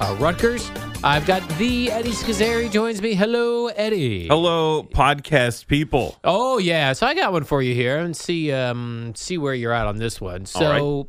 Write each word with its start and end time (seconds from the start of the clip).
uh, 0.00 0.16
Rutgers. 0.18 0.70
I've 1.04 1.26
got 1.26 1.46
the 1.58 1.90
Eddie 1.90 2.10
Scozzare 2.10 2.70
joins 2.70 3.00
me. 3.00 3.14
Hello, 3.14 3.68
Eddie. 3.68 4.26
Hello, 4.28 4.82
podcast 4.82 5.66
people. 5.66 6.16
Oh 6.24 6.58
yeah, 6.58 6.92
so 6.92 7.06
I 7.06 7.14
got 7.14 7.32
one 7.32 7.44
for 7.44 7.62
you 7.62 7.74
here, 7.74 7.98
and 7.98 8.16
see 8.16 8.52
um 8.52 9.12
see 9.14 9.38
where 9.38 9.54
you're 9.54 9.72
at 9.72 9.86
on 9.86 9.96
this 9.96 10.20
one. 10.20 10.46
So, 10.46 11.08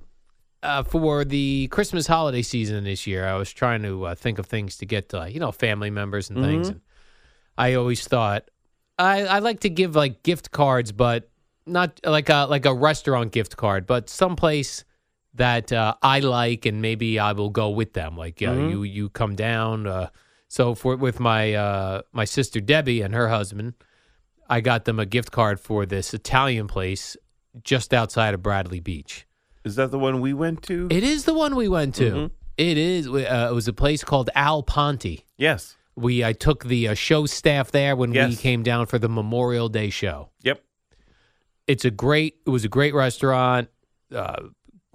uh, 0.61 0.83
for 0.83 1.25
the 1.25 1.67
Christmas 1.71 2.05
holiday 2.05 2.41
season 2.41 2.83
this 2.83 3.07
year, 3.07 3.25
I 3.27 3.35
was 3.35 3.51
trying 3.51 3.81
to 3.83 4.05
uh, 4.07 4.15
think 4.15 4.39
of 4.39 4.45
things 4.45 4.77
to 4.77 4.85
get 4.85 5.09
to, 5.09 5.29
you 5.29 5.39
know, 5.39 5.51
family 5.51 5.89
members 5.89 6.29
and 6.29 6.43
things. 6.43 6.69
And 6.69 6.81
I 7.57 7.73
always 7.75 8.07
thought 8.07 8.49
I 8.97 9.25
I 9.25 9.39
like 9.39 9.61
to 9.61 9.69
give 9.69 9.95
like 9.95 10.23
gift 10.23 10.51
cards, 10.51 10.91
but 10.91 11.29
not 11.65 11.99
like 12.03 12.29
a 12.29 12.45
like 12.49 12.65
a 12.65 12.73
restaurant 12.73 13.31
gift 13.31 13.57
card, 13.57 13.87
but 13.87 14.09
someplace 14.09 14.83
that 15.33 15.71
uh, 15.71 15.95
I 16.01 16.19
like, 16.19 16.65
and 16.65 16.81
maybe 16.81 17.19
I 17.19 17.33
will 17.33 17.49
go 17.49 17.69
with 17.69 17.93
them. 17.93 18.17
Like 18.17 18.41
uh, 18.41 18.51
you 18.51 18.83
you 18.83 19.09
come 19.09 19.35
down. 19.35 19.87
Uh, 19.87 20.09
so 20.47 20.75
for 20.75 20.95
with 20.95 21.19
my 21.19 21.53
uh, 21.53 22.01
my 22.11 22.25
sister 22.25 22.59
Debbie 22.59 23.01
and 23.01 23.13
her 23.13 23.29
husband, 23.29 23.73
I 24.49 24.61
got 24.61 24.85
them 24.85 24.99
a 24.99 25.05
gift 25.05 25.31
card 25.31 25.59
for 25.59 25.85
this 25.85 26.13
Italian 26.13 26.67
place 26.67 27.15
just 27.63 27.93
outside 27.93 28.33
of 28.33 28.41
Bradley 28.41 28.79
Beach. 28.79 29.25
Is 29.63 29.75
that 29.75 29.91
the 29.91 29.99
one 29.99 30.21
we 30.21 30.33
went 30.33 30.63
to? 30.63 30.87
It 30.89 31.03
is 31.03 31.25
the 31.25 31.33
one 31.33 31.55
we 31.55 31.67
went 31.67 31.95
to. 31.95 32.31
It 32.57 32.77
is. 32.77 33.07
Uh, 33.07 33.47
it 33.51 33.53
was 33.53 33.67
a 33.67 33.73
place 33.73 34.03
called 34.03 34.29
Al 34.35 34.63
Ponte. 34.63 35.23
yes. 35.37 35.75
We 35.95 36.23
I 36.23 36.31
took 36.31 36.63
the 36.63 36.87
uh, 36.89 36.93
show 36.93 37.25
staff 37.25 37.71
there 37.71 37.93
when 37.93 38.11
we 38.11 38.35
came 38.37 38.63
down 38.63 38.85
for 38.85 38.97
the 38.97 39.09
Memorial 39.09 39.67
Day 39.67 39.89
show. 39.89 40.29
Yep. 40.43 40.63
It's 41.67 41.83
a 41.83 41.91
great. 41.91 42.35
It 42.45 42.49
was 42.49 42.63
a 42.63 42.69
great 42.69 42.93
restaurant. 42.93 43.67
Uh, 44.15 44.43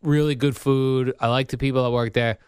really 0.05 0.35
good 0.35 0.57
food. 0.57 1.15
I 1.19 1.29
like 1.29 1.49
the 1.49 1.59
people 1.59 1.83
that 1.83 1.91
work 1.91 2.13
there. 2.13 2.39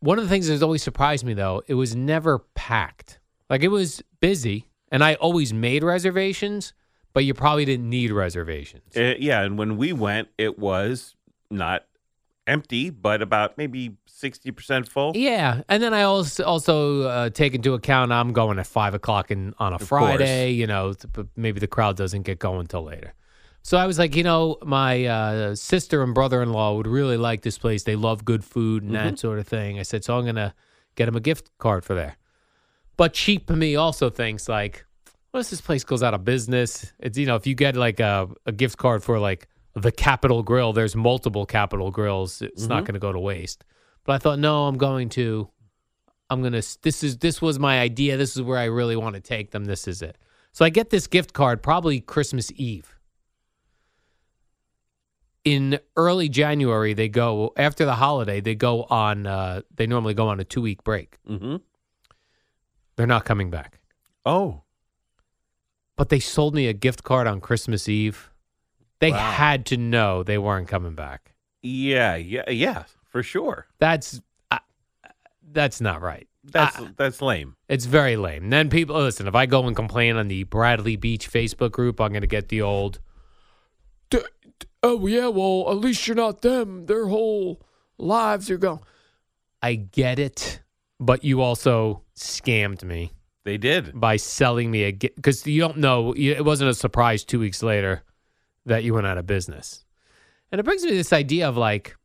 One 0.00 0.18
of 0.18 0.24
the 0.24 0.30
things 0.30 0.48
that's 0.48 0.62
always 0.62 0.82
surprised 0.82 1.24
me 1.24 1.34
though, 1.34 1.62
it 1.66 1.74
was 1.74 1.94
never 1.94 2.38
packed. 2.54 3.18
Like 3.50 3.62
it 3.62 3.68
was 3.68 4.02
busy, 4.20 4.66
and 4.90 5.04
I 5.04 5.14
always 5.14 5.52
made 5.52 5.82
reservations, 5.82 6.72
but 7.12 7.24
you 7.24 7.34
probably 7.34 7.64
didn't 7.64 7.90
need 7.90 8.12
reservations. 8.12 8.96
Uh, 8.96 9.14
yeah, 9.18 9.42
and 9.42 9.58
when 9.58 9.76
we 9.76 9.92
went, 9.92 10.28
it 10.38 10.58
was 10.58 11.16
not 11.50 11.84
empty, 12.46 12.90
but 12.90 13.22
about 13.22 13.58
maybe 13.58 13.96
sixty 14.06 14.50
percent 14.50 14.88
full. 14.88 15.12
Yeah, 15.14 15.62
and 15.68 15.82
then 15.82 15.92
I 15.92 16.02
also 16.02 16.44
also 16.44 17.02
uh, 17.02 17.30
take 17.30 17.54
into 17.54 17.74
account 17.74 18.12
I'm 18.12 18.32
going 18.32 18.58
at 18.58 18.66
five 18.66 18.94
o'clock 18.94 19.30
in, 19.30 19.54
on 19.58 19.72
a 19.72 19.76
Of 19.76 19.88
Friday. 19.88 20.52
You 20.52 20.66
know, 20.66 20.94
but 21.12 21.26
maybe 21.36 21.60
the 21.60 21.66
crowd 21.66 21.96
doesn't 21.96 22.22
get 22.22 22.38
going 22.38 22.66
till 22.66 22.84
later. 22.84 23.12
So 23.62 23.76
I 23.76 23.86
was 23.86 23.98
like, 23.98 24.16
you 24.16 24.22
know, 24.22 24.56
my 24.62 25.04
uh, 25.04 25.54
sister 25.54 26.02
and 26.02 26.14
brother 26.14 26.42
in 26.42 26.52
law 26.52 26.74
would 26.74 26.86
really 26.86 27.16
like 27.16 27.42
this 27.42 27.58
place. 27.58 27.82
They 27.82 27.96
love 27.96 28.24
good 28.24 28.44
food 28.44 28.82
and 28.82 28.94
that 28.94 29.18
sort 29.18 29.38
of 29.38 29.46
thing. 29.46 29.78
I 29.78 29.82
said, 29.82 30.02
so 30.04 30.18
I'm 30.18 30.24
gonna 30.24 30.54
get 30.96 31.06
them 31.06 31.16
a 31.16 31.20
gift 31.20 31.50
card 31.58 31.84
for 31.84 31.94
there. 31.94 32.16
But 32.96 33.12
cheap 33.12 33.48
me 33.50 33.76
also 33.76 34.10
thinks 34.10 34.48
like, 34.48 34.84
what 35.30 35.40
if 35.40 35.50
this 35.50 35.60
place 35.60 35.84
goes 35.84 36.02
out 36.02 36.14
of 36.14 36.24
business? 36.24 36.92
It's 36.98 37.16
you 37.16 37.26
know, 37.26 37.36
if 37.36 37.46
you 37.46 37.54
get 37.54 37.76
like 37.76 38.00
a, 38.00 38.28
a 38.46 38.52
gift 38.52 38.78
card 38.78 39.02
for 39.02 39.18
like 39.18 39.48
the 39.74 39.92
Capital 39.92 40.42
Grille, 40.42 40.72
there's 40.72 40.96
multiple 40.96 41.46
Capital 41.46 41.90
Grilles. 41.90 42.42
It's 42.42 42.66
not 42.66 42.84
going 42.84 42.94
to 42.94 43.00
go 43.00 43.12
to 43.12 43.20
waste. 43.20 43.64
But 44.04 44.14
I 44.14 44.18
thought, 44.18 44.38
no, 44.38 44.66
I'm 44.66 44.76
going 44.78 45.08
to, 45.10 45.48
I'm 46.28 46.42
gonna. 46.42 46.62
This 46.82 47.02
is 47.02 47.18
this 47.18 47.40
was 47.40 47.58
my 47.58 47.80
idea. 47.80 48.16
This 48.16 48.36
is 48.36 48.42
where 48.42 48.58
I 48.58 48.64
really 48.64 48.96
want 48.96 49.14
to 49.14 49.20
take 49.20 49.50
them. 49.50 49.66
This 49.66 49.86
is 49.86 50.02
it. 50.02 50.16
So 50.52 50.64
I 50.64 50.70
get 50.70 50.90
this 50.90 51.06
gift 51.06 51.32
card 51.32 51.62
probably 51.62 52.00
Christmas 52.00 52.50
Eve. 52.56 52.96
In 55.44 55.78
early 55.96 56.28
January, 56.28 56.92
they 56.92 57.08
go 57.08 57.52
after 57.56 57.84
the 57.86 57.94
holiday. 57.94 58.40
They 58.40 58.54
go 58.54 58.82
on. 58.84 59.26
Uh, 59.26 59.62
they 59.74 59.86
normally 59.86 60.12
go 60.14 60.28
on 60.28 60.38
a 60.40 60.44
two 60.44 60.60
week 60.60 60.84
break. 60.84 61.18
Mm-hmm. 61.28 61.56
They're 62.96 63.06
not 63.06 63.24
coming 63.24 63.50
back. 63.50 63.78
Oh, 64.26 64.62
But 65.96 66.10
they 66.10 66.20
sold 66.20 66.54
me 66.54 66.66
a 66.66 66.72
gift 66.74 67.02
card 67.04 67.26
on 67.26 67.40
Christmas 67.40 67.88
Eve. 67.88 68.30
They 69.00 69.12
Wow. 69.12 69.30
had 69.32 69.64
to 69.66 69.78
know 69.78 70.22
they 70.22 70.36
weren't 70.36 70.68
coming 70.68 70.94
back. 70.94 71.32
yeah, 71.62 72.16
yeah, 72.16 72.48
yeah, 72.50 72.84
for 73.02 73.22
sure. 73.22 73.66
That's 73.78 74.20
uh, 74.50 74.58
that's 75.52 75.80
not 75.80 76.02
right. 76.02 76.28
That's 76.44 76.78
I- 76.78 76.90
that's 76.96 77.22
lame. 77.22 77.56
It's 77.68 77.86
very 77.86 78.16
lame. 78.16 78.50
Then 78.50 78.68
people 78.68 78.96
listen. 78.96 79.26
If 79.26 79.34
I 79.34 79.46
go 79.46 79.66
and 79.66 79.74
complain 79.74 80.16
on 80.16 80.28
the 80.28 80.44
Bradley 80.44 80.96
Beach 80.96 81.30
Facebook 81.30 81.70
group, 81.72 81.98
I'm 82.00 82.10
going 82.12 82.20
to 82.22 82.26
get 82.26 82.48
the 82.50 82.60
old. 82.60 83.00
"D- 84.82 84.88
d- 84.88 84.94
Oh 84.94 85.06
yeah, 85.06 85.28
well 85.28 85.70
at 85.70 85.78
least 85.78 86.06
you're 86.06 86.14
not 86.16 86.42
them. 86.42 86.86
Their 86.86 87.06
whole 87.06 87.60
lives 87.98 88.50
are 88.50 88.58
gone. 88.58 88.80
I 89.62 89.74
get 89.74 90.18
it, 90.18 90.62
but 90.98 91.22
you 91.24 91.42
also 91.42 92.02
scammed 92.16 92.82
me 92.84 93.12
They 93.44 93.58
did. 93.58 93.98
by 93.98 94.16
selling 94.16 94.70
me 94.70 94.84
a 94.84 94.92
because 94.92 95.46
you 95.46 95.60
don't 95.60 95.78
know. 95.78 96.14
you- 96.14 96.32
It 96.32 96.44
wasn't 96.44 96.70
a 96.70 96.74
surprise 96.74 97.24
two 97.24 97.38
weeks 97.40 97.62
later 97.62 98.02
that 98.66 98.84
you 98.84 98.94
went 98.94 99.06
out 99.06 99.18
of 99.18 99.26
business, 99.26 99.84
and 100.52 100.58
it 100.60 100.64
brings 100.64 100.82
me 100.82 100.90
to 100.90 100.96
this 100.96 101.12
idea 101.12 101.48
of 101.48 101.56
like 101.56 101.96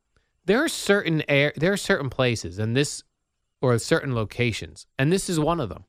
there 0.46 0.64
are 0.64 0.70
certain 0.70 1.24
air, 1.30 1.54
there 1.56 1.74
are 1.74 1.78
certain 1.78 2.10
places, 2.10 2.60
and 2.60 2.76
this 2.76 3.04
or 3.62 3.78
certain 3.80 4.14
locations, 4.14 4.86
and 5.00 5.12
this 5.12 5.30
is 5.30 5.40
one 5.40 5.60
of 5.60 5.70
them. 5.70 5.86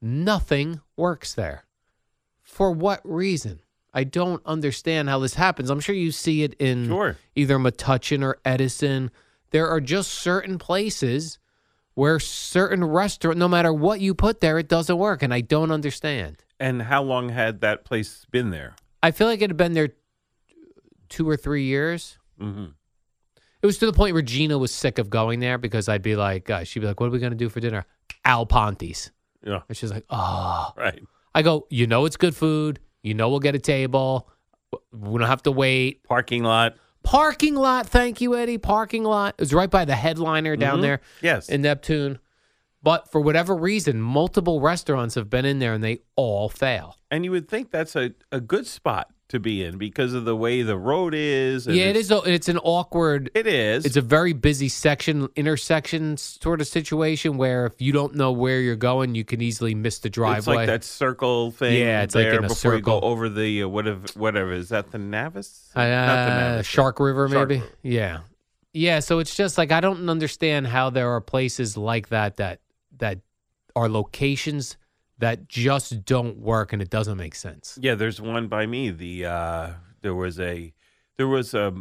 Nothing 0.00 0.80
works 0.96 1.34
there. 1.34 1.66
For 2.42 2.70
what 2.72 3.00
reason? 3.04 3.60
I 3.92 4.04
don't 4.04 4.40
understand 4.46 5.08
how 5.08 5.18
this 5.18 5.34
happens. 5.34 5.70
I'm 5.70 5.80
sure 5.80 5.94
you 5.94 6.12
see 6.12 6.42
it 6.42 6.54
in 6.54 6.86
Sure. 6.86 7.16
either 7.34 7.58
Metuchen 7.58 8.22
or 8.22 8.38
Edison. 8.44 9.10
There 9.50 9.68
are 9.68 9.80
just 9.80 10.12
certain 10.12 10.58
places 10.58 11.38
where 11.94 12.20
certain 12.20 12.84
restaurant, 12.84 13.36
no 13.36 13.48
matter 13.48 13.72
what 13.72 14.00
you 14.00 14.14
put 14.14 14.40
there, 14.40 14.58
it 14.58 14.68
doesn't 14.68 14.96
work, 14.96 15.22
and 15.22 15.34
I 15.34 15.40
don't 15.40 15.70
understand. 15.72 16.44
And 16.60 16.82
how 16.82 17.02
long 17.02 17.30
had 17.30 17.60
that 17.62 17.84
place 17.84 18.26
been 18.30 18.50
there? 18.50 18.76
I 19.02 19.10
feel 19.10 19.26
like 19.26 19.42
it 19.42 19.50
had 19.50 19.56
been 19.56 19.72
there 19.72 19.90
two 21.08 21.28
or 21.28 21.36
three 21.36 21.64
years. 21.64 22.16
Mm-hmm. 22.40 22.66
It 23.62 23.66
was 23.66 23.78
to 23.78 23.86
the 23.86 23.92
point 23.92 24.14
where 24.14 24.22
Gina 24.22 24.56
was 24.56 24.72
sick 24.72 24.98
of 24.98 25.10
going 25.10 25.40
there 25.40 25.58
because 25.58 25.88
I'd 25.88 26.02
be 26.02 26.16
like, 26.16 26.48
uh, 26.48 26.64
she'd 26.64 26.80
be 26.80 26.86
like, 26.86 27.00
"What 27.00 27.06
are 27.08 27.10
we 27.10 27.18
gonna 27.18 27.34
do 27.34 27.48
for 27.48 27.60
dinner?" 27.60 27.84
Al 28.24 28.46
Ponte's, 28.46 29.10
Yeah, 29.44 29.60
and 29.68 29.76
she's 29.76 29.90
like, 29.90 30.04
"Oh." 30.10 30.72
right. 30.76 31.02
I 31.34 31.42
go, 31.42 31.66
you 31.70 31.86
know, 31.86 32.04
it's 32.06 32.16
good 32.16 32.34
food. 32.34 32.80
You 33.02 33.14
know, 33.14 33.28
we'll 33.30 33.40
get 33.40 33.54
a 33.54 33.58
table. 33.60 34.28
We 34.92 35.18
don't 35.18 35.28
have 35.28 35.42
to 35.44 35.52
wait. 35.52 36.04
Parking 36.04 36.42
lot. 36.44 36.76
Parking 37.02 37.54
lot. 37.54 37.86
Thank 37.86 38.20
you, 38.20 38.36
Eddie. 38.36 38.58
Parking 38.58 39.04
lot. 39.04 39.34
It 39.38 39.42
was 39.42 39.54
right 39.54 39.70
by 39.70 39.84
the 39.84 39.94
headliner 39.96 40.54
down 40.56 40.78
Mhm. 40.78 40.82
there 40.82 41.00
Yes. 41.22 41.48
in 41.48 41.62
Neptune. 41.62 42.18
But 42.82 43.10
for 43.10 43.20
whatever 43.20 43.54
reason, 43.56 44.00
multiple 44.00 44.60
restaurants 44.60 45.14
have 45.14 45.28
been 45.30 45.44
in 45.44 45.58
there 45.58 45.74
and 45.74 45.82
they 45.84 46.00
all 46.16 46.48
fail. 46.48 46.96
And 47.10 47.24
you 47.24 47.30
would 47.30 47.48
think 47.48 47.70
that's 47.70 47.96
a, 47.96 48.12
a 48.32 48.40
good 48.40 48.66
spot 48.66 49.10
to 49.30 49.40
be 49.40 49.64
in 49.64 49.78
because 49.78 50.12
of 50.14 50.24
the 50.24 50.36
way 50.36 50.62
the 50.62 50.76
road 50.76 51.14
is. 51.14 51.66
and 51.66 51.74
yeah, 51.76 51.84
it 51.86 51.96
it's- 51.96 52.10
a- 52.10 52.30
It's 52.30 52.48
an 52.48 52.58
awkward. 52.58 53.30
It 53.34 53.46
is. 53.46 53.84
It's 53.86 53.96
a 53.96 54.00
very 54.02 54.32
busy 54.32 54.68
section, 54.68 55.28
intersection 55.36 56.16
sort 56.16 56.60
of 56.60 56.66
situation 56.66 57.36
where 57.36 57.66
if 57.66 57.80
you 57.80 57.92
don't 57.92 58.14
know 58.14 58.30
where 58.32 58.60
you're 58.60 58.76
going, 58.76 59.14
you 59.14 59.24
can 59.24 59.40
easily 59.40 59.74
miss 59.74 59.98
the 60.00 60.10
driveway. 60.10 60.38
It's 60.38 60.46
like 60.46 60.66
that 60.66 60.84
circle 60.84 61.50
thing. 61.50 61.78
Yeah, 61.80 62.02
it's 62.02 62.14
like 62.14 62.26
in 62.26 62.44
a 62.44 62.48
before 62.48 62.74
you 62.76 62.80
go 62.82 63.00
over 63.00 63.28
the 63.28 63.62
uh, 63.64 63.68
whatever. 63.68 64.06
Whatever 64.14 64.52
is 64.52 64.68
that? 64.70 64.90
The 64.90 64.98
Navis? 64.98 65.70
Uh, 65.74 65.80
Not 65.86 66.26
the 66.28 66.34
Navis. 66.34 66.66
Shark 66.66 67.00
River, 67.00 67.28
Shark 67.28 67.48
maybe. 67.48 67.60
River. 67.62 67.72
Yeah, 67.82 68.18
yeah. 68.72 69.00
So 69.00 69.18
it's 69.20 69.34
just 69.34 69.56
like 69.58 69.72
I 69.72 69.80
don't 69.80 70.08
understand 70.10 70.66
how 70.66 70.90
there 70.90 71.10
are 71.10 71.20
places 71.20 71.76
like 71.76 72.08
that 72.10 72.36
that 72.36 72.60
that 72.98 73.18
are 73.76 73.88
locations 73.88 74.76
that 75.20 75.48
just 75.48 76.04
don't 76.04 76.38
work 76.38 76.72
and 76.72 76.80
it 76.80 76.90
doesn't 76.90 77.18
make 77.18 77.34
sense. 77.34 77.78
Yeah, 77.80 77.94
there's 77.94 78.20
one 78.20 78.48
by 78.48 78.66
me. 78.66 78.90
The 78.90 79.26
uh, 79.26 79.70
there 80.00 80.14
was 80.14 80.40
a 80.40 80.72
there 81.16 81.28
was 81.28 81.54
a 81.54 81.74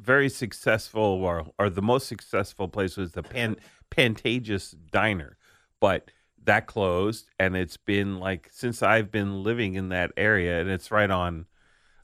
very 0.00 0.28
successful 0.28 1.02
or 1.02 1.46
or 1.58 1.68
the 1.68 1.82
most 1.82 2.08
successful 2.08 2.68
place 2.68 2.96
was 2.96 3.12
the 3.12 3.22
Pan 3.22 3.56
Pantagis 3.90 4.74
Diner, 4.90 5.36
but 5.80 6.10
that 6.44 6.66
closed 6.66 7.30
and 7.38 7.56
it's 7.56 7.76
been 7.76 8.18
like 8.20 8.48
since 8.52 8.82
I've 8.82 9.10
been 9.10 9.42
living 9.42 9.74
in 9.74 9.88
that 9.88 10.12
area 10.16 10.60
and 10.60 10.68
it's 10.70 10.90
right 10.90 11.10
on 11.10 11.46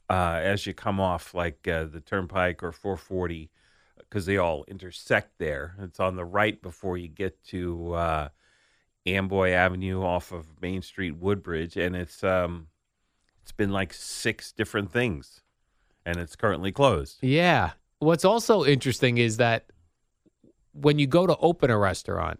uh, 0.09 0.39
as 0.41 0.65
you 0.65 0.73
come 0.73 0.99
off 0.99 1.33
like 1.33 1.67
uh, 1.67 1.85
the 1.85 2.01
Turnpike 2.01 2.63
or 2.63 2.71
440 2.71 3.49
because 3.97 4.25
they 4.25 4.37
all 4.37 4.65
intersect 4.67 5.37
there. 5.37 5.75
It's 5.79 5.99
on 5.99 6.17
the 6.17 6.25
right 6.25 6.61
before 6.61 6.97
you 6.97 7.07
get 7.07 7.41
to 7.45 7.93
uh, 7.93 8.29
Amboy 9.05 9.51
Avenue 9.51 10.03
off 10.03 10.31
of 10.31 10.47
Main 10.61 10.81
Street, 10.81 11.15
Woodbridge, 11.17 11.75
and 11.77 11.95
it's 11.95 12.23
um, 12.23 12.67
it's 13.41 13.51
been 13.51 13.71
like 13.71 13.93
six 13.93 14.51
different 14.51 14.91
things, 14.91 15.41
and 16.05 16.17
it's 16.17 16.35
currently 16.35 16.71
closed. 16.71 17.17
Yeah. 17.21 17.71
What's 17.99 18.25
also 18.25 18.63
interesting 18.65 19.17
is 19.17 19.37
that 19.37 19.65
when 20.73 20.97
you 20.99 21.07
go 21.07 21.27
to 21.27 21.35
open 21.37 21.69
a 21.69 21.77
restaurant, 21.77 22.39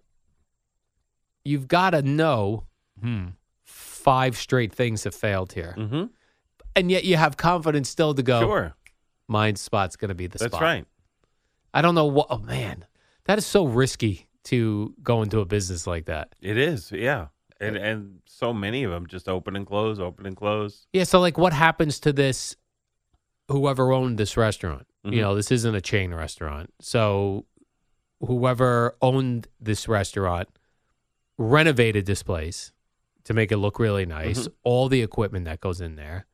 you've 1.44 1.68
got 1.68 1.92
to 1.92 2.02
know 2.02 2.66
hmm, 3.00 3.28
five 3.64 4.38
straight 4.38 4.74
things 4.74 5.04
have 5.04 5.16
failed 5.16 5.54
here, 5.54 5.76
Mm-hmm. 5.78 6.06
and 6.76 6.92
yet 6.92 7.04
you 7.04 7.18
have 7.18 7.38
confidence 7.38 7.90
still 7.90 8.14
to 8.14 8.24
go. 8.24 8.42
Sure, 8.42 8.74
My 9.28 9.54
spot's 9.54 9.96
going 9.96 10.10
to 10.10 10.16
be 10.16 10.28
the 10.28 10.38
that's 10.38 10.52
spot. 10.52 10.52
That's 10.52 10.62
right. 10.62 10.86
I 11.74 11.82
don't 11.82 11.96
know 11.96 12.06
what. 12.06 12.28
Oh 12.30 12.38
man, 12.40 12.86
that 13.26 13.38
is 13.38 13.46
so 13.46 13.66
risky 13.66 14.28
to 14.46 14.94
go 15.04 15.22
into 15.22 15.40
a 15.40 15.46
business 15.46 15.86
like 15.88 16.06
that. 16.06 16.34
It 16.42 16.58
is, 16.58 16.92
yeah, 16.92 17.28
and 17.60 17.76
and 17.78 18.20
so 18.26 18.54
many 18.54 18.84
of 18.84 18.92
them 18.92 19.08
just 19.08 19.28
open 19.30 19.56
and 19.56 19.66
close, 19.66 20.00
open 20.00 20.26
and 20.26 20.36
close. 20.36 20.88
Yeah. 20.94 21.04
So 21.04 21.20
like, 21.20 21.38
what 21.38 21.54
happens 21.54 22.00
to 22.02 22.14
this? 22.14 22.56
Whoever 23.50 23.92
owned 23.92 24.18
this 24.18 24.38
restaurant, 24.38 24.88
Mhm. 25.06 25.14
you 25.16 25.22
know, 25.22 25.36
this 25.36 25.52
isn't 25.52 25.76
a 25.76 25.82
chain 25.82 26.14
restaurant. 26.14 26.74
So 26.80 27.46
whoever 28.22 28.96
owned 29.02 29.48
this 29.60 29.88
restaurant 29.88 30.48
renovated 31.38 32.06
this 32.06 32.24
place 32.24 32.72
to 33.26 33.34
make 33.34 33.52
it 33.52 33.58
look 33.58 33.78
really 33.80 34.06
nice. 34.06 34.48
Mhm. 34.48 34.54
All 34.64 34.90
the 34.90 35.02
equipment 35.02 35.46
that 35.46 35.60
goes 35.60 35.82
in 35.82 35.96
there. 35.96 36.28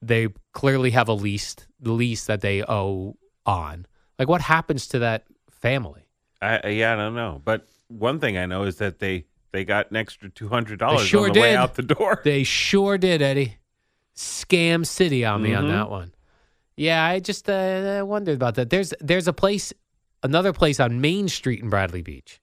They 0.00 0.28
clearly 0.52 0.90
have 0.92 1.08
a 1.08 1.12
lease, 1.12 1.56
the 1.80 1.92
lease 1.92 2.24
that 2.26 2.40
they 2.40 2.62
owe 2.62 3.16
on. 3.44 3.86
Like, 4.18 4.28
what 4.28 4.42
happens 4.42 4.86
to 4.88 4.98
that 5.00 5.24
family? 5.50 6.07
I, 6.40 6.68
yeah, 6.68 6.92
I 6.92 6.96
don't 6.96 7.14
know, 7.14 7.40
but 7.44 7.66
one 7.88 8.20
thing 8.20 8.36
I 8.38 8.46
know 8.46 8.62
is 8.64 8.76
that 8.76 8.98
they 8.98 9.24
they 9.52 9.64
got 9.64 9.90
an 9.90 9.96
extra 9.96 10.28
two 10.30 10.48
hundred 10.48 10.78
dollars 10.78 11.06
sure 11.06 11.28
on 11.28 11.32
the 11.32 11.40
way 11.40 11.56
out 11.56 11.74
the 11.74 11.82
door. 11.82 12.20
They 12.24 12.44
sure 12.44 12.98
did, 12.98 13.22
Eddie. 13.22 13.56
Scam 14.14 14.86
City 14.86 15.24
on 15.24 15.42
me 15.42 15.54
on 15.54 15.64
Mhm. 15.64 15.68
that 15.68 15.90
one. 15.90 16.12
Yeah, 16.76 17.04
I 17.04 17.18
just 17.20 17.48
uh, 17.48 17.96
I 17.98 18.02
wondered 18.02 18.34
about 18.36 18.54
that. 18.56 18.70
There's 18.70 18.92
there's 19.00 19.26
a 19.28 19.32
place, 19.32 19.72
another 20.22 20.52
place 20.52 20.78
on 20.80 21.00
Main 21.00 21.28
Street 21.28 21.60
in 21.62 21.70
Bradley 21.70 22.02
Beach, 22.02 22.40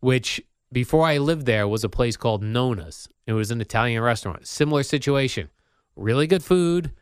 which 0.00 0.40
before 0.72 1.06
I 1.06 1.18
lived 1.18 1.46
there 1.46 1.68
was 1.68 1.84
a 1.84 1.88
place 1.88 2.16
called 2.16 2.42
Nona's. 2.42 3.08
It 3.26 3.32
was 3.34 3.50
an 3.50 3.60
Italian 3.60 4.02
restaurant. 4.02 4.46
Similar 4.46 4.82
situation, 4.82 5.48
really 5.96 6.26
good 6.26 6.42
food, 6.42 6.92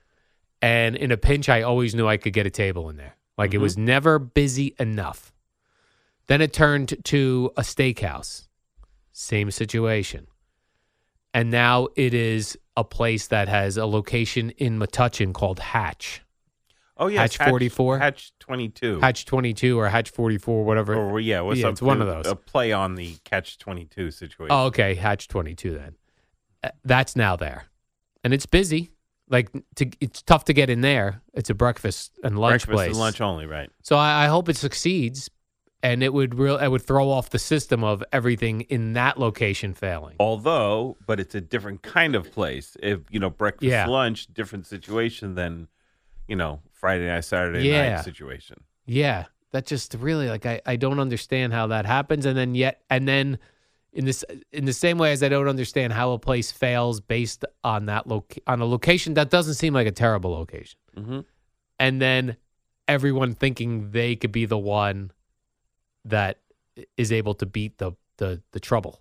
and 0.62 0.94
in 0.97 1.11
a 1.11 1.17
pinch, 1.17 1.49
I 1.49 1.62
always 1.62 1.94
knew 1.94 2.06
I 2.06 2.19
could 2.19 2.33
get 2.35 2.47
a 2.47 2.50
table 2.50 2.88
in 2.91 2.97
there. 2.97 3.17
Like 3.38 3.55
it 3.55 3.59
was 3.59 3.76
never 3.79 4.19
busy 4.19 4.75
enough. 4.79 5.33
Then 6.31 6.41
it 6.41 6.53
turned 6.53 6.94
to 7.06 7.50
a 7.56 7.62
steakhouse. 7.62 8.47
Same 9.11 9.50
situation. 9.50 10.29
And 11.35 11.50
now 11.50 11.88
it 11.97 12.15
is 12.15 12.56
a 12.77 12.85
place 12.85 13.27
that 13.27 13.49
has 13.49 13.77
a 13.77 13.85
location 13.85 14.50
in 14.50 14.79
Metuchen 14.79 15.35
called 15.35 15.59
Hatch. 15.59 16.23
Oh 16.97 17.09
yeah, 17.09 17.23
Hatch 17.23 17.37
44? 17.37 17.99
Hatch 17.99 18.32
twenty 18.38 18.69
two, 18.69 19.00
Hatch 19.00 19.25
22 19.25 19.77
or 19.77 19.88
Hatch 19.88 20.11
44, 20.11 20.65
whatever. 20.65 20.94
or 20.94 21.19
yeah, 21.19 21.41
what's 21.41 21.59
Yeah, 21.59 21.67
up? 21.67 21.73
it's 21.73 21.82
one 21.82 22.00
of 22.00 22.06
those. 22.06 22.29
A 22.29 22.37
play 22.37 22.71
on 22.71 22.94
the 22.94 23.17
Catch 23.25 23.59
twenty 23.59 23.87
two 23.87 24.12
situation. 24.12 24.53
Oh, 24.53 24.67
okay. 24.67 24.94
Hatch 24.94 25.26
22 25.26 25.75
then. 25.75 25.94
Uh, 26.62 26.69
That's 26.85 27.17
now 27.17 27.35
there. 27.35 27.65
And 28.23 28.33
it's 28.33 28.47
busy. 28.47 28.93
Like 29.29 29.50
to, 29.76 29.91
it's 30.00 30.23
tough 30.23 30.44
to 30.44 30.53
get 30.53 30.71
in 30.71 30.81
there. 30.81 31.23
It's 31.35 31.50
a 31.50 31.55
breakfast 31.55 32.12
and 32.23 32.38
lunch 32.38 32.67
breakfast 32.67 32.73
place. 32.76 32.91
and 32.91 32.99
lunch 33.00 33.21
only, 33.21 33.47
right? 33.47 33.71
So 33.83 33.97
I, 33.97 34.25
I 34.25 34.26
hope 34.29 34.49
it 34.49 34.56
succeeds 34.56 35.29
and 35.82 36.03
it 36.03 36.12
would 36.12 36.35
real 36.38 36.56
it 36.59 36.69
would 36.69 36.82
throw 36.82 37.11
off 37.11 37.31
the 37.31 37.38
system 37.38 37.82
of 37.85 38.03
everything 38.12 38.62
in 38.62 38.93
that 38.94 39.19
location 39.19 39.73
failing. 39.75 40.17
Although, 40.21 40.97
but 41.06 41.19
it's 41.21 41.35
a 41.35 41.41
different 41.41 41.82
kind 41.82 42.15
of 42.15 42.31
place. 42.32 42.77
If 42.82 43.00
you 43.11 43.19
know 43.21 43.31
breakfast, 43.31 43.71
Yeah. 43.71 43.87
lunch, 43.87 44.27
different 44.32 44.67
situation 44.67 45.35
than 45.35 45.69
you 46.29 46.37
know 46.37 46.61
Friday 46.73 47.06
night, 47.06 47.25
Saturday 47.25 47.67
Yeah. 47.69 47.94
night 47.97 48.05
situation. 48.05 48.62
Yeah, 48.87 49.25
that 49.53 49.67
just 49.67 49.94
really 49.94 50.29
like 50.29 50.47
I, 50.47 50.61
I 50.67 50.77
don't 50.77 51.00
understand 51.00 51.53
how 51.53 51.67
that 51.69 51.87
happens, 51.87 52.26
and 52.26 52.37
then 52.37 52.55
yet 52.55 52.83
and 52.91 53.06
then 53.09 53.38
in 53.93 54.05
this 54.05 54.25
in 54.53 54.67
the 54.67 54.73
same 54.73 54.99
way 54.99 55.12
as 55.12 55.23
I 55.23 55.29
don't 55.29 55.49
understand 55.49 55.93
how 55.93 56.12
a 56.12 56.19
place 56.19 56.53
fails 56.53 57.00
based 57.00 57.44
on 57.65 57.87
that 57.87 58.06
loc 58.06 58.35
on 58.47 58.61
a 58.61 58.65
location 58.67 59.15
that 59.15 59.31
doesn't 59.31 59.55
seem 59.55 59.75
like 59.75 59.87
a 59.87 59.93
terrible 59.93 60.31
location, 60.31 60.78
Mm-hmm. 60.97 61.21
and 61.78 62.00
then 62.02 62.37
everyone 62.87 63.35
thinking 63.35 63.90
they 63.93 64.14
could 64.16 64.33
be 64.33 64.45
the 64.47 64.59
one 64.59 65.11
that 66.04 66.38
is 66.97 67.12
able 67.12 67.35
to 67.35 67.47
beat 67.47 67.78
the 67.78 67.92
the 68.19 68.42
the 68.52 68.61
trouble 68.61 69.00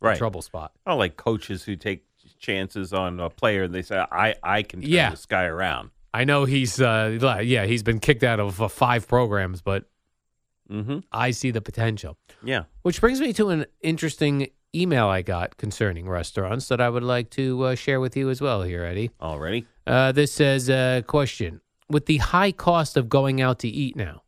the 0.00 0.06
Right. 0.08 0.18
trouble 0.18 0.42
spot. 0.42 0.72
Oh, 0.86 0.96
like 0.96 1.16
coaches 1.16 1.64
who 1.64 1.74
take 1.76 2.04
chances 2.38 2.92
on 2.92 3.18
a 3.20 3.28
player 3.30 3.64
and 3.64 3.74
they 3.74 3.82
say, 3.82 4.04
"I 4.12 4.34
I 4.42 4.62
can 4.62 4.80
turn 4.80 4.90
Yeah. 4.90 5.10
this 5.10 5.26
guy 5.26 5.44
around." 5.44 5.90
I 6.14 6.24
know 6.24 6.44
he's 6.44 6.80
uh 6.80 7.40
yeah 7.42 7.66
he's 7.66 7.82
been 7.82 7.98
kicked 8.00 8.22
out 8.24 8.40
of 8.40 8.60
uh, 8.62 8.68
five 8.68 9.06
programs, 9.08 9.60
but 9.62 9.84
Mm-hmm. 10.70 10.98
I 11.12 11.30
see 11.30 11.50
the 11.50 11.62
potential. 11.62 12.18
Yeah. 12.44 12.64
Which 12.82 13.00
brings 13.00 13.20
me 13.22 13.32
to 13.32 13.48
an 13.48 13.64
interesting 13.80 14.48
email 14.74 15.06
I 15.08 15.22
got 15.22 15.56
concerning 15.56 16.06
restaurants 16.06 16.68
that 16.68 16.78
I 16.78 16.90
would 16.90 17.02
like 17.02 17.30
to 17.30 17.62
uh, 17.64 17.74
share 17.74 18.00
with 18.00 18.14
you 18.18 18.28
as 18.28 18.42
well 18.42 18.62
here, 18.64 18.84
Eddie. 18.84 19.10
Already. 19.18 19.64
Uh, 19.86 20.12
this 20.12 20.30
says, 20.30 20.68
uh, 20.68 21.00
question 21.06 21.62
With 21.88 22.04
the 22.04 22.18
high 22.18 22.52
cost 22.52 22.98
of 22.98 23.08
going 23.08 23.40
out 23.40 23.60
to 23.60 23.68
eat 23.68 23.96
now, 23.96 24.24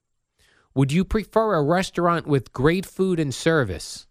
would 0.80 0.92
you 0.92 1.04
prefer 1.04 1.56
a 1.56 1.62
restaurant 1.62 2.26
with 2.26 2.54
great 2.54 2.86
food 2.86 3.20
and 3.20 3.34
service, 3.34 4.06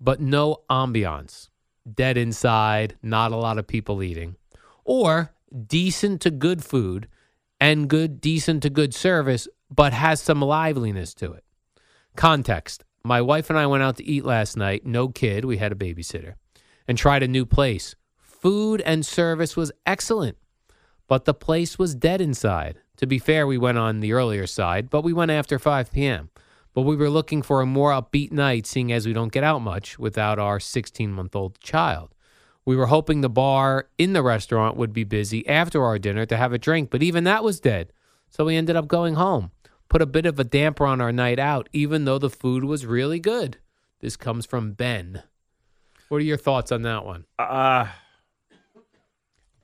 but 0.00 0.22
no 0.22 0.62
ambiance, 0.70 1.50
dead 1.92 2.16
inside, 2.16 2.96
not 3.02 3.30
a 3.30 3.36
lot 3.36 3.58
of 3.58 3.66
people 3.66 4.02
eating, 4.02 4.34
or 4.86 5.34
decent 5.66 6.22
to 6.22 6.30
good 6.30 6.64
food 6.64 7.08
and 7.60 7.90
good, 7.90 8.22
decent 8.22 8.62
to 8.62 8.70
good 8.70 8.94
service, 8.94 9.46
but 9.70 9.92
has 9.92 10.18
some 10.18 10.40
liveliness 10.40 11.12
to 11.12 11.30
it? 11.30 11.44
Context 12.16 12.84
My 13.04 13.20
wife 13.20 13.50
and 13.50 13.58
I 13.58 13.66
went 13.66 13.82
out 13.82 13.98
to 13.98 14.04
eat 14.04 14.24
last 14.24 14.56
night, 14.56 14.86
no 14.86 15.08
kid, 15.08 15.44
we 15.44 15.58
had 15.58 15.72
a 15.72 15.74
babysitter, 15.74 16.36
and 16.88 16.96
tried 16.96 17.22
a 17.22 17.28
new 17.28 17.44
place. 17.44 17.96
Food 18.16 18.80
and 18.80 19.04
service 19.04 19.58
was 19.58 19.72
excellent, 19.84 20.38
but 21.06 21.26
the 21.26 21.34
place 21.34 21.78
was 21.78 21.94
dead 21.94 22.22
inside. 22.22 22.78
To 22.98 23.06
be 23.06 23.18
fair, 23.18 23.46
we 23.46 23.58
went 23.58 23.78
on 23.78 24.00
the 24.00 24.12
earlier 24.12 24.46
side, 24.46 24.88
but 24.90 25.02
we 25.02 25.12
went 25.12 25.30
after 25.30 25.58
5 25.58 25.92
p.m. 25.92 26.30
But 26.72 26.82
we 26.82 26.96
were 26.96 27.10
looking 27.10 27.42
for 27.42 27.60
a 27.60 27.66
more 27.66 27.90
upbeat 27.90 28.32
night, 28.32 28.66
seeing 28.66 28.92
as 28.92 29.06
we 29.06 29.12
don't 29.12 29.32
get 29.32 29.44
out 29.44 29.60
much 29.60 29.98
without 29.98 30.38
our 30.38 30.58
16 30.60 31.12
month 31.12 31.34
old 31.36 31.58
child. 31.60 32.14
We 32.64 32.76
were 32.76 32.86
hoping 32.86 33.20
the 33.20 33.28
bar 33.28 33.88
in 33.98 34.12
the 34.12 34.22
restaurant 34.22 34.76
would 34.76 34.92
be 34.92 35.04
busy 35.04 35.46
after 35.46 35.84
our 35.84 35.98
dinner 35.98 36.24
to 36.26 36.36
have 36.36 36.52
a 36.52 36.58
drink, 36.58 36.90
but 36.90 37.02
even 37.02 37.24
that 37.24 37.44
was 37.44 37.60
dead. 37.60 37.92
So 38.30 38.46
we 38.46 38.56
ended 38.56 38.74
up 38.74 38.88
going 38.88 39.14
home. 39.14 39.50
Put 39.88 40.02
a 40.02 40.06
bit 40.06 40.26
of 40.26 40.40
a 40.40 40.44
damper 40.44 40.86
on 40.86 41.00
our 41.00 41.12
night 41.12 41.38
out, 41.38 41.68
even 41.72 42.04
though 42.04 42.18
the 42.18 42.30
food 42.30 42.64
was 42.64 42.86
really 42.86 43.20
good. 43.20 43.58
This 44.00 44.16
comes 44.16 44.46
from 44.46 44.72
Ben. 44.72 45.22
What 46.08 46.18
are 46.18 46.24
your 46.24 46.36
thoughts 46.36 46.72
on 46.72 46.82
that 46.82 47.04
one? 47.04 47.26
Uh 47.38 47.86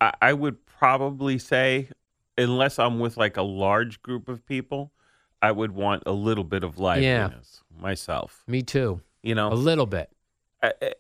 I, 0.01 0.13
I 0.23 0.33
would 0.33 0.65
probably 0.67 1.39
say, 1.39 1.91
unless 2.40 2.78
I'm 2.78 2.99
with 2.99 3.16
like 3.16 3.37
a 3.37 3.42
large 3.42 4.02
group 4.02 4.28
of 4.28 4.44
people, 4.47 4.92
I 5.42 5.52
would 5.52 5.73
want 5.73 6.02
a 6.06 6.12
little 6.12 6.44
bit 6.44 6.64
of 6.64 6.78
liveliness 6.78 7.62
myself. 7.78 8.42
Me 8.47 8.62
too. 8.62 9.00
You 9.23 9.35
know, 9.35 9.52
A 9.52 9.54
little 9.54 9.87
bit. 9.87 10.11
I- 10.62 10.73
I- 10.82 10.94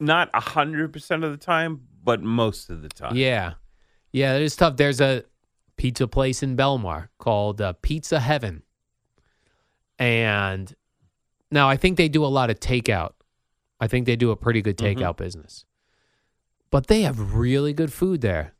not 0.00 0.30
a 0.32 0.40
hundred 0.40 0.92
percent 0.92 1.24
of 1.24 1.30
the 1.32 1.36
time, 1.36 1.88
but 2.04 2.22
most 2.22 2.70
of 2.70 2.82
the 2.82 2.88
time. 2.88 3.16
Yeah. 3.16 3.54
Yeah, 4.12 4.36
it 4.36 4.42
is 4.42 4.54
tough. 4.56 4.76
There's 4.76 5.00
a 5.00 5.24
pizza 5.76 6.06
place 6.08 6.42
in 6.42 6.56
Belmar 6.56 7.08
called 7.18 7.60
uh, 7.60 7.72
Pizza 7.82 8.20
Heaven. 8.20 8.62
And 9.98 10.72
now 11.50 11.68
I 11.68 11.76
think 11.76 11.96
they 11.96 12.08
do 12.08 12.24
a 12.24 12.28
lot 12.28 12.50
of 12.50 12.60
takeout. 12.60 13.12
I 13.80 13.86
think 13.88 14.06
they 14.06 14.16
do 14.16 14.30
a 14.30 14.36
pretty 14.36 14.62
good 14.62 14.76
Mhm. 14.76 14.96
takeout 14.96 15.16
business. 15.16 15.64
But 16.70 16.86
they 16.86 17.02
have 17.02 17.34
really 17.34 17.72
good 17.72 17.92
food 17.92 18.20
there. 18.20 18.54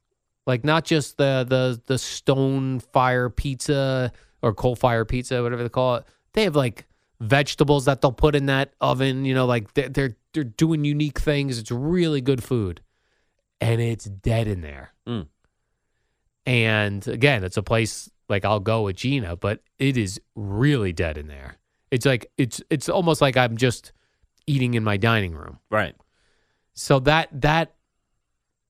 Like 0.48 0.64
not 0.64 0.86
just 0.86 1.18
the 1.18 1.44
the 1.46 1.80
the 1.86 1.98
stone 1.98 2.80
fire 2.80 3.28
pizza 3.28 4.10
or 4.40 4.54
coal 4.54 4.74
fire 4.74 5.04
pizza, 5.04 5.42
whatever 5.42 5.62
they 5.62 5.68
call 5.68 5.96
it. 5.96 6.04
They 6.32 6.44
have 6.44 6.56
like 6.56 6.86
vegetables 7.20 7.84
that 7.84 8.00
they'll 8.00 8.12
put 8.12 8.34
in 8.34 8.46
that 8.46 8.72
oven, 8.80 9.26
you 9.26 9.34
know, 9.34 9.44
like 9.44 9.74
they're 9.74 9.90
they're, 9.90 10.16
they're 10.32 10.44
doing 10.44 10.86
unique 10.86 11.18
things. 11.18 11.58
It's 11.58 11.70
really 11.70 12.22
good 12.22 12.42
food. 12.42 12.80
And 13.60 13.80
it's 13.80 14.06
dead 14.06 14.48
in 14.48 14.62
there. 14.62 14.94
Mm. 15.06 15.26
And 16.46 17.06
again, 17.06 17.44
it's 17.44 17.58
a 17.58 17.62
place 17.62 18.08
like 18.30 18.46
I'll 18.46 18.58
go 18.60 18.82
with 18.82 18.96
Gina, 18.96 19.36
but 19.36 19.60
it 19.78 19.98
is 19.98 20.18
really 20.34 20.94
dead 20.94 21.18
in 21.18 21.28
there. 21.28 21.56
It's 21.90 22.06
like 22.06 22.30
it's 22.38 22.62
it's 22.70 22.88
almost 22.88 23.20
like 23.20 23.36
I'm 23.36 23.58
just 23.58 23.92
eating 24.46 24.72
in 24.72 24.82
my 24.82 24.96
dining 24.96 25.34
room. 25.34 25.58
Right. 25.70 25.94
So 26.72 27.00
that 27.00 27.28
that 27.42 27.74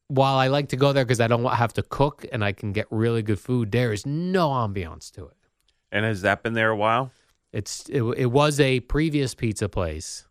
while 0.09 0.37
I 0.37 0.49
like 0.49 0.71
to 0.71 0.77
go 0.77 0.93
there 0.93 1.05
because 1.05 1.21
I 1.21 1.29
don't 1.29 1.45
have 1.45 1.73
to 1.75 1.83
cook 1.83 2.27
and 2.33 2.45
I 2.45 2.53
can 2.53 2.73
get 2.73 2.87
really 2.91 3.23
good 3.23 3.39
food, 3.39 3.71
there 3.71 3.93
is 3.93 4.05
no 4.07 4.49
ambiance 4.49 5.11
to 5.13 5.27
it. 5.27 5.37
And 5.93 6.05
has 6.05 6.23
that 6.23 6.43
been 6.43 6.55
there 6.55 6.71
a 6.71 6.77
while? 6.77 7.11
It's 7.53 7.89
it, 7.89 8.03
it 8.03 8.27
was 8.27 8.61
a 8.61 8.81
previous 8.81 9.35
pizza 9.35 9.69
place 9.69 10.27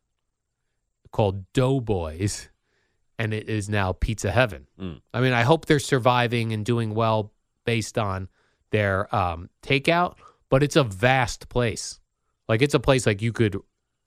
called 1.11 1.51
Doughboys, 1.53 2.49
and 3.17 3.33
it 3.33 3.49
is 3.49 3.69
now 3.69 3.93
Pizza 3.93 4.29
Heaven. 4.31 4.67
Mm. 4.79 5.01
I 5.13 5.21
mean, 5.21 5.33
I 5.33 5.41
hope 5.43 5.65
they're 5.65 5.79
surviving 5.79 6.53
and 6.53 6.63
doing 6.63 6.93
well 6.93 7.33
based 7.65 7.97
on 7.97 8.29
their 8.69 9.13
um, 9.15 9.49
takeout, 9.63 10.15
but 10.49 10.61
it's 10.61 10.75
a 10.75 10.83
vast 10.83 11.49
place. 11.49 11.99
Like 12.47 12.61
it's 12.61 12.73
a 12.73 12.79
place 12.79 13.05
like 13.05 13.21
you 13.21 13.33
could 13.33 13.57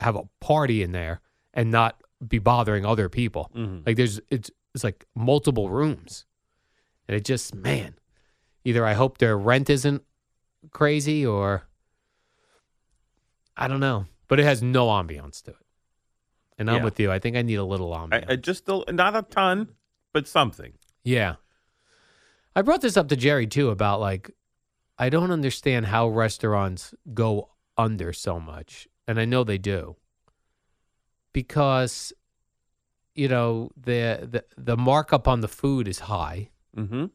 have 0.01 0.17
a 0.17 0.29
party 0.41 0.83
in 0.83 0.93
there 0.93 1.21
and 1.53 1.71
not 1.71 2.01
be 2.27 2.39
bothering 2.39 2.87
other 2.87 3.09
people. 3.09 3.51
Mhm. 3.55 3.87
Like 3.87 3.97
there's 3.97 4.21
it's 4.31 4.51
it's 4.75 4.85
like 4.85 5.05
multiple 5.15 5.69
rooms, 5.69 6.25
and 7.09 7.17
it 7.17 7.25
just 7.25 7.55
man, 7.55 7.95
either 8.65 8.85
I 8.85 8.95
hope 8.95 9.19
their 9.19 9.37
rent 9.37 9.71
isn't 9.71 10.03
crazy 10.71 11.25
or 11.25 11.65
I 13.57 13.69
don't 13.69 13.81
know, 13.81 14.07
but 14.29 14.41
it 14.41 14.45
has 14.45 14.63
no 14.63 14.87
ambiance 14.89 15.43
to 15.43 15.51
it. 15.51 15.57
And 16.59 16.71
I'm 16.71 16.83
with 16.83 17.01
you. 17.01 17.11
I 17.11 17.19
think 17.19 17.37
I 17.37 17.43
need 17.43 17.55
a 17.55 17.65
little 17.65 17.91
ambiance. 17.91 18.27
I, 18.29 18.33
I 18.33 18.37
just 18.37 18.69
a- 18.69 18.93
not 18.93 19.17
a 19.17 19.23
ton, 19.23 19.69
but 20.13 20.29
something. 20.29 20.75
Yeah. 21.03 21.37
I 22.55 22.63
brought 22.63 22.83
this 22.83 22.97
up 22.97 23.09
to 23.09 23.17
Jerry 23.17 23.47
too 23.47 23.71
about 23.71 24.01
like 24.01 24.31
I 24.99 25.09
don't 25.09 25.31
understand 25.31 25.87
how 25.87 26.09
restaurants 26.09 26.95
go 27.15 27.49
under 27.79 28.13
so 28.13 28.39
much. 28.39 28.87
And 29.09 29.19
I 29.19 29.25
know 29.25 29.43
they 29.43 29.57
do. 29.57 29.97
Because 31.33 32.13
you 33.21 33.29
know, 33.29 33.71
the 33.77 34.27
the 34.31 34.45
the 34.57 34.79
markup 34.79 35.29
on 35.29 35.43
the 35.43 35.49
food 35.49 35.87
is 35.87 35.99
high. 35.99 36.49
Mm-hmm. 36.75 37.07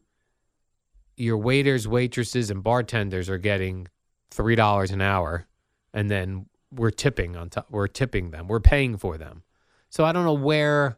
Your 1.16 1.36
waiters, 1.36 1.88
waitresses 1.88 2.48
and 2.48 2.62
bartenders 2.62 3.28
are 3.28 3.38
getting 3.38 3.88
$3 4.30 4.92
an 4.92 5.00
hour 5.00 5.46
and 5.92 6.08
then 6.08 6.46
we're 6.70 6.90
tipping 6.92 7.34
on 7.34 7.50
top 7.50 7.66
we're 7.70 7.88
tipping 7.88 8.30
them. 8.30 8.46
We're 8.46 8.60
paying 8.60 8.96
for 8.98 9.18
them. 9.18 9.42
So 9.88 10.04
I 10.04 10.12
don't 10.12 10.24
know 10.24 10.40
where 10.50 10.96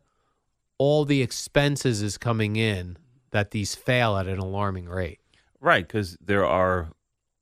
all 0.77 1.07
the 1.07 1.23
expenses 1.23 2.03
is 2.03 2.19
coming 2.19 2.57
in 2.57 2.99
that 3.31 3.53
these 3.53 3.75
fail 3.75 4.19
at 4.19 4.27
an 4.27 4.39
alarming 4.39 4.91
rate. 4.91 5.21
Right, 5.59 5.87
because 5.87 6.19
there 6.21 6.45
are 6.45 6.91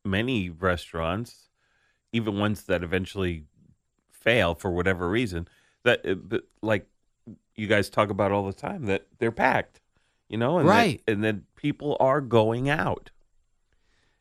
many 0.05 0.51
restaurants, 0.51 1.49
even 2.13 2.39
ones 2.39 2.63
that 2.65 2.85
eventually 2.85 3.45
fail 4.13 4.55
for 4.55 4.71
whatever 4.71 5.09
reason, 5.09 5.49
that 5.83 6.07
uh, 6.07 6.15
but 6.15 6.45
like 6.63 6.87
you 7.57 7.67
guys 7.67 7.89
talk 7.91 8.11
about 8.11 8.33
all 8.33 8.47
the 8.47 8.53
time, 8.53 8.87
that 8.87 9.07
they're 9.19 9.33
packed, 9.33 9.81
you 10.29 10.37
know, 10.39 10.59
and 10.59 10.69
that- 10.69 10.73
Right. 10.73 11.03
and 11.09 11.23
then 11.25 11.45
people 11.57 11.97
are 12.01 12.21
going 12.21 12.69
out 12.69 13.11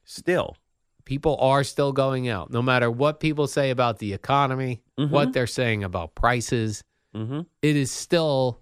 still. 0.03 0.55
People 1.03 1.37
are 1.39 1.63
still 1.63 1.91
going 1.91 2.27
out, 2.27 2.49
no 2.51 2.61
matter 2.61 2.89
what 2.89 3.19
people 3.19 3.47
say 3.47 3.69
about 3.69 3.99
the 3.99 4.13
economy, 4.13 4.81
Mhm. 4.97 5.09
what 5.11 5.33
they're 5.33 5.45
saying 5.47 5.83
about 5.83 6.15
prices. 6.15 6.83
Mm-hmm. 7.13 7.41
It 7.61 7.75
is 7.75 7.91
still 7.91 8.61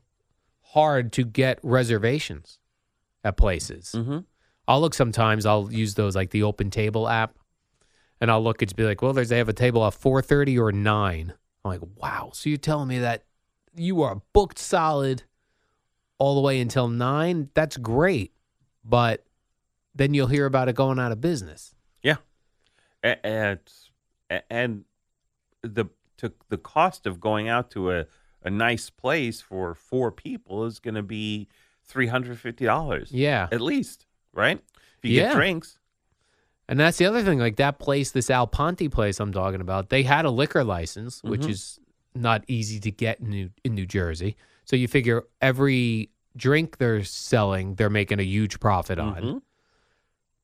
hard 0.74 1.14
to 1.14 1.24
get 1.24 1.60
reservations 1.64 2.60
at 3.24 3.38
places. 3.38 3.94
Mm-hmm. 3.96 4.20
I'll 4.68 4.82
look 4.82 4.94
sometimes. 4.94 5.46
I'll 5.46 5.72
use 5.72 5.96
those 5.96 6.16
like 6.16 6.32
the 6.32 6.44
Open 6.44 6.70
Table 6.70 7.08
app, 7.08 7.38
and 8.20 8.30
I'll 8.32 8.44
look. 8.44 8.62
It's 8.62 8.74
be 8.74 8.84
like, 8.84 9.02
well, 9.02 9.14
there's 9.14 9.30
they 9.30 9.38
have 9.38 9.50
a 9.50 9.54
table 9.54 9.86
at 9.86 9.94
four 9.94 10.22
thirty 10.22 10.58
or 10.60 10.72
nine. 10.72 11.34
I'm 11.64 11.72
like, 11.72 11.82
wow. 11.96 12.32
So 12.34 12.50
you're 12.50 12.58
telling 12.58 12.88
me 12.90 13.00
that 13.00 13.24
you 13.76 14.02
are 14.02 14.22
booked 14.34 14.60
solid 14.60 15.24
all 16.20 16.36
the 16.36 16.42
way 16.42 16.60
until 16.60 16.88
nine? 16.88 17.50
That's 17.54 17.78
great, 17.78 18.34
but 18.84 19.26
then 19.96 20.14
you'll 20.14 20.28
hear 20.28 20.46
about 20.46 20.70
it 20.70 20.76
going 20.76 21.00
out 21.00 21.12
of 21.12 21.22
business. 21.22 21.74
Yeah, 22.02 22.18
and 23.04 23.60
and 24.50 24.86
the 25.62 25.86
to 26.18 26.32
the 26.50 26.58
cost 26.58 27.06
of 27.06 27.20
going 27.20 27.50
out 27.50 27.72
to 27.72 27.92
a 27.92 28.06
a 28.44 28.50
nice 28.50 28.90
place 28.90 29.40
for 29.42 29.74
four 29.74 30.12
people 30.12 30.66
is 30.66 30.80
going 30.80 30.96
to 30.96 31.04
be 31.04 31.48
three 31.84 32.08
hundred 32.08 32.40
fifty 32.40 32.66
dollars. 32.66 33.12
Yeah, 33.12 33.48
at 33.52 33.62
least, 33.62 34.06
right? 34.34 34.62
If 34.98 35.10
you 35.10 35.18
Yeah. 35.18 35.28
get 35.30 35.34
drinks, 35.36 35.80
and 36.68 36.80
that's 36.80 36.98
the 36.98 37.06
other 37.06 37.24
thing. 37.24 37.40
Like 37.40 37.56
that 37.58 37.80
place, 37.80 38.12
this 38.12 38.30
Al 38.30 38.48
Ponte 38.48 38.90
place 38.92 39.20
I'm 39.20 39.32
talking 39.34 39.62
about, 39.62 39.90
they 39.90 40.04
had 40.04 40.26
a 40.26 40.30
liquor 40.32 40.64
license, 40.64 41.24
which 41.24 41.42
Mhm. 41.42 41.50
is 41.50 41.80
not 42.16 42.44
easy 42.48 42.80
to 42.82 42.92
get 42.92 43.20
in 43.20 43.30
New, 43.30 43.50
in 43.64 43.76
New 43.76 43.86
Jersey. 43.86 44.36
So 44.66 44.76
you 44.76 44.88
figure 44.88 45.24
every 45.42 46.10
drink 46.36 46.78
they're 46.78 47.04
selling, 47.04 47.76
they're 47.76 47.90
making 47.90 48.20
a 48.20 48.24
huge 48.24 48.60
profit 48.60 49.00
on. 49.00 49.22
Mhm. 49.22 49.42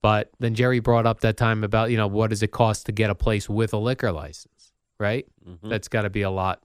But 0.01 0.31
then 0.39 0.55
Jerry 0.55 0.79
brought 0.79 1.05
up 1.05 1.19
that 1.21 1.35
time 1.37 1.63
about, 1.63 1.91
you 1.91 1.97
know, 1.97 2.07
what 2.07 2.29
does 2.29 2.41
it 2.41 2.51
cost 2.51 2.85
to 2.85 2.91
get 2.91 3.09
a 3.09 3.15
place 3.15 3.49
with 3.49 3.73
a 3.73 3.77
liquor 3.77 4.11
license, 4.11 4.71
right? 4.99 5.25
Mhm. 5.45 5.69
That's 5.69 5.87
got 5.87 6.03
to 6.03 6.09
be 6.09 6.21
a 6.21 6.29
lot. 6.29 6.63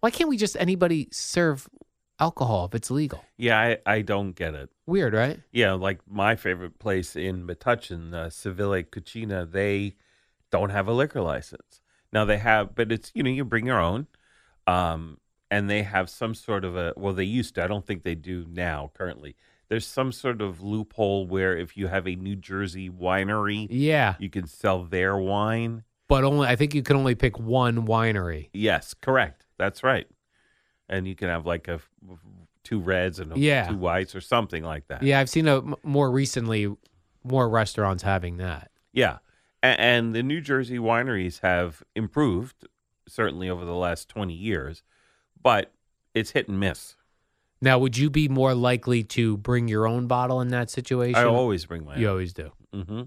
Why 0.00 0.10
can't 0.10 0.28
we 0.28 0.36
just 0.36 0.56
anybody 0.58 1.08
serve 1.12 1.68
alcohol 2.18 2.66
if 2.66 2.74
it's 2.74 2.90
legal? 2.90 3.24
yeah, 3.36 3.58
I, 3.58 3.78
I 3.86 4.02
don't 4.02 4.32
get 4.32 4.54
it. 4.54 4.70
Weird, 4.86 5.14
right? 5.14 5.40
Yeah, 5.52 5.72
like 5.74 6.00
my 6.08 6.34
favorite 6.36 6.78
place 6.78 7.14
in 7.16 7.46
Metuchen, 7.46 8.12
uh, 8.14 8.30
Seville 8.30 8.82
Cucina, 8.82 9.50
they 9.50 9.94
don't 10.50 10.70
have 10.70 10.88
a 10.88 10.92
liquor 10.92 11.20
license. 11.20 11.79
Now 12.12 12.24
they 12.24 12.38
have, 12.38 12.74
but 12.74 12.90
it's 12.92 13.10
you 13.14 13.22
know 13.22 13.30
you 13.30 13.44
bring 13.44 13.66
your 13.66 13.80
own, 13.80 14.06
um, 14.66 15.18
and 15.50 15.68
they 15.70 15.82
have 15.82 16.10
some 16.10 16.34
sort 16.34 16.64
of 16.64 16.76
a 16.76 16.92
well 16.96 17.12
they 17.14 17.24
used 17.24 17.54
to. 17.56 17.64
I 17.64 17.66
don't 17.66 17.86
think 17.86 18.02
they 18.02 18.14
do 18.14 18.46
now 18.50 18.90
currently. 18.94 19.36
There's 19.68 19.86
some 19.86 20.10
sort 20.10 20.40
of 20.42 20.60
loophole 20.60 21.26
where 21.28 21.56
if 21.56 21.76
you 21.76 21.86
have 21.86 22.08
a 22.08 22.16
New 22.16 22.34
Jersey 22.34 22.90
winery, 22.90 23.68
Yeah, 23.70 24.16
you 24.18 24.28
can 24.28 24.46
sell 24.48 24.82
their 24.84 25.16
wine. 25.16 25.84
but 26.08 26.24
only 26.24 26.48
I 26.48 26.56
think 26.56 26.74
you 26.74 26.82
can 26.82 26.96
only 26.96 27.14
pick 27.14 27.38
one 27.38 27.86
winery. 27.86 28.50
Yes, 28.52 28.94
correct. 28.94 29.46
That's 29.58 29.84
right. 29.84 30.08
And 30.88 31.06
you 31.06 31.14
can 31.14 31.28
have 31.28 31.46
like 31.46 31.68
a 31.68 31.80
two 32.64 32.80
reds 32.80 33.20
and 33.20 33.32
a, 33.32 33.38
Yeah. 33.38 33.68
two 33.68 33.76
whites 33.76 34.16
or 34.16 34.20
something 34.20 34.64
like 34.64 34.88
that. 34.88 35.04
Yeah, 35.04 35.20
I've 35.20 35.30
seen 35.30 35.46
a, 35.46 35.62
more 35.84 36.10
recently 36.10 36.74
more 37.22 37.48
restaurants 37.48 38.02
having 38.02 38.38
that. 38.38 38.72
Yeah. 38.92 39.18
And 39.62 40.14
the 40.14 40.22
New 40.22 40.40
Jersey 40.40 40.78
wineries 40.78 41.40
have 41.40 41.82
improved 41.94 42.66
certainly 43.06 43.50
over 43.50 43.64
the 43.64 43.74
last 43.74 44.08
20 44.08 44.32
years, 44.32 44.82
but 45.42 45.72
it's 46.14 46.30
hit 46.30 46.48
and 46.48 46.58
miss. 46.58 46.96
Now, 47.60 47.78
would 47.78 47.98
you 47.98 48.08
be 48.08 48.26
more 48.28 48.54
likely 48.54 49.02
to 49.04 49.36
bring 49.36 49.68
your 49.68 49.86
own 49.86 50.06
bottle 50.06 50.40
in 50.40 50.48
that 50.48 50.70
situation? 50.70 51.16
I 51.16 51.24
always 51.24 51.66
bring 51.66 51.84
my 51.84 51.96
you 51.96 52.08
always 52.08 52.32
do 52.32 52.52
hmm 52.72 53.02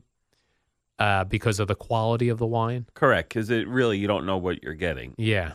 uh, 0.99 1.23
because 1.23 1.59
of 1.59 1.67
the 1.67 1.75
quality 1.75 2.29
of 2.29 2.37
the 2.37 2.45
wine. 2.45 2.85
Correct, 2.93 3.29
because 3.29 3.49
it 3.49 3.67
really 3.67 3.97
you 3.97 4.07
don't 4.07 4.25
know 4.27 4.37
what 4.37 4.61
you're 4.61 4.75
getting, 4.75 5.15
Yeah, 5.17 5.53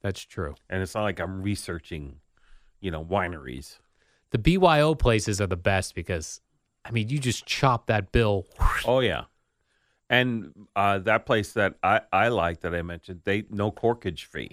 that's 0.00 0.22
true. 0.22 0.54
and 0.68 0.80
it's 0.80 0.94
not 0.94 1.02
like 1.02 1.18
I'm 1.18 1.42
researching, 1.42 2.20
you 2.80 2.90
know, 2.92 3.04
wineries. 3.04 3.78
The 4.30 4.38
BYO 4.38 4.94
places 4.94 5.40
are 5.40 5.48
the 5.48 5.56
best 5.56 5.96
because, 5.96 6.40
I 6.84 6.92
mean, 6.92 7.08
you 7.08 7.18
just 7.18 7.46
chop 7.46 7.88
that 7.88 8.12
bill. 8.12 8.46
Oh 8.84 9.00
yeah, 9.00 9.24
and 10.10 10.52
uh, 10.76 10.98
that 10.98 11.24
place 11.24 11.52
that 11.54 11.76
I 11.82 12.02
I 12.12 12.28
like 12.28 12.60
that 12.60 12.74
I 12.74 12.82
mentioned, 12.82 13.22
they 13.24 13.44
no 13.48 13.70
corkage 13.72 14.24
fee, 14.26 14.50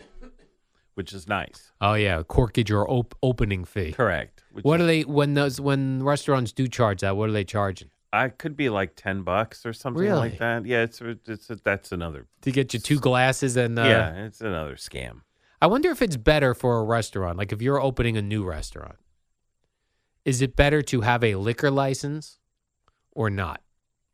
which 0.94 1.12
is 1.12 1.28
nice. 1.28 1.74
Oh 1.82 1.96
yeah, 1.96 2.22
corkage 2.24 2.72
or 2.72 2.90
op- 2.90 3.16
opening 3.22 3.66
fee. 3.66 3.92
Correct, 3.92 4.44
What 4.62 4.80
is- 4.80 4.84
are 4.86 4.88
they 4.88 5.02
when 5.02 5.34
those 5.34 5.60
when 5.60 6.02
restaurants 6.04 6.54
do 6.54 6.68
charge 6.68 7.02
that? 7.02 7.18
What 7.18 7.28
are 7.28 7.34
they 7.34 7.44
charging 7.44 7.90
I 8.14 8.30
could 8.30 8.56
be 8.56 8.70
like 8.70 8.94
ten 8.96 9.24
bucks 9.24 9.66
or 9.66 9.74
something 9.74 10.02
Really? 10.02 10.30
like 10.30 10.38
that. 10.40 10.66
Yeah, 10.66 10.84
it's 10.84 11.02
it's 11.02 11.48
that's 11.64 11.92
another. 11.92 12.28
to 12.44 12.52
get 12.52 12.74
you 12.74 12.80
two 12.80 13.00
glasses 13.00 13.58
and 13.58 13.78
uh, 13.78 13.84
yeah, 13.84 14.26
it's 14.26 14.40
another 14.40 14.76
scam. 14.76 15.22
I 15.62 15.68
wonder 15.68 15.90
if 15.90 16.02
it's 16.02 16.16
better 16.18 16.54
for 16.54 16.78
a 16.78 16.84
restaurant. 16.84 17.38
Like 17.38 17.52
if 17.52 17.62
you're 17.62 17.82
opening 17.82 18.16
a 18.16 18.22
new 18.22 18.46
restaurant, 18.46 18.96
is 20.24 20.42
it 20.42 20.56
better 20.56 20.82
to 20.84 21.02
have 21.02 21.24
a 21.24 21.36
liquor 21.36 21.70
license 21.72 22.40
or 23.12 23.30
not? 23.30 23.62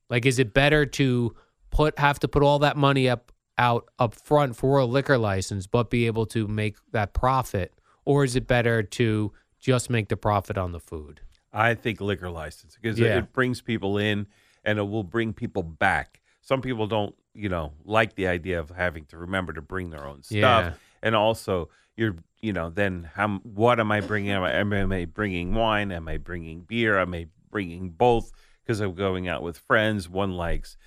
Like 0.10 0.26
is 0.26 0.40
it 0.40 0.54
better 0.54 0.86
to 0.86 1.36
put 1.72 1.98
have 2.00 2.20
to 2.20 2.28
put 2.28 2.44
all 2.44 2.60
that 2.60 2.78
money 2.78 3.10
up 3.10 3.32
out 3.58 3.90
up 4.00 4.16
front 4.16 4.56
for 4.56 4.78
a 4.80 4.86
liquor 4.86 5.18
license 5.18 5.68
but 5.68 5.90
be 5.90 6.08
able 6.08 6.26
to 6.28 6.48
make 6.48 6.76
that 6.92 7.14
profit 7.14 7.74
or 8.06 8.24
is 8.24 8.36
it 8.36 8.48
better 8.48 8.82
to 8.84 9.32
just 9.60 9.90
make 9.90 10.10
the 10.10 10.18
profit 10.18 10.58
on 10.58 10.72
the 10.72 10.80
food? 10.80 11.22
I 11.52 11.74
think 11.76 12.02
liquor 12.02 12.30
license 12.30 12.76
because 12.80 13.00
Yeah. 13.00 13.18
it 13.20 13.32
brings 13.34 13.62
people 13.62 13.98
in 13.98 14.28
and 14.66 14.80
it 14.80 14.84
will 14.84 15.04
bring 15.04 15.34
people 15.34 15.62
back. 15.64 16.22
Some 16.42 16.62
people 16.62 16.88
don't, 16.88 17.16
you 17.34 17.48
know, 17.50 17.74
like 17.86 18.16
the 18.16 18.28
idea 18.28 18.60
of 18.60 18.70
having 18.72 19.06
to 19.06 19.18
remember 19.18 19.54
to 19.54 19.62
bring 19.62 19.90
their 19.92 20.06
own 20.06 20.24
stuff, 20.24 20.34
Yeah. 20.66 20.74
and 21.02 21.16
also 21.16 21.70
you're, 21.96 22.16
you 22.42 22.54
know, 22.54 22.70
then 22.70 23.10
how? 23.14 23.38
What 23.44 23.80
am 23.80 23.92
I 23.92 24.02
bringing? 24.02 24.32
Am 24.32 24.44
I, 24.44 24.52
am 24.54 24.92
I 24.92 25.06
bringing 25.06 25.54
wine? 25.54 25.92
Am 25.92 26.08
I 26.08 26.18
bringing 26.18 26.62
beer? 26.62 26.98
Am 27.00 27.14
I 27.14 27.28
bringing 27.52 27.90
both? 27.92 28.32
Because 28.64 28.80
I'm 28.80 28.94
going 28.94 29.28
out 29.28 29.44
with 29.44 29.58
friends. 29.58 30.08
One 30.10 30.34
likes 30.34 30.78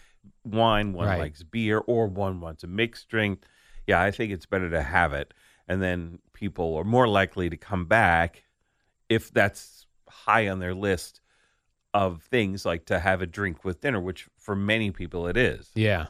wine, 0.44 0.92
one 0.92 1.06
Right. 1.08 1.18
likes 1.18 1.42
beer, 1.42 1.78
or 1.78 2.06
one 2.06 2.40
wants 2.40 2.64
a 2.64 2.66
mixed 2.66 3.08
drink. 3.08 3.44
Yeah, 3.86 4.00
I 4.00 4.10
think 4.10 4.32
it's 4.32 4.46
better 4.46 4.70
to 4.70 4.82
have 4.82 5.12
it, 5.12 5.32
and 5.68 5.80
then 5.82 6.18
people 6.32 6.74
are 6.76 6.84
more 6.84 7.06
likely 7.06 7.48
to 7.50 7.56
come 7.56 7.86
back 7.86 8.44
if 9.08 9.30
that's 9.32 9.86
high 10.08 10.48
on 10.48 10.58
their 10.58 10.74
list 10.74 11.20
of 11.94 12.22
things 12.22 12.64
like 12.66 12.86
to 12.86 12.98
have 12.98 13.22
a 13.22 13.26
drink 13.26 13.64
with 13.64 13.80
dinner, 13.80 14.00
which 14.00 14.28
for 14.36 14.56
many 14.56 14.90
people 14.90 15.28
it 15.28 15.36
is. 15.36 15.70
Yeah. 15.74 16.06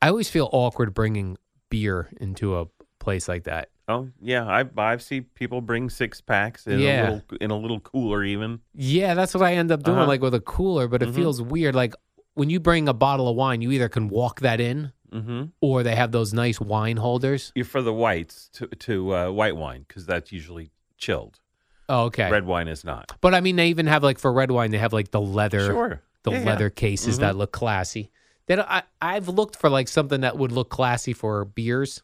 I 0.00 0.08
always 0.08 0.30
feel 0.30 0.48
awkward 0.52 0.94
bringing 0.94 1.36
beer 1.70 2.10
into 2.20 2.56
a 2.56 2.66
place 3.00 3.26
like 3.28 3.44
that. 3.44 3.70
Oh 3.86 4.08
yeah, 4.20 4.46
I 4.46 4.64
I've 4.78 5.02
seen 5.02 5.26
people 5.34 5.60
bring 5.60 5.90
six 5.90 6.20
packs 6.20 6.66
in 6.66 6.78
Yeah. 6.80 7.02
a 7.02 7.02
little 7.12 7.22
in 7.40 7.50
a 7.50 7.58
little 7.58 7.80
cooler 7.80 8.24
even. 8.24 8.60
Yeah, 8.74 9.14
that's 9.14 9.34
what 9.34 9.42
I 9.42 9.54
end 9.54 9.70
up 9.70 9.82
doing, 9.82 9.98
Uh-huh. 9.98 10.06
like 10.06 10.22
with 10.22 10.34
a 10.34 10.40
cooler. 10.40 10.88
But 10.88 11.02
it 11.02 11.10
Mhm. 11.10 11.14
feels 11.14 11.42
weird. 11.42 11.74
Like 11.74 11.94
when 12.34 12.48
you 12.50 12.60
bring 12.60 12.88
a 12.88 12.94
bottle 12.94 13.28
of 13.28 13.36
wine, 13.36 13.60
you 13.60 13.70
either 13.72 13.88
can 13.88 14.08
walk 14.08 14.40
that 14.40 14.58
in, 14.60 14.92
Mm-hmm. 15.12 15.44
or 15.60 15.82
they 15.82 15.94
have 15.94 16.12
those 16.12 16.32
nice 16.32 16.60
wine 16.60 16.96
holders. 16.96 17.52
You're 17.54 17.64
for 17.66 17.82
the 17.82 17.92
whites 17.92 18.48
to 18.54 18.66
to 18.68 19.14
uh, 19.14 19.30
white 19.30 19.56
wine 19.56 19.84
because 19.86 20.06
that's 20.06 20.32
usually 20.32 20.70
chilled. 20.96 21.40
Oh, 21.88 22.04
okay. 22.04 22.30
Red 22.30 22.46
wine 22.46 22.68
is 22.68 22.82
not. 22.84 23.12
But 23.20 23.34
I 23.34 23.40
mean, 23.40 23.56
they 23.56 23.68
even 23.68 23.86
have 23.86 24.02
like 24.02 24.18
for 24.18 24.32
red 24.32 24.50
wine, 24.50 24.70
they 24.70 24.78
have 24.78 24.94
like 24.94 25.10
the 25.10 25.20
leather, 25.20 25.66
Sure. 25.66 26.00
the 26.22 26.30
Yeah, 26.30 26.38
yeah. 26.38 26.44
leather 26.46 26.70
cases 26.70 27.16
Mhm. 27.18 27.20
that 27.20 27.36
look 27.36 27.52
classy. 27.52 28.10
That 28.46 28.60
I 28.70 28.82
I've 29.02 29.28
looked 29.28 29.56
for 29.56 29.68
like 29.68 29.88
something 29.88 30.22
that 30.22 30.38
would 30.38 30.52
look 30.52 30.70
classy 30.70 31.12
for 31.12 31.44
beers, 31.44 32.02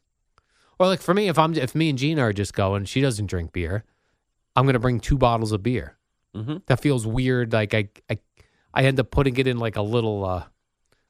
or 0.81 0.87
like 0.87 1.01
for 1.01 1.15
me, 1.15 1.29
if 1.29 1.39
I'm 1.39 1.55
if 1.55 1.75
me 1.77 1.91
and 1.91 1.99
Gina 1.99 2.23
are 2.23 2.33
just 2.33 2.55
going, 2.55 2.87
she 2.87 3.01
doesn't 3.01 3.27
drink 3.27 3.53
beer, 3.53 3.85
I'm 4.57 4.67
gonna 4.67 4.79
bring 4.81 4.99
two 4.99 5.17
bottles 5.19 5.53
of 5.53 5.63
beer. 5.63 5.97
Mm-hmm. 6.35 6.57
That 6.67 6.81
feels 6.81 7.07
weird. 7.07 7.53
Like 7.53 7.75
I 7.75 7.89
I 8.11 8.19
I 8.75 8.85
end 8.85 8.99
up 8.99 9.11
putting 9.13 9.37
it 9.37 9.47
in 9.47 9.59
like 9.59 9.77
a 9.77 9.83
little 9.83 10.25
uh 10.25 10.45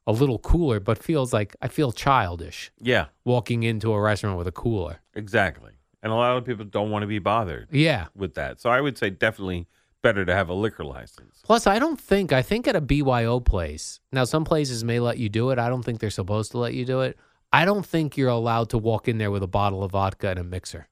a 0.06 0.12
little 0.12 0.38
cooler, 0.38 0.80
but 0.80 0.98
feels 1.02 1.32
like 1.32 1.54
I 1.62 1.68
feel 1.68 1.92
childish 1.92 2.72
Yeah, 2.80 3.06
walking 3.24 3.62
into 3.62 3.92
a 3.92 4.00
restaurant 4.00 4.36
with 4.38 4.48
a 4.48 4.52
cooler. 4.52 5.00
exactly. 5.14 5.72
And 6.02 6.10
a 6.10 6.16
lot 6.16 6.36
of 6.38 6.44
people 6.46 6.64
don't 6.64 6.90
want 6.90 7.02
to 7.02 7.06
be 7.06 7.18
bothered 7.18 7.68
Yeah. 7.70 8.06
with 8.16 8.34
that. 8.34 8.60
So 8.60 8.70
I 8.70 8.80
would 8.80 8.96
say 8.98 9.10
definitely 9.10 9.68
better 10.02 10.24
to 10.24 10.34
have 10.34 10.48
a 10.48 10.54
liquor 10.54 10.82
license. 10.84 11.42
Plus, 11.44 11.66
I 11.66 11.78
don't 11.78 12.00
think 12.00 12.32
I 12.32 12.40
think 12.42 12.66
at 12.66 12.74
a 12.74 12.80
BYO 12.80 13.38
place. 13.38 14.00
Now, 14.10 14.24
some 14.24 14.44
places 14.44 14.82
may 14.82 14.98
let 14.98 15.18
you 15.18 15.28
do 15.28 15.50
it. 15.50 15.58
I 15.58 15.68
don't 15.68 15.82
think 15.84 16.00
they're 16.00 16.08
supposed 16.10 16.50
to 16.52 16.58
let 16.58 16.72
you 16.72 16.86
do 16.86 17.02
it. 17.02 17.18
I 17.52 17.64
don't 17.64 17.84
think 17.84 18.16
you're 18.16 18.28
allowed 18.28 18.70
to 18.70 18.78
walk 18.78 19.08
in 19.08 19.18
there 19.18 19.30
with 19.30 19.42
a 19.42 19.46
bottle 19.48 19.82
of 19.82 19.92
vodka 19.92 20.28
and 20.30 20.38
a 20.38 20.44
mixer. 20.44 20.88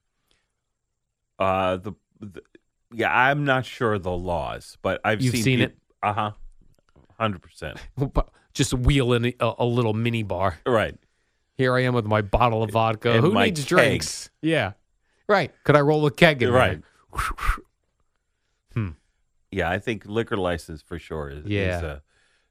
Uh, 1.39 1.77
the, 1.77 1.93
the 2.21 2.43
yeah, 2.93 3.15
I'm 3.17 3.45
not 3.45 3.65
sure 3.65 3.99
the 3.99 4.11
laws, 4.11 4.77
but 4.83 5.01
I've 5.05 5.21
You've 5.21 5.35
seen, 5.35 5.43
seen 5.45 5.61
it? 5.61 5.77
Uh 6.03 6.13
huh. 6.13 6.31
Hundred 7.19 7.43
percent. 7.43 7.79
Just 8.55 8.75
wheel 8.75 9.13
in 9.13 9.27
a, 9.27 9.53
a 9.59 9.65
little 9.65 9.95
mini 9.95 10.23
bar. 10.25 10.59
Right. 10.67 10.97
Here 11.55 11.75
I 11.77 11.83
am 11.83 11.95
with 11.95 12.07
my 12.07 12.23
bottle 12.23 12.63
of 12.63 12.71
vodka. 12.71 13.13
And 13.13 13.21
Who 13.25 13.33
my 13.33 13.47
needs 13.47 13.61
keg. 13.61 13.69
drinks? 13.69 14.31
Yeah, 14.43 14.73
right. 15.29 15.53
Could 15.65 15.77
I 15.77 15.81
roll 15.81 16.07
a 16.07 16.11
keg 16.11 16.43
in 16.43 16.51
Right. 16.51 16.81
there? 17.15 17.23
Yeah, 19.51 19.71
I 19.71 19.79
think 19.79 20.05
liquor 20.05 20.37
license 20.37 20.83
for 20.83 20.99
sure 20.99 21.31
is 21.31 21.47
Yeah. 21.47 21.79
is 21.79 21.83
a 21.83 22.03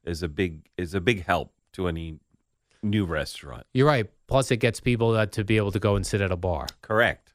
is 0.04 0.22
a 0.24 0.28
big 0.28 0.68
is 0.76 0.94
a 0.94 1.00
big 1.00 1.24
help 1.24 1.52
to 1.74 1.86
any 1.86 2.18
new 2.82 3.04
restaurant. 3.04 3.66
You're 3.72 3.86
right. 3.86 4.10
Plus, 4.26 4.50
it 4.50 4.58
gets 4.58 4.80
people 4.80 5.12
that 5.12 5.32
to 5.32 5.44
be 5.44 5.56
able 5.56 5.72
to 5.72 5.78
go 5.78 5.96
and 5.96 6.06
sit 6.06 6.20
at 6.20 6.30
a 6.30 6.36
bar. 6.36 6.66
Correct. 6.82 7.32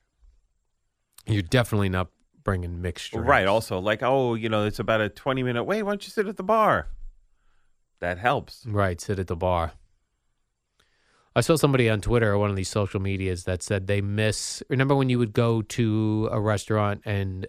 You're 1.25 1.41
definitely 1.41 1.89
not 1.89 2.09
bringing 2.43 2.81
mixture. 2.81 3.21
Right. 3.21 3.47
Also, 3.47 3.79
like 3.79 4.03
oh, 4.03 4.35
you 4.35 4.49
know, 4.49 4.65
it's 4.65 4.79
about 4.79 5.01
a 5.01 5.09
twenty 5.09 5.43
minute 5.43 5.63
wait. 5.63 5.83
Why 5.83 5.91
don't 5.91 6.03
you 6.03 6.11
sit 6.11 6.27
at 6.27 6.37
the 6.37 6.43
bar? 6.43 6.87
That 7.99 8.17
helps. 8.17 8.65
Right, 8.65 8.99
sit 8.99 9.17
at 9.17 9.27
the 9.27 9.35
bar. 9.35 9.71
I 11.35 11.41
saw 11.41 11.55
somebody 11.55 11.89
on 11.89 12.01
Twitter 12.01 12.33
or 12.33 12.37
one 12.37 12.49
of 12.49 12.55
these 12.55 12.69
social 12.69 12.99
medias 12.99 13.45
that 13.45 13.63
said 13.63 13.87
they 13.87 14.01
miss. 14.01 14.61
Remember 14.69 14.93
when 14.93 15.09
you 15.09 15.17
would 15.19 15.33
go 15.33 15.61
to 15.63 16.29
a 16.31 16.39
restaurant 16.39 17.01
and 17.05 17.47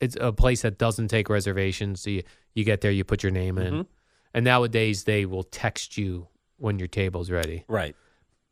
it's 0.00 0.16
a 0.20 0.32
place 0.32 0.62
that 0.62 0.78
doesn't 0.78 1.08
take 1.08 1.30
reservations? 1.30 2.02
So 2.02 2.10
you, 2.10 2.22
you 2.54 2.64
get 2.64 2.80
there, 2.80 2.90
you 2.90 3.04
put 3.04 3.22
your 3.22 3.32
name 3.32 3.56
in. 3.56 3.72
Mhm. 3.72 3.86
And 4.34 4.44
nowadays 4.44 5.04
they 5.04 5.24
will 5.24 5.44
text 5.44 5.96
you 5.96 6.26
when 6.58 6.78
your 6.78 6.88
table's 6.88 7.30
ready. 7.30 7.64
Right. 7.68 7.96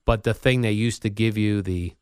But 0.05 0.23
the 0.23 0.35
thing 0.35 0.63
they 0.63 0.73
used 0.73 1.03
to 1.03 1.11
give 1.11 1.37
you, 1.37 1.63
the 1.63 1.93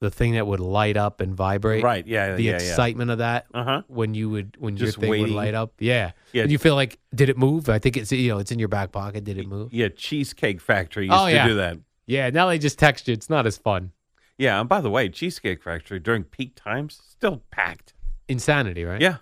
the 0.00 0.10
thing 0.10 0.34
that 0.34 0.46
would 0.46 0.60
light 0.60 0.96
up 0.96 1.20
and 1.20 1.34
vibrate, 1.34 1.82
Right. 1.82 2.06
Yeah. 2.06 2.36
the 2.36 2.42
yeah. 2.44 2.52
excitement 2.52 3.10
of 3.10 3.18
that 3.18 3.46
Uh 3.52 3.64
huh. 3.64 3.82
when 3.88 4.14
you 4.14 4.30
would 4.30 4.56
when 4.60 4.76
Just 4.76 4.96
your 4.96 5.00
thing 5.00 5.10
waiting. 5.10 5.26
would 5.26 5.34
light 5.34 5.54
up. 5.54 5.72
Yeah. 5.80 6.12
Yeah. 6.32 6.42
And 6.44 6.52
you 6.52 6.58
feel 6.58 6.76
like, 6.76 7.00
did 7.12 7.28
it 7.28 7.36
move? 7.36 7.68
I 7.68 7.80
think 7.80 7.96
it's 7.96 8.12
you 8.12 8.28
know, 8.28 8.38
it's 8.38 8.52
in 8.52 8.60
your 8.60 8.68
back 8.68 8.92
pocket. 8.92 9.24
Did 9.24 9.38
it 9.38 9.48
move? 9.48 9.72
Yeah. 9.74 9.88
Cheesecake 9.88 10.60
Factory 10.60 11.06
used 11.06 11.16
Oh, 11.18 11.26
to 11.26 11.32
yeah. 11.34 11.48
do 11.48 11.54
that. 11.56 11.78
Yeah, 12.06 12.30
now 12.30 12.46
they 12.48 12.58
just 12.58 12.78
text 12.78 13.08
you. 13.08 13.12
It's 13.12 13.28
not 13.28 13.44
as 13.46 13.58
fun. 13.58 13.90
Yeah. 14.38 14.60
And 14.60 14.68
by 14.68 14.80
the 14.80 14.88
way, 14.90 15.08
Cheesecake 15.08 15.62
Factory 15.64 15.98
during 15.98 16.22
peak 16.22 16.54
times 16.54 17.00
still 17.10 17.42
packed. 17.50 17.92
Insanity, 18.28 18.84
right? 18.84 19.00
Yeah. 19.00 19.08
Yeah. 19.08 19.16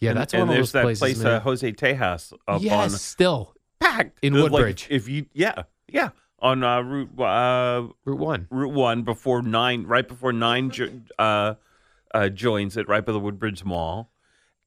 Yeah. 0.00 0.10
And- 0.10 0.18
That's 0.18 0.34
and 0.34 0.42
one 0.42 0.50
of 0.50 0.56
those 0.56 0.72
that 0.72 0.82
places. 0.82 1.00
place, 1.00 1.24
uh, 1.24 1.40
Jose 1.40 1.72
Tejas 1.72 2.32
up 2.46 2.62
yes, 2.62 2.72
on 2.92 2.98
still 2.98 3.54
packed 3.80 4.18
In 4.22 4.34
Uh, 4.34 4.42
like, 4.42 4.52
Woodbridge. 4.52 4.86
if 4.90 5.08
you, 5.08 5.26
yeah, 5.32 5.62
yeah, 5.88 6.10
on 6.40 6.62
uh, 6.64 6.80
Route 6.82 7.20
uh, 7.20 7.88
Route 8.04 8.18
One. 8.18 8.46
Route 8.50 8.72
One 8.72 9.02
before 9.02 9.42
nine, 9.42 9.84
right 9.84 10.06
before 10.06 10.32
nine 10.32 10.70
jo- 10.70 10.90
uh, 11.18 11.54
uh, 12.14 12.28
joins 12.28 12.76
it, 12.76 12.88
right 12.88 13.04
by 13.04 13.12
the 13.12 13.20
Woodbridge 13.20 13.64
Mall, 13.64 14.10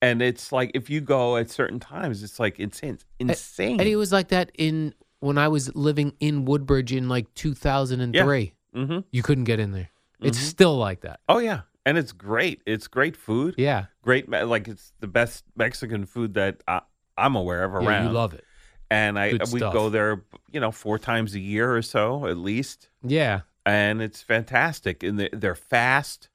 and 0.02 0.22
it's 0.22 0.52
like 0.52 0.72
if 0.74 0.90
you 0.90 1.02
go 1.02 1.38
at 1.38 1.50
certain 1.50 1.80
times, 1.80 2.24
it's 2.24 2.40
like 2.40 2.60
insane, 2.60 3.00
insane. 3.20 3.80
And 3.80 3.88
it 3.90 3.96
was 3.96 4.12
like 4.12 4.30
that 4.30 4.52
in 4.58 4.94
when 5.20 5.38
I 5.38 5.48
was 5.50 5.74
living 5.76 6.14
in 6.20 6.46
Woodbridge 6.46 6.92
in 6.94 7.08
like 7.10 7.32
2003. 7.36 8.54
mm-hmm. 8.76 9.00
You 9.12 9.24
couldn't 9.24 9.44
get 9.46 9.60
in 9.60 9.72
there. 9.72 9.90
It's 10.20 10.38
still 10.40 10.78
like 10.78 11.02
that. 11.02 11.20
Oh 11.30 11.40
yeah, 11.40 11.62
and 11.86 11.98
it's 11.98 12.12
great. 12.12 12.62
It's 12.66 12.88
great 12.88 13.16
food. 13.18 13.56
Yeah. 13.58 13.86
Great, 14.02 14.30
like 14.30 14.68
it's 14.68 14.94
the 15.00 15.08
best 15.08 15.44
Mexican 15.56 16.06
food 16.06 16.34
that 16.36 16.64
I, 16.68 16.82
I'm 17.18 17.36
aware 17.36 17.64
of 17.64 17.74
around. 17.76 17.86
Yeah, 17.86 18.04
you 18.06 18.10
love 18.10 18.34
it. 18.34 18.44
and 18.90 19.18
I 19.20 19.38
we 19.54 19.60
go 19.60 19.90
there, 19.90 20.24
you 20.52 20.60
know, 20.60 20.72
four 20.72 20.98
times 21.00 21.34
a 21.36 21.40
year 21.40 21.76
or 21.76 21.82
so 21.82 22.26
at 22.28 22.38
least. 22.38 22.90
Yeah. 23.04 23.42
and 23.66 24.02
it's 24.02 24.22
fantastic. 24.22 25.04
And 25.04 25.20
they- 25.20 25.30
they're 25.32 25.56
fast. 25.56 26.30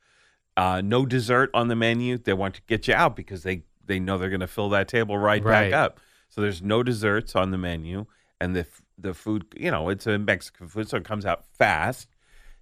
Uh, 0.57 0.81
no 0.83 1.05
dessert 1.05 1.51
on 1.53 1.69
the 1.69 1.77
menu. 1.77 2.17
They 2.19 2.33
want 2.33 2.55
to 2.55 2.63
get 2.67 2.89
you 2.89 2.95
out 2.95 3.15
because 3.17 3.43
they 3.43 3.63
they 3.85 4.01
know 4.01 4.17
they're 4.19 4.31
going 4.31 4.41
to 4.41 4.47
fill 4.47 4.71
that 4.71 4.89
table 4.89 5.17
right, 5.19 5.43
Right. 5.45 5.71
back 5.71 5.73
up. 5.73 6.01
So 6.31 6.41
there's 6.41 6.63
no 6.63 6.83
desserts 6.83 7.37
on 7.37 7.51
the 7.51 7.59
menu, 7.59 8.07
and 8.41 8.57
the 8.57 8.67
the 8.99 9.13
food, 9.13 9.45
you 9.57 9.71
know, 9.71 9.91
it's 9.91 10.07
a 10.07 10.19
Mexican 10.19 10.67
food, 10.69 10.89
so 10.89 10.97
it 10.97 11.05
comes 11.05 11.27
out 11.27 11.45
fast. 11.59 12.09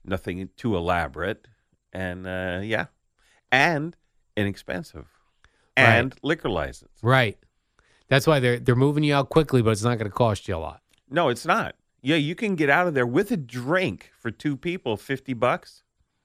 Nothing 0.05 0.49
too 0.57 0.77
elaborate, 0.77 1.47
and 1.95 2.27
uh, 2.27 2.61
yeah, 2.63 2.87
and 3.53 3.97
inexpensive, 4.37 5.07
Right. 5.77 5.85
and 5.85 6.15
liquor 6.23 6.51
license. 6.51 6.93
Right. 7.03 7.39
That's 8.09 8.27
why 8.27 8.41
they're 8.41 8.59
they're 8.59 8.75
moving 8.77 9.05
you 9.05 9.15
out 9.15 9.31
quickly, 9.31 9.63
but 9.63 9.71
it's 9.71 9.83
not 9.85 9.97
going 9.99 10.11
to 10.11 10.15
cost 10.17 10.47
you 10.49 10.57
a 10.57 10.59
lot. 10.59 10.83
No, 11.09 11.29
it's 11.29 11.47
not. 11.47 11.75
Yeah, 12.03 12.17
you 12.17 12.35
can 12.35 12.55
get 12.55 12.69
out 12.69 12.87
of 12.87 12.93
there 12.95 13.07
with 13.07 13.31
a 13.31 13.37
drink 13.37 14.11
for 14.19 14.31
two 14.31 14.57
people, 14.57 14.97
fifty 14.97 15.33
bucks. 15.33 15.83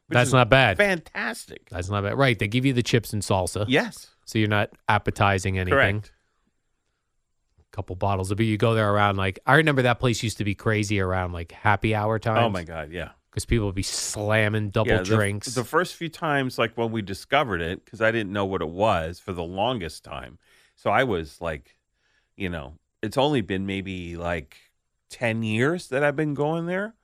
That's 0.09 0.33
not 0.33 0.49
bad. 0.49 0.75
Fantastic. 0.77 1.69
That's 1.69 1.87
not 1.89 2.03
bad. 2.03 2.17
Right. 2.17 2.37
They 2.37 2.47
give 2.47 2.65
you 2.65 2.73
the 2.73 2.81
chips 2.83 3.13
and 3.13 3.21
salsa. 3.21 3.65
Yes, 3.67 4.07
So 4.25 4.39
you're 4.39 4.47
not 4.47 4.71
appetizing 4.87 5.59
anything. 5.59 5.71
correct. 6.01 6.11
A 7.59 7.75
couple 7.75 7.95
bottles 7.95 8.31
of 8.31 8.37
beer. 8.39 8.47
You 8.47 8.57
go 8.57 8.73
there 8.73 8.91
around 8.91 9.17
like 9.17 9.37
I 9.45 9.55
remember 9.55 9.83
that 9.83 9.99
place 9.99 10.23
used 10.23 10.39
to 10.39 10.43
be 10.43 10.55
crazy 10.55 10.99
around 10.99 11.31
like 11.33 11.51
happy 11.51 11.93
hour 11.93 12.17
time. 12.17 12.43
Oh 12.43 12.49
my 12.49 12.63
god, 12.63 12.91
yeah. 12.91 13.09
Because 13.29 13.45
people 13.45 13.65
will 13.65 13.73
be 13.73 13.83
slamming 13.83 14.69
double 14.69 14.91
Yeah, 14.91 14.97
the, 14.99 15.03
drinks. 15.03 15.53
The 15.53 15.63
first 15.63 15.95
few 15.95 16.09
times, 16.09 16.57
like 16.57 16.77
when 16.77 16.91
we 16.91 17.01
discovered 17.01 17.61
it, 17.61 17.85
because 17.85 18.01
I 18.01 18.11
didn't 18.11 18.33
know 18.33 18.45
what 18.45 18.61
it 18.61 18.69
was 18.69 19.19
for 19.19 19.33
the 19.33 19.43
longest 19.43 20.03
time. 20.03 20.39
So 20.75 20.89
I 20.89 21.03
was 21.03 21.39
like, 21.41 21.77
you 22.35 22.49
know, 22.49 22.75
it's 23.01 23.17
only 23.17 23.41
been 23.41 23.65
maybe 23.65 24.17
like 24.17 24.57
10 25.09 25.43
years 25.43 25.87
that 25.89 26.03
I've 26.03 26.15
been 26.15 26.33
going 26.33 26.65
there. 26.65 26.95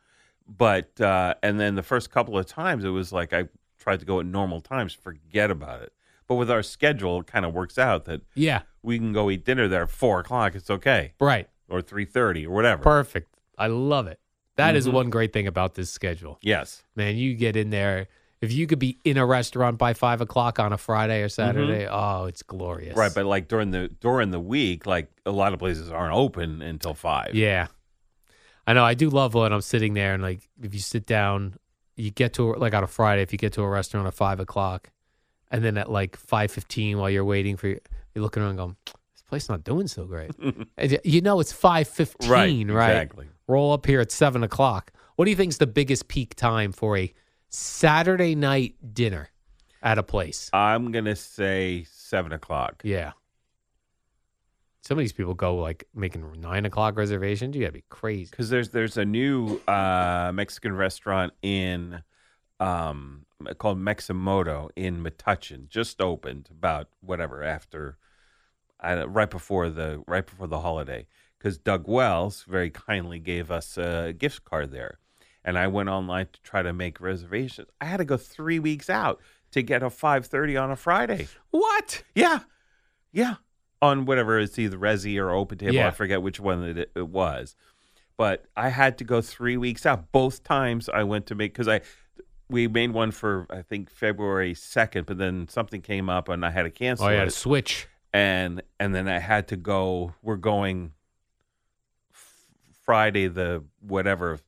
But, 0.47 0.99
uh, 1.01 1.35
and 1.41 1.59
then 1.59 1.75
the 1.75 1.83
first 1.83 2.11
couple 2.11 2.37
of 2.37 2.45
times, 2.45 2.83
it 2.83 2.89
was 2.89 3.11
like 3.11 3.33
I 3.33 3.45
tried 3.77 3.99
to 3.99 4.05
go 4.05 4.19
at 4.19 4.25
normal 4.25 4.61
times, 4.61 4.93
forget 4.93 5.51
about 5.51 5.81
it. 5.81 5.93
But 6.27 6.35
with 6.35 6.49
our 6.49 6.63
schedule, 6.63 7.19
it 7.19 7.27
kind 7.27 7.45
of 7.45 7.53
works 7.53 7.77
out 7.77 8.05
that 8.05 8.21
yeah, 8.33 8.61
we 8.81 8.97
can 8.97 9.13
go 9.13 9.29
eat 9.29 9.45
dinner 9.45 9.67
there 9.67 9.83
at 9.83 9.91
four 9.91 10.19
o'clock. 10.21 10.55
It's 10.55 10.69
okay. 10.69 11.13
right. 11.19 11.47
Or 11.67 11.81
3.30 11.81 12.45
or 12.45 12.51
whatever. 12.51 12.83
Perfect. 12.83 13.27
I 13.57 13.67
love 13.67 14.05
it. 14.05 14.19
That 14.57 14.75
is 14.75 14.87
Mhm. 14.87 14.91
one 14.93 15.09
great 15.09 15.33
thing 15.33 15.47
about 15.47 15.75
this 15.75 15.89
schedule. 15.89 16.37
yes. 16.41 16.83
Man, 16.95 17.17
you 17.17 17.33
get 17.35 17.55
in 17.55 17.69
there. 17.71 18.07
If 18.41 18.51
you 18.51 18.67
could 18.67 18.79
be 18.79 18.99
in 19.03 19.17
a 19.17 19.25
restaurant 19.25 19.77
by 19.77 19.93
five 19.93 20.21
o'clock 20.21 20.59
on 20.59 20.71
a 20.73 20.77
Friday 20.77 21.21
or 21.23 21.29
Saturday, 21.29 21.87
oh, 21.89 22.25
it's 22.25 22.43
glorious. 22.43 22.91
Mm-hmm. 22.91 22.99
Right. 22.99 23.11
But 23.15 23.25
like 23.25 23.47
during 23.47 23.71
the, 23.71 23.87
during 24.01 24.31
the 24.31 24.39
week, 24.39 24.85
like 24.85 25.09
a 25.25 25.31
lot 25.31 25.53
of 25.53 25.59
places 25.59 25.89
aren't 25.89 26.13
open 26.13 26.61
until 26.61 26.93
five. 26.93 27.33
Yeah. 27.33 27.67
I 28.67 28.73
know. 28.73 28.83
I 28.83 28.93
do 28.93 29.09
love 29.09 29.33
when 29.33 29.51
I'm 29.53 29.61
sitting 29.61 29.93
there 29.93 30.13
and 30.13 30.21
like 30.21 30.47
if 30.61 30.73
you 30.73 30.79
sit 30.79 31.05
down, 31.05 31.55
you 31.95 32.11
get 32.11 32.33
to 32.33 32.53
like 32.55 32.73
on 32.73 32.83
a 32.83 32.87
Friday, 32.87 33.21
if 33.21 33.31
you 33.31 33.37
get 33.37 33.53
to 33.53 33.61
a 33.61 33.69
restaurant 33.69 34.05
at 34.07 34.13
five 34.13 34.39
o'clock, 34.39 34.89
and 35.49 35.63
then 35.63 35.77
at 35.77 35.89
like 35.89 36.15
five 36.17 36.51
fifteen 36.51 36.97
while 36.97 37.09
you're 37.09 37.23
waiting 37.25 37.55
for 37.57 37.67
you're 37.69 37.79
looking 38.15 38.43
around 38.43 38.57
going, 38.57 38.75
place 39.35 39.49
not 39.49 39.63
doing 39.63 39.87
so 39.87 40.05
great. 40.05 40.31
You 41.05 41.21
know 41.21 41.39
it's 41.39 41.51
five 41.53 41.87
fifteen, 41.87 42.29
Right, 42.29 42.69
right? 42.69 42.89
exactly. 42.91 43.27
Roll 43.47 43.71
up 43.73 43.85
here 43.85 44.01
at 44.01 44.11
seven 44.11 44.43
o'clock. 44.43 44.91
What 45.15 45.25
do 45.25 45.31
you 45.31 45.37
think 45.37 45.51
is 45.51 45.57
the 45.59 45.67
biggest 45.67 46.07
peak 46.07 46.35
time 46.35 46.71
for 46.71 46.97
a 46.97 47.13
Saturday 47.49 48.35
night 48.35 48.75
dinner 48.93 49.29
at 49.81 49.97
a 49.97 50.03
place? 50.03 50.49
I'm 50.53 50.91
gonna 50.91 51.15
say 51.15 51.85
seven 51.91 52.31
o'clock. 52.33 52.81
Yeah. 52.83 53.11
Some 54.81 54.97
of 54.99 55.03
these 55.03 55.13
people 55.13 55.33
go 55.33 55.55
like 55.55 55.87
making 55.95 56.39
nine 56.41 56.65
o'clock 56.65 56.95
reservations. 56.97 57.55
You 57.55 57.61
gotta 57.61 57.73
be 57.73 57.83
crazy. 57.89 58.29
because 58.29 58.49
there's 58.49 58.69
there's 58.69 58.97
a 58.97 59.05
new 59.05 59.57
uh, 59.67 60.31
Mexican 60.33 60.75
restaurant 60.75 61.33
in 61.41 62.03
um, 62.59 63.25
called 63.57 63.79
Meximoto 63.79 64.69
in 64.75 65.03
Metuchen, 65.03 65.67
just 65.69 66.01
opened 66.01 66.49
about 66.51 66.87
whatever 67.01 67.43
after 67.43 67.97
uh, 68.85 69.07
right 69.07 69.29
before 69.29 69.69
the 69.69 70.03
right 70.07 70.25
before 70.25 70.47
the 70.47 70.59
holiday. 70.61 71.07
Because 71.37 71.57
Doug 71.57 71.87
Wells 71.87 72.43
very 72.47 72.69
kindly 72.71 73.19
gave 73.19 73.51
us 73.51 73.77
a 73.77 74.13
gift 74.17 74.45
card 74.45 74.71
there, 74.71 74.97
and 75.43 75.57
I 75.59 75.67
went 75.67 75.89
online 75.89 76.27
to 76.33 76.41
try 76.41 76.61
to 76.63 76.73
make 76.73 76.99
reservations. 76.99 77.67
I 77.79 77.85
had 77.85 77.97
to 77.97 78.05
go 78.05 78.17
three 78.17 78.57
weeks 78.59 78.89
out 78.89 79.21
to 79.51 79.61
get 79.61 79.83
a 79.83 79.89
five 79.89 80.25
thirty 80.25 80.57
on 80.57 80.71
a 80.71 80.75
Friday. 80.75 81.27
What? 81.51 82.03
Yeah, 82.15 82.39
yeah. 83.11 83.35
On 83.81 84.05
whatever 84.05 84.39
it's 84.39 84.57
either 84.57 84.77
Resy 84.77 85.19
or 85.19 85.29
Open 85.31 85.57
Table, 85.57 85.75
Yeah. 85.75 85.87
I 85.87 85.91
forget 85.91 86.21
which 86.23 86.39
one 86.39 86.63
it, 86.63 86.91
it 86.95 87.07
was. 87.09 87.55
But 88.17 88.45
I 88.55 88.69
had 88.69 88.97
to 88.99 89.03
go 89.03 89.21
three 89.21 89.57
weeks 89.57 89.85
out. 89.85 90.11
Both 90.11 90.43
times 90.43 90.87
I 90.89 91.03
went 91.03 91.25
to 91.27 91.35
make 91.35 91.53
because 91.53 91.67
I 91.67 91.81
we 92.49 92.67
made 92.67 92.91
one 92.91 93.11
for 93.11 93.45
I 93.51 93.61
think 93.61 93.91
February 93.91 94.53
second, 94.55 95.05
but 95.05 95.17
then 95.17 95.47
something 95.49 95.81
came 95.81 96.09
up 96.09 96.29
and 96.29 96.43
I 96.45 96.49
had 96.49 96.63
to 96.63 96.71
cancel 96.71 97.05
Oh, 97.07 97.09
yeah, 97.09 97.21
it. 97.23 97.25
to 97.25 97.31
switch. 97.31 97.87
And 98.15 98.61
and 98.79 98.95
then 98.95 99.09
I 99.09 99.19
had 99.19 99.49
to 99.49 99.57
go. 99.57 100.13
We're 100.21 100.37
going 100.37 100.93
f- 102.13 102.45
Friday 102.85 103.27
the 103.27 103.65
whatever 103.81 104.39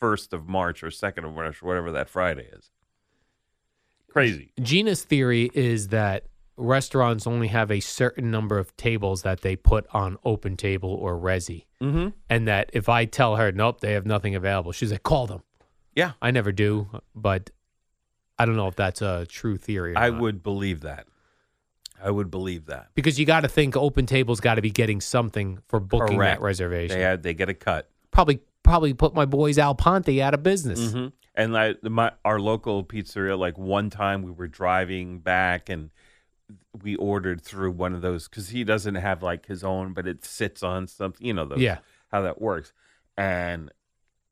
first 0.00 0.32
of 0.32 0.48
March 0.48 0.82
or 0.82 0.90
second 0.90 1.24
of 1.24 1.34
March, 1.34 1.62
whatever 1.62 1.92
that 1.92 2.08
Friday 2.08 2.48
is. 2.52 2.70
Crazy. 4.08 4.52
Gina's 4.60 5.04
theory 5.04 5.50
is 5.52 5.88
that 5.88 6.24
restaurants 6.56 7.26
only 7.26 7.48
have 7.48 7.70
a 7.70 7.80
certain 7.80 8.30
number 8.30 8.58
of 8.58 8.74
tables 8.78 9.22
that 9.22 9.42
they 9.42 9.56
put 9.56 9.86
on 9.92 10.16
open 10.24 10.56
table 10.56 10.88
or 10.90 11.18
Resy. 11.18 11.66
Mm-hmm. 11.82 12.08
And 12.30 12.48
that 12.48 12.70
if 12.72 12.88
I 12.88 13.04
tell 13.04 13.36
her, 13.36 13.52
nope, 13.52 13.80
they 13.80 13.92
have 13.92 14.06
nothing 14.06 14.34
available, 14.34 14.72
she's 14.72 14.90
like, 14.90 15.02
call 15.02 15.26
them. 15.26 15.42
Yeah. 15.94 16.12
I 16.22 16.30
never 16.30 16.50
do, 16.52 16.88
but 17.14 17.50
I 18.38 18.46
don't 18.46 18.56
know 18.56 18.68
if 18.68 18.76
that's 18.76 19.02
a 19.02 19.26
true 19.28 19.58
theory. 19.58 19.92
Or 19.92 19.98
I 19.98 20.08
not. 20.08 20.20
would 20.20 20.42
believe 20.42 20.80
that. 20.80 21.06
I 22.02 22.10
would 22.10 22.30
believe 22.30 22.66
that. 22.66 22.88
Because 22.94 23.18
you 23.18 23.26
got 23.26 23.40
to 23.40 23.48
think 23.48 23.76
open 23.76 24.06
tables 24.06 24.40
got 24.40 24.56
to 24.56 24.62
be 24.62 24.70
getting 24.70 25.00
something 25.00 25.58
for 25.68 25.80
booking 25.80 26.16
Correct. 26.18 26.40
that 26.40 26.44
reservation. 26.44 26.96
They 26.98 27.02
had 27.02 27.22
they 27.22 27.34
get 27.34 27.48
a 27.48 27.54
cut. 27.54 27.88
Probably 28.10 28.40
probably 28.62 28.94
put 28.94 29.14
my 29.14 29.24
boys 29.24 29.58
Al 29.58 29.74
Ponte 29.74 30.08
out 30.20 30.34
of 30.34 30.42
business. 30.42 30.92
hmm 30.92 31.08
And 31.34 31.52
like 31.52 31.82
my 31.82 32.12
our 32.24 32.38
local 32.40 32.84
pizzeria, 32.84 33.38
like 33.38 33.56
one 33.58 33.90
time 33.90 34.22
we 34.22 34.30
were 34.30 34.48
driving 34.48 35.20
back 35.20 35.68
and 35.68 35.90
we 36.82 36.94
ordered 36.96 37.42
through 37.42 37.72
one 37.72 37.92
of 37.94 38.02
those 38.02 38.28
because 38.28 38.50
he 38.50 38.62
doesn't 38.64 38.94
have 38.96 39.22
like 39.22 39.46
his 39.46 39.64
own, 39.64 39.92
but 39.92 40.06
it 40.06 40.24
sits 40.24 40.62
on 40.62 40.86
something. 40.86 41.26
You 41.26 41.34
know, 41.34 41.44
those, 41.46 41.58
Yeah. 41.60 41.78
how 42.08 42.22
that 42.22 42.40
works. 42.40 42.72
And 43.18 43.72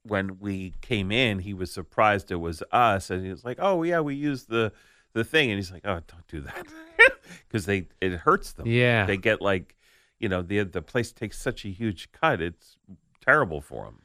when 0.03 0.39
we 0.39 0.75
came 0.83 1.11
in, 1.11 1.39
he 1.41 1.55
was 1.55 1.71
surprised 1.73 2.31
it 2.31 2.37
was 2.37 2.63
us, 2.71 3.09
and 3.11 3.25
he 3.25 3.31
was 3.31 3.45
like, 3.45 3.57
"Oh 3.61 3.83
yeah, 3.83 4.01
we 4.01 4.15
use 4.15 4.45
the 4.45 4.73
the 5.15 5.25
thing," 5.25 5.51
and 5.51 5.59
he's 5.59 5.73
like, 5.73 5.83
"Oh, 5.87 6.01
don't 6.07 6.29
do 6.29 6.41
that," 6.43 6.67
because 7.49 7.65
they 7.67 7.89
it 8.01 8.13
hurts 8.13 8.53
them. 8.53 8.67
Yeah. 8.67 9.07
they 9.07 9.17
get 9.17 9.41
like, 9.41 9.75
you 10.19 10.29
know, 10.29 10.43
the 10.43 10.63
the 10.65 10.83
place 10.83 11.11
takes 11.13 11.39
such 11.39 11.65
a 11.65 11.69
huge 11.69 12.13
cut. 12.13 12.41
It's 12.43 12.77
terrible 13.25 13.61
for 13.63 13.85
them. 13.87 14.01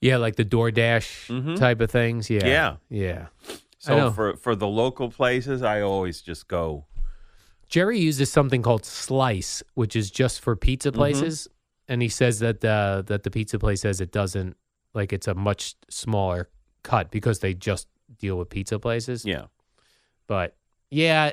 Yeah, 0.00 0.16
like 0.18 0.36
the 0.36 0.44
DoorDash 0.44 1.28
Mhm. 1.28 1.56
type 1.58 1.80
of 1.80 1.90
things. 1.90 2.28
Yeah. 2.30 2.46
Yeah. 2.46 2.76
Yeah. 2.88 3.26
So 3.78 4.10
for 4.10 4.36
for 4.36 4.54
the 4.56 4.66
local 4.68 5.08
places, 5.10 5.62
I 5.62 5.80
always 5.80 6.20
just 6.22 6.48
go. 6.48 6.86
Jerry 7.68 7.98
uses 7.98 8.30
something 8.32 8.62
called 8.62 8.84
Slice, 8.84 9.62
which 9.74 9.94
is 9.94 10.10
just 10.10 10.40
for 10.40 10.56
pizza 10.56 10.88
Mm-hmm. 10.90 10.96
places, 10.98 11.48
and 11.86 12.00
he 12.02 12.08
says 12.08 12.38
that 12.40 12.64
uh, 12.64 13.02
that 13.06 13.22
the 13.24 13.30
pizza 13.30 13.58
place 13.58 13.82
says 13.82 14.00
it 14.00 14.10
doesn't 14.10 14.56
like 14.94 15.12
it's 15.12 15.28
a 15.28 15.34
much 15.34 15.74
smaller 15.90 16.48
cut 16.82 17.10
because 17.10 17.40
they 17.40 17.52
just 17.54 17.86
deal 18.18 18.36
with 18.38 18.48
pizza 18.48 18.78
places. 18.78 19.24
Yeah, 19.24 19.46
But 20.28 20.54
yeah, 20.90 21.32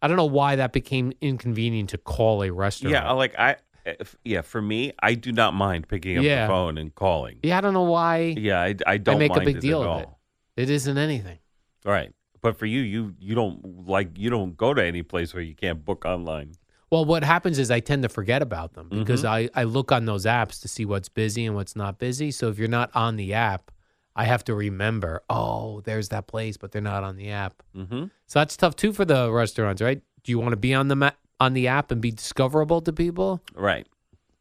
I 0.00 0.06
don't 0.06 0.16
know 0.16 0.26
why 0.26 0.54
that 0.56 0.72
became 0.72 1.12
inconvenient 1.20 1.90
to 1.90 1.98
call 1.98 2.44
a 2.44 2.50
restaurant. 2.52 2.92
yeah. 2.92 3.10
Like 3.10 3.34
I, 3.36 3.56
if, 3.84 4.14
yeah. 4.24 4.42
For 4.42 4.62
me, 4.62 4.92
I 5.02 5.14
do 5.14 5.32
not 5.32 5.54
mind 5.54 5.88
picking 5.88 6.16
up 6.18 6.22
Yeah. 6.24 6.42
the 6.46 6.48
phone 6.52 6.78
and 6.78 6.94
calling. 6.94 7.38
yeah, 7.42 7.58
I 7.58 7.60
don't 7.60 7.74
know 7.74 7.82
why 7.82 8.18
Yeah, 8.38 8.60
I, 8.60 8.74
I 8.86 8.96
don't 8.98 9.18
make 9.18 9.32
a 9.32 9.34
mind 9.36 9.46
big 9.46 9.56
it 9.56 9.60
deal 9.60 9.82
at 9.82 9.88
of 9.88 10.00
it. 10.02 10.08
it 10.56 10.70
isn't 10.70 10.96
anything. 10.98 11.38
Right. 11.84 12.12
But 12.40 12.56
for 12.56 12.66
you, 12.66 12.80
you 12.82 13.14
you 13.18 13.34
don't 13.34 13.88
like 13.88 14.10
you 14.16 14.30
don't 14.30 14.56
go 14.56 14.72
to 14.72 14.84
any 14.84 15.02
place 15.02 15.34
where 15.34 15.42
you 15.42 15.56
can't 15.56 15.84
book 15.84 16.04
online. 16.04 16.52
Well, 16.90 17.04
what 17.04 17.24
happens 17.24 17.58
is 17.58 17.70
I 17.70 17.80
tend 17.80 18.04
to 18.04 18.08
forget 18.08 18.42
about 18.42 18.74
them 18.74 18.88
because 18.90 19.22
Mm-hmm. 19.24 19.50
I, 19.56 19.60
I 19.62 19.64
look 19.64 19.90
on 19.90 20.04
those 20.06 20.24
apps 20.24 20.60
to 20.62 20.68
see 20.68 20.84
what's 20.86 21.08
busy 21.08 21.44
and 21.44 21.54
what's 21.56 21.74
not 21.74 21.98
busy. 21.98 22.30
So 22.30 22.48
if 22.48 22.58
you're 22.58 22.68
not 22.68 22.90
on 22.94 23.16
the 23.16 23.34
app, 23.34 23.70
I 24.18 24.24
have 24.24 24.42
to 24.44 24.54
remember, 24.54 25.22
oh, 25.30 25.80
there's 25.82 26.08
that 26.08 26.26
place, 26.26 26.56
but 26.56 26.72
they're 26.72 26.82
not 26.82 27.04
on 27.04 27.16
the 27.16 27.30
app. 27.30 27.62
Mm-hmm. 27.74 28.06
So 28.26 28.38
that's 28.40 28.56
tough 28.56 28.74
too 28.74 28.92
for 28.92 29.04
the 29.04 29.30
restaurants, 29.30 29.80
right? 29.80 30.02
Do 30.24 30.32
you 30.32 30.38
want 30.40 30.50
to 30.52 30.56
be 30.56 30.74
on 30.74 30.88
the 30.88 30.96
ma- 30.96 31.12
on 31.38 31.52
the 31.54 31.68
app 31.68 31.92
and 31.92 32.00
be 32.00 32.10
discoverable 32.10 32.80
to 32.82 32.92
people? 32.92 33.40
Right. 33.54 33.86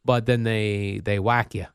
But 0.04 0.26
then 0.26 0.44
they 0.44 1.02
they 1.04 1.20
whack 1.20 1.54
you. 1.54 1.68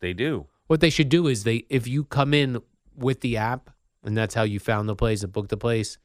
They 0.00 0.12
do. 0.12 0.46
What 0.66 0.80
they 0.80 0.90
should 0.90 1.08
do 1.08 1.26
is 1.26 1.44
they 1.44 1.64
if 1.70 1.88
you 1.88 2.04
come 2.04 2.34
in 2.34 2.60
with 2.94 3.22
the 3.22 3.38
app 3.38 3.70
and 4.04 4.16
that's 4.16 4.34
how 4.34 4.42
you 4.42 4.60
found 4.60 4.88
the 4.88 4.94
place 4.94 5.22
and 5.22 5.32
booked 5.32 5.48
the 5.48 5.56
place, 5.56 5.96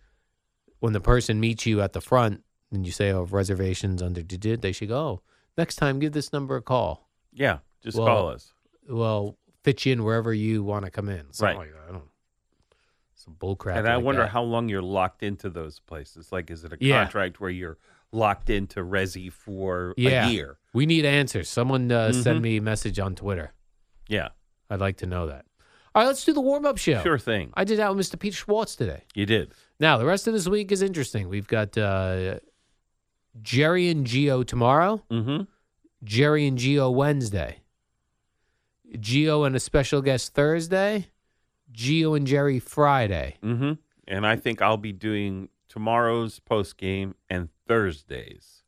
when 0.80 0.94
the 0.94 1.02
person 1.02 1.40
meets 1.40 1.66
you 1.66 1.82
at 1.82 1.92
the 1.94 2.02
front 2.02 2.42
and 2.72 2.86
you 2.86 2.92
say, 2.92 3.12
"Oh, 3.12 3.24
reservations 3.24 4.02
under 4.02 4.24
did," 4.24 4.62
they 4.62 4.72
should 4.72 4.88
go. 4.88 4.98
"Oh, 4.98 5.22
Next 5.58 5.76
time, 5.76 6.00
give 6.00 6.14
this 6.14 6.34
number 6.34 6.56
a 6.56 6.62
call. 6.62 7.10
Yeah. 7.32 7.60
Just 7.84 7.98
Well, 7.98 8.08
call 8.08 8.30
us. 8.30 8.54
Well, 8.90 9.38
fit 9.64 9.86
you 9.86 9.94
in 9.94 10.04
wherever 10.04 10.34
you 10.34 10.64
want 10.64 10.86
to 10.86 10.92
come 10.92 11.10
in. 11.10 11.32
Something 11.32 11.58
Right. 11.58 11.68
Like. 11.74 11.90
I 11.90 11.92
don't. 11.92 12.04
Some 13.16 13.36
bull 13.40 13.56
crap. 13.56 13.78
And 13.78 13.88
I 13.88 13.96
like 13.96 14.04
wonder 14.06 14.22
that. 14.22 14.30
how 14.32 14.44
long 14.44 14.68
you're 14.70 14.82
locked 14.82 15.24
into 15.24 15.50
those 15.50 15.80
places. 15.80 16.32
Like, 16.32 16.52
is 16.52 16.64
it 16.64 16.74
a 16.74 16.78
Yeah. 16.80 17.04
contract 17.04 17.40
where 17.40 17.50
you're 17.50 17.78
locked 18.12 18.50
into 18.50 18.82
Resy 18.82 19.32
for 19.32 19.94
Yeah. 19.98 20.28
a 20.28 20.32
year? 20.32 20.58
we 20.74 20.86
need 20.86 21.06
answers. 21.06 21.48
Someone 21.50 21.92
uh, 21.92 22.12
send 22.12 22.40
Mhm. 22.40 22.44
me 22.44 22.58
a 22.58 22.62
message 22.62 23.00
on 23.00 23.16
Twitter. 23.16 23.54
Yeah. 24.10 24.30
I'd 24.70 24.82
like 24.82 24.98
to 24.98 25.06
know 25.06 25.28
that. 25.28 25.46
All 25.96 26.02
right, 26.02 26.08
let's 26.08 26.26
do 26.26 26.34
the 26.34 26.42
warm 26.42 26.66
up 26.66 26.78
show. 26.80 27.02
Sure 27.04 27.20
thing. 27.20 27.52
I 27.54 27.64
did 27.64 27.78
that 27.80 27.96
with 27.96 28.06
Mr. 28.06 28.20
Peter 28.20 28.36
Schwartz 28.36 28.76
today. 28.76 29.04
You 29.14 29.26
did. 29.28 29.54
Now, 29.80 29.98
the 29.98 30.06
rest 30.06 30.28
of 30.28 30.34
this 30.34 30.48
week 30.48 30.72
is 30.72 30.82
interesting. 30.82 31.30
We've 31.30 31.48
got 31.48 31.78
uh, 31.78 32.40
Jerry 33.42 33.90
and 33.90 34.06
Gio 34.06 34.46
tomorrow, 34.46 35.04
Mm-hmm. 35.12 35.44
Jerry 36.04 36.46
and 36.48 36.58
Gio 36.58 36.94
Wednesday, 36.94 37.62
Gio 38.94 39.46
and 39.46 39.56
a 39.56 39.60
special 39.60 40.02
guest 40.02 40.34
Thursday, 40.34 41.08
Gio 41.74 42.16
and 42.16 42.28
Jerry 42.28 42.60
Friday. 42.60 43.38
Mm-hmm. 43.44 43.74
And 44.08 44.28
I 44.28 44.36
think 44.36 44.62
I'll 44.62 44.78
be 44.78 44.92
doing 44.92 45.50
tomorrow's 45.70 46.40
post 46.40 46.78
game 46.78 47.16
and 47.30 47.50
Thursdays. 47.68 48.64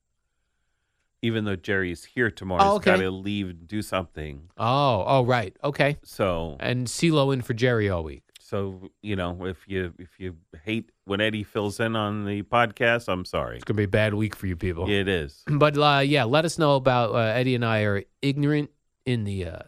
Even 1.22 1.46
though 1.46 1.56
Jerry's 1.56 2.06
here 2.06 2.30
tomorrow, 2.30 2.64
Oh, 2.64 2.74
he's 2.78 2.86
got 2.86 2.98
to 2.98 3.10
leave 3.10 3.50
and 3.50 3.68
do 3.68 3.82
something. 3.82 4.50
Oh, 4.58 5.04
oh, 5.08 5.26
right. 5.26 5.56
Okay. 5.64 5.98
So 6.04 6.56
And 6.60 6.86
CeeLo 6.88 7.34
in 7.34 7.42
for 7.42 7.54
Jerry 7.54 7.90
all 7.90 8.04
week. 8.04 8.22
So 8.40 8.92
you 9.02 9.16
know, 9.16 9.46
if 9.46 9.68
you 9.68 9.92
if 9.98 10.20
you 10.20 10.36
hate 10.64 10.92
when 11.06 11.20
Eddie 11.20 11.44
fills 11.44 11.80
in 11.80 11.96
on 11.96 12.26
the 12.26 12.44
podcast, 12.44 13.12
I'm 13.12 13.26
sorry. 13.26 13.56
It's 13.56 13.66
gonna 13.66 13.78
be 13.78 13.86
a 13.86 13.88
bad 13.88 14.14
week 14.14 14.36
for 14.36 14.46
you 14.46 14.56
people. 14.56 14.88
It 14.88 15.08
is. 15.08 15.44
But 15.50 15.76
uh, 15.80 16.02
yeah, 16.06 16.26
let 16.26 16.46
us 16.46 16.60
know 16.60 16.76
about 16.76 17.16
uh, 17.16 17.18
Eddie 17.18 17.56
and 17.56 17.66
I 17.66 17.82
are 17.82 18.04
ignorant 18.22 18.70
in 19.04 19.24
the 19.24 19.46
uh, 19.48 19.60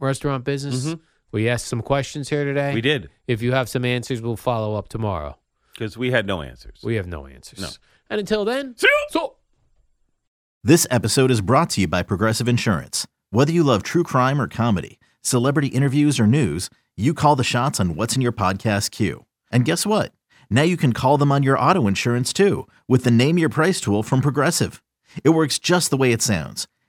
restaurant 0.00 0.44
business. 0.44 0.86
Mhm. 0.86 1.00
We 1.32 1.48
asked 1.48 1.66
some 1.66 1.82
questions 1.82 2.28
here 2.28 2.44
today. 2.44 2.72
We 2.74 2.80
did 2.80 3.10
If 3.26 3.42
you 3.42 3.52
have 3.52 3.68
some 3.68 3.84
answers, 3.84 4.20
we'll 4.22 4.36
follow 4.36 4.74
up 4.76 4.88
tomorrow. 4.88 5.36
because 5.74 5.98
we 5.98 6.10
had 6.10 6.26
no 6.26 6.40
answers. 6.40 6.80
We 6.82 6.94
have 6.94 7.06
no 7.06 7.26
answers. 7.26 7.60
No. 7.60 7.68
And 8.08 8.18
until 8.20 8.44
then, 8.46 8.74
See 8.78 8.86
you 8.86 9.06
so 9.10 9.34
This 10.64 10.86
episode 10.90 11.30
is 11.30 11.40
brought 11.42 11.70
to 11.70 11.82
you 11.82 11.88
by 11.88 12.02
Progressive 12.02 12.48
Insurance. 12.48 13.06
Whether 13.30 13.52
you 13.52 13.62
love 13.62 13.82
true 13.82 14.02
crime 14.02 14.40
or 14.40 14.48
comedy, 14.48 14.98
celebrity 15.22 15.68
interviews 15.68 16.18
or 16.18 16.26
news, 16.26 16.70
you 16.96 17.12
call 17.14 17.36
the 17.36 17.44
shots 17.44 17.78
on 17.78 17.94
what's 17.94 18.16
in 18.16 18.22
your 18.22 18.32
podcast 18.32 18.90
queue. 18.90 19.26
And 19.52 19.64
guess 19.66 19.84
what? 19.86 20.12
Now 20.48 20.62
you 20.62 20.76
can 20.78 20.92
call 20.92 21.18
them 21.18 21.30
on 21.30 21.42
your 21.42 21.58
auto 21.58 21.86
insurance 21.86 22.32
too 22.32 22.66
with 22.88 23.04
the 23.04 23.10
Name 23.10 23.36
Your 23.38 23.48
Price 23.50 23.80
tool 23.80 24.02
from 24.02 24.20
Progressive. 24.22 24.82
It 25.24 25.30
works 25.30 25.58
just 25.58 25.90
the 25.90 25.96
way 25.96 26.10
it 26.12 26.22
sounds. 26.22 26.66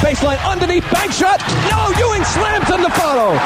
Baseline 0.00 0.38
underneath, 0.44 0.88
bank 0.90 1.12
shot. 1.12 1.40
No, 1.70 1.90
Ewing 1.98 2.24
slams 2.24 2.70
in 2.70 2.82
the 2.82 2.90
follow. 2.90 3.36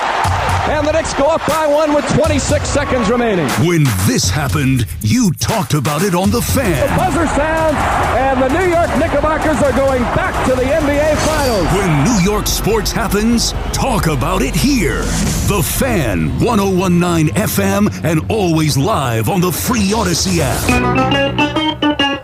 And 0.70 0.86
the 0.86 0.92
Knicks 0.92 1.12
go 1.14 1.26
up 1.26 1.44
by 1.48 1.66
one 1.66 1.92
with 1.92 2.06
26 2.14 2.68
seconds 2.68 3.10
remaining. 3.10 3.48
When 3.66 3.82
this 4.06 4.30
happened, 4.30 4.86
you 5.00 5.32
talked 5.32 5.74
about 5.74 6.02
it 6.02 6.14
on 6.14 6.30
The 6.30 6.40
Fan. 6.40 6.88
The 6.88 6.96
buzzer 6.96 7.26
sounds, 7.26 7.76
and 8.16 8.40
the 8.40 8.48
New 8.48 8.70
York 8.70 8.88
Knickerbockers 8.98 9.60
are 9.60 9.72
going 9.72 10.02
back 10.14 10.32
to 10.48 10.54
the 10.54 10.62
NBA 10.62 11.16
Finals. 11.26 11.66
When 11.74 12.04
New 12.04 12.20
York 12.22 12.46
sports 12.46 12.92
happens, 12.92 13.52
talk 13.72 14.06
about 14.06 14.40
it 14.40 14.54
here. 14.54 15.00
The 15.48 15.62
Fan, 15.78 16.38
1019 16.38 17.34
FM, 17.34 18.04
and 18.04 18.30
always 18.30 18.76
live 18.78 19.28
on 19.28 19.40
the 19.40 19.50
free 19.50 19.90
Audacy 19.90 20.38
app. 20.40 22.21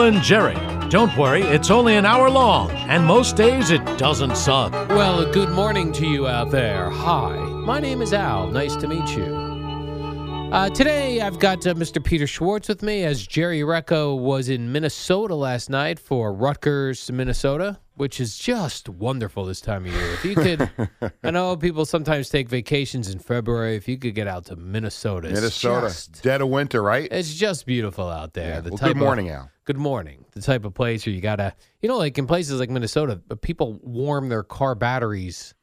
Alan 0.00 0.22
Jerry. 0.22 0.56
Don't 0.88 1.14
worry, 1.14 1.42
it's 1.42 1.70
only 1.70 1.94
an 1.94 2.06
hour 2.06 2.30
long, 2.30 2.70
and 2.70 3.04
most 3.04 3.36
days 3.36 3.70
it 3.70 3.84
doesn't 3.98 4.34
suck. 4.34 4.72
Well, 4.88 5.30
good 5.30 5.50
morning 5.50 5.92
to 5.92 6.06
you 6.06 6.26
out 6.26 6.50
there. 6.50 6.88
Hi, 6.88 7.36
my 7.36 7.80
name 7.80 8.00
is 8.00 8.14
Al. 8.14 8.48
Nice 8.50 8.76
to 8.76 8.88
meet 8.88 9.14
you. 9.14 9.49
Uh, 10.52 10.68
today, 10.68 11.20
I've 11.20 11.38
got 11.38 11.64
uh, 11.64 11.74
Mr. 11.74 12.02
Peter 12.02 12.26
Schwartz 12.26 12.68
with 12.68 12.82
me 12.82 13.04
as 13.04 13.24
Jerry 13.24 13.60
Recco 13.60 14.18
was 14.18 14.48
in 14.48 14.72
Minnesota 14.72 15.36
last 15.36 15.70
night 15.70 16.00
for 16.00 16.32
Rutgers, 16.32 17.08
Minnesota, 17.12 17.78
which 17.94 18.20
is 18.20 18.36
just 18.36 18.88
wonderful 18.88 19.44
this 19.44 19.60
time 19.60 19.86
of 19.86 19.92
year. 19.92 20.12
If 20.12 20.24
you 20.24 20.34
could, 20.34 20.68
I 21.22 21.30
know 21.30 21.56
people 21.56 21.84
sometimes 21.86 22.30
take 22.30 22.48
vacations 22.48 23.08
in 23.10 23.20
February. 23.20 23.76
If 23.76 23.86
you 23.86 23.96
could 23.96 24.16
get 24.16 24.26
out 24.26 24.46
to 24.46 24.56
Minnesota, 24.56 25.28
Minnesota, 25.28 25.86
just- 25.86 26.20
dead 26.24 26.40
of 26.40 26.48
winter, 26.48 26.82
right? 26.82 27.06
it's 27.12 27.32
just 27.34 27.64
beautiful 27.64 28.08
out 28.08 28.34
there. 28.34 28.54
Yeah. 28.54 28.60
The 28.60 28.70
Well, 28.70 28.78
type 28.78 28.88
good 28.88 28.96
of- 28.96 29.02
morning, 29.02 29.28
Al. 29.30 29.50
Good 29.66 29.78
morning. 29.78 30.24
The 30.32 30.42
type 30.42 30.64
of 30.64 30.74
place 30.74 31.06
where 31.06 31.14
you 31.14 31.20
gotta, 31.20 31.54
you 31.80 31.88
know, 31.88 31.96
like 31.96 32.18
in 32.18 32.26
places 32.26 32.58
like 32.58 32.70
Minnesota, 32.70 33.20
people 33.40 33.78
warm 33.84 34.28
their 34.28 34.42
car 34.42 34.74
batteries 34.74 35.54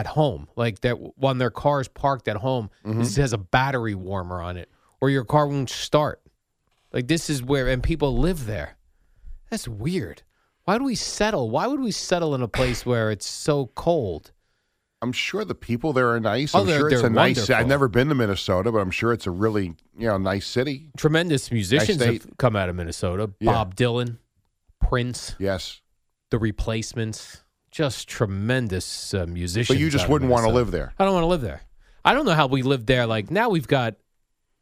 at 0.00 0.06
home. 0.06 0.48
Like 0.56 0.80
that 0.80 0.94
when 1.18 1.38
their 1.38 1.50
car 1.50 1.80
is 1.80 1.88
parked 1.88 2.28
at 2.28 2.36
home, 2.36 2.70
Mm-hmm. 2.84 2.98
this 3.00 3.16
has 3.16 3.32
a 3.32 3.38
battery 3.38 3.94
warmer 3.94 4.40
on 4.42 4.56
it, 4.56 4.70
or 5.00 5.10
your 5.10 5.24
car 5.24 5.46
won't 5.46 5.70
start. 5.70 6.20
Like 6.92 7.08
this 7.08 7.28
is 7.30 7.42
where, 7.42 7.68
and 7.68 7.82
people 7.82 8.16
live 8.18 8.46
there. 8.46 8.76
That's 9.50 9.66
weird. 9.68 10.22
Why 10.64 10.78
do 10.78 10.84
we 10.84 10.94
settle? 10.94 11.50
Why 11.50 11.66
would 11.66 11.80
we 11.80 11.90
settle 11.90 12.34
in 12.34 12.42
a 12.42 12.48
place 12.48 12.86
where 12.90 13.10
it's 13.10 13.26
so 13.26 13.66
cold? 13.74 14.32
I'm 15.02 15.12
sure 15.12 15.44
the 15.44 15.54
people 15.54 15.92
there 15.92 16.08
are 16.14 16.20
nice. 16.20 16.54
Oh, 16.54 16.60
I'm 16.60 16.66
they're- 16.66 16.78
sure 16.78 16.88
it's 16.90 17.02
a 17.02 17.10
nice. 17.10 17.36
wonderful. 17.36 17.54
I've 17.56 17.66
never 17.66 17.88
been 17.88 18.08
to 18.08 18.14
Minnesota, 18.14 18.72
but 18.72 18.78
I'm 18.78 18.90
sure 18.90 19.12
it's 19.12 19.26
a 19.26 19.30
really 19.30 19.74
you 19.96 20.06
know 20.08 20.16
nice 20.16 20.46
city. 20.46 20.90
Tremendous 20.96 21.50
musicians 21.52 22.00
state. 22.00 22.22
have 22.22 22.36
come 22.38 22.56
out 22.56 22.68
of 22.70 22.76
Minnesota. 22.76 23.30
Yeah. 23.38 23.52
Bob 23.52 23.74
Dylan, 23.76 24.16
Prince, 24.80 25.36
Yes, 25.38 25.82
The 26.30 26.38
Replacements, 26.38 27.43
just 27.74 28.08
tremendous 28.08 29.12
uh, 29.14 29.26
musicians. 29.26 29.76
but 29.76 29.80
you 29.80 29.90
just 29.90 30.08
wouldn't 30.08 30.30
want 30.30 30.46
to 30.46 30.52
live 30.52 30.70
there. 30.70 30.94
I 30.96 31.04
don't 31.04 31.12
want 31.12 31.24
to 31.24 31.28
live 31.28 31.40
there. 31.40 31.62
I 32.04 32.14
don't 32.14 32.24
know 32.24 32.32
how 32.34 32.46
we 32.46 32.62
lived 32.62 32.86
there. 32.86 33.04
Like 33.04 33.32
now 33.32 33.48
we've 33.48 33.66
got, 33.66 33.96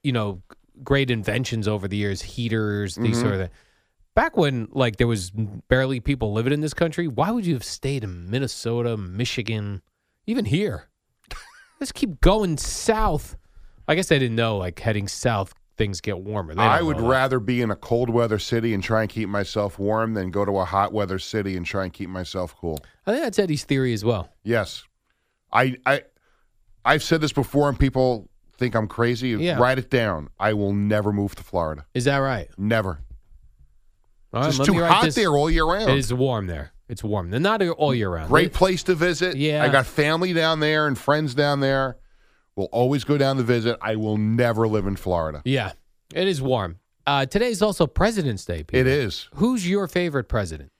you 0.03 0.12
know, 0.12 0.40
great 0.83 1.11
inventions 1.11 1.68
over 1.68 1.87
the 1.87 1.96
years, 1.98 2.22
heaters, 2.22 2.94
these 2.94 3.16
Mm-hmm. 3.16 3.20
sort 3.20 3.35
of 3.35 3.40
things. 3.40 3.53
Back 4.14 4.37
when 4.38 4.68
like 4.72 4.96
there 4.96 5.07
was 5.07 5.31
barely 5.68 6.01
people 6.01 6.33
living 6.33 6.53
in 6.55 6.62
this 6.62 6.72
country, 6.75 7.07
why 7.07 7.31
would 7.31 7.44
you 7.44 7.53
have 7.55 7.64
stayed 7.64 8.03
in 8.03 8.31
Minnesota, 8.31 8.96
Michigan, 8.96 9.83
even 10.27 10.46
here? 10.46 10.88
Let's 11.81 11.92
keep 11.92 12.20
going 12.22 12.57
south. 12.57 13.37
I 13.87 13.94
guess 13.94 14.11
I 14.11 14.18
didn't 14.18 14.37
know 14.37 14.57
like 14.57 14.79
heading 14.81 15.07
south 15.09 15.53
things 15.76 16.00
get 16.00 16.18
warmer. 16.20 16.54
I 16.58 16.82
would 16.82 17.00
rather 17.00 17.40
be 17.40 17.62
in 17.62 17.70
a 17.70 17.76
cold 17.76 18.11
weather 18.11 18.38
city 18.38 18.74
and 18.74 18.82
try 18.82 19.02
and 19.02 19.11
keep 19.11 19.28
myself 19.28 19.78
warm 19.78 20.14
than 20.14 20.30
go 20.30 20.44
to 20.44 20.58
a 20.58 20.64
hot 20.64 20.92
weather 20.92 21.18
city 21.18 21.56
and 21.56 21.64
try 21.64 21.85
and 21.85 21.92
keep 21.92 22.08
myself 22.11 22.54
cool. 22.56 22.78
I 23.06 23.12
think 23.12 23.24
that's 23.24 23.38
Eddie's 23.38 23.64
theory 23.64 23.92
as 23.92 24.04
well. 24.04 24.28
Yes, 24.44 24.85
I 25.52 25.76
I 25.87 26.02
I've 26.85 27.02
said 27.02 27.20
this 27.20 27.32
before, 27.32 27.68
and 27.68 27.78
people 27.78 28.28
think 28.58 28.74
I'm 28.74 28.88
crazy. 28.88 29.30
Yeah. 29.30 29.58
Write 29.58 29.78
it 29.78 29.90
down. 29.90 30.28
I 30.38 30.52
will 30.52 30.72
never 30.72 31.12
move 31.12 31.35
to 31.37 31.42
Florida. 31.42 31.87
Is 31.94 32.04
that 32.04 32.18
right? 32.18 32.48
Never. 32.58 33.00
Right, 34.32 34.48
it's 34.48 34.58
too 34.58 34.74
hot 34.82 35.04
this- 35.04 35.14
there 35.14 35.30
all 35.30 35.50
year 35.50 35.64
round. 35.66 35.90
It 35.90 35.98
is 35.98 36.12
warm 36.12 36.46
there. 36.46 36.72
It's 36.88 37.02
warm. 37.04 37.30
They're 37.30 37.40
not 37.40 37.62
all 37.62 37.94
year 37.94 38.11
round. 38.11 38.28
Great 38.28 38.52
place 38.52 38.82
to 38.85 38.94
visit. 38.94 39.37
Yeah. 39.37 39.64
I 39.64 39.68
got 39.68 39.87
family 39.87 40.32
down 40.35 40.61
there 40.61 40.87
and 40.87 40.98
friends 40.98 41.35
down 41.35 41.61
there. 41.61 41.96
We'll 42.56 42.66
always 42.66 43.04
go 43.04 43.16
down 43.16 43.36
to 43.38 43.42
visit. 43.42 43.78
I 43.80 43.96
will 43.96 44.18
never 44.18 44.68
live 44.68 44.86
in 44.86 44.96
Florida. 44.96 45.42
Yeah, 45.44 45.72
it 46.14 46.28
is 46.28 46.42
warm. 46.42 46.78
Uh, 47.06 47.26
is 47.34 47.62
also 47.62 47.86
President's 47.86 48.44
Day. 48.44 48.62
Peter. 48.62 48.80
It 48.80 48.86
is. 48.86 49.28
Who's 49.34 49.68
your 49.68 49.88
favorite 49.88 50.28
president? 50.28 50.70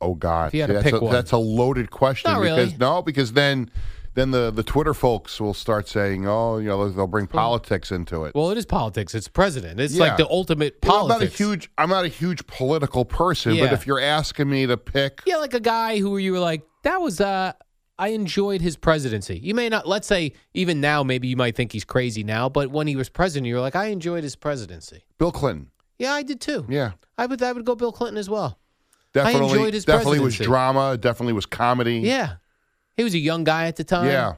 Oh 0.00 0.14
God, 0.14 0.48
If 0.48 0.54
you 0.54 0.60
had 0.62 0.66
to 0.68 0.72
that's, 0.74 0.92
a, 0.92 0.98
that's 1.10 1.32
a 1.32 1.36
loaded 1.38 1.90
question 1.90 2.30
Not 2.30 2.40
because 2.42 2.56
really. 2.72 2.76
no, 2.78 3.02
because 3.02 3.32
then 3.32 3.70
then 4.14 4.30
the 4.30 4.50
the 4.50 4.62
Twitter 4.62 4.94
folks 4.94 5.40
will 5.40 5.54
start 5.54 5.88
saying, 5.88 6.26
oh, 6.26 6.58
you 6.58 6.68
know, 6.68 6.88
they'll, 6.88 7.06
bring 7.06 7.26
politics 7.26 7.90
into 7.90 8.24
it. 8.24 8.34
Well, 8.34 8.50
it 8.50 8.58
is 8.58 8.66
politics. 8.66 9.14
It's 9.14 9.28
president. 9.28 9.80
It's 9.80 9.94
Yeah. 9.94 10.04
like 10.04 10.16
the 10.16 10.28
ultimate 10.28 10.76
You 10.82 10.88
know, 10.90 11.02
I'm 11.02 11.08
not 11.08 11.22
a 11.22 11.26
huge 11.26 11.70
I'm 11.78 11.88
not 11.90 12.04
a 12.04 12.08
huge 12.08 12.46
political 12.46 13.04
person, 13.04 13.54
Yeah. 13.54 13.64
but 13.66 13.72
if 13.72 13.86
you're 13.86 14.00
asking 14.00 14.48
me 14.50 14.66
to 14.66 14.76
pick, 14.76 15.22
yeah, 15.26 15.36
like 15.36 15.54
a 15.54 15.60
guy 15.60 15.98
who 15.98 16.16
you 16.18 16.32
were 16.32 16.38
like, 16.40 16.62
that 16.82 17.00
was 17.00 17.20
uh 17.20 17.52
I 17.98 18.08
enjoyed 18.08 18.60
his 18.60 18.76
presidency. 18.76 19.38
You 19.38 19.54
may 19.54 19.68
not 19.68 19.86
let's 19.86 20.06
say 20.06 20.32
even 20.52 20.80
now 20.80 21.02
maybe 21.02 21.28
you 21.28 21.36
might 21.36 21.54
think 21.54 21.72
he's 21.72 21.84
crazy 21.84 22.24
now, 22.24 22.48
but 22.48 22.70
when 22.70 22.86
he 22.86 22.96
was 22.96 23.08
president, 23.08 23.46
you 23.46 23.54
were 23.54 23.60
like, 23.60 23.76
I 23.76 23.86
enjoyed 23.86 24.24
his 24.24 24.34
presidency. 24.36 25.04
Bill 25.18 25.30
Clinton. 25.30 25.70
Yeah, 25.98 26.12
I 26.12 26.22
did 26.22 26.40
too. 26.40 26.66
Yeah. 26.68 26.92
I 27.16 27.26
would 27.26 27.42
I 27.42 27.52
would 27.52 27.64
go 27.64 27.74
Bill 27.76 27.92
Clinton 27.92 28.18
as 28.18 28.28
well. 28.28 28.58
Definitely, 29.12 29.50
enjoyed 29.50 29.74
his 29.74 29.84
presidency. 29.84 29.86
definitely 29.86 30.18
was 30.24 30.38
drama. 30.38 30.96
Definitely 30.98 31.34
was 31.34 31.46
comedy. 31.46 31.98
Yeah, 32.00 32.34
he 32.96 33.04
was 33.04 33.14
a 33.14 33.18
young 33.18 33.44
guy 33.44 33.66
at 33.66 33.76
the 33.76 33.84
time. 33.84 34.06
Yeah. 34.06 34.34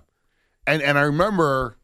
And 0.66 0.82
and 0.82 0.98
I 0.98 1.02
remember 1.02 1.78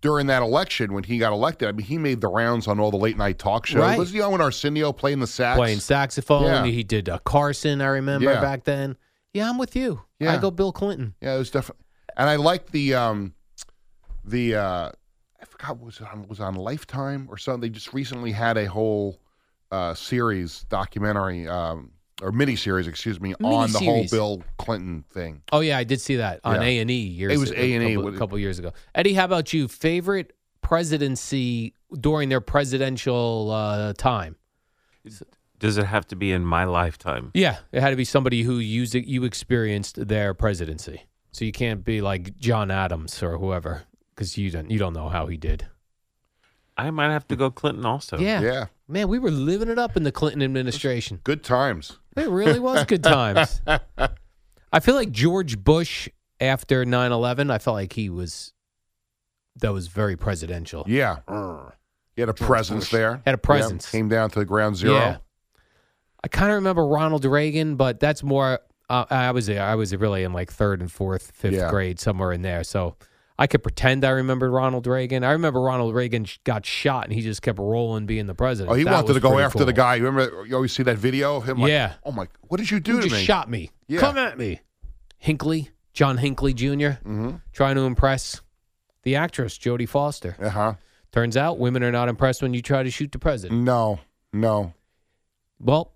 during 0.00 0.28
that 0.28 0.40
election 0.42 0.94
when 0.94 1.04
he 1.04 1.18
got 1.18 1.32
elected, 1.32 1.68
I 1.68 1.72
mean, 1.72 1.84
he 1.84 1.98
made 1.98 2.20
the 2.22 2.28
rounds 2.28 2.66
on 2.68 2.80
all 2.80 2.90
the 2.90 2.96
late 2.96 3.18
night 3.18 3.38
talk 3.38 3.66
shows. 3.66 3.80
Right. 3.80 3.98
Was 3.98 4.12
he 4.12 4.20
on 4.22 4.32
when 4.32 4.40
Arsenio 4.40 4.92
playing 4.92 5.20
the 5.20 5.26
sax? 5.26 5.58
playing 5.58 5.80
saxophone. 5.80 6.44
Yeah. 6.44 6.64
He 6.64 6.82
did 6.82 7.08
uh, 7.08 7.18
Carson. 7.18 7.82
I 7.82 7.88
remember 7.88 8.30
Yeah. 8.30 8.40
back 8.40 8.64
then. 8.64 8.96
Yeah, 9.34 9.48
I'm 9.48 9.58
with 9.58 9.76
you. 9.76 10.02
Yeah. 10.18 10.34
I 10.34 10.38
go 10.38 10.50
Bill 10.50 10.72
Clinton. 10.72 11.14
Yeah, 11.20 11.34
it 11.34 11.38
was 11.38 11.50
definitely. 11.50 11.84
And 12.16 12.28
I 12.28 12.36
like 12.36 12.70
the 12.70 12.94
um, 12.94 13.34
the 14.24 14.56
uh, 14.56 14.92
I 15.40 15.44
forgot 15.44 15.76
what 15.76 15.86
was 15.86 16.00
it 16.00 16.06
on 16.12 16.26
was 16.28 16.40
it 16.40 16.42
on 16.42 16.54
Lifetime 16.54 17.28
or 17.30 17.36
something. 17.36 17.60
They 17.60 17.68
just 17.68 17.92
recently 17.92 18.32
had 18.32 18.56
a 18.56 18.66
whole 18.66 19.20
uh, 19.70 19.94
series 19.94 20.64
documentary 20.68 21.46
um, 21.46 21.92
or 22.20 22.32
mini 22.32 22.56
series, 22.56 22.88
excuse 22.88 23.20
me, 23.20 23.34
on 23.34 23.70
the 23.70 23.78
whole 23.78 24.04
Miniseries. 24.04 24.10
Bill 24.10 24.42
Clinton 24.56 25.04
thing. 25.12 25.42
Oh 25.52 25.60
yeah, 25.60 25.78
I 25.78 25.84
did 25.84 26.00
see 26.00 26.16
that 26.16 26.40
on 26.42 26.56
Yeah. 26.56 26.66
A 26.66 26.78
and 26.80 26.90
E 26.90 26.94
years. 26.94 27.32
It 27.32 27.38
was 27.38 27.50
a 27.52 27.60
A&E. 27.60 27.94
couple, 27.94 28.14
a 28.14 28.18
couple 28.18 28.38
years 28.38 28.58
ago. 28.58 28.72
Eddie, 28.94 29.14
how 29.14 29.26
about 29.26 29.52
you? 29.52 29.68
Favorite 29.68 30.32
presidency 30.62 31.74
during 32.00 32.28
their 32.28 32.40
presidential 32.40 33.50
uh, 33.52 33.92
time? 33.92 34.36
Does 35.58 35.76
it 35.78 35.86
have 35.86 36.06
to 36.08 36.16
be 36.16 36.32
in 36.32 36.44
my 36.44 36.64
lifetime? 36.64 37.30
Yeah, 37.34 37.58
it 37.72 37.80
had 37.80 37.90
to 37.90 37.96
be 37.96 38.04
somebody 38.04 38.42
who 38.42 38.58
used 38.58 38.94
it, 38.94 39.06
you 39.06 39.24
experienced 39.24 40.08
their 40.08 40.34
presidency. 40.34 41.06
So 41.32 41.44
you 41.44 41.52
can't 41.52 41.84
be 41.84 42.00
like 42.00 42.36
John 42.36 42.70
Adams 42.70 43.22
or 43.22 43.38
whoever 43.38 43.82
because 44.14 44.38
you 44.38 44.50
don't 44.50 44.70
you 44.70 44.78
don't 44.78 44.92
know 44.94 45.08
how 45.08 45.26
he 45.26 45.36
did. 45.36 45.66
I 46.76 46.90
might 46.90 47.10
have 47.10 47.26
to 47.28 47.36
go 47.36 47.50
Clinton 47.50 47.84
also. 47.84 48.18
Yeah. 48.18 48.40
Yeah. 48.40 48.66
Man, 48.86 49.08
we 49.08 49.18
were 49.18 49.32
living 49.32 49.68
it 49.68 49.78
up 49.78 49.96
in 49.96 50.04
the 50.04 50.12
Clinton 50.12 50.42
administration. 50.42 51.20
Good 51.24 51.42
times. 51.42 51.98
It 52.16 52.28
really 52.28 52.60
was 52.60 52.84
good 52.86 53.02
times. 53.18 53.60
I 54.72 54.80
feel 54.80 54.94
like 54.94 55.10
George 55.10 55.58
Bush 55.62 56.08
after 56.40 56.84
9/11, 56.84 57.50
I 57.50 57.58
felt 57.58 57.74
like 57.74 57.92
he 57.94 58.08
was 58.08 58.52
that 59.56 59.72
was 59.72 59.88
very 59.88 60.16
presidential. 60.16 60.84
Yeah. 60.86 61.18
He 62.14 62.22
had 62.22 62.28
a 62.28 62.34
presence 62.34 62.90
there. 62.90 63.22
Had 63.24 63.34
a 63.34 63.38
presence. 63.38 63.92
Yeah, 63.92 63.98
came 63.98 64.08
down 64.08 64.30
to 64.30 64.38
the 64.38 64.44
ground 64.44 64.76
zero. 64.76 64.94
Yeah. 64.94 65.16
I 66.24 66.28
kind 66.28 66.50
of 66.50 66.56
remember 66.56 66.86
Ronald 66.86 67.24
Reagan, 67.24 67.76
but 67.76 68.00
that's 68.00 68.22
more. 68.22 68.60
Uh, 68.90 69.04
I 69.10 69.30
was 69.32 69.48
I 69.50 69.74
was 69.74 69.94
really 69.94 70.24
in 70.24 70.32
like 70.32 70.50
third 70.52 70.80
and 70.80 70.90
fourth, 70.90 71.30
fifth 71.34 71.54
Yeah. 71.54 71.70
grade, 71.70 72.00
somewhere 72.00 72.32
in 72.32 72.42
there. 72.42 72.64
So 72.64 72.96
I 73.38 73.46
could 73.46 73.62
pretend 73.62 74.04
I 74.04 74.10
remembered 74.10 74.50
Ronald 74.50 74.86
Reagan. 74.86 75.22
I 75.22 75.32
remember 75.32 75.60
Ronald 75.60 75.94
Reagan 75.94 76.26
got 76.44 76.64
shot, 76.66 77.04
and 77.04 77.12
he 77.12 77.20
just 77.20 77.40
kept 77.42 77.58
rolling, 77.58 78.06
being 78.06 78.26
the 78.26 78.34
president. 78.34 78.72
Oh, 78.72 78.74
he 78.74 78.84
That 78.84 78.92
wanted 78.94 79.12
to 79.14 79.20
go 79.20 79.38
after 79.38 79.58
cool. 79.58 79.66
the 79.66 79.72
guy. 79.72 79.96
You 79.96 80.06
remember? 80.06 80.44
You 80.46 80.56
always 80.56 80.72
see 80.72 80.82
that 80.84 80.96
video 80.98 81.36
of 81.36 81.44
him. 81.48 81.58
Like, 81.58 81.68
Yeah. 81.70 81.94
Oh 82.04 82.12
my! 82.12 82.26
What 82.48 82.56
did 82.56 82.70
you 82.70 82.80
do 82.80 82.96
to 82.96 83.02
just 83.02 83.14
me? 83.14 83.22
shot 83.24 83.48
me. 83.50 83.70
Yeah. 83.86 84.00
Come 84.00 84.16
at 84.18 84.38
me, 84.38 84.60
Hinckley, 85.18 85.70
John 85.92 86.16
Hinckley 86.16 86.54
Jr. 86.54 86.64
Mm-hmm. 86.66 87.30
Trying 87.52 87.76
to 87.76 87.82
impress 87.82 88.40
the 89.02 89.14
actress 89.16 89.56
Jodie 89.58 89.88
Foster. 89.88 90.34
Uh 90.40 90.48
huh. 90.48 90.74
Turns 91.12 91.36
out 91.36 91.58
women 91.58 91.82
are 91.84 91.92
not 91.92 92.08
impressed 92.08 92.42
when 92.42 92.54
you 92.54 92.62
try 92.62 92.82
to 92.82 92.90
shoot 92.90 93.12
the 93.12 93.18
president. 93.18 93.62
No, 93.62 94.00
no. 94.32 94.72
Well, 95.60 95.92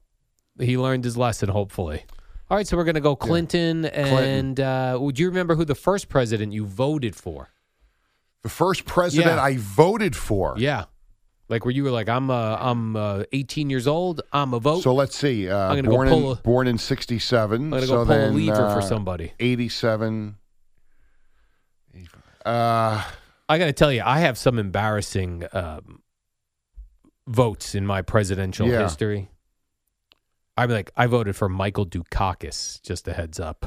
he 0.60 0.76
learned 0.76 1.04
his 1.04 1.16
lesson, 1.16 1.48
hopefully. 1.48 2.04
All 2.50 2.56
right, 2.56 2.66
so 2.66 2.76
we're 2.76 2.84
going 2.84 2.96
to 2.96 3.00
go 3.00 3.16
Clinton, 3.16 3.86
and 3.86 4.60
Uh, 4.60 4.98
would 5.00 5.18
you 5.18 5.28
remember 5.28 5.54
who 5.54 5.64
the 5.64 5.74
first 5.74 6.08
president 6.08 6.52
you 6.52 6.66
voted 6.66 7.16
for? 7.16 7.48
The 8.42 8.48
first 8.50 8.84
president 8.84 9.36
Yeah. 9.36 9.42
I 9.42 9.56
voted 9.56 10.14
for. 10.16 10.54
Yeah, 10.58 10.84
like 11.48 11.64
where 11.64 11.72
you 11.72 11.84
were 11.84 11.90
like, 11.90 12.08
I'm 12.08 12.28
uh, 12.30 12.56
I'm 12.60 12.96
uh, 12.96 13.22
18 13.32 13.70
years 13.70 13.86
old, 13.86 14.20
I'm 14.32 14.52
a 14.52 14.58
vote. 14.58 14.82
So 14.82 14.92
let's 14.94 15.16
see. 15.16 15.48
Uh, 15.48 15.56
I'm 15.56 15.76
gonna 15.76 15.82
go 15.88 15.90
born 15.94 16.08
pull 16.08 16.32
in 16.32 16.38
a- 16.38 16.42
born 16.42 16.66
in 16.66 16.76
'67. 16.76 17.62
I'm 17.62 17.70
gonna 17.70 17.86
so 17.86 17.98
go 17.98 18.04
pull 18.04 18.14
a 18.14 18.18
then, 18.18 18.34
lever 18.36 18.56
for 18.56 18.78
uh, 18.78 18.80
somebody. 18.80 19.32
'87. 19.38 20.34
Uh, 22.44 23.04
I 23.48 23.58
got 23.58 23.66
to 23.66 23.72
tell 23.72 23.92
you, 23.92 24.02
I 24.04 24.18
have 24.20 24.36
some 24.36 24.58
embarrassing 24.58 25.44
um, 25.52 26.02
votes 27.26 27.74
in 27.74 27.86
my 27.86 28.02
presidential 28.02 28.66
Yeah. 28.66 28.82
history. 28.82 29.30
I'm 30.56 30.70
like, 30.70 30.90
I 30.96 31.06
voted 31.06 31.36
for 31.36 31.48
Michael 31.48 31.86
Dukakis. 31.86 32.82
Just 32.82 33.08
a 33.08 33.12
heads 33.12 33.40
up. 33.40 33.64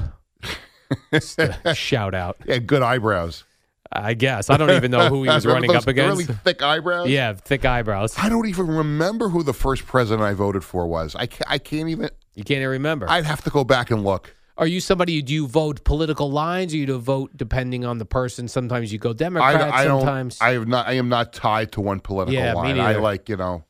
Just 1.12 1.38
a 1.38 1.74
shout 1.74 2.14
out. 2.14 2.36
yeah, 2.46 2.58
good 2.58 2.82
eyebrows. 2.82 3.44
I 3.92 4.14
guess 4.14 4.50
I 4.50 4.56
don't 4.56 4.70
even 4.72 4.90
know 4.90 5.08
who 5.08 5.22
he 5.22 5.28
was 5.28 5.46
running 5.46 5.74
up 5.74 5.86
against. 5.86 6.18
Really 6.28 6.38
thick 6.44 6.62
eyebrows. 6.62 7.08
Yeah, 7.08 7.32
thick 7.34 7.64
eyebrows. 7.64 8.14
I 8.18 8.28
don't 8.28 8.46
even 8.46 8.66
remember 8.66 9.28
who 9.28 9.42
the 9.42 9.52
first 9.52 9.86
president 9.86 10.22
I 10.26 10.34
voted 10.34 10.64
for 10.64 10.86
was. 10.86 11.14
I 11.14 11.26
can't, 11.26 11.50
I 11.50 11.58
can't 11.58 11.88
even. 11.88 12.10
You 12.34 12.44
can't 12.44 12.58
even 12.58 12.68
remember. 12.68 13.08
I'd 13.08 13.24
have 13.24 13.42
to 13.44 13.50
go 13.50 13.64
back 13.64 13.90
and 13.90 14.04
look. 14.04 14.34
Are 14.58 14.66
you 14.66 14.80
somebody? 14.80 15.20
Do 15.22 15.32
you 15.34 15.46
vote 15.46 15.84
political 15.84 16.30
lines? 16.30 16.72
Or 16.72 16.78
you 16.78 16.86
to 16.86 16.98
vote 16.98 17.30
depending 17.36 17.84
on 17.84 17.98
the 17.98 18.04
person? 18.06 18.48
Sometimes 18.48 18.92
you 18.92 18.98
go 18.98 19.12
Democrat. 19.12 19.72
I, 19.72 19.82
I 19.82 19.84
sometimes 19.84 20.40
I 20.40 20.52
have 20.52 20.66
not. 20.66 20.86
I 20.88 20.94
am 20.94 21.08
not 21.08 21.32
tied 21.32 21.72
to 21.72 21.80
one 21.80 22.00
political 22.00 22.34
Yeah, 22.34 22.54
line. 22.54 22.78
I 22.80 22.96
like 22.96 23.28
you 23.28 23.36
know. 23.36 23.64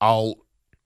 I'll 0.00 0.36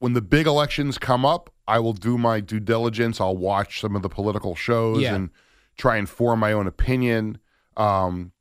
when 0.05 0.13
the 0.13 0.21
big 0.21 0.47
elections 0.47 0.99
come 0.99 1.25
up, 1.25 1.49
I 1.67 1.79
will 1.79 1.95
do 1.95 2.19
my 2.19 2.41
due 2.41 2.61
diligence. 2.61 3.23
I'll 3.23 3.39
watch 3.39 3.81
some 3.81 3.97
of 3.97 4.03
the 4.03 4.11
political 4.11 4.55
shows 4.55 5.01
Yeah. 5.01 5.15
and 5.15 5.31
try 5.79 5.97
and 5.97 6.07
form 6.07 6.41
my 6.41 6.53
own 6.53 6.67
opinion. 6.67 7.39
Um, 7.79 8.33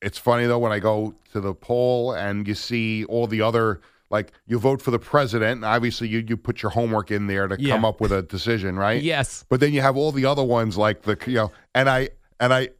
it's 0.00 0.16
funny 0.16 0.46
though 0.46 0.58
when 0.58 0.72
I 0.72 0.78
go 0.78 1.14
to 1.32 1.40
the 1.42 1.52
poll 1.54 2.12
and 2.12 2.48
you 2.48 2.54
see 2.54 3.04
all 3.04 3.26
the 3.26 3.42
other 3.42 3.82
like 4.08 4.32
you 4.46 4.58
vote 4.58 4.80
for 4.80 4.90
the 4.90 4.98
president. 4.98 5.56
And 5.56 5.64
obviously, 5.66 6.08
you 6.08 6.24
you 6.26 6.38
put 6.38 6.62
your 6.62 6.70
homework 6.70 7.10
in 7.10 7.26
there 7.26 7.46
to 7.46 7.60
Yeah. 7.60 7.74
come 7.74 7.84
up 7.84 8.00
with 8.00 8.10
a 8.12 8.22
decision, 8.22 8.78
right? 8.78 9.02
Yes. 9.02 9.44
But 9.50 9.60
then 9.60 9.74
you 9.74 9.82
have 9.82 9.98
all 9.98 10.12
the 10.12 10.24
other 10.24 10.42
ones 10.42 10.78
like 10.78 11.02
the 11.02 11.18
you 11.26 11.34
know, 11.34 11.52
and 11.74 11.90
I 11.90 12.08
and 12.40 12.54
I 12.54 12.70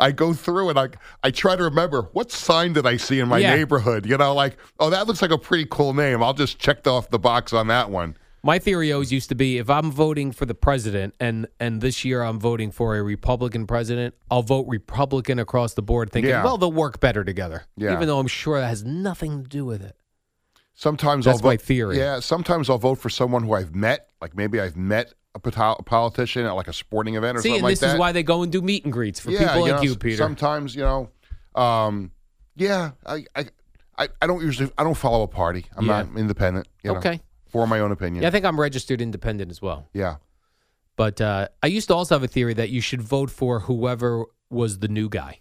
I 0.00 0.12
go 0.12 0.32
through 0.32 0.70
and 0.70 0.78
I 0.78 0.88
I 1.22 1.30
try 1.30 1.56
to 1.56 1.64
remember 1.64 2.02
what 2.12 2.30
sign 2.32 2.72
did 2.72 2.86
I 2.86 2.96
see 2.96 3.20
in 3.20 3.28
my 3.28 3.38
Yeah. 3.38 3.54
neighborhood? 3.56 4.06
You 4.06 4.16
know, 4.16 4.34
like 4.34 4.56
oh 4.80 4.90
that 4.90 5.06
looks 5.06 5.22
like 5.22 5.30
a 5.30 5.38
pretty 5.38 5.66
cool 5.70 5.94
name. 5.94 6.22
I'll 6.22 6.34
just 6.34 6.58
check 6.58 6.86
off 6.86 7.10
the 7.10 7.18
box 7.18 7.52
on 7.52 7.66
that 7.68 7.90
one. 7.90 8.16
My 8.44 8.60
theory 8.60 8.92
always 8.92 9.10
used 9.12 9.28
to 9.30 9.34
be 9.34 9.58
if 9.58 9.68
I'm 9.68 9.90
voting 9.90 10.30
for 10.30 10.46
the 10.46 10.54
president 10.54 11.14
and 11.18 11.48
and 11.58 11.80
this 11.80 12.04
year 12.04 12.22
I'm 12.22 12.38
voting 12.38 12.70
for 12.70 12.96
a 12.96 13.02
Republican 13.02 13.66
president, 13.66 14.14
I'll 14.30 14.42
vote 14.42 14.66
Republican 14.68 15.38
across 15.40 15.74
the 15.74 15.82
board 15.82 16.10
thinking, 16.12 16.30
Yeah. 16.30 16.44
well, 16.44 16.56
they'll 16.56 16.70
work 16.72 17.00
better 17.00 17.24
together. 17.24 17.64
Yeah. 17.76 17.92
Even 17.92 18.06
though 18.06 18.20
I'm 18.20 18.28
sure 18.28 18.60
that 18.60 18.68
has 18.68 18.84
nothing 18.84 19.42
to 19.42 19.48
do 19.48 19.64
with 19.64 19.82
it. 19.82 19.96
Sometimes 20.74 21.24
That's 21.24 21.38
I'll 21.38 21.42
vote, 21.42 21.48
my 21.48 21.56
theory. 21.56 21.98
Yeah, 21.98 22.20
sometimes 22.20 22.70
I'll 22.70 22.78
vote 22.78 22.96
for 22.98 23.10
someone 23.10 23.42
who 23.42 23.52
I've 23.54 23.74
met, 23.74 24.08
like 24.22 24.36
maybe 24.36 24.60
I've 24.60 24.76
met 24.76 25.12
a, 25.44 25.50
poli- 25.50 25.76
a 25.78 25.82
politician 25.82 26.44
at 26.46 26.52
like 26.52 26.68
a 26.68 26.72
sporting 26.72 27.14
event 27.16 27.38
or 27.38 27.42
something 27.42 27.62
like 27.62 27.72
that. 27.72 27.76
See, 27.78 27.84
and 27.86 27.90
this 27.90 27.94
is 27.94 27.98
why 27.98 28.12
they 28.12 28.22
go 28.22 28.42
and 28.42 28.52
do 28.52 28.60
meet 28.62 28.84
and 28.84 28.92
greets 28.92 29.20
for 29.20 29.30
yeah, 29.30 29.46
people 29.46 29.62
like 29.62 29.76
know, 29.76 29.82
you, 29.82 29.96
Peter. 29.96 30.16
Sometimes 30.16 30.74
you 30.74 30.82
know, 30.82 31.10
um, 31.60 32.10
yeah, 32.56 32.92
I, 33.06 33.24
I 33.36 34.08
I 34.20 34.26
don't 34.26 34.42
usually 34.42 34.70
I 34.78 34.84
don't 34.84 34.96
follow 34.96 35.22
a 35.22 35.28
party. 35.28 35.66
I'm 35.76 35.86
Yeah. 35.86 36.02
not 36.02 36.16
independent. 36.18 36.68
You 36.82 36.92
know, 36.92 36.98
Okay. 36.98 37.20
for 37.48 37.66
my 37.66 37.80
own 37.80 37.92
opinion. 37.92 38.22
yeah, 38.22 38.28
I 38.28 38.30
think 38.30 38.44
I'm 38.44 38.60
registered 38.60 39.00
independent 39.00 39.50
as 39.50 39.60
well. 39.62 39.88
yeah. 39.92 40.16
But 40.96 41.20
uh, 41.20 41.46
I 41.62 41.68
used 41.68 41.86
to 41.88 41.94
also 41.94 42.16
have 42.16 42.24
a 42.24 42.28
theory 42.28 42.54
that 42.54 42.70
you 42.70 42.80
should 42.80 43.00
vote 43.00 43.30
for 43.30 43.60
whoever 43.60 44.24
was 44.50 44.80
the 44.80 44.88
new 44.88 45.08
guy. 45.08 45.40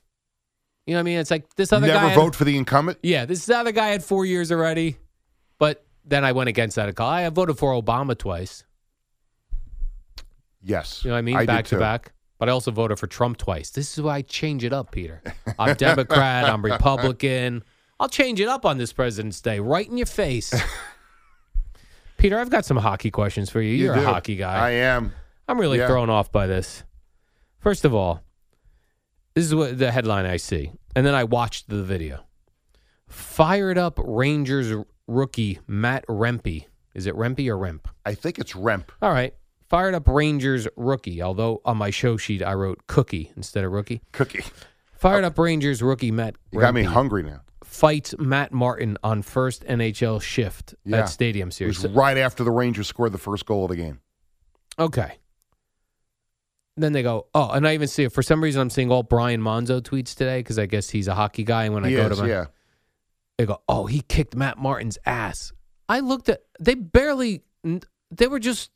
You 0.86 0.94
know 0.94 1.00
what 1.00 1.02
I 1.02 1.04
mean? 1.04 1.18
It's 1.20 1.32
like 1.32 1.56
this 1.56 1.74
other 1.74 1.88
Never 1.88 2.00
guy. 2.00 2.08
had- 2.10 2.16
vote 2.16 2.36
for 2.36 2.46
the 2.46 2.56
incumbent. 2.56 3.00
Yeah, 3.02 3.26
this 3.26 3.50
other 3.50 3.72
guy 3.72 3.88
had 3.88 4.04
four 4.04 4.24
years 4.26 4.52
already, 4.52 4.98
but 5.58 5.84
then 6.06 6.24
I 6.24 6.32
went 6.34 6.48
against 6.50 6.76
that. 6.76 6.96
call. 6.96 7.10
I 7.10 7.28
voted 7.30 7.58
for 7.58 7.74
Obama 7.74 8.16
twice. 8.18 8.64
Yes, 10.62 11.04
You 11.04 11.10
know 11.10 11.16
what 11.16 11.20
I 11.20 11.22
mean? 11.22 11.36
I 11.38 11.46
back 11.46 11.66
to 11.66 11.76
too. 11.76 11.80
back. 11.80 12.14
But 12.40 12.50
I 12.50 12.52
also 12.52 12.70
voted 12.72 13.00
for 13.00 13.08
Trump 13.08 13.38
twice. 13.38 13.72
This 13.72 13.98
is 13.98 14.02
why 14.04 14.18
I 14.18 14.22
change 14.22 14.64
it 14.64 14.72
up, 14.74 14.92
Peter. 14.92 15.22
I'm 15.58 15.76
Democrat. 15.76 16.46
I'm 16.46 16.64
Republican. 16.64 17.64
I'll 18.00 18.10
change 18.10 18.40
it 18.40 18.48
up 18.48 18.64
on 18.66 18.78
this 18.78 18.94
President's 18.94 19.42
Day, 19.42 19.60
right 19.60 19.88
in 19.88 19.98
your 19.98 20.06
face. 20.06 20.54
Peter, 22.18 22.38
I've 22.40 22.50
got 22.50 22.66
some 22.66 22.78
hockey 22.78 23.10
questions 23.12 23.50
for 23.50 23.62
you. 23.62 23.72
You 23.74 23.86
You're 23.86 23.96
a 23.96 24.02
hockey 24.02 24.36
guy. 24.36 24.56
I 24.68 24.70
am. 24.72 25.14
I'm 25.48 25.60
really 25.60 25.78
Yeah. 25.80 25.88
thrown 25.88 26.10
off 26.10 26.32
by 26.32 26.46
this. 26.48 26.84
First 27.60 27.86
of 27.86 27.94
all, 27.96 28.24
this 29.34 29.46
is 29.46 29.56
what 29.56 29.78
the 29.78 29.92
headline 29.92 30.26
I 30.26 30.38
see, 30.38 30.72
and 30.96 31.06
then 31.06 31.14
I 31.16 31.24
watched 31.24 31.70
the 31.70 31.84
video. 31.84 32.26
Fired 33.08 33.78
up 33.78 34.00
Rangers 34.04 34.74
rookie 35.08 35.60
Matt 35.68 36.06
Rempe. 36.08 36.66
Is 36.94 37.06
it 37.06 37.16
Rempe 37.16 37.48
or 37.48 37.56
Remp? 37.58 37.86
I 38.06 38.14
think 38.16 38.38
it's 38.40 38.54
Remp. 38.54 38.86
All 39.02 39.12
right. 39.12 39.34
Fired 39.70 39.96
up 39.96 40.08
Rangers 40.08 40.68
rookie, 40.78 41.22
although 41.22 41.62
on 41.66 41.78
my 41.78 41.90
show 41.90 42.16
sheet 42.18 42.42
I 42.42 42.54
wrote 42.54 42.88
cookie 42.88 43.32
instead 43.36 43.64
of 43.66 43.72
rookie. 43.72 44.02
Cookie. 44.14 44.44
Fired 44.94 45.24
oh. 45.24 45.28
up 45.28 45.38
Rangers 45.38 45.82
rookie 45.82 46.12
Matt 46.12 46.36
You 46.52 46.60
got 46.62 46.74
me 46.74 46.84
Rempe 46.84 46.88
hungry 46.88 47.24
now. 47.24 47.42
fights 47.64 48.16
Matt 48.18 48.54
Martin 48.54 48.98
on 49.04 49.22
first 49.22 49.64
NHL 49.66 50.22
shift 50.22 50.74
Yeah. 50.86 51.00
at 51.00 51.10
Stadium 51.10 51.50
It 51.50 51.54
Series. 51.54 51.84
was 51.84 51.92
right 51.92 52.18
after 52.18 52.44
the 52.44 52.52
Rangers 52.52 52.88
scored 52.88 53.12
the 53.12 53.18
first 53.18 53.46
goal 53.46 53.66
of 53.66 53.70
the 53.70 53.76
game. 53.76 54.00
Okay. 54.80 55.18
Then 56.80 56.94
they 56.94 57.02
go, 57.04 57.28
oh, 57.34 57.50
and 57.52 57.68
I 57.68 57.74
even 57.74 57.88
see 57.88 58.04
it. 58.04 58.12
For 58.14 58.22
some 58.22 58.42
reason, 58.42 58.62
I'm 58.62 58.70
seeing 58.70 58.92
all 58.92 59.02
Brian 59.04 59.42
Monzo 59.42 59.82
tweets 59.82 60.14
today 60.16 60.40
because 60.40 60.60
I 60.60 60.68
guess 60.68 60.90
he's 60.92 61.08
a 61.08 61.16
hockey 61.16 61.44
guy. 61.44 61.66
And 61.66 61.74
when 61.74 61.84
I 61.84 61.90
He 61.90 61.96
go 61.96 62.06
is, 62.08 62.18
to 62.18 62.24
my, 62.24 62.30
yeah. 62.30 62.46
they 63.38 63.48
go, 63.48 63.62
oh, 63.68 63.88
he 63.88 64.02
kicked 64.02 64.36
Matt 64.36 64.60
Martin's 64.60 64.98
ass. 65.06 65.52
I 65.90 66.02
looked 66.02 66.30
at, 66.30 66.42
they 66.60 66.76
barely, 66.76 67.42
they 68.12 68.28
were 68.28 68.40
just 68.40 68.70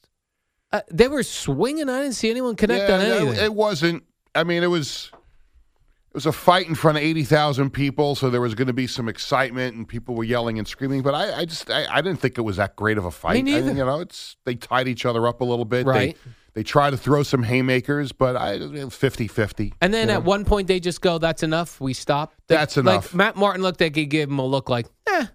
Uh, 0.73 0.81
they 0.91 1.07
were 1.07 1.23
swinging. 1.23 1.89
I 1.89 2.01
didn't 2.01 2.15
see 2.15 2.29
anyone 2.29 2.55
connect 2.55 2.87
Yeah, 2.89 2.95
on 2.95 3.01
anything. 3.01 3.43
It 3.45 3.53
wasn't. 3.53 4.03
I 4.35 4.43
mean, 4.43 4.63
it 4.63 4.67
was. 4.67 5.11
It 5.13 6.15
was 6.15 6.25
a 6.25 6.33
fight 6.33 6.67
in 6.67 6.75
front 6.75 6.97
of 6.97 7.03
eighty 7.05 7.23
thousand 7.23 7.69
people, 7.71 8.15
so 8.15 8.29
there 8.29 8.41
was 8.41 8.53
going 8.53 8.67
to 8.67 8.73
be 8.73 8.85
some 8.85 9.07
excitement 9.07 9.77
and 9.77 9.87
people 9.87 10.13
were 10.13 10.25
yelling 10.25 10.59
and 10.59 10.67
screaming. 10.67 11.03
But 11.03 11.13
I, 11.15 11.39
I 11.39 11.45
just, 11.45 11.71
I, 11.71 11.85
I 11.89 12.01
didn't 12.01 12.19
think 12.19 12.37
it 12.37 12.41
was 12.41 12.57
that 12.57 12.75
great 12.75 12.97
of 12.97 13.05
a 13.05 13.11
fight. 13.11 13.37
I 13.37 13.41
neither. 13.41 13.67
mean, 13.67 13.77
you 13.77 13.85
know, 13.85 14.01
it's 14.01 14.35
they 14.43 14.55
tied 14.55 14.89
each 14.89 15.05
other 15.05 15.25
up 15.25 15.39
a 15.39 15.45
little 15.45 15.63
bit. 15.63 15.85
Right. 15.85 16.17
They, 16.25 16.31
they 16.53 16.63
tried 16.63 16.89
to 16.91 16.97
throw 16.97 17.23
some 17.23 17.43
haymakers, 17.43 18.11
but 18.11 18.35
I 18.35 18.57
50-50. 18.59 19.71
and 19.79 19.93
then 19.93 20.09
you 20.09 20.13
at 20.15 20.19
know? 20.23 20.27
one 20.27 20.43
point 20.43 20.67
they 20.67 20.81
just 20.81 20.99
go, 20.99 21.17
"That's 21.17 21.43
enough. 21.43 21.79
We 21.79 21.93
stop." 21.93 22.33
They- 22.47 22.55
That's 22.55 22.75
enough. 22.75 23.13
Like 23.13 23.15
Matt 23.15 23.35
Martin 23.37 23.61
looked 23.61 23.81
at, 23.81 23.95
he 23.95 24.05
gave 24.05 24.27
him 24.29 24.39
a 24.39 24.45
look 24.45 24.67
like, 24.69 24.87
"Eh, 25.07 25.27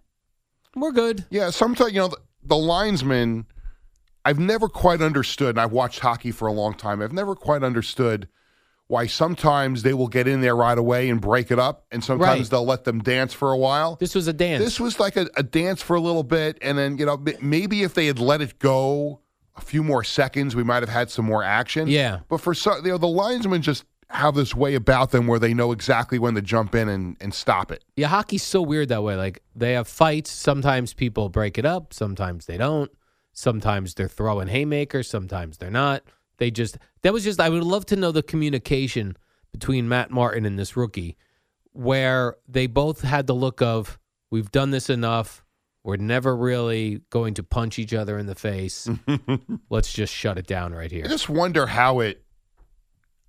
we're 0.75 0.93
good." 0.93 1.25
Yeah, 1.31 1.49
sometimes 1.51 1.93
you 1.95 2.01
know 2.01 2.09
the, 2.09 2.19
the 2.45 2.57
linesmen. 2.57 3.47
I've 4.27 4.39
never 4.41 4.69
quite 4.69 5.01
understood, 5.01 5.51
and 5.51 5.61
I've 5.61 5.73
watched 5.73 6.01
hockey 6.01 6.33
for 6.33 6.49
a 6.49 6.53
long 6.53 6.75
time. 6.75 7.01
I've 7.01 7.13
never 7.13 7.35
quite 7.37 7.63
understood 7.63 8.29
why 8.89 9.07
sometimes 9.07 9.83
they 9.83 9.95
will 9.95 10.09
get 10.09 10.29
in 10.29 10.41
there 10.41 10.55
right 10.57 10.77
away 10.79 11.09
and 11.09 11.21
break 11.21 11.51
it 11.51 11.59
up, 11.59 11.87
and 11.93 12.03
sometimes 12.05 12.41
Right. 12.41 12.51
they'll 12.51 12.65
let 12.65 12.85
them 12.85 13.01
dance 13.01 13.33
for 13.33 13.53
a 13.53 13.57
while. 13.57 13.97
This 13.97 14.15
was 14.15 14.27
a 14.29 14.33
dance. 14.33 14.63
This 14.65 14.79
was 14.81 14.99
like 15.01 15.17
a, 15.17 15.29
a 15.37 15.43
dance 15.43 15.81
for 15.83 15.95
a 15.97 16.01
little 16.01 16.23
bit, 16.23 16.59
and 16.61 16.77
then 16.77 16.99
you 16.99 17.07
know 17.07 17.23
maybe 17.41 17.83
if 17.85 17.95
they 17.95 18.07
had 18.07 18.19
let 18.19 18.41
it 18.41 18.59
go 18.59 19.21
a 19.57 19.61
few 19.61 19.83
more 19.83 20.05
seconds, 20.05 20.55
we 20.55 20.63
might 20.65 20.83
have 20.83 20.89
had 20.89 21.11
some 21.11 21.25
more 21.25 21.43
action. 21.43 21.89
Yeah. 21.89 22.21
but 22.29 22.39
for 22.41 22.53
some, 22.53 22.85
you 22.85 22.91
know, 22.93 22.99
the 22.99 23.07
linesmen 23.09 23.63
just 23.63 23.85
have 24.11 24.35
this 24.35 24.55
way 24.55 24.75
about 24.75 25.11
them 25.13 25.27
where 25.27 25.39
they 25.39 25.55
know 25.55 25.73
exactly 25.73 26.19
when 26.19 26.35
to 26.35 26.43
jump 26.43 26.75
in 26.75 26.89
and, 26.89 27.17
and 27.21 27.33
stop 27.35 27.73
it. 27.73 27.83
Yeah, 27.97 28.07
hockey's 28.09 28.43
so 28.45 28.61
weird 28.63 28.89
that 28.91 29.03
way. 29.03 29.17
Like 29.17 29.43
they 29.57 29.73
have 29.73 29.89
fights. 29.89 30.31
Sometimes 30.31 30.95
people 30.95 31.29
break 31.29 31.59
it 31.59 31.65
up. 31.65 31.93
Sometimes 31.95 32.47
they 32.47 32.57
don't. 32.59 32.91
Sometimes 33.39 33.93
they're 33.93 34.09
throwing 34.09 34.49
haymakers. 34.49 35.11
Sometimes 35.11 35.59
they're 35.59 35.71
not. 35.71 36.03
They 36.39 36.51
just 36.51 36.79
that 37.03 37.13
was 37.13 37.23
just. 37.23 37.39
I 37.39 37.51
would 37.51 37.63
love 37.63 37.85
to 37.87 37.97
know 37.97 38.11
the 38.11 38.23
communication 38.23 39.15
between 39.53 39.89
Matt 39.91 40.11
Martin 40.11 40.47
and 40.47 40.59
this 40.59 40.75
rookie, 40.75 41.17
where 41.73 42.37
they 42.49 42.67
both 42.67 43.03
had 43.03 43.27
the 43.27 43.35
look 43.35 43.61
of 43.61 43.99
we've 44.31 44.51
done 44.51 44.71
this 44.71 44.89
enough. 44.89 45.45
We're 45.85 45.97
never 45.99 46.35
really 46.35 47.03
going 47.11 47.35
to 47.35 47.43
punch 47.43 47.79
each 47.79 47.93
other 47.93 48.19
in 48.19 48.25
the 48.27 48.35
face. 48.35 48.89
Let's 49.71 49.93
just 49.93 50.13
shut 50.15 50.39
it 50.39 50.47
down 50.47 50.73
right 50.73 50.91
here. 50.91 51.05
I 51.05 51.09
just 51.09 51.29
wonder 51.29 51.67
how 51.67 52.01
it. 52.01 52.25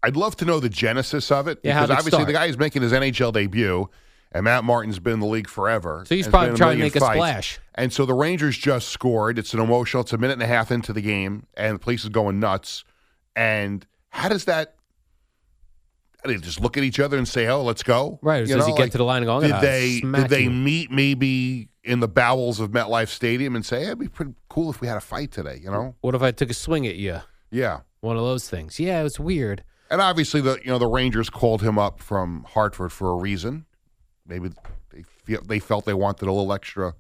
I'd 0.02 0.16
love 0.16 0.38
to 0.38 0.46
know 0.46 0.60
the 0.62 0.70
genesis 0.70 1.32
of 1.32 1.48
it 1.50 1.60
Yeah, 1.64 1.82
because 1.82 1.90
obviously 1.92 2.12
start? 2.12 2.28
the 2.28 2.34
guy 2.34 2.46
is 2.46 2.58
making 2.58 2.82
his 2.82 2.94
NHL 2.94 3.34
debut, 3.34 3.90
and 4.32 4.44
Matt 4.44 4.64
Martin's 4.64 5.00
been 5.00 5.14
in 5.14 5.20
the 5.20 5.26
league 5.26 5.50
forever. 5.50 6.04
So 6.08 6.16
he's 6.16 6.28
probably 6.28 6.56
trying 6.58 6.78
to 6.78 6.84
make 6.84 6.96
a 6.96 7.00
splash. 7.00 7.60
And 7.76 7.94
so 7.94 8.06
the 8.06 8.14
Rangers 8.14 8.58
just 8.58 8.90
scored. 8.90 9.38
It's 9.40 9.54
an 9.54 9.60
emotional. 9.60 10.02
It's 10.02 10.14
a 10.14 10.18
minute 10.18 10.34
and 10.34 10.44
a 10.44 10.48
half 10.48 10.72
into 10.72 10.94
the 10.94 11.02
game, 11.02 11.46
and 11.56 11.76
the 11.76 11.80
place 11.80 12.04
is 12.04 12.10
going 12.10 12.40
nuts. 12.40 12.84
And 13.36 13.86
how 14.10 14.30
does 14.30 14.46
that? 14.46 14.76
How 16.24 16.30
do 16.30 16.36
they 16.36 16.44
just 16.44 16.60
look 16.60 16.78
at 16.78 16.84
each 16.84 17.00
other 17.00 17.18
and 17.18 17.28
say, 17.28 17.48
"Oh, 17.48 17.64
let's 17.64 17.84
go"? 17.84 18.20
Right, 18.24 18.46
does 18.48 18.66
he 18.66 18.74
get 18.74 18.92
to 18.94 18.98
the 18.98 19.04
line 19.04 19.18
and 19.18 19.28
go, 19.28 19.36
"I'm 19.36 19.42
Did 19.44 19.62
they? 19.62 20.02
Did 20.02 20.30
they 20.30 20.44
you." 20.44 20.50
meet 20.50 20.92
maybe 20.92 21.70
in 21.84 22.00
the 22.00 22.08
bowels 22.08 22.60
of 22.60 22.72
MetLife 22.72 23.10
Stadium 23.10 23.56
and 23.56 23.64
say, 23.64 23.82
hey, 23.82 23.86
"It'd 23.88 24.00
be 24.00 24.08
pretty 24.08 24.34
cool 24.50 24.72
if 24.72 24.82
we 24.82 24.88
had 24.88 24.98
a 24.98 25.02
fight 25.02 25.32
today"? 25.32 25.60
You 25.64 25.70
know? 25.70 25.96
What 26.02 26.16
if 26.16 26.22
I 26.24 26.32
took 26.32 26.50
a 26.50 26.56
swing 26.56 26.88
at 26.88 26.96
you? 26.96 27.22
Yeah. 27.52 27.82
One 28.02 28.18
of 28.18 28.24
those 28.24 28.50
things. 28.50 28.80
Yeah, 28.80 29.00
it 29.00 29.04
was 29.04 29.20
weird. 29.20 29.64
And 29.90 30.02
obviously, 30.02 30.42
the 30.42 30.60
you 30.64 30.70
know 30.70 30.80
the 30.80 30.88
Rangers 30.88 31.30
called 31.30 31.62
him 31.62 31.78
up 31.78 32.02
from 32.02 32.46
Hartford 32.50 32.92
for 32.92 33.12
a 33.12 33.16
reason. 33.16 33.67
Maybe 34.28 34.50
they 34.92 35.04
feel 35.04 35.42
they 35.42 35.60
felt 35.60 35.86
they 35.86 35.94
wanted 35.94 36.28
a 36.28 36.32
little 36.32 36.52
extra 36.54 36.96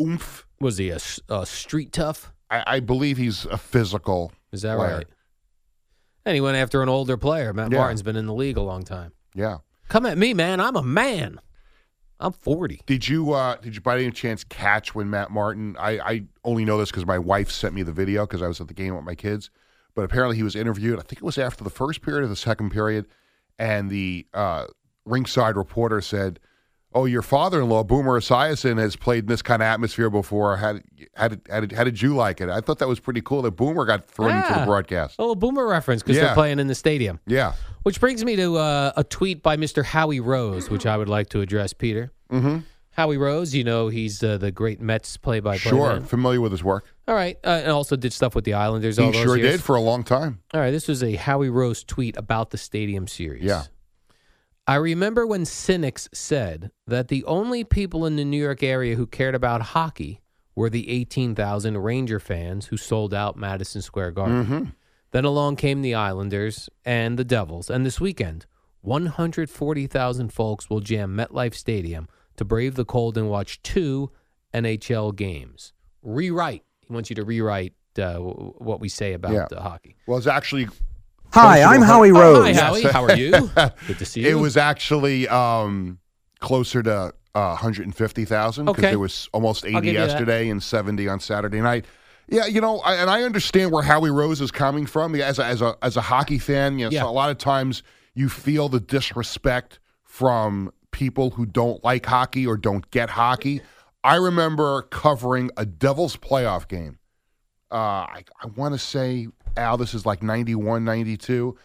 oomph. 0.00 0.46
Was 0.60 0.78
he 0.78 0.90
a 0.90 0.98
street 1.46 1.92
tough? 1.92 2.32
I, 2.50 2.64
I 2.66 2.80
believe 2.80 3.16
he's 3.16 3.44
a 3.46 3.58
physical. 3.58 4.32
Is 4.52 4.62
that 4.62 4.76
player. 4.76 4.96
right? 4.98 5.06
And 6.24 6.34
he 6.34 6.40
went 6.40 6.56
after 6.56 6.82
an 6.82 6.88
older 6.88 7.16
player. 7.16 7.52
Matt 7.52 7.72
Yeah. 7.72 7.78
Martin's 7.78 8.02
been 8.02 8.16
in 8.16 8.26
the 8.26 8.34
league 8.34 8.56
a 8.56 8.62
long 8.62 8.84
time. 8.84 9.12
Yeah. 9.34 9.58
Come 9.88 10.06
at 10.06 10.16
me, 10.16 10.34
man. 10.34 10.60
I'm 10.60 10.76
a 10.76 10.82
man. 10.82 11.40
I'm 12.20 12.32
40. 12.32 12.82
Did 12.86 13.08
you 13.08 13.32
uh, 13.32 13.56
did 13.56 13.74
you 13.74 13.80
by 13.80 13.96
any 13.98 14.12
chance 14.12 14.44
catch 14.44 14.94
when 14.94 15.10
Matt 15.10 15.30
Martin? 15.32 15.76
I, 15.78 15.98
I 15.98 16.22
only 16.44 16.64
know 16.64 16.78
this 16.78 16.90
because 16.90 17.04
my 17.04 17.18
wife 17.18 17.50
sent 17.50 17.74
me 17.74 17.82
the 17.82 17.92
video 17.92 18.24
because 18.26 18.42
I 18.42 18.46
was 18.48 18.60
at 18.60 18.68
the 18.68 18.74
game 18.74 18.94
with 18.94 19.04
my 19.04 19.16
kids. 19.16 19.50
But 19.94 20.02
apparently 20.04 20.36
he 20.36 20.42
was 20.42 20.54
interviewed. 20.54 20.98
I 20.98 21.02
think 21.02 21.20
it 21.20 21.24
was 21.24 21.36
after 21.36 21.64
the 21.64 21.70
first 21.70 22.00
period 22.00 22.24
or 22.24 22.28
the 22.28 22.36
second 22.36 22.70
period, 22.70 23.06
and 23.58 23.90
the 23.90 24.26
uh, 24.32 24.66
ringside 25.04 25.56
reporter 25.56 26.00
said, 26.00 26.38
"Oh, 26.94 27.04
your 27.06 27.22
father-in-law 27.22 27.84
Boomer 27.84 28.20
Esiason 28.20 28.78
has 28.78 28.96
played 28.96 29.24
in 29.24 29.26
this 29.26 29.42
kind 29.42 29.62
of 29.62 29.66
atmosphere 29.66 30.10
before. 30.10 30.56
How 30.56 30.74
did, 30.74 30.84
how 31.14 31.28
did, 31.28 31.40
how 31.50 31.60
did, 31.60 31.72
how 31.72 31.84
did 31.84 32.00
you 32.02 32.14
like 32.14 32.40
it?" 32.40 32.48
I 32.48 32.60
thought 32.60 32.78
that 32.80 32.88
was 32.88 33.00
pretty 33.00 33.20
cool 33.22 33.42
that 33.42 33.52
Boomer 33.52 33.84
got 33.84 34.06
thrown 34.06 34.30
into 34.36 34.54
Ah, 34.54 34.60
the 34.60 34.66
broadcast. 34.66 35.18
A 35.18 35.22
little 35.22 35.34
boomer 35.36 35.66
reference 35.66 36.02
because 36.02 36.16
Yeah. 36.16 36.26
they're 36.26 36.34
playing 36.34 36.58
in 36.58 36.66
the 36.68 36.74
stadium. 36.74 37.20
Yeah. 37.26 37.54
Which 37.82 38.00
brings 38.00 38.24
me 38.24 38.36
to 38.36 38.56
uh, 38.56 38.92
a 38.96 39.04
tweet 39.04 39.42
by 39.42 39.56
Mr. 39.56 39.84
Howie 39.84 40.20
Rose, 40.20 40.70
which 40.70 40.86
I 40.86 40.96
would 40.96 41.08
like 41.08 41.28
to 41.30 41.40
address, 41.40 41.72
Peter. 41.72 42.12
Mm-hmm. 42.30 42.58
Howie 42.94 43.16
Rose, 43.16 43.54
you 43.54 43.64
know, 43.64 43.88
he's 43.88 44.22
uh, 44.22 44.36
the 44.36 44.52
great 44.52 44.78
Mets 44.78 45.16
play-by-play 45.16 45.58
Sure, 45.70 45.94
man. 45.94 46.04
familiar 46.04 46.42
with 46.42 46.52
his 46.52 46.62
work. 46.62 46.84
All 47.08 47.14
right. 47.14 47.38
Uh, 47.42 47.60
and 47.62 47.72
also 47.72 47.96
did 47.96 48.12
stuff 48.12 48.34
with 48.34 48.44
the 48.44 48.52
Islanders 48.52 48.98
all 48.98 49.10
He 49.12 49.22
sure 49.22 49.38
years. 49.38 49.52
did 49.52 49.62
for 49.62 49.76
a 49.76 49.80
long 49.80 50.04
time. 50.04 50.40
All 50.52 50.60
right, 50.60 50.70
this 50.70 50.88
was 50.88 51.02
a 51.02 51.14
Howie 51.14 51.48
Rose 51.48 51.82
tweet 51.84 52.18
about 52.18 52.50
the 52.50 52.58
stadium 52.58 53.08
series. 53.08 53.42
Yeah. 53.44 53.62
I 54.66 54.76
remember 54.76 55.26
when 55.26 55.44
cynics 55.44 56.08
said 56.12 56.70
that 56.86 57.08
the 57.08 57.24
only 57.24 57.64
people 57.64 58.06
in 58.06 58.16
the 58.16 58.24
New 58.24 58.40
York 58.40 58.62
area 58.62 58.94
who 58.94 59.06
cared 59.06 59.34
about 59.34 59.60
hockey 59.62 60.20
were 60.54 60.70
the 60.70 60.88
18,000 60.88 61.78
Ranger 61.78 62.20
fans 62.20 62.66
who 62.66 62.76
sold 62.76 63.12
out 63.12 63.36
Madison 63.36 63.82
Square 63.82 64.12
Garden. 64.12 64.44
Mm-hmm. 64.44 64.64
Then 65.10 65.24
along 65.24 65.56
came 65.56 65.82
the 65.82 65.94
Islanders 65.94 66.68
and 66.84 67.18
the 67.18 67.24
Devils, 67.24 67.70
and 67.70 67.84
this 67.84 68.00
weekend, 68.00 68.46
140,000 68.82 70.32
folks 70.32 70.70
will 70.70 70.80
jam 70.80 71.16
MetLife 71.16 71.54
Stadium 71.54 72.08
to 72.36 72.44
brave 72.44 72.74
the 72.76 72.84
cold 72.84 73.18
and 73.18 73.28
watch 73.28 73.62
two 73.62 74.10
NHL 74.54 75.14
games. 75.14 75.72
Rewrite. 76.02 76.64
He 76.86 76.92
wants 76.92 77.10
you 77.10 77.16
to 77.16 77.24
rewrite 77.24 77.74
uh, 77.98 78.16
what 78.16 78.80
we 78.80 78.88
say 78.88 79.12
about 79.12 79.32
Yeah. 79.32 79.60
hockey. 79.60 79.96
Well, 80.06 80.18
it's 80.18 80.26
actually. 80.26 80.68
Hi, 81.32 81.62
I'm 81.62 81.82
a 81.82 81.86
hun- 81.86 81.96
Howie 81.96 82.10
Oh, 82.10 82.20
Rose. 82.42 82.56
hi, 82.56 82.62
Howie. 82.64 82.82
How 82.82 83.04
are 83.04 83.16
you? 83.16 83.30
Good 83.86 83.98
to 83.98 84.04
see 84.04 84.20
you. 84.22 84.28
It 84.28 84.34
was 84.40 84.56
actually 84.56 85.26
um, 85.28 85.98
closer 86.40 86.82
to 86.82 87.12
uh, 87.34 87.48
150,000 87.54 88.64
because 88.66 88.78
Okay. 88.78 88.90
there 88.90 88.98
was 88.98 89.28
almost 89.32 89.64
80 89.64 89.72
give 89.80 89.82
that. 89.94 90.08
yesterday 90.08 90.50
and 90.50 90.62
70 90.62 91.08
on 91.08 91.20
Saturday 91.20 91.60
night. 91.60 91.86
Yeah, 92.28 92.46
you 92.46 92.60
know, 92.60 92.80
I, 92.80 92.94
and 92.96 93.08
I 93.10 93.22
understand 93.22 93.72
where 93.72 93.82
Howie 93.82 94.10
Rose 94.10 94.40
is 94.40 94.50
coming 94.50 94.86
from. 94.86 95.14
As 95.14 95.38
a, 95.38 95.44
as 95.44 95.60
a 95.62 95.76
as 95.82 95.96
a 95.96 96.00
hockey 96.02 96.38
fan, 96.38 96.78
you 96.78 96.86
know, 96.86 96.90
Yeah. 96.90 97.02
so 97.02 97.08
a 97.08 97.10
lot 97.10 97.30
of 97.30 97.38
times 97.38 97.82
you 98.14 98.28
feel 98.28 98.68
the 98.68 98.80
disrespect 98.80 99.80
from 100.04 100.70
people 100.92 101.30
who 101.30 101.46
don't 101.46 101.82
like 101.82 102.04
hockey 102.06 102.46
or 102.46 102.56
don't 102.56 102.90
get 102.90 103.10
hockey. 103.10 103.60
I 104.04 104.16
remember 104.16 104.82
covering 104.82 105.50
a 105.56 105.64
Devils 105.64 106.16
playoff 106.16 106.68
game. 106.68 106.98
Uh, 107.70 107.76
I, 107.76 108.24
I 108.42 108.46
want 108.56 108.74
to 108.74 108.78
say, 108.78 109.28
Al, 109.56 109.76
this 109.76 109.94
is 109.94 110.06
like 110.06 110.22
91, 110.22 110.84
92. 110.84 111.56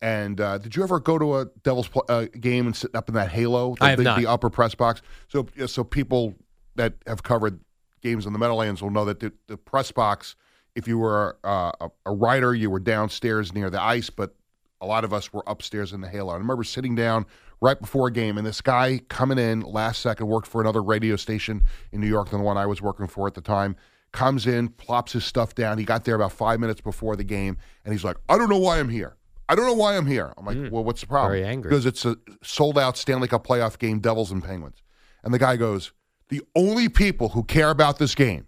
And 0.00 0.40
uh, 0.40 0.58
did 0.58 0.76
you 0.76 0.82
ever 0.82 1.00
go 1.00 1.18
to 1.18 1.36
a 1.38 1.46
Devils 1.62 1.88
pl- 1.88 2.04
uh, 2.08 2.26
game 2.38 2.66
and 2.66 2.76
sit 2.76 2.94
up 2.94 3.08
in 3.08 3.14
that 3.14 3.30
halo, 3.30 3.74
the, 3.76 3.84
I 3.84 3.90
have 3.90 3.98
the, 3.98 4.04
not. 4.04 4.18
the 4.18 4.26
upper 4.26 4.50
press 4.50 4.74
box? 4.74 5.00
So, 5.28 5.46
yeah, 5.56 5.66
so 5.66 5.82
people 5.82 6.34
that 6.74 6.94
have 7.06 7.22
covered 7.22 7.60
games 8.02 8.26
in 8.26 8.32
the 8.32 8.38
Meadowlands 8.38 8.82
will 8.82 8.90
know 8.90 9.04
that 9.06 9.20
the, 9.20 9.32
the 9.46 9.56
press 9.56 9.90
box, 9.92 10.36
if 10.74 10.86
you 10.86 10.98
were 10.98 11.38
uh, 11.42 11.72
a, 11.80 11.88
a 12.06 12.12
writer, 12.12 12.54
you 12.54 12.70
were 12.70 12.80
downstairs 12.80 13.54
near 13.54 13.70
the 13.70 13.80
ice, 13.80 14.10
but 14.10 14.34
a 14.80 14.86
lot 14.86 15.04
of 15.04 15.14
us 15.14 15.32
were 15.32 15.42
upstairs 15.46 15.92
in 15.92 16.02
the 16.02 16.08
halo. 16.08 16.34
I 16.34 16.36
remember 16.36 16.64
sitting 16.64 16.94
down 16.94 17.24
right 17.60 17.80
before 17.80 18.08
a 18.08 18.12
game, 18.12 18.36
and 18.36 18.46
this 18.46 18.60
guy 18.60 19.00
coming 19.08 19.38
in 19.38 19.60
last 19.60 20.02
second 20.02 20.26
worked 20.26 20.46
for 20.46 20.60
another 20.60 20.82
radio 20.82 21.16
station 21.16 21.62
in 21.92 22.00
New 22.02 22.06
York 22.06 22.28
than 22.30 22.40
the 22.40 22.44
one 22.44 22.58
I 22.58 22.66
was 22.66 22.82
working 22.82 23.06
for 23.06 23.26
at 23.26 23.32
the 23.32 23.40
time. 23.40 23.76
Comes 24.14 24.46
in, 24.46 24.68
plops 24.68 25.12
his 25.12 25.24
stuff 25.24 25.56
down. 25.56 25.76
He 25.76 25.84
got 25.84 26.04
there 26.04 26.14
about 26.14 26.30
five 26.30 26.60
minutes 26.60 26.80
before 26.80 27.16
the 27.16 27.24
game, 27.24 27.58
and 27.84 27.92
he's 27.92 28.04
like, 28.04 28.16
"I 28.28 28.38
don't 28.38 28.48
know 28.48 28.58
why 28.58 28.78
I'm 28.78 28.88
here. 28.88 29.16
I 29.48 29.56
don't 29.56 29.66
know 29.66 29.74
why 29.74 29.96
I'm 29.96 30.06
here." 30.06 30.32
I'm 30.38 30.46
like, 30.46 30.56
hmm. 30.56 30.68
"Well, 30.70 30.84
what's 30.84 31.00
the 31.00 31.08
problem?" 31.08 31.32
Very 31.32 31.44
angry. 31.44 31.68
because 31.68 31.84
it's 31.84 32.04
a 32.04 32.16
sold 32.40 32.78
out 32.78 32.96
Stanley 32.96 33.26
Cup 33.26 33.44
playoff 33.44 33.76
game, 33.76 33.98
Devils 33.98 34.30
and 34.30 34.40
Penguins. 34.40 34.84
And 35.24 35.34
the 35.34 35.38
guy 35.40 35.56
goes, 35.56 35.92
"The 36.28 36.42
only 36.54 36.88
people 36.88 37.30
who 37.30 37.42
care 37.42 37.70
about 37.70 37.98
this 37.98 38.14
game 38.14 38.46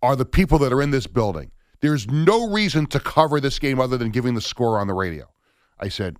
are 0.00 0.16
the 0.16 0.24
people 0.24 0.58
that 0.60 0.72
are 0.72 0.80
in 0.80 0.90
this 0.90 1.06
building. 1.06 1.50
There's 1.80 2.08
no 2.08 2.48
reason 2.50 2.86
to 2.86 2.98
cover 2.98 3.40
this 3.40 3.58
game 3.58 3.78
other 3.78 3.98
than 3.98 4.10
giving 4.10 4.32
the 4.34 4.40
score 4.40 4.78
on 4.78 4.86
the 4.86 4.94
radio." 4.94 5.26
I 5.78 5.90
said, 5.90 6.16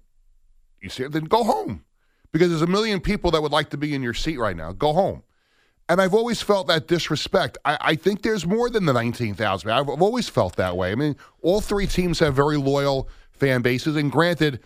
"You 0.82 0.90
see, 0.90 1.04
then 1.04 1.24
go 1.24 1.42
home." 1.42 1.86
Because 2.32 2.50
there's 2.50 2.60
a 2.60 2.66
million 2.66 3.00
people 3.00 3.30
that 3.30 3.40
would 3.40 3.52
like 3.52 3.70
to 3.70 3.78
be 3.78 3.94
in 3.94 4.02
your 4.02 4.12
seat 4.12 4.38
right 4.38 4.56
now. 4.56 4.72
Go 4.72 4.92
home. 4.92 5.22
And 5.88 6.00
I've 6.00 6.14
always 6.14 6.40
felt 6.40 6.66
that 6.68 6.88
disrespect. 6.88 7.58
I, 7.64 7.76
I 7.80 7.94
think 7.94 8.22
there's 8.22 8.46
more 8.46 8.70
than 8.70 8.86
the 8.86 8.92
19,000. 8.94 9.70
I've, 9.70 9.88
I've 9.88 10.00
always 10.00 10.28
felt 10.30 10.56
that 10.56 10.76
way. 10.76 10.92
I 10.92 10.94
mean, 10.94 11.14
all 11.42 11.60
three 11.60 11.86
teams 11.86 12.20
have 12.20 12.34
very 12.34 12.56
loyal 12.56 13.08
fan 13.32 13.60
bases. 13.60 13.94
And 13.96 14.10
granted, 14.10 14.60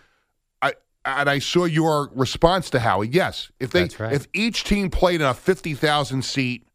I 0.61 0.73
and 1.03 1.29
I 1.29 1.39
saw 1.39 1.65
your 1.65 2.09
response 2.15 2.69
to 2.69 2.79
Howie. 2.79 3.09
Yes, 3.09 3.51
if 3.59 3.71
they 3.71 3.89
right. 3.99 4.13
if 4.13 4.27
each 4.33 4.63
team 4.63 4.89
played 4.89 5.19
in 5.19 5.27
a 5.27 5.33
50,000 5.33 6.23
seat 6.23 6.65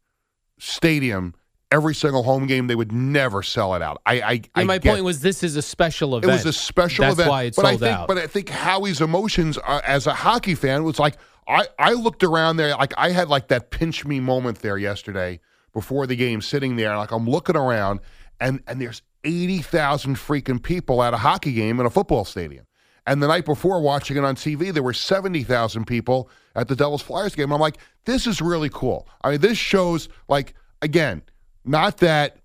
stadium 0.59 1.33
every 1.71 1.95
single 1.95 2.23
home 2.23 2.45
game, 2.45 2.67
they 2.67 2.75
would 2.75 2.91
never 2.91 3.41
sell 3.43 3.73
it 3.73 3.81
out. 3.81 4.01
I, 4.05 4.21
I, 4.21 4.31
Yeah, 4.33 4.39
I 4.55 4.63
my 4.63 4.77
get- 4.77 4.91
point 4.93 5.03
was 5.03 5.21
this 5.21 5.43
is 5.43 5.55
a 5.55 5.61
special 5.61 6.15
event. 6.15 6.29
it 6.31 6.33
was 6.33 6.45
a 6.45 6.53
special 6.53 7.03
That's 7.03 7.13
event. 7.15 7.29
why 7.29 7.43
it 7.43 7.55
but 7.55 7.63
sold 7.63 7.83
I 7.83 7.87
think, 7.87 7.97
out. 7.99 8.07
But 8.07 8.17
I 8.19 8.27
think 8.27 8.49
Howie's 8.49 9.01
emotions 9.01 9.57
uh, 9.65 9.81
as 9.83 10.05
a 10.07 10.13
hockey 10.13 10.55
fan 10.55 10.83
was 10.83 10.99
like 10.99 11.17
I, 11.47 11.67
I 11.77 11.93
looked 11.93 12.23
around 12.23 12.57
there 12.57 12.71
like 12.71 12.93
I 12.97 13.11
had 13.11 13.29
like 13.29 13.49
that 13.49 13.69
pinch 13.69 14.05
me 14.05 14.19
moment 14.19 14.59
there 14.59 14.77
yesterday 14.77 15.39
before 15.73 16.07
the 16.07 16.15
game, 16.15 16.41
sitting 16.41 16.75
there 16.75 16.97
like 16.97 17.11
I'm 17.11 17.29
looking 17.29 17.55
around 17.55 17.99
and 18.39 18.61
and 18.67 18.81
there's 18.81 19.01
eighty 19.23 19.59
thousand 19.59 20.15
freaking 20.15 20.61
people 20.61 21.03
at 21.03 21.13
a 21.13 21.17
hockey 21.17 21.53
game 21.53 21.79
in 21.79 21.85
a 21.85 21.89
football 21.89 22.25
stadium. 22.25 22.65
And 23.07 23.21
the 23.21 23.27
night 23.27 23.45
before, 23.45 23.81
watching 23.81 24.17
it 24.17 24.23
on 24.23 24.35
TV, 24.35 24.73
there 24.73 24.81
were 24.81 24.93
70,000 24.93 25.85
people 25.85 26.27
at 26.55 26.67
the 26.67 26.75
Devils 26.75 27.03
Flyers 27.03 27.35
game. 27.35 27.53
I'm 27.53 27.59
like, 27.59 27.77
this 28.05 28.25
is 28.25 28.41
really 28.41 28.69
cool. 28.69 29.07
I 29.23 29.31
mean, 29.31 29.41
this 29.41 29.59
shows, 29.59 30.09
like, 30.27 30.55
again, 30.81 31.21
not 31.63 31.97
that 31.97 32.37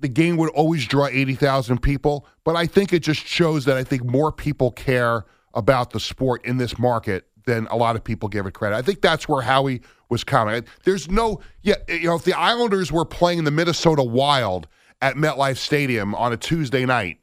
the 0.00 0.08
game 0.08 0.36
would 0.38 0.50
always 0.50 0.86
draw 0.86 1.06
80,000 1.06 1.80
people, 1.80 2.26
but 2.44 2.56
I 2.56 2.66
think 2.66 2.92
it 2.92 3.00
just 3.00 3.24
shows 3.24 3.66
that 3.66 3.76
I 3.76 3.84
think 3.84 4.04
more 4.04 4.32
people 4.32 4.72
care 4.72 5.26
about 5.54 5.90
the 5.90 6.00
sport 6.00 6.44
in 6.44 6.56
this 6.56 6.78
market 6.78 7.26
than 7.46 7.66
a 7.70 7.76
lot 7.76 7.96
of 7.96 8.04
people 8.04 8.28
give 8.28 8.46
it 8.46 8.54
credit. 8.54 8.76
I 8.76 8.82
think 8.82 9.00
that's 9.00 9.28
where 9.28 9.42
Howie 9.42 9.82
was 10.08 10.24
coming. 10.24 10.64
There's 10.84 11.10
no, 11.10 11.40
yeah, 11.62 11.76
you 11.88 12.04
know, 12.04 12.16
if 12.16 12.24
the 12.24 12.34
Islanders 12.34 12.92
were 12.92 13.04
playing 13.04 13.44
the 13.44 13.50
Minnesota 13.50 14.02
Wild 14.02 14.66
at 15.00 15.16
MetLife 15.16 15.56
Stadium 15.56 16.14
on 16.14 16.32
a 16.32 16.36
Tuesday 16.36 16.84
night, 16.84 17.20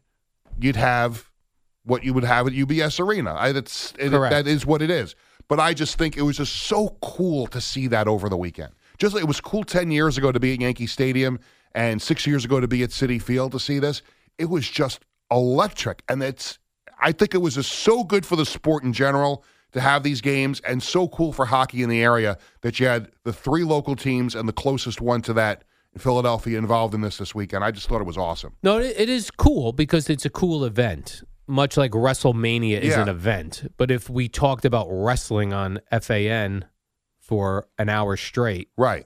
you'd 0.60 0.76
have 0.76 1.30
what 1.84 2.04
you 2.04 2.14
would 2.14 2.24
have 2.24 2.48
at 2.48 2.54
UBS 2.54 3.00
Arena. 3.00 3.34
I, 3.34 3.52
that's 3.52 3.94
it, 3.98 4.10
that 4.10 4.48
is 4.48 4.66
what 4.66 4.82
it 4.82 4.90
is. 4.90 5.16
But 5.48 5.60
I 5.60 5.74
just 5.74 5.98
think 5.98 6.18
it 6.18 6.24
was 6.24 6.38
just 6.38 6.54
so 6.54 6.98
cool 7.02 7.48
to 7.48 7.62
see 7.62 7.88
that 7.88 8.08
over 8.08 8.28
the 8.28 8.38
weekend. 8.38 8.74
Just 8.98 9.14
like 9.14 9.24
it 9.24 9.28
was 9.28 9.40
cool 9.40 9.64
ten 9.64 9.92
years 9.92 10.18
ago 10.18 10.32
to 10.32 10.40
be 10.40 10.54
at 10.54 10.60
Yankee 10.60 10.88
Stadium 10.88 11.40
and 11.74 12.02
six 12.02 12.28
years 12.28 12.44
ago 12.44 12.60
to 12.60 12.68
be 12.68 12.84
at 12.84 12.90
Citi 12.90 13.22
Field 13.22 13.54
to 13.54 13.60
see 13.60 13.80
this. 13.80 14.02
It 14.38 14.50
was 14.50 14.70
just 14.70 15.06
electric, 15.32 16.04
and 16.10 16.22
it's. 16.22 16.60
I 17.00 17.12
think 17.12 17.36
it 17.36 17.38
was 17.38 17.56
just 17.56 17.72
so 17.72 18.04
good 18.04 18.26
for 18.26 18.36
the 18.36 18.46
sport 18.46 18.84
in 18.84 18.92
general 18.92 19.44
to 19.78 19.82
have 19.82 20.04
these 20.04 20.22
games, 20.22 20.60
and 20.62 20.82
so 20.84 21.08
cool 21.08 21.32
for 21.32 21.46
hockey 21.46 21.84
in 21.84 21.90
the 21.90 22.02
area 22.02 22.38
that 22.62 22.80
you 22.80 22.88
had 22.88 23.10
the 23.24 23.32
three 23.34 23.64
local 23.64 23.96
teams 23.96 24.36
and 24.36 24.48
the 24.50 24.54
closest 24.54 25.00
one 25.02 25.22
to 25.24 25.34
that 25.34 25.64
in 25.94 26.00
Philadelphia 26.00 26.58
involved 26.58 26.94
in 26.94 27.02
this 27.02 27.18
this 27.18 27.34
weekend. 27.34 27.64
I 27.64 27.72
just 27.72 27.88
thought 27.88 28.02
it 28.02 28.06
was 28.08 28.18
awesome. 28.18 28.54
No, 28.64 28.78
it, 28.80 29.08
is 29.10 29.32
cool 29.32 29.72
because 29.72 30.10
it's 30.10 30.26
a 30.26 30.30
cool 30.30 30.66
event, 30.66 31.24
much 31.48 31.78
like 31.78 31.92
WrestleMania 31.92 32.80
is 32.82 32.96
Yeah. 32.96 33.04
an 33.04 33.10
event. 33.10 33.72
But 33.78 33.90
if 33.92 34.10
we 34.10 34.28
talked 34.28 34.66
about 34.66 34.88
wrestling 34.90 35.54
on 35.54 35.80
FAN 36.02 36.66
for 37.20 37.68
an 37.78 37.90
hour 37.90 38.18
straight, 38.18 38.70
Right. 38.78 39.06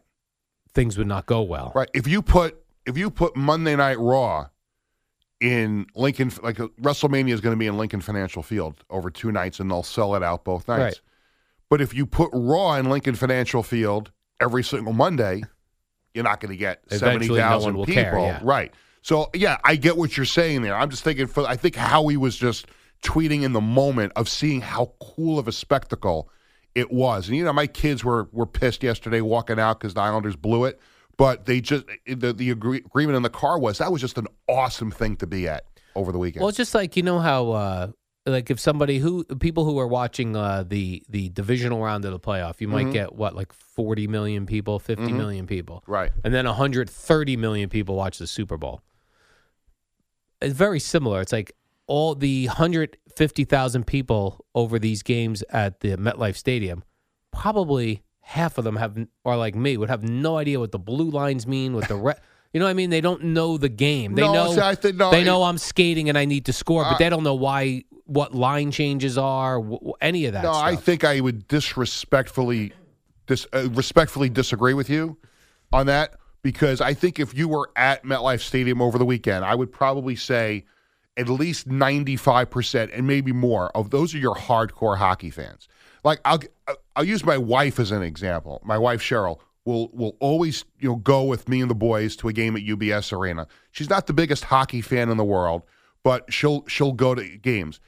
things 0.74 0.98
would 0.98 1.08
not 1.08 1.26
go 1.26 1.42
well. 1.42 1.72
Right. 1.76 1.90
If 1.94 2.08
you 2.08 2.22
put 2.22 2.58
if 2.86 2.98
you 2.98 3.12
put 3.12 3.36
Monday 3.36 3.76
Night 3.76 4.00
Raw 4.00 4.48
in 5.42 5.88
Lincoln, 5.96 6.32
like 6.44 6.60
uh, 6.60 6.68
WrestleMania 6.82 7.34
is 7.34 7.42
going 7.42 7.54
to 7.54 7.60
be 7.60 7.68
in 7.68 7.78
Lincoln 7.78 8.00
Financial 8.00 8.44
Field 8.44 8.86
over 8.90 9.10
two 9.10 9.32
nights, 9.32 9.60
and 9.60 9.70
they'll 9.70 9.84
sell 9.84 10.16
it 10.16 10.24
out 10.24 10.46
both 10.46 10.68
nights. 10.68 10.80
Right. 10.80 11.02
But 11.70 11.82
if 11.82 11.94
you 11.94 12.06
put 12.06 12.30
Raw 12.32 12.76
in 12.76 12.90
Lincoln 12.90 13.16
Financial 13.16 13.64
Field 13.64 14.12
every 14.40 14.64
single 14.64 14.94
Monday, 14.94 15.44
you're 16.14 16.24
not 16.24 16.40
going 16.40 16.52
to 16.52 16.58
get 16.58 16.84
seventy 16.90 17.26
Eventually, 17.26 17.40
no 17.40 17.46
thousand 17.46 17.78
will 17.78 17.86
people. 17.86 18.04
care, 18.04 18.20
yeah. 18.20 18.40
Right. 18.44 18.74
So 19.02 19.30
yeah, 19.34 19.58
I 19.64 19.76
get 19.76 19.98
what 19.98 20.16
you're 20.16 20.26
saying 20.28 20.62
there. 20.62 20.76
I'm 20.76 20.90
just 20.90 21.04
thinking. 21.04 21.28
For 21.28 21.46
I 21.48 21.56
think 21.56 21.76
Howie 21.76 22.18
was 22.18 22.38
just 22.38 22.68
tweeting 23.04 23.42
in 23.42 23.54
the 23.54 23.62
moment 23.62 24.14
of 24.16 24.30
seeing 24.30 24.62
how 24.62 24.94
cool 25.02 25.40
of 25.40 25.48
a 25.48 25.52
spectacle 25.52 26.30
it 26.76 26.92
was. 26.92 27.28
And 27.28 27.36
you 27.36 27.44
know, 27.44 27.54
my 27.54 27.68
kids 27.68 28.04
were 28.04 28.30
were 28.32 28.46
pissed 28.46 28.84
yesterday 28.84 29.22
walking 29.22 29.60
out 29.60 29.80
because 29.80 29.96
the 29.96 30.02
Islanders 30.02 30.36
blew 30.36 30.66
it. 30.66 30.80
But 31.18 31.46
they 31.46 31.62
just 31.62 31.86
the 32.08 32.34
the 32.34 32.50
agree, 32.52 32.78
agreement 32.78 33.16
in 33.16 33.24
the 33.24 33.30
car 33.30 33.60
was 33.60 33.78
that 33.80 33.92
was 33.92 34.02
just 34.02 34.18
an 34.18 34.28
awesome 34.48 34.92
thing 34.92 35.16
to 35.18 35.28
be 35.28 35.48
at 35.48 35.66
over 35.96 36.12
the 36.12 36.18
weekend. 36.18 36.42
Well, 36.42 36.50
it's 36.50 36.58
just 36.58 36.74
like 36.74 36.96
you 36.96 37.04
know 37.04 37.20
how, 37.20 37.52
uh, 37.52 37.88
like 38.26 38.50
if 38.50 38.60
somebody 38.60 39.00
who 39.00 39.24
people 39.26 39.66
who 39.66 39.78
are 39.80 39.88
watching 39.88 40.36
uh, 40.36 40.64
the 40.68 41.04
the 41.10 41.30
divisional 41.30 41.82
round 41.82 42.06
of 42.06 42.12
the 42.12 42.20
playoff, 42.20 42.62
you 42.62 42.68
might 42.68 42.88
Mhm. 42.88 42.94
get 42.94 43.16
what 43.16 43.36
like 43.36 43.52
forty 43.54 44.08
million 44.08 44.46
people, 44.46 44.80
fifty 44.80 45.06
Mhm. 45.12 45.18
million 45.18 45.48
people, 45.48 45.84
Right. 45.88 46.12
And 46.24 46.34
then 46.34 46.46
hundred 46.46 46.90
thirty 46.90 47.36
million 47.38 47.70
people 47.70 47.96
watch 47.96 48.18
the 48.18 48.28
Super 48.28 48.58
Bowl. 48.58 48.82
It's 50.42 50.54
very 50.56 50.80
similar. 50.80 51.22
It's 51.22 51.32
like 51.34 51.52
all 51.88 52.16
the 52.16 52.46
hundred 52.48 52.98
fifty 53.16 53.44
thousand 53.44 53.86
people 53.86 54.46
over 54.56 54.80
these 54.80 55.04
games 55.04 55.44
at 55.50 55.82
the 55.82 55.98
MetLife 55.98 56.36
Stadium, 56.36 56.84
probably 57.32 58.02
half 58.32 58.58
of 58.58 58.64
them 58.64 58.76
have 58.78 58.98
are 59.26 59.36
like 59.38 59.56
me 59.56 59.76
would 59.78 59.90
have 59.90 60.04
no 60.04 60.38
idea 60.38 60.58
what 60.60 60.72
the 60.72 60.80
blue 60.80 61.10
lines 61.10 61.46
mean, 61.46 61.74
what 61.76 61.88
the 61.88 61.96
red. 61.96 62.20
you 62.54 62.60
know 62.60 62.66
what 62.66 62.72
I 62.72 62.74
mean. 62.74 62.90
They 62.90 63.02
don't 63.02 63.24
know 63.26 63.58
the 63.58 63.70
game. 63.70 64.16
They 64.16 64.22
No, 64.22 64.34
know 64.54 64.62
I 64.64 64.76
think- 64.76 64.96
no, 64.96 65.12
they 65.12 65.24
know 65.24 65.44
I'm 65.44 65.58
skating 65.58 66.08
and 66.10 66.18
I 66.18 66.26
need 66.26 66.46
to 66.46 66.54
score, 66.54 66.84
but 66.84 66.96
Uh, 66.96 66.98
they 66.98 67.10
don't 67.10 67.24
know 67.24 67.36
why 67.36 67.84
what 68.06 68.34
line 68.36 68.72
changes 68.72 69.18
are, 69.18 69.62
any 70.02 70.26
of 70.26 70.34
that. 70.34 70.44
no, 70.44 70.52
stuff. 70.52 70.66
I 70.66 70.76
think 70.76 71.04
I 71.06 71.20
would 71.22 71.48
disrespectfully 71.48 72.74
dis, 73.28 73.48
uh, 73.54 73.70
respectfully 73.72 74.30
disagree 74.30 74.74
with 74.74 74.90
you 74.90 75.18
on 75.72 75.86
that 75.88 76.16
because 76.42 76.82
I 76.82 76.94
think 76.94 77.20
if 77.20 77.34
you 77.38 77.48
were 77.48 77.70
at 77.76 78.04
MetLife 78.04 78.42
Stadium 78.42 78.82
over 78.82 78.98
the 78.98 79.06
weekend, 79.06 79.46
I 79.46 79.56
would 79.56 79.72
probably 79.72 80.16
say 80.16 80.66
at 81.18 81.30
least 81.30 81.68
95% 81.70 82.90
and 82.94 83.06
maybe 83.08 83.32
more 83.32 83.70
of 83.76 83.90
those 83.92 84.14
are 84.16 84.18
your 84.18 84.36
hardcore 84.36 84.98
hockey 84.98 85.30
fans. 85.30 85.68
Like 86.04 86.20
I'll 86.26 86.40
uh, 86.68 86.76
I'll 86.96 87.04
use 87.04 87.26
my 87.26 87.38
wife 87.38 87.80
as 87.80 87.92
an 87.92 88.02
example. 88.02 88.62
My 88.64 88.78
wife 88.78 89.02
Cheryl 89.02 89.40
will 89.66 89.90
will 89.94 90.18
always, 90.20 90.66
you 90.80 90.90
know, 90.90 90.96
go 90.96 91.24
with 91.24 91.48
me 91.48 91.62
and 91.62 91.70
the 91.70 91.76
boys 91.76 92.16
to 92.18 92.28
a 92.28 92.34
game 92.34 92.56
at 92.56 92.64
UBS 92.64 93.12
Arena. 93.14 93.48
She's 93.72 93.90
not 93.90 94.08
the 94.08 94.14
biggest 94.14 94.46
hockey 94.46 94.82
fan 94.82 95.10
in 95.10 95.18
the 95.18 95.26
world, 95.26 95.64
but 96.04 96.32
she'll 96.32 96.66
she'll 96.68 96.94
go 96.94 97.16
to 97.16 97.38
games 97.38 97.80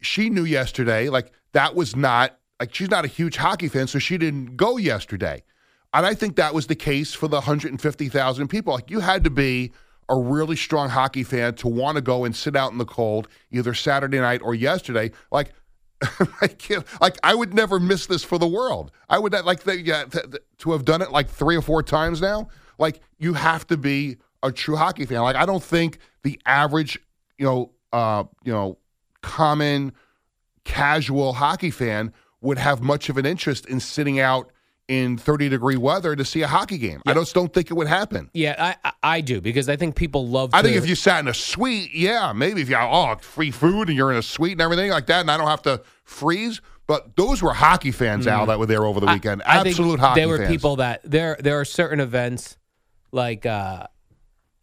she 0.00 0.30
knew 0.30 0.44
yesterday 0.44 1.08
like 1.08 1.32
that 1.52 1.74
was 1.74 1.96
not 1.96 2.38
like 2.60 2.74
she's 2.74 2.90
not 2.90 3.04
a 3.04 3.08
huge 3.08 3.36
hockey 3.36 3.68
fan 3.68 3.86
so 3.86 3.98
she 3.98 4.18
didn't 4.18 4.56
go 4.56 4.76
yesterday 4.76 5.42
and 5.94 6.06
i 6.06 6.14
think 6.14 6.36
that 6.36 6.54
was 6.54 6.66
the 6.66 6.74
case 6.74 7.14
for 7.14 7.28
the 7.28 7.40
150000 7.40 8.48
people 8.48 8.74
like 8.74 8.90
you 8.90 9.00
had 9.00 9.24
to 9.24 9.30
be 9.30 9.72
a 10.08 10.16
really 10.16 10.56
strong 10.56 10.88
hockey 10.88 11.24
fan 11.24 11.54
to 11.54 11.66
want 11.66 11.96
to 11.96 12.02
go 12.02 12.24
and 12.24 12.36
sit 12.36 12.54
out 12.54 12.72
in 12.72 12.78
the 12.78 12.84
cold 12.84 13.28
either 13.50 13.74
saturday 13.74 14.18
night 14.18 14.40
or 14.42 14.54
yesterday 14.54 15.10
like 15.30 15.52
I 16.40 16.48
can't, 16.48 16.84
like 17.00 17.16
I 17.22 17.34
would 17.34 17.54
never 17.54 17.80
miss 17.80 18.06
this 18.06 18.22
for 18.22 18.38
the 18.38 18.46
world. 18.46 18.90
I 19.08 19.18
would 19.18 19.32
not 19.32 19.44
like 19.44 19.60
the, 19.60 19.80
yeah, 19.80 20.04
th- 20.04 20.30
th- 20.30 20.42
to 20.58 20.72
have 20.72 20.84
done 20.84 21.02
it 21.02 21.10
like 21.10 21.28
three 21.28 21.56
or 21.56 21.62
four 21.62 21.82
times 21.82 22.20
now. 22.20 22.48
Like 22.78 23.00
you 23.18 23.34
have 23.34 23.66
to 23.68 23.76
be 23.76 24.18
a 24.42 24.52
true 24.52 24.76
hockey 24.76 25.06
fan. 25.06 25.22
Like 25.22 25.36
I 25.36 25.46
don't 25.46 25.62
think 25.62 25.98
the 26.22 26.40
average, 26.44 26.98
you 27.38 27.46
know, 27.46 27.72
uh, 27.92 28.24
you 28.44 28.52
know, 28.52 28.78
common 29.22 29.92
casual 30.64 31.32
hockey 31.32 31.70
fan 31.70 32.12
would 32.40 32.58
have 32.58 32.82
much 32.82 33.08
of 33.08 33.16
an 33.16 33.24
interest 33.24 33.66
in 33.66 33.80
sitting 33.80 34.20
out 34.20 34.50
in 34.88 35.16
30 35.18 35.48
degree 35.48 35.76
weather 35.76 36.14
to 36.14 36.24
see 36.24 36.42
a 36.42 36.46
hockey 36.46 36.78
game. 36.78 37.02
I 37.06 37.14
just 37.14 37.34
don't 37.34 37.52
think 37.52 37.70
it 37.70 37.74
would 37.74 37.88
happen. 37.88 38.30
yeah, 38.32 38.54
I, 38.84 38.88
I 38.88 38.92
I 39.16 39.20
do 39.20 39.40
because 39.40 39.68
I 39.68 39.76
think 39.76 39.96
people 39.96 40.28
love. 40.28 40.50
To... 40.50 40.56
I 40.56 40.62
think 40.62 40.76
if 40.76 40.88
you 40.88 40.94
sat 40.94 41.20
in 41.20 41.28
a 41.28 41.34
suite, 41.34 41.94
yeah, 41.94 42.32
maybe 42.32 42.60
if 42.60 42.68
you 42.68 42.76
oh 42.76 43.16
free 43.20 43.50
food 43.50 43.88
and 43.88 43.96
you're 43.96 44.12
in 44.12 44.18
a 44.18 44.22
suite 44.22 44.52
and 44.52 44.60
everything 44.60 44.90
like 44.90 45.06
that, 45.06 45.20
and 45.20 45.30
I 45.30 45.36
don't 45.36 45.48
have 45.48 45.62
to 45.62 45.82
freeze. 46.04 46.60
But 46.86 47.16
those 47.16 47.42
were 47.42 47.52
hockey 47.52 47.90
fans, 47.90 48.28
Al, 48.28 48.46
that 48.46 48.60
were 48.60 48.66
there 48.66 48.84
over 48.84 49.00
the 49.00 49.06
weekend. 49.06 49.42
I 49.42 49.62
think 49.62 49.74
Absolute 49.74 49.98
hockey 49.98 50.20
There 50.20 50.28
were 50.28 50.38
fans. 50.38 50.50
people 50.50 50.76
that 50.76 51.00
there 51.04 51.36
there 51.40 51.58
are 51.58 51.64
certain 51.64 51.98
events 51.98 52.56
like 53.10 53.44
uh 53.44 53.88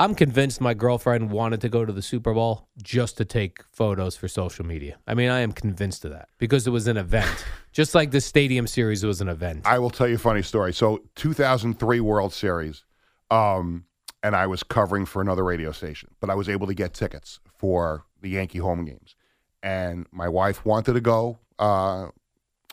I'm 0.04 0.16
convinced 0.16 0.60
my 0.60 0.74
girlfriend 0.74 1.32
wanted 1.32 1.62
to 1.62 1.70
go 1.70 1.86
to 1.86 1.94
the 1.94 2.02
Super 2.02 2.34
Bowl 2.34 2.68
just 2.84 3.16
to 3.20 3.24
take 3.24 3.64
photos 3.72 4.18
for 4.18 4.28
social 4.28 4.66
media. 4.66 4.98
I 5.08 5.14
mean, 5.14 5.30
I 5.30 5.40
am 5.40 5.54
convinced 5.54 6.04
of 6.04 6.12
that 6.12 6.28
because 6.40 6.68
it 6.68 6.72
was 6.72 6.88
an 6.88 6.98
event. 6.98 7.46
just 7.72 7.96
like 7.96 8.12
the 8.12 8.20
Stadium 8.20 8.68
Series 8.68 9.06
was 9.06 9.22
an 9.22 9.30
event. 9.30 9.62
I 9.64 9.80
will 9.80 9.90
tell 9.90 10.10
you 10.10 10.16
a 10.16 10.18
funny 10.18 10.42
story. 10.42 10.74
So 10.74 11.00
2003 11.16 12.02
World 12.02 12.34
Series, 12.34 12.84
um, 13.32 13.86
and 14.22 14.36
I 14.36 14.46
was 14.46 14.62
covering 14.62 15.06
for 15.06 15.22
another 15.22 15.46
radio 15.46 15.72
station, 15.72 16.10
but 16.20 16.30
I 16.30 16.36
was 16.36 16.50
able 16.50 16.68
to 16.68 16.74
get 16.74 16.94
tickets 16.94 17.40
for 17.56 18.04
the 18.20 18.32
Yankee 18.32 18.60
home 18.60 18.84
games, 18.84 19.16
and 19.62 20.06
my 20.12 20.28
wife 20.28 20.66
wanted 20.66 20.96
to 20.96 21.02
go. 21.02 21.40
Uh, 21.58 22.08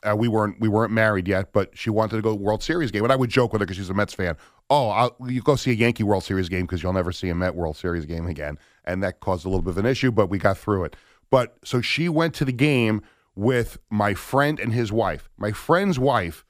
uh, 0.09 0.16
we 0.16 0.28
weren't 0.28 0.59
we 0.61 0.68
weren't 0.68 0.92
married 0.92 1.28
yet, 1.28 1.53
but 1.53 1.76
she 1.76 1.90
wanted 1.90 2.16
to 2.16 2.22
go 2.22 2.32
to 2.32 2.38
the 2.38 2.42
World 2.42 2.62
Series 2.62 2.90
game, 2.90 3.03
and 3.05 3.12
I 3.12 3.16
would 3.16 3.30
joke 3.30 3.53
with 3.53 3.61
her 3.61 3.66
because 3.66 3.76
she's 3.76 3.90
a 3.90 3.94
Mets 3.94 4.14
fan. 4.14 4.36
Oh, 4.70 4.88
I'll, 4.88 5.16
you 5.28 5.42
go 5.42 5.57
see 5.57 5.70
a 5.72 5.74
Yankee 5.74 6.05
World 6.05 6.24
Series 6.24 6.48
game 6.48 6.62
because 6.62 6.82
you'll 6.82 6.92
never 6.92 7.12
see 7.12 7.28
a 7.28 7.34
Met 7.34 7.55
World 7.55 7.76
Series 7.76 8.07
game 8.07 8.26
again, 8.26 8.59
and 8.84 9.03
that 9.03 9.20
caused 9.20 9.44
a 9.44 9.48
little 9.48 9.62
bit 9.62 9.70
of 9.70 9.78
an 9.78 9.86
issue, 9.86 10.11
but 10.11 10.28
we 10.28 10.38
got 10.38 10.57
through 10.57 10.84
it. 10.84 10.96
But 11.30 11.57
so 11.64 11.80
she 11.80 12.09
went 12.09 12.34
to 12.36 12.44
the 12.44 12.53
game 12.53 13.03
with 13.34 13.78
my 13.90 14.14
friend 14.14 14.59
and 14.59 14.72
his 14.72 14.90
wife. 14.92 15.28
My 15.36 15.53
friend's 15.53 15.98
wife 15.98 16.44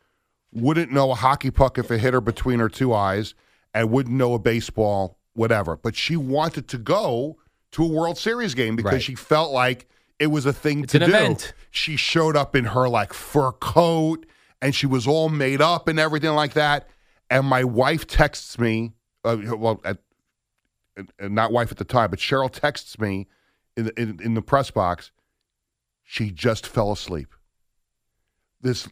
wouldn't 0.53 0.90
know 0.92 1.11
a 1.11 1.14
hockey 1.14 1.51
puck 1.51 1.78
if 1.78 1.90
it 1.90 1.98
hit 1.98 2.12
her 2.14 2.20
between 2.20 2.59
her 2.61 2.68
two 2.68 2.92
eyes, 2.94 3.34
and 3.74 3.90
wouldn't 3.90 4.16
know 4.16 4.34
a 4.34 4.38
baseball, 4.38 5.18
whatever. 5.34 5.76
But 5.76 5.94
she 5.96 6.16
wanted 6.16 6.68
to 6.68 6.78
go 6.78 7.36
to 7.72 7.84
a 7.84 7.88
World 7.88 8.18
Series 8.18 8.55
game 8.55 8.74
because 8.76 8.92
Right. 8.92 9.03
she 9.03 9.14
felt 9.14 9.53
like 9.53 9.86
it 10.21 10.29
was 10.29 10.47
a 10.47 10.53
thing 10.53 10.85
It's 10.85 10.93
to 10.93 11.03
an 11.03 11.11
do. 11.11 11.16
event. 11.16 11.53
She 11.73 11.97
showed 11.97 12.37
up 12.37 12.55
in 12.55 12.66
her 12.66 12.89
like 12.89 13.12
fur 13.12 13.51
coat 13.53 14.27
and 14.62 14.75
she 14.75 14.87
was 14.87 15.07
all 15.09 15.29
made 15.31 15.61
up 15.61 15.89
and 15.89 15.99
everything 15.99 16.35
like 16.35 16.53
that. 16.53 16.89
And 17.31 17.47
my 17.47 17.64
wife 17.64 18.07
texts 18.07 18.59
me, 18.59 18.93
uh, 19.25 19.37
well, 19.57 19.81
at 19.85 19.99
uh, 20.99 21.29
not 21.29 21.51
wife 21.53 21.71
at 21.73 21.79
the 21.79 21.85
time, 21.85 22.11
but 22.11 22.18
Cheryl 22.18 22.51
texts 22.51 22.99
me 22.99 23.27
in 23.77 23.87
the, 23.87 24.01
in, 24.01 24.21
in 24.23 24.35
the 24.35 24.43
press 24.43 24.71
box. 24.71 25.11
She 26.05 26.31
just 26.31 26.66
fell 26.66 26.93
asleep. 26.93 27.35
This, 28.61 28.89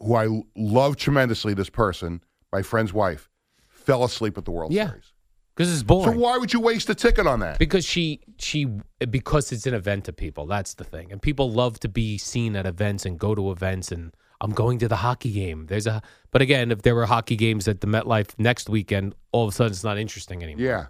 who 0.00 0.14
I 0.14 0.42
love 0.56 0.96
tremendously, 0.96 1.54
this 1.54 1.70
person, 1.70 2.22
my 2.52 2.62
friend's 2.62 2.92
wife, 2.92 3.28
fell 3.68 4.02
asleep 4.02 4.36
at 4.38 4.44
the 4.44 4.50
World 4.50 4.72
Yeah. 4.72 4.88
Series. 4.88 5.12
Because 5.54 5.72
it's 5.72 5.84
boring. 5.84 6.14
So 6.14 6.18
why 6.18 6.36
would 6.36 6.52
you 6.52 6.60
waste 6.60 6.90
a 6.90 6.94
ticket 6.94 7.26
on 7.26 7.40
that? 7.40 7.58
Because 7.58 7.84
she 7.84 8.20
she 8.38 8.66
because 8.98 9.52
it's 9.52 9.66
an 9.66 9.74
event 9.74 10.04
to 10.06 10.12
people. 10.12 10.46
That's 10.46 10.74
the 10.74 10.84
thing, 10.84 11.12
and 11.12 11.22
people 11.22 11.50
love 11.50 11.78
to 11.80 11.88
be 11.88 12.18
seen 12.18 12.56
at 12.56 12.66
events 12.66 13.06
and 13.06 13.18
go 13.18 13.34
to 13.34 13.52
events. 13.52 13.92
And 13.92 14.12
I'm 14.40 14.50
going 14.50 14.78
to 14.78 14.88
the 14.88 14.96
hockey 14.96 15.30
game. 15.30 15.66
There's 15.66 15.86
a 15.86 16.02
but 16.32 16.42
again, 16.42 16.72
if 16.72 16.82
there 16.82 16.94
were 16.94 17.06
hockey 17.06 17.36
games 17.36 17.68
at 17.68 17.80
the 17.80 17.86
MetLife 17.86 18.30
next 18.36 18.68
weekend, 18.68 19.14
all 19.30 19.44
of 19.44 19.50
a 19.50 19.52
sudden 19.52 19.72
it's 19.72 19.84
not 19.84 19.96
interesting 19.96 20.42
anymore. 20.42 20.66
Yeah, 20.66 20.86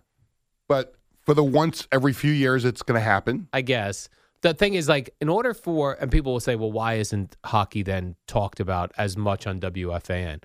but 0.66 0.94
for 1.24 1.34
the 1.34 1.44
once 1.44 1.86
every 1.92 2.12
few 2.12 2.32
years, 2.32 2.64
it's 2.64 2.82
going 2.82 2.98
to 2.98 3.04
happen. 3.04 3.48
I 3.52 3.60
guess 3.60 4.08
the 4.40 4.54
thing 4.54 4.74
is 4.74 4.88
like 4.88 5.10
in 5.20 5.28
order 5.28 5.54
for 5.54 5.96
and 6.00 6.10
people 6.10 6.32
will 6.32 6.40
say, 6.40 6.56
well, 6.56 6.72
why 6.72 6.94
isn't 6.94 7.36
hockey 7.44 7.82
then 7.82 8.16
talked 8.26 8.60
about 8.60 8.92
as 8.96 9.16
much 9.16 9.46
on 9.46 9.60
WFAN? 9.60 10.42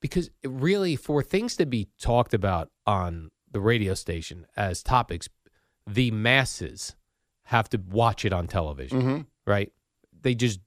Because 0.00 0.28
it 0.42 0.50
really, 0.50 0.96
for 0.96 1.22
things 1.22 1.56
to 1.56 1.66
be 1.66 1.88
talked 1.98 2.34
about 2.34 2.70
on 2.86 3.30
the 3.54 3.60
radio 3.60 3.94
station 3.94 4.46
as 4.56 4.82
topics, 4.82 5.28
the 5.86 6.10
masses 6.10 6.94
have 7.44 7.68
to 7.70 7.78
watch 7.90 8.24
it 8.26 8.32
on 8.32 8.46
television, 8.46 9.00
Mhm. 9.02 9.26
right? 9.46 9.72
They 10.20 10.34
just 10.34 10.60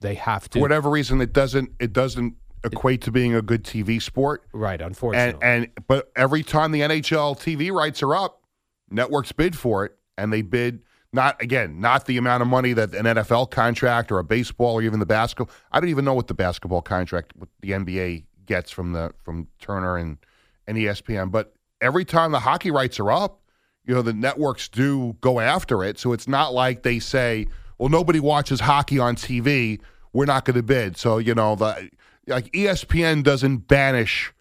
they 0.00 0.14
have 0.14 0.48
to. 0.50 0.58
For 0.58 0.62
whatever 0.62 0.90
reason, 0.90 1.20
it 1.20 1.32
doesn't 1.32 1.70
it 1.80 1.92
doesn't 1.92 2.34
equate 2.62 3.00
to 3.02 3.10
being 3.10 3.34
a 3.34 3.42
good 3.42 3.64
TV 3.64 3.98
sport. 4.00 4.44
right? 4.52 4.80
Unfortunately, 4.80 5.40
and 5.42 5.68
but 5.88 6.12
every 6.14 6.42
time 6.44 6.70
the 6.70 6.82
NHL 6.82 7.34
TV 7.34 7.72
rights 7.72 8.02
are 8.02 8.14
up, 8.14 8.42
networks 8.90 9.32
bid 9.32 9.56
for 9.56 9.84
it, 9.86 9.96
and 10.16 10.32
they 10.32 10.42
bid 10.42 10.82
not 11.12 11.40
again 11.42 11.80
not 11.80 12.04
the 12.06 12.16
amount 12.18 12.42
of 12.42 12.48
money 12.48 12.74
that 12.74 12.94
an 12.94 13.06
NFL 13.06 13.46
contract 13.50 14.12
or 14.12 14.18
a 14.18 14.24
baseball 14.24 14.74
or 14.74 14.82
even 14.82 15.00
the 15.00 15.06
basketball. 15.06 15.54
I 15.72 15.80
don't 15.80 15.88
even 15.88 16.04
know 16.04 16.14
what 16.14 16.26
the 16.26 16.34
basketball 16.34 16.82
contract 16.82 17.32
with 17.36 17.48
the 17.60 17.70
NBA 17.72 18.24
gets 18.44 18.70
from 18.70 18.92
the 18.92 19.14
from 19.24 19.48
Turner 19.60 19.96
and 19.96 20.18
and 20.66 20.76
ESPN, 20.76 21.30
but 21.30 21.54
every 21.80 22.04
time 22.04 22.32
the 22.32 22.40
hockey 22.40 22.70
rights 22.70 22.98
are 23.00 23.10
up, 23.10 23.40
you 23.84 23.94
know 23.94 24.02
the 24.02 24.12
networks 24.12 24.68
do 24.68 25.16
go 25.20 25.40
after 25.40 25.82
it. 25.82 25.98
So 25.98 26.12
it's 26.12 26.28
not 26.28 26.52
like 26.52 26.82
they 26.82 26.98
say, 26.98 27.46
"Well, 27.78 27.88
nobody 27.88 28.20
watches 28.20 28.60
hockey 28.60 28.98
on 28.98 29.16
TV. 29.16 29.80
We're 30.12 30.26
not 30.26 30.44
going 30.44 30.56
to 30.56 30.62
bid." 30.62 30.96
So 30.96 31.18
you 31.18 31.34
know 31.34 31.56
the 31.56 31.90
like 32.26 32.52
ESPN 32.52 33.22
doesn't 33.22 33.68
banish 33.68 34.32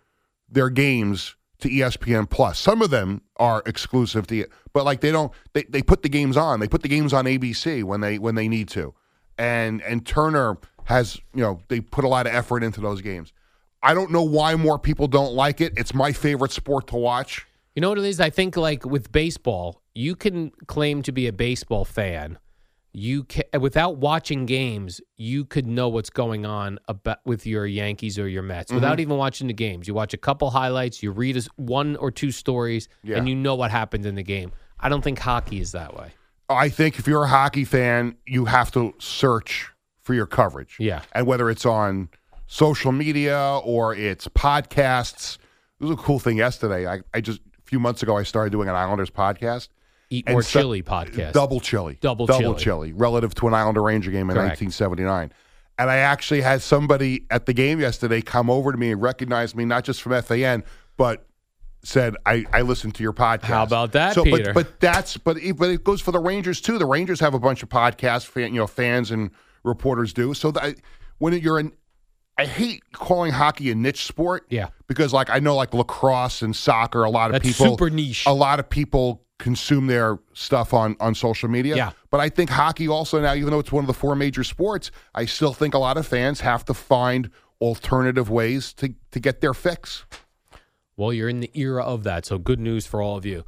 their 0.49 0.69
games 0.69 1.35
to 1.59 1.69
ESPN 1.69 2.29
Plus. 2.29 2.59
Some 2.59 2.81
of 2.81 2.89
them 2.89 3.21
are 3.37 3.63
exclusive 3.65 4.27
to, 4.27 4.45
but 4.73 4.85
like 4.85 5.01
they 5.01 5.11
don't 5.11 5.31
they, 5.53 5.63
they 5.63 5.81
put 5.81 6.03
the 6.03 6.09
games 6.09 6.37
on. 6.37 6.59
They 6.59 6.67
put 6.67 6.81
the 6.83 6.89
games 6.89 7.13
on 7.13 7.25
ABC 7.25 7.83
when 7.83 8.01
they 8.01 8.19
when 8.19 8.35
they 8.35 8.47
need 8.47 8.67
to. 8.69 8.93
And 9.37 9.81
and 9.83 10.05
Turner 10.05 10.57
has, 10.85 11.19
you 11.33 11.41
know, 11.41 11.59
they 11.67 11.81
put 11.81 12.05
a 12.05 12.07
lot 12.07 12.27
of 12.27 12.33
effort 12.33 12.63
into 12.63 12.81
those 12.81 13.01
games. 13.01 13.33
I 13.87 13.93
don't 13.93 14.11
know 14.11 14.21
why 14.23 14.53
more 14.55 14.77
people 14.77 15.07
don't 15.07 15.33
like 15.33 15.61
it. 15.61 15.71
It's 15.77 15.93
my 15.93 16.11
favorite 16.11 16.51
sport 16.51 16.87
to 16.87 16.97
watch. 16.97 17.47
You 17.73 17.81
know 17.81 17.87
what 17.87 17.97
it 17.97 18.03
is? 18.03 18.19
I 18.19 18.29
think 18.29 18.57
like 18.57 18.85
with 18.85 19.13
baseball, 19.13 19.81
you 19.95 20.13
can 20.13 20.51
claim 20.67 21.01
to 21.03 21.13
be 21.13 21.25
a 21.27 21.31
baseball 21.31 21.85
fan. 21.85 22.37
You 22.91 23.23
can, 23.23 23.43
without 23.61 23.95
watching 23.97 24.45
games, 24.45 24.99
you 25.15 25.45
could 25.45 25.67
know 25.67 25.87
what's 25.87 26.09
going 26.09 26.45
on 26.45 26.79
about 26.89 27.19
with 27.25 27.45
your 27.45 27.65
Yankees 27.65 28.19
or 28.19 28.27
your 28.27 28.43
Mets 28.43 28.71
Mm-hmm. 28.71 28.75
without 28.75 28.99
even 28.99 29.15
watching 29.15 29.47
the 29.47 29.53
games. 29.53 29.87
You 29.87 29.93
watch 29.93 30.13
a 30.13 30.17
couple 30.17 30.49
highlights, 30.49 31.01
you 31.01 31.11
read 31.11 31.41
one 31.55 31.95
or 31.95 32.11
two 32.11 32.31
stories, 32.31 32.89
Yeah. 33.03 33.17
and 33.17 33.29
you 33.29 33.35
know 33.35 33.55
what 33.55 33.71
happened 33.71 34.05
in 34.05 34.15
the 34.15 34.23
game. 34.23 34.51
I 34.81 34.89
don't 34.89 35.01
think 35.03 35.17
hockey 35.19 35.61
is 35.61 35.71
that 35.71 35.95
way. 35.95 36.11
I 36.49 36.67
think 36.67 36.99
if 36.99 37.07
you're 37.07 37.23
a 37.23 37.27
hockey 37.29 37.63
fan, 37.63 38.17
you 38.25 38.45
have 38.45 38.69
to 38.71 38.93
search 38.99 39.69
for 40.01 40.13
your 40.13 40.25
coverage. 40.25 40.75
Yeah. 40.77 41.03
And 41.13 41.25
whether 41.25 41.49
it's 41.49 41.65
on 41.65 42.09
social 42.47 42.91
media 42.91 43.59
or 43.63 43.93
it's 43.93 44.27
podcasts. 44.29 45.37
This 45.79 45.89
was 45.89 45.91
a 45.91 45.95
cool 46.01 46.19
thing 46.19 46.37
yesterday. 46.37 46.87
I, 46.87 47.01
I 47.13 47.21
just 47.21 47.39
a 47.39 47.61
few 47.65 47.79
months 47.79 48.01
ago 48.01 48.17
I 48.17 48.23
started 48.23 48.51
doing 48.51 48.67
an 48.69 48.75
Islanders 48.75 49.11
podcast. 49.11 49.67
Eat 50.09 50.27
more 50.29 50.41
so- 50.41 50.61
chili 50.61 50.81
podcast. 50.81 51.33
Double 51.33 51.59
chili. 51.59 51.97
Double 52.01 52.25
double 52.25 52.55
chili. 52.55 52.89
chili. 52.89 52.93
Relative 52.93 53.35
to 53.35 53.47
an 53.47 53.53
Islander 53.53 53.83
Ranger 53.83 54.09
game 54.09 54.29
in 54.29 54.35
Correct. 54.35 54.61
1979. 54.61 55.33
And 55.79 55.91
I 55.91 55.97
actually 55.97 56.41
had 56.41 56.61
somebody 56.61 57.25
at 57.29 57.45
the 57.45 57.53
game 57.53 57.79
yesterday 57.79 58.21
come 58.21 58.49
over 58.49 58.71
to 58.71 58.77
me 58.77 58.91
and 58.91 59.01
recognize 59.01 59.53
me, 59.53 59.63
not 59.63 59.83
just 59.83 60.01
from 60.01 60.19
FAN, 60.23 60.63
but 60.95 61.27
said, 61.83 62.15
I, 62.25 62.45
I 62.51 62.61
listened 62.61 62.95
to 62.95 63.03
your 63.03 63.13
podcast. 63.13 63.43
How 63.43 63.63
about 63.63 63.91
that, 63.91 64.15
so, 64.15 64.23
Peter? 64.23 64.53
But, 64.53 64.53
but 64.53 64.79
that's 64.79 65.17
but 65.17 65.37
it, 65.37 65.55
but 65.57 65.69
it 65.69 65.83
goes 65.83 66.01
for 66.01 66.11
the 66.11 66.19
Rangers 66.19 66.61
too. 66.61 66.79
The 66.79 66.85
Rangers 66.85 67.19
have 67.19 67.35
a 67.35 67.39
bunch 67.39 67.61
of 67.61 67.69
podcasts, 67.69 68.25
fan, 68.25 68.53
you 68.53 68.59
know, 68.59 68.67
fans 68.67 69.11
and 69.11 69.29
reporters 69.63 70.13
do. 70.13 70.33
So 70.33 70.51
that 70.51 70.75
when 71.19 71.33
you're 71.33 71.59
in, 71.59 71.73
I 72.37 72.45
hate 72.45 72.83
calling 72.91 73.31
hockey 73.31 73.71
a 73.71 73.75
niche 73.75 74.05
sport. 74.05 74.45
Yeah. 74.49 74.69
Because 74.87 75.13
like 75.13 75.29
I 75.29 75.39
know 75.39 75.55
like 75.55 75.73
lacrosse 75.73 76.41
and 76.41 76.55
soccer, 76.55 77.03
a 77.03 77.09
lot 77.09 77.31
of 77.31 77.33
That's 77.33 77.57
people 77.57 77.77
super 77.77 77.89
niche. 77.89 78.25
A 78.27 78.33
lot 78.33 78.59
of 78.59 78.69
people 78.69 79.23
consume 79.39 79.87
their 79.87 80.19
stuff 80.33 80.73
on 80.73 80.95
on 80.99 81.15
social 81.15 81.49
media. 81.49 81.75
Yeah. 81.75 81.91
But 82.11 82.19
I 82.19 82.29
think 82.29 82.49
hockey 82.49 82.87
also 82.87 83.19
now, 83.19 83.33
even 83.33 83.51
though 83.51 83.59
it's 83.59 83.71
one 83.71 83.83
of 83.83 83.87
the 83.87 83.93
four 83.93 84.15
major 84.15 84.43
sports, 84.43 84.91
I 85.15 85.25
still 85.25 85.53
think 85.53 85.73
a 85.73 85.79
lot 85.79 85.97
of 85.97 86.05
fans 86.05 86.41
have 86.41 86.63
to 86.65 86.73
find 86.73 87.29
alternative 87.59 88.29
ways 88.29 88.73
to 88.73 88.93
to 89.11 89.19
get 89.19 89.41
their 89.41 89.53
fix. 89.53 90.05
Well, 90.95 91.13
you're 91.13 91.29
in 91.29 91.39
the 91.39 91.51
era 91.53 91.83
of 91.83 92.03
that, 92.03 92.25
so 92.25 92.37
good 92.37 92.59
news 92.59 92.87
for 92.87 93.01
all 93.01 93.17
of 93.17 93.25
you. 93.25 93.45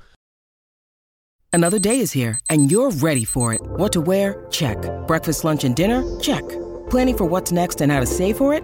Another 1.51 1.79
day 1.79 1.99
is 1.99 2.11
here, 2.11 2.39
and 2.49 2.71
you're 2.71 2.91
ready 2.91 3.25
for 3.25 3.53
it. 3.53 3.61
What 3.61 3.91
to 3.93 4.01
wear? 4.01 4.45
Check. 4.51 4.77
Breakfast, 5.07 5.43
lunch, 5.43 5.63
and 5.63 5.75
dinner? 5.75 6.03
Check. 6.19 6.47
Planning 6.91 7.17
for 7.17 7.25
what's 7.25 7.51
next 7.51 7.81
and 7.81 7.91
how 7.91 7.99
to 7.99 8.05
save 8.05 8.37
for 8.37 8.53
it? 8.53 8.63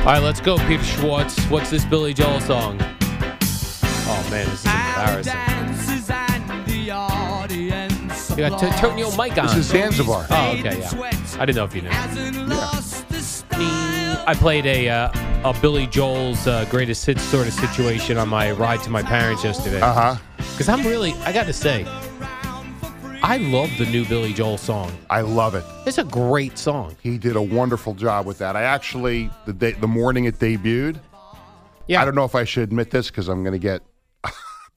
All 0.00 0.06
right, 0.06 0.22
let's 0.22 0.40
go, 0.40 0.56
Peter 0.66 0.82
Schwartz. 0.82 1.38
What's 1.50 1.68
this 1.68 1.84
Billy 1.84 2.14
Joel 2.14 2.40
song? 2.40 2.78
Oh 2.80 4.28
man, 4.30 4.48
this 4.48 4.64
is 4.64 4.64
embarrassing. 4.64 5.34
You 8.30 8.48
got 8.48 8.58
to 8.58 8.70
turn 8.80 8.96
your 8.96 9.14
mic 9.18 9.36
on. 9.36 9.46
This 9.48 9.56
is 9.56 9.66
Zanzibar. 9.66 10.26
Oh, 10.30 10.56
okay, 10.58 10.78
yeah. 10.80 10.90
I 11.38 11.44
didn't 11.44 11.56
know 11.56 11.64
if 11.64 11.74
you 11.74 11.82
knew. 11.82 11.90
I 14.26 14.34
played 14.38 14.64
a 14.64 14.88
uh, 14.88 15.12
a 15.44 15.52
Billy 15.60 15.86
Joel's 15.86 16.46
uh, 16.46 16.64
greatest 16.70 17.04
hits 17.04 17.22
sort 17.22 17.46
of 17.46 17.52
situation 17.52 18.16
on 18.16 18.30
my 18.30 18.52
ride 18.52 18.82
to 18.84 18.90
my 18.90 19.02
parents 19.02 19.44
yesterday. 19.44 19.82
Uh 19.82 19.92
huh. 19.92 20.16
Because 20.38 20.70
I'm 20.70 20.82
really, 20.86 21.12
I 21.24 21.32
got 21.32 21.44
to 21.44 21.52
say, 21.52 21.84
I 23.22 23.36
love 23.36 23.70
the 23.76 23.86
new 23.86 24.04
Billy 24.06 24.32
Joel 24.32 24.56
song. 24.56 24.90
I 25.10 25.20
love 25.20 25.54
it. 25.54 25.64
It's 25.86 25.98
a 25.98 26.04
great 26.04 26.56
song. 26.56 26.96
He 27.02 27.18
did 27.18 27.36
a 27.36 27.42
wonderful 27.42 27.94
job 27.94 28.24
with 28.26 28.38
that. 28.38 28.56
I 28.56 28.62
actually 28.62 29.30
the 29.44 29.52
day 29.52 29.72
the 29.72 29.86
morning 29.86 30.24
it 30.24 30.38
debuted. 30.38 31.00
Yeah. 31.86 32.00
I 32.00 32.04
don't 32.06 32.14
know 32.14 32.24
if 32.24 32.34
I 32.34 32.44
should 32.44 32.62
admit 32.62 32.90
this 32.90 33.08
because 33.08 33.28
I'm 33.28 33.42
going 33.42 33.52
to 33.52 33.58
get 33.58 33.82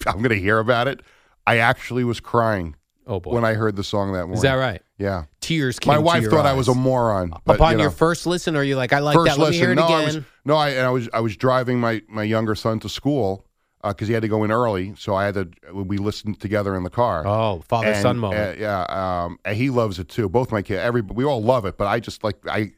I'm 0.08 0.18
going 0.18 0.30
to 0.30 0.40
hear 0.40 0.60
about 0.60 0.88
it. 0.88 1.02
I 1.48 1.60
actually 1.60 2.04
was 2.04 2.20
crying. 2.20 2.76
Oh 3.08 3.20
boy. 3.20 3.32
When 3.32 3.46
I 3.46 3.54
heard 3.54 3.76
the 3.76 3.84
song 3.84 4.12
that 4.14 4.20
morning. 4.20 4.36
Is 4.36 4.42
that 4.42 4.56
right? 4.56 4.82
Yeah. 4.98 5.26
Tears 5.40 5.80
came 5.80 5.94
My 5.94 6.00
wife 6.00 6.30
thought 6.30 6.46
I 6.46 6.54
was 6.54 6.68
a 6.68 6.74
moron. 6.74 7.34
But, 7.46 7.56
Upon 7.56 7.72
you 7.72 7.78
know, 7.78 7.84
your 7.84 7.92
first 7.92 8.26
listen, 8.26 8.56
or 8.56 8.64
you 8.64 8.76
like, 8.76 8.94
I 8.94 9.00
like 9.00 9.16
first 9.16 9.32
that. 9.32 9.40
Let 9.40 9.48
listen. 9.48 9.62
me 9.62 9.66
hear 9.66 9.72
it 9.72 9.76
no, 9.76 9.86
again. 9.86 10.02
I 10.02 10.06
was 10.06 10.20
no, 10.46 10.56
I, 10.56 10.70
and 10.70 10.82
I 10.82 10.90
was 10.90 11.10
I 11.14 11.20
was 11.22 11.38
driving 11.38 11.80
my 11.80 12.02
my 12.08 12.24
younger 12.24 12.56
son 12.56 12.80
to 12.82 12.90
school. 12.90 13.46
Because 13.84 14.08
he 14.08 14.14
had 14.14 14.22
to 14.24 14.30
go 14.30 14.44
in 14.44 14.52
early. 14.52 14.94
So 14.98 15.16
I 15.16 15.26
had 15.26 15.34
to. 15.36 15.50
We 15.74 15.98
listened 15.98 16.40
together 16.40 16.76
in 16.76 16.84
the 16.84 16.90
car. 16.90 17.26
Oh, 17.28 17.64
father 17.68 17.88
And, 17.88 18.02
son 18.02 18.18
moment. 18.18 18.58
uh, 18.58 18.62
yeah, 18.62 18.84
um, 19.26 19.38
and 19.46 19.58
he 19.58 19.70
loves 19.70 20.00
it 20.00 20.10
too. 20.10 20.30
Both 20.30 20.52
my 20.52 20.62
kids, 20.62 20.80
every 20.80 21.02
we 21.02 21.24
all 21.26 21.44
love 21.44 21.66
it. 21.66 21.78
But 21.78 21.88
I 21.88 22.00
just 22.00 22.24
like 22.24 22.38
I 22.48 22.72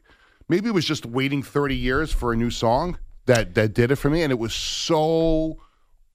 maybe 0.48 0.68
it 0.68 0.74
was 0.74 0.84
just 0.84 1.06
waiting 1.06 1.42
thirty 1.42 1.76
years 1.76 2.12
for 2.12 2.32
a 2.32 2.36
new 2.36 2.50
song 2.50 2.98
that 3.26 3.54
that 3.54 3.72
did 3.74 3.90
it 3.90 3.96
for 3.96 4.10
me, 4.10 4.22
and 4.22 4.32
it 4.32 4.38
was 4.38 4.52
so 4.54 5.58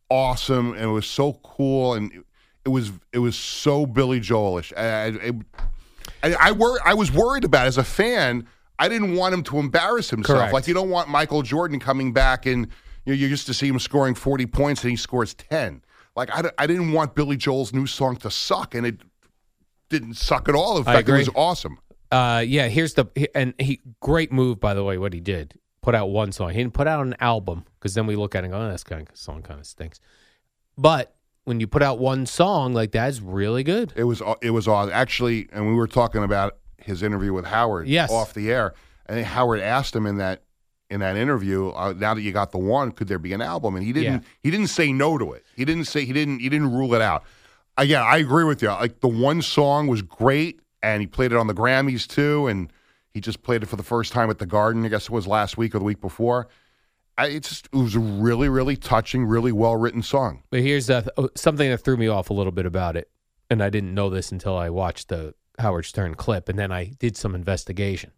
awesome 0.09 0.73
and 0.73 0.81
it 0.83 0.87
was 0.87 1.05
so 1.05 1.33
cool 1.43 1.93
and 1.93 2.11
it, 2.11 2.23
it 2.65 2.69
was 2.69 2.91
it 3.13 3.19
was 3.19 3.35
so 3.35 3.85
Billy 3.85 4.19
Joelish. 4.19 4.73
I, 4.75 4.83
I, 5.07 5.31
I, 6.23 6.35
I, 6.39 6.51
wor- 6.51 6.79
I 6.85 6.93
was 6.93 7.11
worried 7.11 7.43
about 7.43 7.65
it. 7.65 7.69
as 7.69 7.77
a 7.77 7.83
fan. 7.83 8.47
I 8.77 8.89
didn't 8.89 9.15
want 9.15 9.33
him 9.33 9.43
to 9.43 9.57
embarrass 9.59 10.09
himself. 10.09 10.37
Correct. 10.39 10.53
Like 10.53 10.67
you 10.67 10.73
don't 10.73 10.89
want 10.89 11.07
Michael 11.07 11.43
Jordan 11.43 11.79
coming 11.79 12.13
back 12.13 12.45
and 12.45 12.67
you 13.05 13.13
know, 13.13 13.17
you 13.17 13.27
used 13.27 13.47
to 13.47 13.53
see 13.53 13.67
him 13.67 13.79
scoring 13.79 14.15
forty 14.15 14.45
points 14.45 14.83
and 14.83 14.91
he 14.91 14.97
scores 14.97 15.33
ten. 15.33 15.81
Like 16.15 16.29
I, 16.31 16.51
I 16.57 16.67
didn't 16.67 16.91
want 16.91 17.15
Billy 17.15 17.37
Joel's 17.37 17.73
new 17.73 17.87
song 17.87 18.17
to 18.17 18.31
suck, 18.31 18.75
and 18.75 18.85
it 18.85 19.01
didn't 19.89 20.15
suck 20.15 20.49
at 20.49 20.55
all. 20.55 20.77
In 20.77 20.83
fact, 20.83 21.07
it 21.07 21.13
was 21.13 21.29
awesome. 21.35 21.77
Uh, 22.11 22.43
yeah, 22.45 22.67
here's 22.67 22.93
the 22.95 23.07
and 23.33 23.53
he 23.57 23.79
great 24.01 24.31
move 24.31 24.59
by 24.59 24.73
the 24.73 24.83
way. 24.83 24.97
What 24.97 25.13
he 25.13 25.19
did 25.19 25.53
put 25.81 25.95
out 25.95 26.07
one 26.07 26.31
song. 26.31 26.51
He 26.51 26.57
didn't 26.57 26.73
put 26.73 26.87
out 26.87 27.05
an 27.05 27.15
album 27.19 27.65
because 27.79 27.93
then 27.93 28.05
we 28.05 28.15
look 28.15 28.35
at 28.35 28.43
it 28.43 28.47
and 28.47 28.53
go, 28.53 28.59
oh, 28.61 28.71
this 28.71 28.83
kind 28.83 29.07
of 29.09 29.17
song 29.17 29.41
kind 29.41 29.59
of 29.59 29.65
stinks. 29.65 29.99
But 30.77 31.15
when 31.43 31.59
you 31.59 31.67
put 31.67 31.81
out 31.81 31.99
one 31.99 32.25
song 32.25 32.73
like 32.73 32.91
that's 32.91 33.19
really 33.19 33.63
good. 33.63 33.93
It 33.95 34.03
was 34.03 34.21
it 34.41 34.51
was 34.51 34.67
awesome. 34.67 34.93
Actually, 34.93 35.49
and 35.51 35.67
we 35.67 35.73
were 35.73 35.87
talking 35.87 36.23
about 36.23 36.57
his 36.77 37.03
interview 37.03 37.33
with 37.33 37.45
Howard 37.45 37.87
Yes. 37.87 38.11
off 38.11 38.33
the 38.33 38.51
air. 38.51 38.73
And 39.05 39.25
Howard 39.25 39.59
asked 39.59 39.95
him 39.95 40.05
in 40.05 40.17
that 40.17 40.43
in 40.91 40.99
that 40.99 41.15
interview, 41.17 41.69
uh, 41.69 41.93
now 41.97 42.13
that 42.13 42.21
you 42.21 42.31
got 42.31 42.51
the 42.51 42.57
one, 42.59 42.91
could 42.91 43.07
there 43.07 43.17
be 43.19 43.33
an 43.33 43.41
album? 43.41 43.75
And 43.75 43.83
he 43.85 43.93
didn't 43.93 44.13
Yeah. 44.13 44.19
he 44.43 44.51
didn't 44.51 44.67
say 44.67 44.91
no 44.93 45.17
to 45.17 45.31
it. 45.33 45.45
He 45.55 45.65
didn't 45.65 45.85
say 45.85 46.05
he 46.05 46.13
didn't 46.13 46.39
he 46.39 46.49
didn't 46.49 46.71
rule 46.73 46.93
it 46.93 47.01
out. 47.01 47.23
Again, 47.77 48.01
I 48.03 48.17
agree 48.17 48.43
with 48.43 48.61
you. 48.61 48.67
Like 48.69 48.99
the 48.99 49.07
one 49.07 49.41
song 49.41 49.87
was 49.87 50.01
great 50.01 50.59
and 50.83 51.01
he 51.01 51.07
played 51.07 51.31
it 51.31 51.37
on 51.37 51.47
the 51.47 51.53
Grammys 51.53 52.07
too 52.07 52.47
and 52.47 52.71
he 53.13 53.19
just 53.21 53.41
played 53.43 53.63
it 53.63 53.65
for 53.67 53.75
the 53.77 53.83
first 53.83 54.11
time 54.13 54.29
at 54.29 54.37
the 54.39 54.45
Garden, 54.45 54.85
I 54.85 54.89
guess 54.89 55.05
it 55.05 55.11
was 55.11 55.25
last 55.27 55.57
week 55.57 55.73
or 55.73 55.79
the 55.79 55.85
week 55.85 55.99
before. 56.01 56.47
I, 57.17 57.27
it's 57.27 57.49
just, 57.49 57.65
it 57.67 57.75
was 57.75 57.95
a 57.95 57.99
really, 57.99 58.47
really 58.49 58.77
touching, 58.77 59.25
really 59.25 59.51
well 59.51 59.75
written 59.75 60.01
song. 60.01 60.43
But 60.49 60.61
here's 60.61 60.89
uh, 60.89 61.01
th- 61.17 61.29
something 61.35 61.69
that 61.69 61.79
threw 61.79 61.97
me 61.97 62.07
off 62.07 62.29
a 62.29 62.33
little 62.33 62.53
bit 62.53 62.65
about 62.65 62.95
it, 62.95 63.09
and 63.49 63.61
I 63.61 63.69
didn't 63.69 63.93
know 63.93 64.09
this 64.09 64.31
until 64.31 64.55
I 64.57 64.69
watched 64.69 65.09
the 65.09 65.35
Howard 65.59 65.85
Stern 65.85 66.15
clip, 66.15 66.47
and 66.47 66.57
then 66.57 66.71
I 66.71 66.85
did 66.99 67.17
some 67.17 67.35
investigation. 67.35 68.11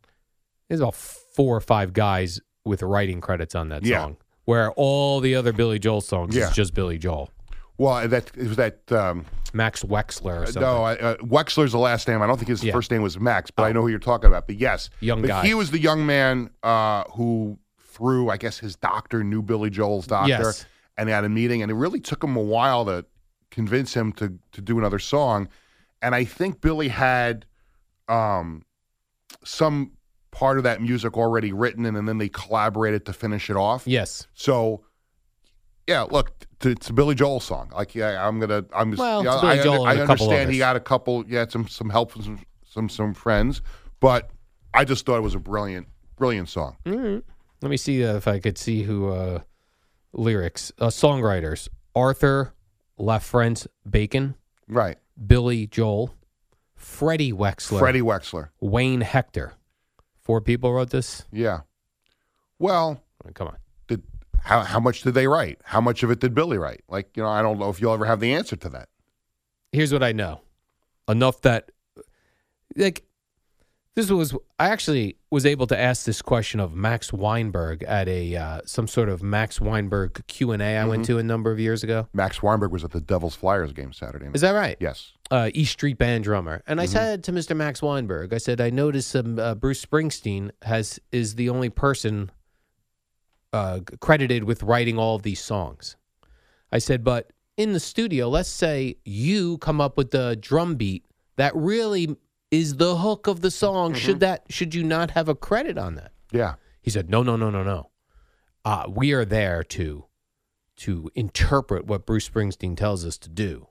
There's 0.70 0.80
about 0.80 0.94
four 0.96 1.58
or 1.58 1.60
five 1.62 1.92
guys 1.94 2.40
with 2.66 2.82
writing 2.82 3.22
credits 3.22 3.56
on 3.56 3.70
that 3.70 3.84
Yeah. 3.84 4.02
song, 4.04 4.18
where 4.46 4.72
all 4.72 5.20
the 5.20 5.36
other 5.36 5.52
Billy 5.54 5.80
Joel 5.80 6.02
songs 6.02 6.36
Yeah. 6.36 6.50
is 6.50 6.56
just 6.56 6.74
Billy 6.74 6.98
Joel. 6.98 7.30
Well, 7.78 8.08
that 8.08 8.32
it 8.38 8.48
was 8.48 8.56
that 8.58 8.92
um, 8.92 9.26
Max 9.52 9.84
Wexler 9.84 10.44
or 10.44 10.46
something. 10.46 10.62
No, 10.62 10.84
I, 10.84 10.94
uh, 10.96 11.16
Wexler's 11.18 11.72
the 11.72 11.80
last 11.80 12.08
name. 12.08 12.22
I 12.22 12.28
don't 12.28 12.38
think 12.38 12.50
his 12.50 12.64
Yeah. 12.64 12.72
Oh. 12.72 12.78
first 12.78 12.92
name 12.92 13.02
was 13.02 13.20
Max, 13.20 13.52
but 13.52 13.64
I 13.64 13.72
know 13.72 13.82
who 13.82 13.88
you're 13.90 14.00
talking 14.00 14.28
about. 14.28 14.48
But 14.48 14.58
yes, 14.58 14.90
Young 15.00 15.22
but 15.22 15.28
guy. 15.28 15.46
He 15.46 15.54
was 15.54 15.72
the 15.72 15.80
young 15.80 16.06
man 16.06 16.50
uh, 16.62 17.04
who, 17.16 17.58
through 17.80 18.30
I 18.30 18.38
guess 18.38 18.60
his 18.60 18.76
doctor 18.76 19.24
knew 19.24 19.42
Billy 19.42 19.70
Joel's 19.70 20.08
doctor, 20.08 20.30
Yes. 20.30 20.66
and 20.98 21.10
they 21.10 21.14
had 21.14 21.24
a 21.26 21.30
meeting, 21.30 21.62
and 21.62 21.72
it 21.72 21.76
really 21.76 22.00
took 22.00 22.24
him 22.24 22.36
a 22.36 22.42
while 22.42 22.86
to 22.86 23.06
convince 23.52 23.94
him 23.96 24.12
to 24.14 24.38
to 24.52 24.62
do 24.62 24.78
another 24.78 25.00
song. 25.00 25.48
And 26.02 26.14
I 26.16 26.26
think 26.26 26.62
Billy 26.62 26.90
had 26.90 27.46
um, 28.08 28.64
some 29.44 29.92
part 30.34 30.58
of 30.58 30.64
that 30.64 30.82
music 30.82 31.16
already 31.16 31.54
written, 31.54 31.86
and, 31.86 32.08
then 32.08 32.18
they 32.18 32.28
collaborated 32.28 33.06
to 33.06 33.14
finish 33.14 33.50
it 33.50 33.56
off. 33.56 33.84
Yes. 33.86 34.28
So, 34.34 34.84
yeah, 35.88 36.02
look, 36.02 36.32
t- 36.60 36.72
it's 36.72 36.90
a 36.90 36.94
Billy 36.94 37.16
Joel 37.16 37.40
song. 37.40 37.72
Like, 37.74 37.96
yeah, 37.96 38.28
I'm 38.28 38.40
gonna, 38.40 38.66
I'm 38.74 38.92
just, 38.92 39.00
Well, 39.00 39.24
yeah, 39.24 39.36
I, 39.36 39.64
Joel 39.64 39.86
I 39.86 39.94
and 39.94 40.02
understand 40.02 40.52
he 40.52 40.58
got 40.58 40.76
a 40.76 40.80
couple, 40.80 41.24
yeah, 41.28 41.46
some 41.48 41.68
some 41.68 41.90
help 41.90 42.12
from 42.12 42.24
some 42.24 42.40
some 42.66 42.90
some 42.90 43.14
friends, 43.14 43.62
but 44.00 44.32
I 44.74 44.84
just 44.84 45.06
thought 45.06 45.18
it 45.18 45.22
was 45.22 45.36
a 45.36 45.40
brilliant, 45.40 45.88
brilliant 46.18 46.50
song. 46.50 46.78
Mm. 46.86 47.22
Let 47.62 47.70
me 47.70 47.78
see 47.78 48.02
if 48.02 48.28
I 48.28 48.40
could 48.40 48.58
see 48.58 48.84
who 48.84 49.10
uh, 49.10 49.40
lyrics 50.12 50.72
uh, 50.80 50.88
songwriters 50.88 51.70
Arthur 51.96 52.54
LaFrance 53.00 53.68
Bacon, 53.90 54.36
Right, 54.68 54.98
Billy 55.28 55.68
Joel, 55.68 56.14
Freddy 56.76 57.32
Wexler, 57.32 57.80
Freddy 57.80 58.02
Wexler. 58.02 58.50
Wayne 58.60 59.02
Hector. 59.02 59.54
Four 60.26 60.42
people 60.42 60.74
wrote 60.74 60.90
this. 60.90 61.26
Yeah. 61.32 61.62
Well, 62.60 63.04
come 63.34 63.50
on. 63.50 63.58
did 63.88 64.04
how 64.42 64.62
how 64.62 64.80
much 64.80 65.02
did 65.02 65.14
they 65.14 65.28
write? 65.28 65.60
How 65.64 65.82
much 65.82 66.04
of 66.04 66.12
it 66.12 66.20
did 66.20 66.34
Billy 66.34 66.58
write? 66.58 66.84
Like, 66.88 67.16
you 67.16 67.24
know, 67.24 67.30
I 67.30 67.42
don't 67.42 67.60
know 67.60 67.70
if 67.70 67.82
you'll 67.82 67.94
ever 67.94 68.06
have 68.06 68.20
the 68.20 68.34
answer 68.34 68.56
to 68.56 68.70
that. 68.70 68.90
Here's 69.72 69.92
what 69.92 70.04
I 70.04 70.12
know. 70.12 70.42
Enough 71.08 71.42
that 71.42 71.72
like 72.76 73.04
this 73.96 74.10
was 74.10 74.34
I 74.60 74.70
actually 74.70 75.18
was 75.30 75.46
able 75.46 75.68
to 75.68 75.80
ask 75.80 76.06
this 76.06 76.22
question 76.22 76.60
of 76.60 76.76
Max 76.76 77.14
Weinberg 77.14 77.84
at 77.84 78.08
a 78.08 78.36
uh, 78.36 78.62
some 78.66 78.88
sort 78.88 79.10
of 79.10 79.22
Max 79.22 79.62
Weinberg 79.62 80.26
Q 80.28 80.52
and 80.52 80.62
A 80.62 80.78
I 80.78 80.86
went 80.86 81.04
Mhm. 81.04 81.08
to 81.08 81.18
a 81.20 81.24
number 81.24 81.52
of 81.52 81.60
years 81.60 81.84
ago. 81.84 82.08
Max 82.14 82.42
Weinberg 82.42 82.72
was 82.72 82.84
at 82.84 82.92
the 82.92 83.02
Devils 83.02 83.36
Flyers 83.36 83.72
game 83.74 83.94
Saturday 83.94 84.26
night. 84.26 84.36
Is 84.36 84.42
that 84.42 84.52
right? 84.52 84.78
Yes. 84.80 85.12
uh, 85.32 85.50
East 85.56 85.72
Street 85.74 85.98
Band 85.98 86.24
drummer, 86.24 86.62
and 86.68 86.80
I 86.80 86.86
Mhm. 86.86 86.90
said 86.90 87.24
to 87.24 87.32
Mr. 87.32 87.56
Max 87.56 87.82
Weinberg, 87.82 88.34
I 88.34 88.38
said, 88.38 88.62
I 88.62 88.70
noticed 88.70 89.16
um, 89.16 89.40
uh, 89.40 89.56
Bruce 89.56 89.84
Springsteen 89.84 90.52
has 90.64 91.00
is 91.12 91.36
the 91.36 91.50
only 91.50 91.70
person 91.70 92.30
uh, 93.52 93.80
credited 94.00 94.44
with 94.44 94.64
writing 94.64 94.98
all 94.98 95.16
of 95.16 95.22
these 95.24 95.40
songs. 95.40 95.96
I 96.72 96.80
said, 96.80 97.04
but 97.04 97.32
in 97.56 97.74
the 97.74 97.80
studio, 97.80 98.28
let's 98.30 98.50
say 98.50 98.98
you 99.06 99.60
come 99.60 99.80
up 99.80 99.96
with 99.96 100.10
the 100.10 100.36
drum 100.36 100.76
beat 100.76 101.06
that 101.36 101.56
really 101.56 102.18
is 102.54 102.76
the 102.76 102.96
hook 102.98 103.26
of 103.26 103.42
the 103.42 103.50
song. 103.50 103.96
Should 103.96 104.20
that 104.20 104.44
should 104.50 104.76
you 104.76 104.84
not 104.84 105.12
have 105.12 105.28
a 105.28 105.34
credit 105.36 105.76
on 105.78 105.96
that? 105.96 106.12
Yeah. 106.32 106.56
He 106.84 106.92
said, 106.92 107.10
"No, 107.10 107.24
no, 107.24 107.36
no, 107.36 107.50
no, 107.50 107.64
no. 107.64 107.90
Uh, 108.64 108.86
we 108.88 109.12
are 109.12 109.26
there 109.26 109.64
to 109.64 110.06
to 110.78 111.10
interpret 111.16 111.86
what 111.88 112.06
Bruce 112.06 112.30
Springsteen 112.30 112.78
tells 112.78 113.06
us 113.06 113.18
to 113.20 113.30
do, 113.30 113.68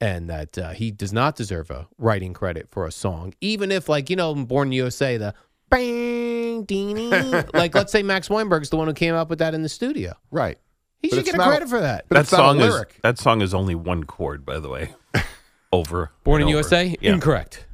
and 0.00 0.28
that 0.28 0.58
uh, 0.58 0.70
he 0.70 0.90
does 0.90 1.12
not 1.12 1.34
deserve 1.34 1.70
a 1.70 1.88
writing 1.96 2.32
credit 2.34 2.68
for 2.70 2.86
a 2.86 2.92
song, 2.92 3.32
even 3.40 3.72
if, 3.72 3.88
like 3.88 4.10
you 4.10 4.16
know, 4.16 4.34
Born 4.34 4.68
in 4.68 4.72
USA, 4.72 5.16
the 5.16 5.34
bang, 5.70 6.64
ding, 6.64 7.10
like 7.54 7.74
let's 7.74 7.92
say 7.92 8.02
Max 8.02 8.28
Weinberg's 8.28 8.68
the 8.70 8.76
one 8.76 8.86
who 8.86 8.94
came 8.94 9.14
up 9.14 9.30
with 9.30 9.38
that 9.38 9.54
in 9.54 9.62
the 9.62 9.68
studio. 9.68 10.14
Right. 10.30 10.58
He 11.00 11.08
But 11.08 11.16
should 11.16 11.24
get 11.24 11.34
a 11.34 11.38
not- 11.38 11.48
credit 11.48 11.68
for 11.70 11.80
that. 11.80 12.04
But 12.08 12.16
that 12.16 12.20
it's 12.22 12.32
not 12.32 12.40
a 12.40 12.42
song 12.42 12.60
is 12.60 12.84
that 13.02 13.18
song 13.18 13.40
is 13.42 13.54
only 13.54 13.74
one 13.74 14.04
chord, 14.04 14.44
by 14.44 14.58
the 14.60 14.68
way. 14.68 14.94
Over. 15.72 16.10
Born 16.24 16.40
in 16.42 16.48
over. 16.48 16.56
USA, 16.56 16.96
Yeah. 17.00 17.12
incorrect. 17.12 17.64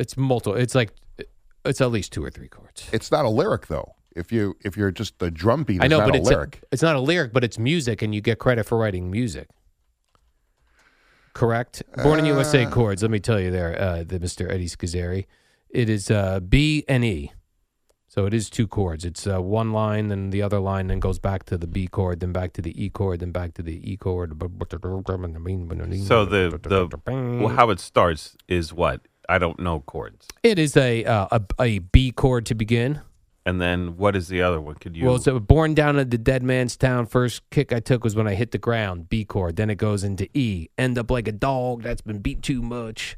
It's 0.00 0.16
multiple. 0.16 0.54
It's 0.58 0.74
like 0.74 0.90
it's 1.64 1.80
at 1.80 1.90
least 1.90 2.12
two 2.12 2.24
or 2.24 2.30
three 2.30 2.48
chords. 2.48 2.88
It's 2.92 3.10
not 3.12 3.24
a 3.24 3.28
lyric 3.28 3.66
though. 3.66 3.94
If 4.16 4.32
you 4.32 4.56
if 4.64 4.76
you're 4.76 4.90
just 4.90 5.18
the 5.18 5.30
drum 5.30 5.62
beat, 5.62 5.82
I 5.82 5.84
is 5.86 5.90
know, 5.90 5.98
not 5.98 6.06
but 6.08 6.14
a 6.16 6.18
it's 6.18 6.28
lyric. 6.28 6.62
it's 6.72 6.82
not 6.82 6.96
a 6.96 7.00
lyric, 7.00 7.32
but 7.32 7.44
it's 7.44 7.58
music, 7.58 8.02
and 8.02 8.14
you 8.14 8.20
get 8.20 8.38
credit 8.38 8.64
for 8.64 8.76
writing 8.78 9.10
music. 9.10 9.48
Correct. 11.32 11.82
Born 12.02 12.18
in 12.18 12.24
USA 12.26 12.64
Uh. 12.64 12.70
chords. 12.70 13.02
Let 13.02 13.10
me 13.10 13.20
tell 13.20 13.38
you, 13.38 13.50
there, 13.50 13.80
uh, 13.80 14.02
the 14.04 14.18
Mr. 14.18 14.50
Eddie 14.50 14.66
Scozzare. 14.68 15.26
It 15.68 15.88
is 15.88 16.10
uh, 16.10 16.40
B 16.40 16.84
and 16.88 17.04
E, 17.04 17.30
so 18.08 18.26
it 18.26 18.34
is 18.34 18.50
two 18.50 18.66
chords. 18.66 19.04
It's 19.04 19.24
uh, 19.28 19.40
one 19.40 19.72
line, 19.72 20.08
then 20.08 20.30
the 20.30 20.42
other 20.42 20.58
line, 20.58 20.88
then 20.88 20.98
goes 20.98 21.20
back 21.20 21.44
to 21.44 21.56
the 21.56 21.68
B 21.68 21.86
chord, 21.86 22.18
then 22.18 22.32
back 22.32 22.52
to 22.54 22.62
the 22.62 22.74
E 22.84 22.90
chord, 22.90 23.20
then 23.20 23.30
back 23.30 23.54
to 23.54 23.62
the 23.62 23.78
E 23.88 23.96
chord. 23.96 24.30
So 24.40 26.24
the 26.24 26.58
the 26.60 26.88
well, 27.06 27.54
how 27.54 27.70
it 27.70 27.78
starts 27.78 28.36
is 28.48 28.72
what 28.72 29.02
I 29.30 29.38
don't 29.38 29.60
know 29.60 29.80
chords, 29.80 30.26
it 30.42 30.58
is 30.58 30.76
a, 30.76 31.04
uh, 31.04 31.28
a 31.30 31.62
a 31.62 31.78
B 31.78 32.10
chord 32.10 32.46
to 32.46 32.54
begin. 32.54 33.00
and 33.46 33.60
then 33.60 33.96
what 33.96 34.16
is 34.16 34.28
the 34.28 34.42
other 34.42 34.60
one? 34.60 34.74
Could 34.74 34.96
you? 34.96 35.06
Well, 35.06 35.18
so 35.18 35.38
born 35.38 35.72
down 35.74 35.98
in 35.98 36.10
the 36.10 36.18
dead 36.18 36.42
man's 36.42 36.76
town. 36.76 37.06
First 37.06 37.48
kick 37.50 37.72
I 37.72 37.80
took 37.80 38.02
was 38.04 38.14
when 38.16 38.26
I 38.26 38.34
hit 38.34 38.50
the 38.50 38.58
ground, 38.58 39.08
B 39.08 39.24
chord. 39.24 39.56
Then 39.56 39.70
it 39.70 39.76
goes 39.76 40.02
into 40.04 40.28
E. 40.36 40.68
End 40.76 40.98
up 40.98 41.10
like 41.10 41.28
a 41.28 41.32
dog 41.32 41.82
that's 41.82 42.02
been 42.02 42.18
beat 42.18 42.42
too 42.42 42.60
much. 42.60 43.16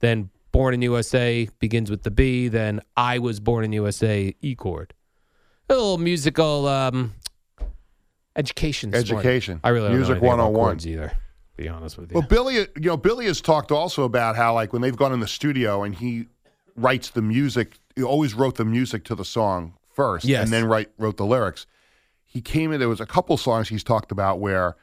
Then 0.00 0.30
born 0.52 0.74
in 0.74 0.82
USA 0.82 1.48
begins 1.58 1.90
with 1.90 2.02
the 2.02 2.10
B. 2.10 2.48
Then 2.48 2.80
I 2.96 3.18
was 3.18 3.38
born 3.38 3.64
in 3.64 3.72
USA, 3.72 4.34
E 4.40 4.54
chord. 4.54 4.94
A 5.68 5.74
little 5.74 5.98
musical 5.98 6.66
um, 6.66 7.12
education. 8.36 8.90
this 8.90 9.10
morning. 9.10 9.26
Education. 9.26 9.60
I 9.62 9.68
really 9.68 9.88
don't 9.88 9.96
Music 9.98 10.20
know 10.22 10.28
anything 10.28 10.34
about 10.34 10.52
101. 10.52 10.88
either. 10.88 11.12
Be 11.62 11.68
honest 11.68 11.96
with 11.98 12.10
you. 12.10 12.14
Well, 12.18 12.26
Billy, 12.28 12.54
you 12.56 12.66
know, 12.76 12.96
Billy 12.96 13.26
has 13.26 13.40
talked 13.40 13.70
also 13.70 14.04
about 14.04 14.36
how, 14.36 14.54
like, 14.54 14.72
when 14.72 14.82
they've 14.82 14.96
gone 14.96 15.12
in 15.12 15.20
the 15.20 15.28
studio 15.28 15.82
and 15.82 15.94
he 15.94 16.26
writes 16.76 17.10
the 17.10 17.22
music, 17.22 17.78
he 17.96 18.02
always 18.02 18.34
wrote 18.34 18.56
the 18.56 18.64
music 18.64 19.04
to 19.04 19.14
the 19.14 19.24
song 19.24 19.74
first, 19.92 20.24
Yes. 20.24 20.44
and 20.44 20.52
then 20.52 20.64
write 20.64 20.90
wrote 20.98 21.16
the 21.18 21.26
lyrics. 21.26 21.66
He 22.24 22.40
came 22.40 22.72
in. 22.72 22.80
There 22.80 22.88
was 22.88 23.00
a 23.00 23.06
couple 23.06 23.36
songs 23.36 23.68
he's 23.68 23.84
talked 23.84 24.10
about 24.10 24.40
where, 24.40 24.76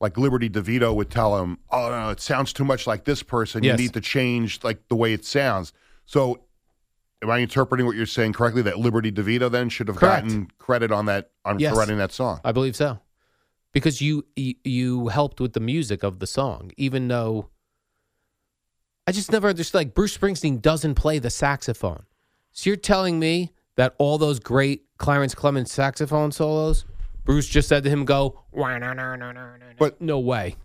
like, 0.00 0.18
Liberty 0.18 0.50
DeVito 0.50 0.94
would 0.94 1.08
tell 1.08 1.40
him, 1.40 1.58
"Oh 1.70 1.88
no, 1.88 2.10
it 2.10 2.20
sounds 2.20 2.52
too 2.52 2.64
much 2.64 2.86
like 2.86 3.04
this 3.04 3.22
person. 3.22 3.62
Yes. 3.62 3.78
You 3.78 3.84
need 3.86 3.94
to 3.94 4.00
change 4.00 4.62
like 4.64 4.88
the 4.88 4.96
way 4.96 5.12
it 5.12 5.24
sounds." 5.24 5.72
So, 6.04 6.40
am 7.22 7.30
I 7.30 7.38
interpreting 7.38 7.86
what 7.86 7.96
you're 7.96 8.06
saying 8.06 8.32
correctly? 8.34 8.60
That 8.62 8.78
Liberty 8.78 9.10
DeVito 9.12 9.50
then 9.50 9.68
should 9.68 9.88
have 9.88 9.96
Correct. 9.96 10.24
gotten 10.26 10.50
credit 10.58 10.90
on 10.92 11.06
that 11.06 11.30
on 11.44 11.58
Yes. 11.60 11.72
for 11.72 11.78
writing 11.78 11.96
that 11.98 12.12
song. 12.12 12.40
I 12.44 12.52
believe 12.52 12.76
so. 12.76 12.98
Because 13.76 14.00
you 14.00 14.24
you, 14.36 15.08
helped 15.08 15.38
with 15.38 15.52
the 15.52 15.60
music 15.60 16.02
of 16.02 16.18
the 16.18 16.26
song, 16.26 16.70
even 16.78 17.08
though 17.08 17.50
I 19.06 19.12
just 19.12 19.30
never 19.30 19.50
understood. 19.50 19.80
Like 19.80 19.94
Bruce 19.94 20.16
Springsteen 20.16 20.62
doesn't 20.62 20.94
play 20.94 21.18
the 21.18 21.28
saxophone, 21.28 22.04
so 22.52 22.70
you're 22.70 22.78
telling 22.78 23.18
me 23.18 23.52
that 23.74 23.94
all 23.98 24.16
those 24.16 24.40
great 24.40 24.86
Clarence 24.96 25.34
Clemons 25.34 25.68
saxophone 25.68 26.32
solos, 26.32 26.86
Bruce 27.26 27.46
just 27.46 27.68
said 27.68 27.84
to 27.84 27.90
him, 27.90 28.06
"Go." 28.06 28.40
But 29.78 30.00
no 30.00 30.20
way. 30.20 30.56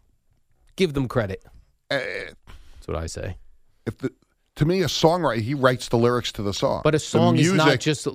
Give 0.78 0.94
them 0.94 1.10
credit. 1.10 1.44
Uh, 1.90 2.00
That's 2.00 2.88
what 2.88 2.96
I 2.96 3.08
say. 3.08 3.36
if 3.86 3.98
the 3.98 4.14
to 4.56 4.66
me 4.66 4.84
a 4.84 4.86
songwriter 4.86 5.42
he 5.42 5.54
writes 5.54 5.90
the 5.90 5.98
lyrics 5.98 6.32
to 6.32 6.44
the 6.44 6.54
song. 6.54 6.80
But 6.86 6.96
a 6.96 7.00
song 7.00 7.38
is 7.38 7.52
not 7.52 7.66
music- 7.66 7.82
just 7.82 8.08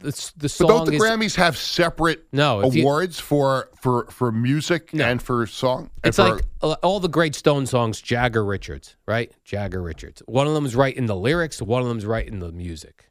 the 0.00 0.10
the 0.36 0.42
But 0.42 0.50
song 0.50 0.68
don't 0.68 0.84
the 0.86 0.92
is 0.94 1.02
Grammys 1.02 1.34
have 1.36 1.56
separate 1.56 2.26
No, 2.32 2.60
if 2.60 2.74
you- 2.74 2.82
awards 2.82 3.18
for 3.18 3.68
for 3.80 4.06
for 4.10 4.30
music 4.32 4.90
and 4.94 5.20
for 5.22 5.46
song? 5.46 5.90
and 6.02 6.08
It's 6.10 6.16
for- 6.16 6.36
like 6.62 6.78
all 6.82 7.00
the 7.00 7.08
great 7.08 7.34
Stone 7.34 7.66
songs, 7.66 8.00
Jagger 8.00 8.44
Richards, 8.44 8.96
right? 9.06 9.32
Jagger 9.44 9.82
Richards. 9.82 10.22
One 10.26 10.46
of 10.46 10.54
them 10.54 10.64
is 10.66 10.74
writing 10.76 11.06
the 11.06 11.16
lyrics, 11.16 11.60
one 11.62 11.82
of 11.82 11.88
them 11.88 11.98
is 11.98 12.06
writing 12.06 12.38
the 12.40 12.52
music. 12.52 13.10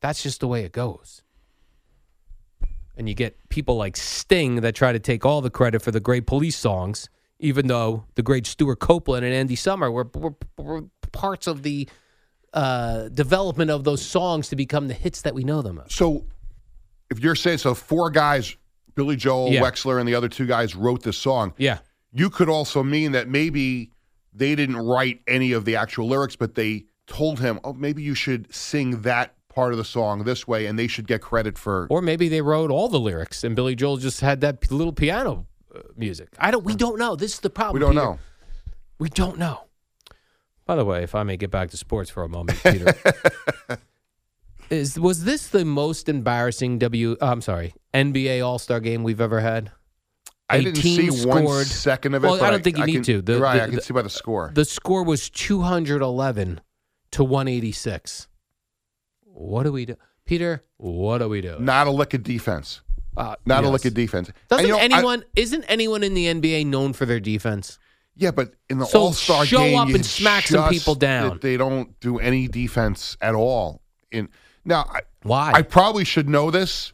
That's 0.00 0.22
just 0.22 0.40
the 0.40 0.48
way 0.48 0.64
it 0.64 0.72
goes. 0.72 1.22
And 2.96 3.08
you 3.08 3.14
get 3.14 3.48
people 3.50 3.76
like 3.76 3.96
Sting 3.96 4.56
that 4.62 4.74
try 4.74 4.92
to 4.92 4.98
take 4.98 5.24
all 5.26 5.40
the 5.42 5.50
credit 5.50 5.82
for 5.82 5.90
the 5.90 6.00
great 6.00 6.26
police 6.26 6.56
songs, 6.56 7.08
even 7.38 7.66
though 7.66 8.04
the 8.14 8.22
great 8.22 8.46
Stewart 8.46 8.78
Copeland 8.80 9.24
and 9.24 9.34
Andy 9.34 9.56
Summer 9.56 9.90
were, 9.90 10.08
were, 10.14 10.34
were 10.56 10.84
parts 11.12 11.46
of 11.46 11.62
the 11.62 11.88
uh, 12.56 13.08
development 13.10 13.70
of 13.70 13.84
those 13.84 14.02
songs 14.04 14.48
to 14.48 14.56
become 14.56 14.88
the 14.88 14.94
hits 14.94 15.20
that 15.22 15.34
we 15.34 15.44
know 15.44 15.62
them 15.62 15.80
as. 15.84 15.92
so. 15.94 16.24
If 17.08 17.20
you're 17.20 17.36
saying 17.36 17.58
so, 17.58 17.72
four 17.72 18.10
guys, 18.10 18.56
Billy 18.96 19.14
Joel, 19.14 19.50
Yeah. 19.52 19.60
Wexler, 19.62 20.00
and 20.00 20.08
the 20.08 20.16
other 20.16 20.28
two 20.28 20.44
guys 20.44 20.74
wrote 20.74 21.04
this 21.04 21.16
song. 21.16 21.54
Yeah. 21.56 21.78
You 22.12 22.30
could 22.30 22.48
also 22.48 22.82
mean 22.82 23.12
that 23.12 23.28
maybe 23.28 23.92
they 24.32 24.56
didn't 24.56 24.78
write 24.78 25.20
any 25.28 25.52
of 25.52 25.64
the 25.64 25.76
actual 25.76 26.08
lyrics, 26.08 26.34
but 26.34 26.56
they 26.56 26.86
told 27.06 27.38
him, 27.38 27.60
"Oh, 27.62 27.74
maybe 27.74 28.02
you 28.02 28.14
should 28.16 28.52
sing 28.52 29.02
that 29.02 29.34
part 29.48 29.70
of 29.72 29.78
the 29.78 29.84
song 29.84 30.24
this 30.24 30.48
way," 30.48 30.66
and 30.66 30.76
they 30.76 30.88
should 30.88 31.06
get 31.06 31.20
credit 31.22 31.56
for. 31.56 31.86
Or 31.90 32.02
maybe 32.02 32.28
they 32.28 32.40
wrote 32.42 32.72
all 32.72 32.88
the 32.88 32.98
lyrics 32.98 33.44
and 33.44 33.54
Billy 33.54 33.76
Joel 33.76 33.98
just 33.98 34.20
had 34.20 34.40
that 34.40 34.68
little 34.72 34.92
piano 34.92 35.46
uh, 35.72 35.82
music. 35.96 36.30
I 36.40 36.50
don't. 36.50 36.64
We 36.64 36.74
don't 36.74 36.98
know. 36.98 37.14
This 37.14 37.34
is 37.34 37.40
the 37.40 37.50
problem. 37.50 37.74
We 37.74 37.80
don't 37.86 37.92
Peter. 37.94 38.04
know. 38.04 38.18
We 38.98 39.10
don't 39.10 39.38
know. 39.38 39.65
By 40.66 40.74
the 40.76 40.84
way, 40.84 41.02
if 41.04 41.14
I 41.14 41.22
may 41.22 41.36
get 41.36 41.50
back 41.50 41.70
to 41.70 41.76
sports 41.76 42.10
for 42.10 42.22
a 42.24 42.28
moment, 42.28 42.60
Peter, 42.64 42.92
is 44.68 44.98
was 44.98 45.24
this 45.24 45.46
the 45.48 45.64
most 45.64 46.08
embarrassing 46.08 46.78
W? 46.78 47.16
uh, 47.20 47.26
I'm 47.30 47.40
sorry, 47.40 47.74
NBA 47.94 48.44
All 48.44 48.58
Star 48.58 48.80
game 48.80 49.04
we've 49.04 49.20
ever 49.20 49.40
had? 49.40 49.70
I 50.50 50.56
A 50.58 50.62
didn't 50.62 50.76
see 50.82 51.08
one 51.26 51.44
scored- 51.44 51.66
second 51.66 52.14
of 52.14 52.24
it. 52.24 52.28
Well, 52.28 52.42
I 52.42 52.50
don't 52.50 52.62
think 52.62 52.76
you 52.76 52.82
I 52.84 52.86
need 52.86 52.92
can- 52.94 53.02
to. 53.04 53.22
The- 53.22 53.38
right, 53.40 53.56
the- 53.56 53.62
I 53.62 53.66
can 53.66 53.74
the- 53.76 53.82
see 53.82 53.92
by 53.94 54.02
the 54.02 54.10
score. 54.10 54.50
The 54.54 54.64
score 54.64 55.02
was 55.04 55.28
211 55.30 56.60
to 57.12 57.24
186. 57.24 58.28
What 59.24 59.64
do 59.64 59.72
we 59.72 59.86
do, 59.86 59.96
Peter? 60.24 60.64
What 60.78 61.18
do 61.18 61.28
we 61.28 61.40
do? 61.40 61.56
Not 61.58 61.86
a 61.86 61.90
lick 61.90 62.14
of 62.14 62.22
defense. 62.22 62.80
Uh, 63.16 63.34
Not 63.46 63.62
a 63.62 63.66
yes. 63.66 63.72
lick 63.72 63.84
of 63.86 63.94
defense. 63.94 64.30
Doesn't 64.48 64.66
you 64.66 64.72
know, 64.72 64.78
I- 64.78 64.82
anyone? 64.82 65.24
isn't 65.36 65.64
anyone 65.64 66.02
in 66.02 66.14
the 66.14 66.26
NBA 66.26 66.64
known 66.66 66.92
for 66.92 67.06
their 67.06 67.20
defense? 67.20 67.78
Yeah, 68.16 68.30
but 68.30 68.54
in 68.70 68.78
the 68.78 68.86
So 68.86 69.00
All 69.00 69.12
Star 69.12 69.44
game, 69.44 69.46
show 69.46 69.76
up 69.76 69.88
and 69.88 70.04
smack 70.04 70.46
some 70.46 70.70
people 70.70 70.94
down. 70.94 71.38
They 71.40 71.56
don't 71.56 71.98
do 72.00 72.18
any 72.18 72.48
defense 72.48 73.16
at 73.20 73.34
all. 73.34 73.82
In 74.10 74.28
now, 74.64 74.86
I, 74.90 75.00
Why? 75.22 75.52
I 75.54 75.62
probably 75.62 76.04
should 76.04 76.28
know 76.28 76.50
this. 76.50 76.92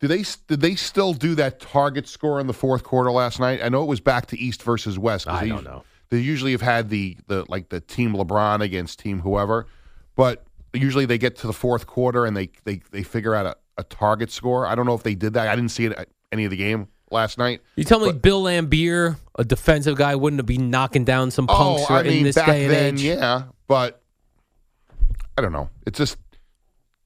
Do 0.00 0.08
they 0.08 0.24
did 0.46 0.60
they 0.60 0.74
still 0.76 1.14
do 1.14 1.34
that 1.34 1.60
target 1.60 2.08
score 2.08 2.40
in 2.40 2.46
the 2.46 2.52
fourth 2.52 2.84
quarter 2.84 3.10
last 3.10 3.40
night? 3.40 3.60
I 3.62 3.68
know 3.68 3.82
it 3.82 3.86
was 3.86 4.00
back 4.00 4.26
to 4.26 4.38
East 4.38 4.62
versus 4.62 4.98
West. 4.98 5.28
I 5.28 5.44
they 5.44 5.48
don't 5.48 5.64
know. 5.64 5.84
They 6.10 6.18
usually 6.18 6.52
have 6.52 6.62
had 6.62 6.90
the 6.90 7.16
the 7.26 7.44
like 7.48 7.68
the 7.68 7.80
team 7.80 8.12
LeBron 8.14 8.60
against 8.62 8.98
team 9.00 9.20
whoever, 9.20 9.66
but 10.14 10.44
usually 10.72 11.06
they 11.06 11.18
get 11.18 11.36
to 11.36 11.46
the 11.46 11.52
fourth 11.52 11.86
quarter 11.86 12.24
and 12.24 12.36
they 12.36 12.50
they 12.64 12.80
they 12.90 13.02
figure 13.02 13.34
out 13.34 13.46
a, 13.46 13.56
a 13.78 13.84
target 13.84 14.30
score. 14.30 14.66
I 14.66 14.74
don't 14.74 14.86
know 14.86 14.94
if 14.94 15.02
they 15.02 15.14
did 15.14 15.34
that. 15.34 15.48
I 15.48 15.56
didn't 15.56 15.70
see 15.70 15.86
it 15.86 15.92
at 15.92 16.08
any 16.30 16.44
of 16.44 16.50
the 16.50 16.56
game 16.56 16.88
last 17.12 17.38
night. 17.38 17.60
You 17.76 17.84
tell 17.84 18.00
me 18.00 18.12
Bill 18.12 18.42
Laimbeer, 18.42 19.16
a 19.38 19.44
defensive 19.44 19.96
guy, 19.96 20.14
wouldn't 20.14 20.38
have 20.38 20.46
been 20.46 20.70
knocking 20.70 21.04
down 21.04 21.30
some 21.30 21.46
oh, 21.48 21.54
punks 21.54 21.90
oh, 21.90 21.94
I 21.94 22.02
in 22.02 22.24
this 22.24 22.36
back 22.36 22.46
day 22.46 22.64
and 22.64 22.72
then, 22.72 22.94
age? 22.94 23.02
yeah, 23.02 23.44
but 23.68 24.02
I 25.36 25.42
don't 25.42 25.52
know. 25.52 25.70
It's 25.86 25.98
just 25.98 26.16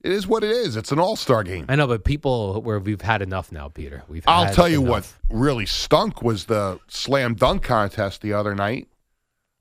it 0.06 0.12
is 0.12 0.26
what 0.26 0.44
it 0.44 0.50
is. 0.50 0.76
It's 0.76 0.92
an 0.92 1.00
All 1.00 1.16
Star 1.16 1.42
game. 1.42 1.66
I 1.68 1.74
know, 1.74 1.88
but 1.88 2.04
people 2.04 2.62
where 2.62 2.78
we've 2.78 3.00
had 3.00 3.22
enough 3.22 3.50
now, 3.50 3.68
Peter. 3.68 4.04
We've. 4.08 4.22
I'll 4.28 4.54
tell 4.54 4.68
you 4.68 4.80
enough. 4.80 5.18
what 5.28 5.36
really 5.36 5.66
stunk 5.66 6.22
was 6.22 6.44
the 6.44 6.78
slam 6.86 7.34
dunk 7.34 7.64
contest 7.64 8.22
the 8.22 8.32
other 8.32 8.54
night. 8.54 8.88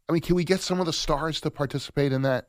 I 0.07 0.13
mean, 0.13 0.21
can 0.21 0.35
we 0.35 0.43
get 0.43 0.61
some 0.61 0.79
of 0.79 0.85
the 0.85 0.93
stars 0.93 1.41
to 1.41 1.49
participate 1.49 2.11
in 2.11 2.21
that? 2.21 2.47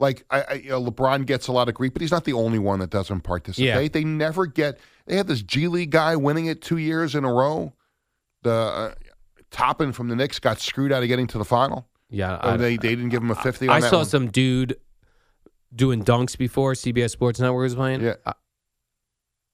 Like, 0.00 0.24
I, 0.30 0.42
I 0.42 0.52
you 0.54 0.70
know, 0.70 0.82
LeBron 0.82 1.26
gets 1.26 1.46
a 1.46 1.52
lot 1.52 1.68
of 1.68 1.74
grief, 1.74 1.92
but 1.92 2.02
he's 2.02 2.10
not 2.10 2.24
the 2.24 2.32
only 2.32 2.58
one 2.58 2.80
that 2.80 2.90
doesn't 2.90 3.20
participate. 3.20 3.66
Yeah. 3.66 3.88
They 3.88 4.02
never 4.02 4.46
get. 4.46 4.80
They 5.06 5.16
had 5.16 5.26
this 5.26 5.42
G 5.42 5.68
League 5.68 5.90
guy 5.90 6.16
winning 6.16 6.46
it 6.46 6.62
two 6.62 6.76
years 6.78 7.14
in 7.14 7.24
a 7.24 7.32
row. 7.32 7.72
The 8.42 8.50
uh, 8.52 8.94
Toppin 9.50 9.92
from 9.92 10.08
the 10.08 10.16
Knicks 10.16 10.38
got 10.38 10.58
screwed 10.60 10.92
out 10.92 11.02
of 11.02 11.08
getting 11.08 11.26
to 11.28 11.38
the 11.38 11.44
final. 11.44 11.88
Yeah, 12.10 12.38
I- 12.40 12.56
they 12.56 12.76
they 12.76 12.90
didn't 12.90 13.08
give 13.10 13.22
him 13.22 13.30
a 13.30 13.34
fifty. 13.34 13.68
I 13.68 13.80
saw 13.80 13.98
one. 13.98 14.06
some 14.06 14.26
dude 14.30 14.76
doing 15.74 16.04
dunks 16.04 16.36
before 16.36 16.72
CBS 16.74 17.10
Sports 17.10 17.40
Network 17.40 17.62
was 17.62 17.74
playing. 17.74 18.02
Yeah. 18.02 18.14
I, 18.26 18.32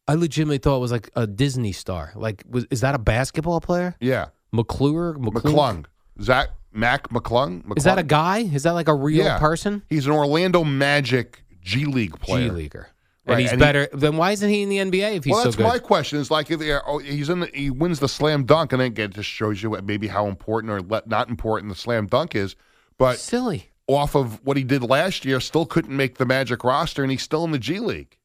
I 0.08 0.14
legitimately 0.14 0.58
thought 0.58 0.76
it 0.78 0.80
was 0.80 0.90
like 0.92 1.10
a 1.14 1.26
Disney 1.26 1.72
star. 1.72 2.12
Like, 2.16 2.42
was 2.48 2.66
is 2.70 2.80
that 2.80 2.94
a 2.94 2.98
basketball 2.98 3.60
player? 3.60 3.94
Yeah, 4.00 4.28
McClure, 4.52 5.14
McClung, 5.14 5.84
Zach 6.22 6.48
Mac 6.72 7.10
McClung. 7.10 7.62
Is 7.76 7.84
that 7.84 7.98
a 7.98 8.02
guy? 8.02 8.38
Is 8.38 8.62
that 8.62 8.72
like 8.72 8.88
a 8.88 8.94
real 8.94 9.24
Yeah. 9.24 9.38
person? 9.38 9.82
He's 9.90 10.06
an 10.06 10.12
Orlando 10.12 10.64
Magic 10.64 11.44
G 11.60 11.84
League 11.84 12.18
player. 12.20 12.48
G 12.48 12.54
leaguer. 12.54 12.88
And 13.28 13.34
Right, 13.34 13.42
he's 13.42 13.52
and 13.52 13.60
he- 13.60 13.64
better. 13.66 13.88
then 13.92 14.16
why 14.16 14.32
isn't 14.32 14.48
he 14.48 14.62
in 14.62 14.70
the 14.70 14.78
NBA 14.78 15.16
if 15.16 15.24
he's 15.24 15.32
well, 15.32 15.44
so 15.44 15.50
good? 15.50 15.58
Well, 15.60 15.72
that's 15.72 15.82
my 15.82 15.86
question. 15.86 16.18
Is 16.18 16.30
like 16.30 16.50
if 16.50 16.62
oh, 16.86 16.96
he's 16.98 17.28
in, 17.28 17.40
the, 17.40 17.46
he 17.52 17.68
wins 17.68 18.00
the 18.00 18.08
slam 18.08 18.44
dunk, 18.44 18.72
and 18.72 18.80
then 18.80 18.94
it 18.96 19.14
just 19.14 19.28
shows 19.28 19.62
you 19.62 19.68
what, 19.68 19.84
maybe 19.84 20.08
how 20.08 20.28
important 20.28 20.72
or 20.72 20.80
le- 20.80 21.02
not 21.04 21.28
important 21.28 21.70
the 21.70 21.78
slam 21.78 22.06
dunk 22.06 22.34
is. 22.34 22.56
But 22.96 23.18
silly 23.18 23.70
off 23.86 24.14
of 24.14 24.44
what 24.44 24.56
he 24.56 24.64
did 24.64 24.82
last 24.82 25.26
year, 25.26 25.40
still 25.40 25.66
couldn't 25.66 25.94
make 25.94 26.16
the 26.16 26.26
Magic 26.26 26.64
roster, 26.64 27.02
and 27.02 27.10
he's 27.10 27.22
still 27.22 27.44
in 27.44 27.50
the 27.50 27.58
G 27.58 27.80
League, 27.80 28.16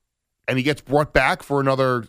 and 0.47 0.57
he 0.57 0.63
gets 0.63 0.81
brought 0.81 1.11
back 1.11 1.43
for 1.43 1.59
another 1.59 2.05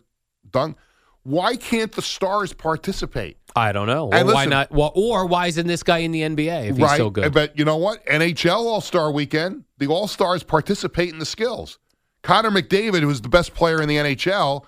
dunk. 0.49 0.77
Why 1.25 1.57
can't 1.57 1.91
the 1.91 2.03
stars 2.03 2.53
participate? 2.53 3.39
I 3.57 3.73
don't 3.73 3.87
know. 3.87 4.11
And 4.13 4.29
Or 4.29 4.35
why 4.35 4.45
not? 4.45 4.71
Well, 4.71 4.93
or 4.95 5.27
why 5.27 5.47
isn't 5.47 5.67
this 5.67 5.83
guy 5.83 5.99
in 5.99 6.11
the 6.11 6.21
NBA 6.23 6.69
if 6.71 6.77
he's 6.77 6.85
right? 6.85 6.97
so 6.97 7.11
good? 7.11 7.33
But 7.33 7.59
you 7.59 7.65
know 7.65 7.77
what? 7.77 8.05
NHL 8.07 8.57
All 8.67 8.81
Star 8.81 9.11
Weekend, 9.11 9.65
the 9.79 9.87
All 9.87 10.07
Stars 10.07 10.43
participate 10.43 11.13
in 11.13 11.19
the 11.19 11.25
skills. 11.25 11.79
Connor 12.25 12.51
McDavid, 12.51 13.03
who's 13.03 13.21
the 13.21 13.29
best 13.29 13.55
player 13.55 13.81
in 13.81 13.89
the 13.89 13.97
NHL, 13.97 14.65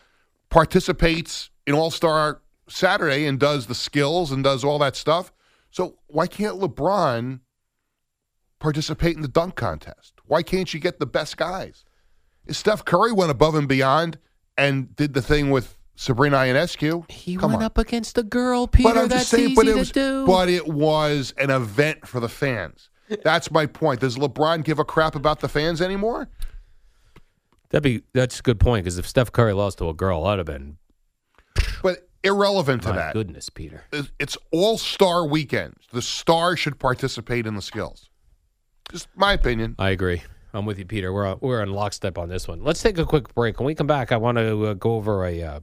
participates 0.50 1.50
in 1.66 1.74
All 1.74 1.90
Star 1.90 2.42
Saturday 2.68 3.26
and 3.26 3.40
does 3.40 3.66
the 3.66 3.74
skills 3.74 4.30
and 4.30 4.44
does 4.44 4.62
all 4.62 4.78
that 4.78 4.94
stuff. 4.94 5.32
So 5.70 5.98
why 6.06 6.26
can't 6.26 6.60
LeBron 6.60 7.40
participate 8.60 9.16
in 9.16 9.22
the 9.22 9.28
dunk 9.28 9.56
contest? 9.56 10.14
Why 10.26 10.42
can't 10.42 10.72
you 10.72 10.78
get 10.78 11.00
the 11.00 11.06
best 11.06 11.36
guys? 11.36 11.84
If 12.46 12.56
Steph 12.56 12.84
Curry 12.84 13.10
went 13.12 13.30
above 13.30 13.54
and 13.54 13.66
beyond 13.66 14.18
and 14.56 14.94
did 14.94 15.14
the 15.14 15.22
thing 15.22 15.50
with 15.50 15.76
Sabrina 15.96 16.36
Ionescu. 16.36 17.10
He 17.10 17.36
Come 17.36 17.52
went 17.52 17.62
on. 17.62 17.66
up 17.66 17.78
against 17.78 18.18
a 18.18 18.22
girl, 18.22 18.66
Peter. 18.66 18.90
But 18.90 18.98
I'm 18.98 19.08
That's 19.08 19.22
just 19.22 19.30
saying, 19.30 19.44
easy 19.50 19.54
but 19.54 19.66
it 19.66 19.72
to 19.72 19.78
was, 19.78 19.90
do. 19.92 20.26
but 20.26 20.48
it 20.50 20.66
was 20.68 21.32
an 21.38 21.48
event 21.50 22.06
for 22.06 22.20
the 22.20 22.28
fans. 22.28 22.90
That's 23.24 23.50
my 23.50 23.64
point. 23.64 24.00
Does 24.00 24.16
LeBron 24.16 24.62
give 24.62 24.78
a 24.78 24.84
crap 24.84 25.14
about 25.14 25.40
the 25.40 25.48
fans 25.48 25.80
anymore? 25.80 26.28
That'd 27.70 27.82
be 27.82 28.02
that's 28.12 28.38
a 28.40 28.42
good 28.42 28.60
point 28.60 28.84
because 28.84 28.98
if 28.98 29.06
Steph 29.06 29.32
Curry 29.32 29.52
lost 29.52 29.78
to 29.78 29.88
a 29.88 29.94
girl, 29.94 30.24
that'd 30.24 30.38
have 30.38 30.46
been 30.46 30.76
But 31.82 32.08
irrelevant 32.22 32.82
to 32.82 32.90
my 32.90 32.96
that. 32.96 33.12
goodness, 33.14 33.48
Peter. 33.50 33.84
It's- 33.92 34.10
It's 34.18 34.36
all 34.52 34.78
star 34.78 35.26
weekends. 35.26 35.84
The 35.92 36.02
star 36.02 36.56
should 36.56 36.78
participate 36.78 37.46
in 37.46 37.54
the 37.54 37.62
skills. 37.62 38.08
Just 38.90 39.08
my 39.16 39.32
opinion. 39.32 39.74
I 39.78 39.90
agree. 39.90 40.22
I'm 40.54 40.64
with 40.64 40.78
you, 40.78 40.84
Peter. 40.86 41.12
We're 41.12 41.26
on, 41.26 41.38
we're 41.40 41.60
on 41.60 41.70
lockstep 41.70 42.16
on 42.16 42.28
this 42.28 42.48
one. 42.48 42.62
Let's 42.62 42.80
take 42.82 42.98
a 42.98 43.04
quick 43.04 43.34
break. 43.34 43.58
When 43.58 43.66
we 43.66 43.74
come 43.74 43.86
back, 43.88 44.10
I 44.12 44.16
want 44.16 44.38
to 44.38 44.66
uh, 44.66 44.74
go 44.74 44.94
over 44.94 45.24
a 45.26 45.42
uh, 45.42 45.60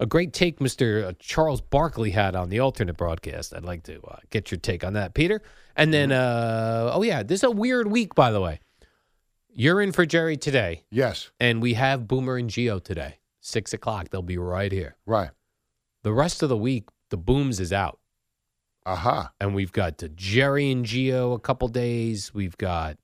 a 0.00 0.04
great 0.06 0.32
take 0.34 0.58
Mr. 0.58 1.14
Charles 1.18 1.60
Barkley 1.60 2.10
had 2.10 2.34
on 2.36 2.48
the 2.50 2.60
alternate 2.60 2.96
broadcast. 2.96 3.54
I'd 3.54 3.64
like 3.64 3.82
to 3.84 4.00
uh, 4.02 4.16
get 4.30 4.50
your 4.50 4.58
take 4.58 4.84
on 4.84 4.92
that, 4.94 5.14
Peter. 5.14 5.40
And 5.76 5.92
then, 5.94 6.12
uh, 6.12 6.90
oh 6.92 7.02
yeah, 7.02 7.22
this 7.22 7.40
is 7.40 7.44
a 7.44 7.50
weird 7.50 7.86
week, 7.90 8.14
by 8.14 8.30
the 8.30 8.40
way. 8.40 8.60
You're 9.58 9.80
in 9.80 9.92
for 9.92 10.04
Jerry 10.04 10.36
today, 10.36 10.84
Yes. 10.90 11.30
and 11.40 11.62
we 11.62 11.72
have 11.74 12.06
Boomer 12.06 12.36
and 12.36 12.50
Gio 12.50 12.82
today. 12.82 13.16
Six 13.40 13.72
o'clock. 13.72 14.10
They'll 14.10 14.20
be 14.20 14.36
right 14.36 14.70
here. 14.70 14.96
Right. 15.06 15.30
The 16.02 16.12
rest 16.12 16.42
of 16.42 16.50
the 16.50 16.56
week, 16.58 16.90
the 17.08 17.16
Booms 17.16 17.58
is 17.58 17.72
out. 17.72 17.98
Aha. 18.84 19.32
and 19.40 19.52
we've 19.54 19.72
got 19.72 19.98
the 19.98 20.08
Jerry 20.10 20.70
and 20.70 20.84
Gio 20.84 21.34
a 21.34 21.38
couple 21.40 21.66
days. 21.68 22.32
We've 22.34 22.56
got 22.58 22.98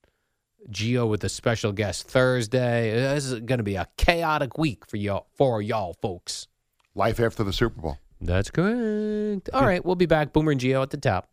Gio 0.70 1.08
with 1.08 1.24
a 1.24 1.28
special 1.30 1.72
guest 1.72 2.06
Thursday. 2.06 2.92
Uh, 3.04 3.14
this 3.14 3.24
is 3.24 3.40
going 3.40 3.58
to 3.58 3.64
be 3.64 3.74
a 3.76 3.88
chaotic 3.96 4.58
week 4.58 4.86
for 4.86 4.96
y'all 4.98 5.26
for 5.34 5.60
y'all 5.62 5.94
folks. 6.02 6.46
Life 6.94 7.18
after 7.18 7.42
the 7.42 7.52
Super 7.52 7.80
Bowl. 7.80 7.98
That's 8.20 8.48
correct. 8.50 9.48
All 9.54 9.64
right, 9.64 9.84
we'll 9.84 9.96
be 9.96 10.06
back. 10.06 10.32
Boomer 10.34 10.52
and 10.52 10.60
Gio 10.60 10.82
at 10.82 10.90
the 10.90 10.98
top. 10.98 11.28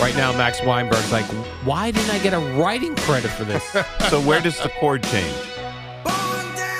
Right 0.00 0.14
now, 0.14 0.30
Max 0.36 0.62
Weinberg's 0.62 1.10
like, 1.10 1.24
why 1.64 1.90
didn't 1.90 2.10
I 2.10 2.18
get 2.18 2.34
a 2.34 2.38
writing 2.38 2.94
credit 2.96 3.30
for 3.30 3.44
this? 3.44 3.64
so 4.10 4.20
where 4.20 4.40
does 4.40 4.58
the 4.62 4.68
chord 4.68 5.02
change? 5.04 5.34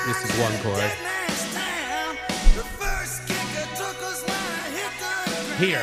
this 0.06 0.22
is 0.22 0.38
one 0.38 0.52
chord. 0.62 0.82
Here. 5.58 5.80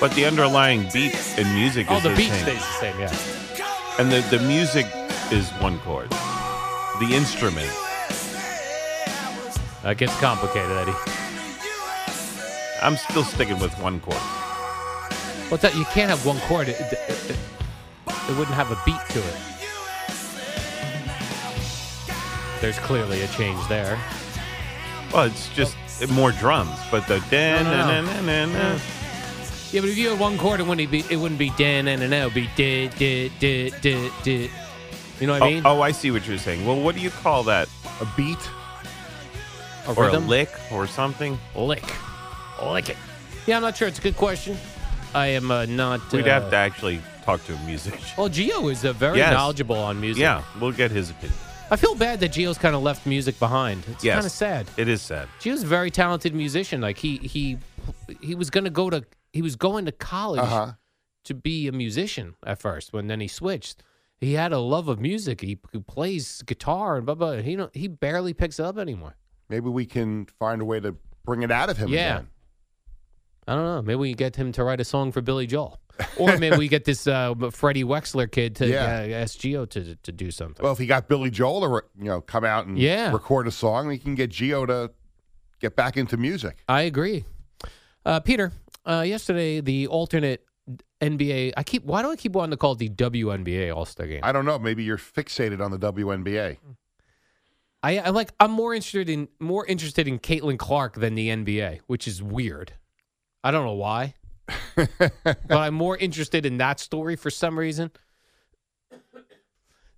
But 0.00 0.12
the 0.14 0.26
underlying 0.26 0.86
beat 0.92 1.16
and 1.38 1.54
music 1.54 1.86
Oh, 1.88 1.96
is 1.96 2.02
the 2.02 2.10
the 2.10 2.16
beat 2.16 2.28
same. 2.30 2.42
stays 2.42 2.58
the 2.58 2.72
same, 2.80 2.98
yeah. 3.00 3.98
And 3.98 4.12
the, 4.12 4.20
the 4.36 4.44
music 4.44 4.86
is 5.32 5.48
one 5.62 5.78
chord. 5.78 6.10
The 6.10 7.08
instrument. 7.10 7.70
That 9.82 9.94
gets 9.96 10.14
complicated, 10.20 10.70
Eddie. 10.76 11.13
I'm 12.82 12.96
still 12.96 13.24
sticking 13.24 13.58
with 13.58 13.72
one 13.80 14.00
chord. 14.00 14.16
Well, 15.50 15.58
that 15.58 15.74
you 15.76 15.84
can't 15.86 16.10
have 16.10 16.24
one 16.26 16.38
chord. 16.40 16.68
It, 16.68 16.80
it, 16.80 16.92
it, 16.92 17.36
it 18.06 18.36
wouldn't 18.38 18.54
have 18.56 18.70
a 18.70 18.78
beat 18.84 19.00
to 19.10 19.18
it. 19.18 19.36
There's 22.60 22.78
clearly 22.78 23.22
a 23.22 23.28
change 23.28 23.66
there. 23.68 23.98
Well, 25.12 25.24
it's 25.24 25.48
just 25.50 25.76
more 26.10 26.32
drums, 26.32 26.76
but 26.90 27.06
the 27.06 27.22
dan 27.30 27.64
No, 27.64 28.02
no, 28.02 28.20
no. 28.22 28.46
na- 28.46 28.78
Yeah, 29.70 29.80
but 29.80 29.90
if 29.90 29.96
you 29.98 30.08
had 30.10 30.18
one 30.18 30.38
chord, 30.38 30.60
it 30.60 30.66
wouldn't 30.66 30.90
be 30.90 31.04
it 31.10 31.16
wouldn't 31.16 31.38
be 31.38 31.50
dan 31.50 31.88
and 31.88 32.08
no, 32.10 32.22
it'd 32.26 32.34
be 32.34 32.48
di 32.56 32.88
di 32.88 33.30
di 33.38 33.70
di 33.80 34.10
di. 34.22 34.50
You 35.20 35.26
know 35.26 35.34
what 35.34 35.42
I 35.42 35.46
Oh, 35.46 35.50
mean? 35.50 35.62
oh, 35.66 35.80
I 35.82 35.92
see 35.92 36.10
what 36.10 36.26
you're 36.26 36.38
saying. 36.38 36.66
Well, 36.66 36.80
what 36.80 36.94
do 36.96 37.00
you 37.00 37.10
call 37.10 37.44
that? 37.44 37.68
A 38.00 38.06
beat? 38.16 38.38
A 39.86 39.90
or 39.92 40.04
rhythm? 40.06 40.24
a 40.24 40.26
lick 40.26 40.50
or 40.72 40.86
something? 40.86 41.38
Lick. 41.54 41.84
Lick 42.62 42.90
it. 42.90 42.96
Yeah, 43.46 43.56
I'm 43.56 43.62
not 43.62 43.76
sure. 43.76 43.88
It's 43.88 43.98
a 43.98 44.02
good 44.02 44.16
question. 44.16 44.56
I 45.14 45.28
am 45.28 45.50
uh, 45.50 45.66
not. 45.66 46.10
We'd 46.12 46.26
uh, 46.26 46.40
have 46.40 46.50
to 46.50 46.56
actually 46.56 47.00
talk 47.24 47.44
to 47.46 47.54
a 47.54 47.58
musician. 47.66 48.00
Well, 48.18 48.28
Gio 48.28 48.70
is 48.70 48.84
uh, 48.84 48.92
very 48.92 49.18
Yes. 49.18 49.32
knowledgeable 49.32 49.76
on 49.76 50.00
music. 50.00 50.20
Yeah, 50.22 50.42
we'll 50.60 50.72
get 50.72 50.90
his 50.90 51.10
opinion. 51.10 51.38
I 51.70 51.76
feel 51.76 51.94
bad 51.94 52.20
that 52.20 52.32
Gio's 52.32 52.58
kind 52.58 52.74
of 52.74 52.82
left 52.82 53.06
music 53.06 53.38
behind. 53.38 53.84
It's 53.88 54.04
Yes. 54.04 54.14
kind 54.16 54.26
of 54.26 54.32
sad. 54.32 54.66
It 54.76 54.88
is 54.88 55.02
sad. 55.02 55.28
Gio's 55.40 55.62
a 55.62 55.66
very 55.66 55.90
talented 55.90 56.34
musician. 56.34 56.80
Like 56.80 56.98
he 56.98 57.18
he 57.18 57.58
he 58.20 58.34
was 58.34 58.50
gonna 58.50 58.70
go 58.70 58.90
to 58.90 59.04
he 59.32 59.42
was 59.42 59.56
going 59.56 59.84
to 59.86 59.92
college 59.92 60.40
Uh-huh. 60.40 60.72
to 61.24 61.34
be 61.34 61.66
a 61.68 61.72
musician 61.72 62.34
at 62.46 62.60
first. 62.60 62.92
When 62.92 63.06
then 63.08 63.20
he 63.20 63.28
switched, 63.28 63.82
he 64.18 64.34
had 64.34 64.52
a 64.52 64.58
love 64.58 64.88
of 64.88 65.00
music. 65.00 65.40
He, 65.40 65.58
he 65.72 65.78
plays 65.80 66.42
guitar 66.42 66.96
and 66.96 67.06
blah 67.06 67.14
blah. 67.14 67.36
He 67.36 67.56
don't 67.56 67.74
he 67.74 67.88
barely 67.88 68.34
picks 68.34 68.58
it 68.58 68.64
up 68.66 68.78
anymore. 68.78 69.16
Maybe 69.48 69.68
we 69.68 69.86
can 69.86 70.26
find 70.38 70.60
a 70.60 70.64
way 70.64 70.80
to 70.80 70.96
bring 71.24 71.42
it 71.42 71.50
out 71.50 71.70
of 71.70 71.78
him 71.78 71.88
Yeah. 71.88 72.16
again. 72.16 72.28
I 73.46 73.54
don't 73.54 73.64
know. 73.64 73.82
Maybe 73.82 73.96
we 73.96 74.14
get 74.14 74.36
him 74.36 74.52
to 74.52 74.64
write 74.64 74.80
a 74.80 74.84
song 74.84 75.12
for 75.12 75.20
Billy 75.20 75.46
Joel, 75.46 75.78
or 76.18 76.38
maybe 76.38 76.56
we 76.56 76.68
get 76.68 76.84
this 76.84 77.06
uh, 77.06 77.34
Freddy 77.52 77.84
Wexler 77.84 78.30
kid 78.30 78.56
to 78.56 78.66
Yeah. 78.68 78.84
uh, 78.84 79.22
ask 79.22 79.38
Gio 79.38 79.68
to 79.70 79.96
to 79.96 80.12
do 80.12 80.30
something. 80.30 80.62
Well, 80.62 80.72
if 80.72 80.78
he 80.78 80.86
got 80.86 81.08
Billy 81.08 81.30
Joel 81.30 81.60
to 81.60 81.68
re- 81.68 81.80
you 81.98 82.04
know 82.04 82.20
come 82.20 82.44
out 82.44 82.66
and 82.66 82.78
Yeah. 82.78 83.12
record 83.12 83.46
a 83.46 83.50
song, 83.50 83.90
he 83.90 83.98
can 83.98 84.14
get 84.14 84.30
Gio 84.30 84.66
to 84.66 84.90
get 85.60 85.76
back 85.76 85.96
into 85.96 86.16
music. 86.16 86.62
I 86.68 86.82
agree. 86.82 87.24
Uh, 88.06 88.20
Peter, 88.20 88.52
uh, 88.86 89.04
yesterday 89.06 89.60
the 89.60 89.86
alternate 89.88 90.44
NBA. 91.02 91.52
I 91.56 91.62
keep. 91.62 91.84
Why 91.84 92.00
do 92.02 92.10
I 92.10 92.16
keep 92.16 92.32
wanting 92.32 92.52
to 92.52 92.56
call 92.56 92.72
it 92.72 92.78
the 92.78 92.88
WNBA 92.88 93.74
All 93.74 93.84
Star 93.84 94.06
Game? 94.06 94.20
I 94.22 94.32
don't 94.32 94.46
know. 94.46 94.58
Maybe 94.58 94.84
you're 94.84 94.96
fixated 94.98 95.62
on 95.62 95.70
the 95.70 95.78
WNBA. 95.78 96.56
I, 97.82 97.98
I 97.98 98.08
like. 98.10 98.32
I'm 98.40 98.50
more 98.50 98.72
interested 98.74 99.10
in 99.10 99.28
more 99.38 99.66
interested 99.66 100.08
in 100.08 100.18
Caitlin 100.18 100.58
Clark 100.58 100.94
than 100.94 101.14
the 101.14 101.28
NBA, 101.28 101.80
which 101.86 102.08
is 102.08 102.22
weird. 102.22 102.72
I 103.44 103.50
don't 103.52 103.64
know 103.66 103.74
why, 103.74 104.14
but 104.74 105.36
I'm 105.50 105.74
more 105.74 105.96
interested 105.96 106.44
in 106.46 106.56
that 106.58 106.80
story 106.80 107.14
for 107.14 107.30
some 107.30 107.56
reason 107.58 107.90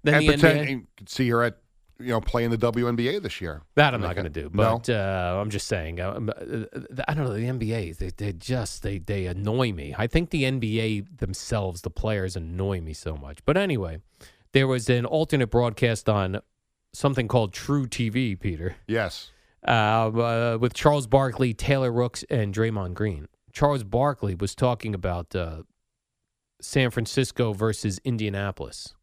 than 0.03 0.15
and 0.15 0.23
the 0.23 0.27
pretend 0.29 0.61
NBA. 0.61 0.71
you 0.71 0.87
could 0.97 1.09
see 1.09 1.29
her 1.31 1.43
at 1.45 1.59
you 1.99 2.09
know 2.09 2.21
playing 2.21 2.51
the 2.51 2.59
WNBA 2.59 3.23
this 3.23 3.41
year. 3.41 3.63
That 3.75 3.95
I'm 3.95 4.01
not 4.01 4.15
going 4.15 4.25
to 4.25 4.31
do, 4.31 4.51
No? 4.53 4.79
but 4.79 4.91
uh, 4.91 5.39
I'm 5.41 5.51
just 5.51 5.67
saying. 5.67 6.01
uh, 6.01 6.13
um, 6.17 6.29
uh, 6.31 7.05
I 7.09 7.15
don't 7.15 7.25
know 7.25 7.33
the 7.35 7.47
NBA. 7.47 7.97
They, 7.99 8.11
they 8.17 8.33
just 8.33 8.83
they 8.83 8.99
they 8.99 9.27
annoy 9.27 9.73
me. 9.73 9.95
I 9.97 10.07
think 10.07 10.31
the 10.31 10.45
NBA 10.45 11.19
themselves, 11.19 11.83
the 11.83 11.91
players, 11.91 12.37
annoy 12.37 12.81
me 12.81 12.93
so 12.93 13.17
much. 13.17 13.39
But 13.45 13.57
anyway, 13.57 14.01
there 14.53 14.67
was 14.67 14.89
an 14.91 15.07
alternate 15.07 15.49
broadcast 15.51 16.09
on 16.09 16.41
something 16.93 17.29
called 17.29 17.53
truTV, 17.53 18.41
Peter, 18.41 18.77
Yes. 18.87 19.31
uh, 19.67 19.71
uh, 19.71 20.59
with 20.61 20.73
Charles 20.73 21.07
Barkley, 21.07 21.53
Taylor 21.53 21.93
Rooks, 21.93 22.25
and 22.31 22.55
Draymond 22.55 22.95
Green. 22.95 23.29
Charles 23.57 23.85
Barkley 23.85 24.35
was 24.35 24.55
talking 24.55 24.95
about 24.95 25.35
uh, 25.35 25.63
San 26.61 26.91
Francisco 26.91 27.55
versus 27.55 27.99
Indianapolis. 28.05 28.95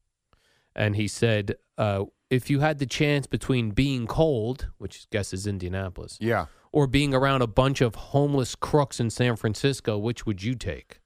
And 0.76 0.96
he 0.96 1.08
said, 1.08 1.56
uh, 1.76 2.06
if 2.30 2.52
you 2.52 2.60
had 2.60 2.78
the 2.78 2.86
chance 2.86 3.26
between 3.26 3.72
being 3.72 4.06
cold, 4.06 4.68
which 4.78 5.08
I 5.12 5.18
guess 5.18 5.34
is 5.34 5.48
Indianapolis, 5.48 6.20
Yeah. 6.22 6.46
or 6.72 6.86
being 6.86 7.16
around 7.16 7.42
a 7.42 7.48
bunch 7.48 7.82
of 7.82 7.96
homeless 7.96 8.54
crooks 8.54 9.00
in 9.00 9.10
San 9.10 9.38
Francisco, 9.38 9.98
which 9.98 10.28
would 10.28 10.44
you 10.44 10.54
take? 10.54 11.00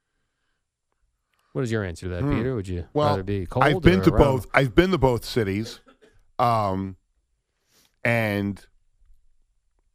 What 1.53 1.63
is 1.63 1.71
your 1.71 1.85
answer 1.85 2.07
to 2.07 2.15
that, 2.15 2.23
Hmm. 2.23 2.35
Peter? 2.35 2.53
Would 2.53 2.67
you 2.67 2.83
Well, 2.93 3.11
rather 3.11 3.23
be 3.23 3.45
cold? 3.45 3.63
I've 3.63 3.81
been 3.81 4.01
or 4.01 4.03
to 4.03 4.09
around- 4.11 4.23
both. 4.23 4.47
I've 4.53 4.75
been 4.75 4.91
to 4.91 4.97
both 4.97 5.23
cities, 5.23 5.79
um, 6.37 6.97
and 8.03 8.65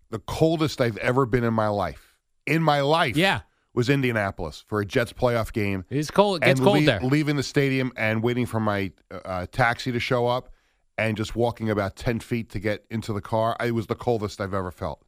the 0.09 0.20
coldest 0.20 0.80
I've 0.80 0.96
ever 0.96 1.26
been 1.26 1.44
in 1.44 1.53
my 1.53 1.68
life, 1.68 2.12
in 2.47 2.62
my 2.62 2.80
life, 2.80 3.16
Yeah. 3.16 3.40
was 3.74 3.88
Indianapolis 3.88 4.64
for 4.66 4.80
a 4.80 4.86
Jets 4.86 5.12
playoff 5.12 5.53
game. 5.53 5.84
It's 5.90 6.11
cold. 6.11 6.43
It 6.43 6.47
gets 6.47 6.61
and 6.61 6.66
cold 6.66 6.78
lea- 6.78 6.86
there. 6.86 7.01
Leaving 7.01 7.36
the 7.36 7.43
stadium 7.43 7.93
and 7.97 8.22
waiting 8.22 8.47
for 8.47 8.61
my 8.61 8.93
uh, 9.24 9.47
taxi 9.51 9.93
to 9.93 10.01
show 10.01 10.26
up, 10.26 10.51
and 10.99 11.16
just 11.16 11.34
walking 11.34 11.70
about 11.70 11.97
ten 11.97 12.20
feet 12.20 12.51
to 12.51 12.59
get 12.61 12.84
into 12.90 13.12
the 13.12 13.20
car. 13.22 13.57
It 13.64 13.72
was 13.72 13.86
the 13.86 13.95
coldest 13.95 14.40
I've 14.40 14.55
ever 14.55 14.70
felt. 14.70 15.03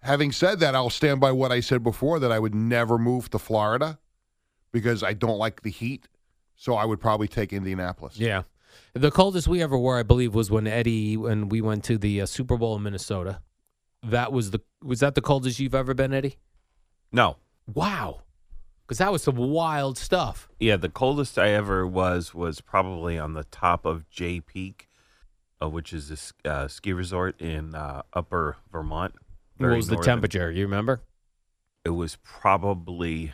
Having 0.00 0.32
said 0.32 0.60
that, 0.60 0.74
I'll 0.74 0.90
stand 0.90 1.20
by 1.20 1.32
what 1.32 1.50
I 1.50 1.60
said 1.60 1.82
before 1.82 2.18
that 2.20 2.30
I 2.30 2.38
would 2.38 2.54
never 2.54 2.98
move 2.98 3.30
to 3.30 3.38
Florida 3.38 3.98
because 4.72 5.02
I 5.02 5.14
don't 5.14 5.38
like 5.38 5.62
the 5.62 5.70
heat. 5.70 6.06
So 6.54 6.74
I 6.74 6.84
would 6.84 7.00
probably 7.00 7.28
take 7.28 7.52
Indianapolis. 7.52 8.18
Yeah. 8.18 8.42
The 8.94 9.10
coldest 9.10 9.48
we 9.48 9.62
ever 9.62 9.76
were, 9.78 9.98
I 9.98 10.02
believe, 10.02 10.34
was 10.34 10.50
when 10.50 10.66
Eddie 10.66 11.16
when 11.16 11.48
we 11.48 11.60
went 11.60 11.82
to 11.84 11.96
the 11.98 12.20
uh, 12.20 12.26
Super 12.26 12.56
Bowl 12.58 12.76
in 12.76 12.82
Minnesota. 12.82 13.40
That 14.02 14.32
was 14.32 14.50
the 14.52 14.60
was 14.82 15.00
that 15.00 15.14
the 15.14 15.22
coldest 15.22 15.58
you've 15.58 15.74
ever 15.74 15.94
been, 15.94 16.12
Eddie? 16.12 16.36
No. 17.12 17.36
Wow. 17.72 18.22
Because 18.86 18.98
that 18.98 19.10
was 19.10 19.22
some 19.22 19.36
wild 19.36 19.98
stuff. 19.98 20.48
Yeah, 20.60 20.76
the 20.76 20.88
coldest 20.88 21.38
I 21.38 21.48
ever 21.48 21.86
was 21.86 22.32
was 22.34 22.60
probably 22.60 23.18
on 23.18 23.34
the 23.34 23.44
top 23.44 23.84
of 23.84 24.08
Jay 24.10 24.40
Peak, 24.40 24.88
uh, 25.60 25.68
which 25.68 25.92
is 25.92 26.08
this 26.08 26.32
uh, 26.44 26.68
ski 26.68 26.92
resort 26.92 27.40
in 27.40 27.74
uh, 27.74 28.02
Upper 28.12 28.56
Vermont. 28.70 29.14
what 29.58 29.74
was 29.74 29.88
the 29.88 29.96
temperature? 29.96 30.50
You 30.52 30.64
remember? 30.64 31.00
It 31.84 31.90
was 31.90 32.16
probably 32.22 33.32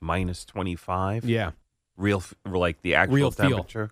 minus 0.00 0.44
twenty 0.44 0.76
five. 0.76 1.24
Yeah. 1.24 1.50
real 1.96 2.22
like 2.46 2.82
the 2.82 2.94
actual 2.94 3.16
Real 3.16 3.30
feel. 3.32 3.48
temperature, 3.50 3.90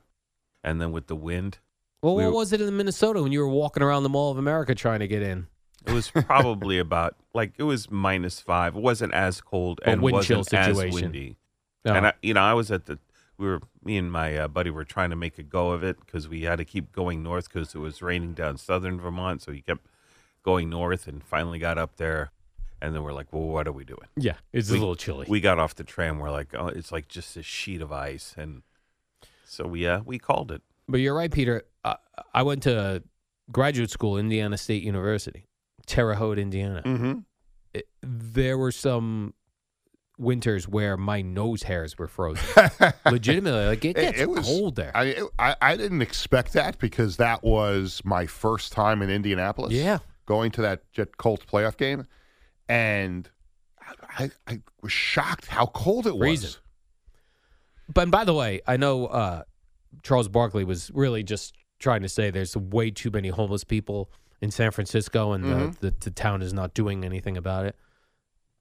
and 0.62 0.80
then 0.80 0.92
with 0.92 1.07
the 1.09 1.16
wind, 1.16 1.59
Well, 2.03 2.14
We 2.14 2.22
what 2.24 2.30
were- 2.32 2.36
was 2.38 2.53
it 2.53 2.61
in 2.61 2.76
Minnesota 2.76 3.20
when 3.22 3.32
you 3.32 3.40
were 3.40 3.49
walking 3.49 3.82
around 3.82 4.05
the 4.05 4.09
Mall 4.09 4.30
of 4.30 4.38
America 4.38 4.74
trying 4.76 5.01
to 5.01 5.09
get 5.09 5.22
in? 5.22 5.49
It 5.89 5.93
was 5.93 6.11
probably 6.11 6.78
about 6.78 7.16
like 7.34 7.53
it 7.59 7.62
was 7.64 7.91
minus 7.91 8.41
five. 8.41 8.76
It 8.76 8.82
wasn't 8.82 9.14
as 9.14 9.41
cold 9.41 9.80
and 9.84 10.03
wind 10.03 10.22
chill 10.22 10.39
wasn't 10.39 10.61
as 10.62 10.76
situation. 10.76 11.03
windy. 11.03 11.36
Oh. 11.84 11.93
And 11.95 12.07
I, 12.09 12.12
you 12.22 12.34
know, 12.34 12.43
I 12.43 12.55
was 12.55 12.70
at 12.70 12.86
the. 12.86 12.99
We 13.39 13.47
were 13.47 13.61
me 13.84 13.97
and 13.97 14.11
my 14.11 14.36
uh, 14.36 14.49
buddy 14.49 14.70
were 14.70 14.84
trying 14.84 15.11
to 15.11 15.16
make 15.16 15.39
a 15.39 15.45
go 15.45 15.70
of 15.70 15.84
it 15.84 15.99
because 16.05 16.28
we 16.28 16.43
had 16.43 16.57
to 16.57 16.64
keep 16.64 16.91
going 16.93 17.22
north 17.22 17.49
because 17.49 17.74
it 17.74 17.78
was 17.78 18.03
raining 18.03 18.34
down 18.34 18.59
southern 18.59 19.01
Vermont. 19.01 19.43
So 19.43 19.53
you 19.53 19.62
kept 19.62 19.86
going 20.43 20.68
north 20.68 21.07
and 21.07 21.22
finally 21.22 21.61
got 21.61 21.78
up 21.78 21.97
there, 21.99 22.32
and 22.82 22.95
then 22.95 23.05
we're 23.05 23.12
like, 23.12 23.32
well, 23.32 23.45
what 23.45 23.68
are 23.68 23.72
we 23.72 23.84
doing? 23.84 24.09
Yeah, 24.16 24.34
it's 24.53 24.70
We- 24.70 24.76
a 24.76 24.80
little 24.80 24.97
chilly. 24.97 25.26
We 25.28 25.41
got 25.41 25.59
off 25.61 25.76
the 25.76 25.84
tram. 25.84 26.18
We're 26.18 26.30
like, 26.32 26.49
oh, 26.53 26.66
it's 26.66 26.91
like 26.91 27.07
just 27.07 27.36
a 27.36 27.43
sheet 27.45 27.80
of 27.80 27.93
ice, 27.93 28.34
and 28.36 28.62
so 29.45 29.66
we 29.68 29.86
uh, 29.86 30.01
we 30.05 30.18
called 30.18 30.51
it. 30.51 30.62
But 30.89 30.99
you're 30.99 31.14
right, 31.14 31.30
Peter. 31.30 31.62
I, 31.84 31.97
I 32.34 32.43
went 32.43 32.64
to 32.64 33.05
graduate 33.53 33.91
school, 33.91 34.18
Indiana 34.18 34.59
State 34.59 34.82
University, 34.82 35.45
Terre 35.89 36.14
Haute, 36.14 36.39
Indiana. 36.39 36.82
Mm-hmm. 36.84 37.18
It- 37.74 37.89
there 38.03 38.57
were 38.57 38.70
some 38.72 39.34
winters 40.18 40.66
where 40.68 40.97
my 40.97 41.22
nose 41.22 41.62
hairs 41.64 41.97
were 41.99 42.09
frozen. 42.09 42.45
Legitimately, 43.11 43.66
like 43.66 43.84
it 43.84 43.97
gets 43.97 44.24
was 44.26 44.47
cold 44.47 44.76
there. 44.76 44.93
I, 44.95 45.05
it- 45.05 45.24
I 45.39 45.57
I 45.61 45.76
didn't 45.76 46.03
expect 46.03 46.53
that 46.55 46.78
because 46.78 47.16
that 47.18 47.43
was 47.43 48.01
my 48.05 48.26
first 48.26 48.72
time 48.72 49.03
in 49.03 49.11
Indianapolis. 49.11 49.72
Yeah. 49.72 49.99
going 50.26 50.51
to 50.53 50.62
that 50.62 50.91
Jet 50.93 51.16
Colts 51.16 51.45
playoff 51.47 51.76
game, 51.76 52.07
and 52.68 53.28
I, 54.18 54.30
I 54.47 54.61
was 54.82 54.93
shocked 54.93 55.47
how 55.47 55.66
cold 55.66 56.07
it 56.07 56.16
Freezing. 56.16 56.49
was. 56.49 56.59
But 57.93 58.03
and 58.03 58.11
by 58.12 58.24
the 58.24 58.34
way, 58.34 58.61
I 58.66 58.76
know 58.76 59.07
uh, 59.07 59.43
Charles 60.03 60.28
Barkley 60.28 60.64
was 60.64 60.91
really 60.93 61.22
just 61.22 61.55
trying 61.78 62.03
to 62.03 62.09
say 62.09 62.30
there's 62.30 62.57
way 62.57 62.91
too 62.91 63.11
many 63.11 63.28
homeless 63.28 63.64
people 63.64 64.11
in 64.41 64.51
San 64.51 64.70
Francisco, 64.70 65.32
and 65.32 65.45
Mhm. 65.45 65.78
the, 65.80 65.91
the, 65.91 65.97
the 66.01 66.11
town 66.11 66.43
is 66.43 66.53
not 66.53 66.74
doing 66.74 67.05
anything 67.05 67.36
about 67.36 67.66
it. 67.66 67.76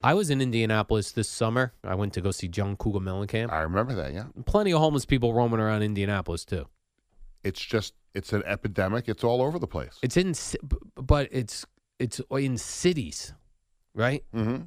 I 0.02 0.14
was 0.14 0.30
in 0.30 0.40
Indianapolis 0.40 1.10
this 1.12 1.28
summer. 1.28 1.72
I 1.82 1.94
went 1.96 2.12
to 2.14 2.20
go 2.20 2.30
see 2.30 2.46
John 2.48 2.76
Cougar 2.76 3.00
Mellencamp. 3.00 3.50
I 3.52 3.60
remember 3.62 3.94
that. 3.94 4.12
Yeah, 4.12 4.26
Plenty 4.46 4.72
of 4.72 4.78
homeless 4.80 5.04
people 5.04 5.34
roaming 5.34 5.60
around 5.60 5.82
Indianapolis 5.82 6.44
too. 6.44 6.66
it's 7.44 7.60
just 7.64 7.94
it's 8.14 8.32
an 8.32 8.42
epidemic. 8.46 9.08
It's 9.08 9.22
all 9.22 9.40
over 9.42 9.58
the 9.58 9.66
place. 9.68 9.98
It's 10.02 10.16
in, 10.16 10.34
but 10.96 11.28
it's 11.30 11.64
it's 11.98 12.20
in 12.30 12.58
cities, 12.58 13.32
right? 13.94 14.24
Mm-hmm. 14.34 14.64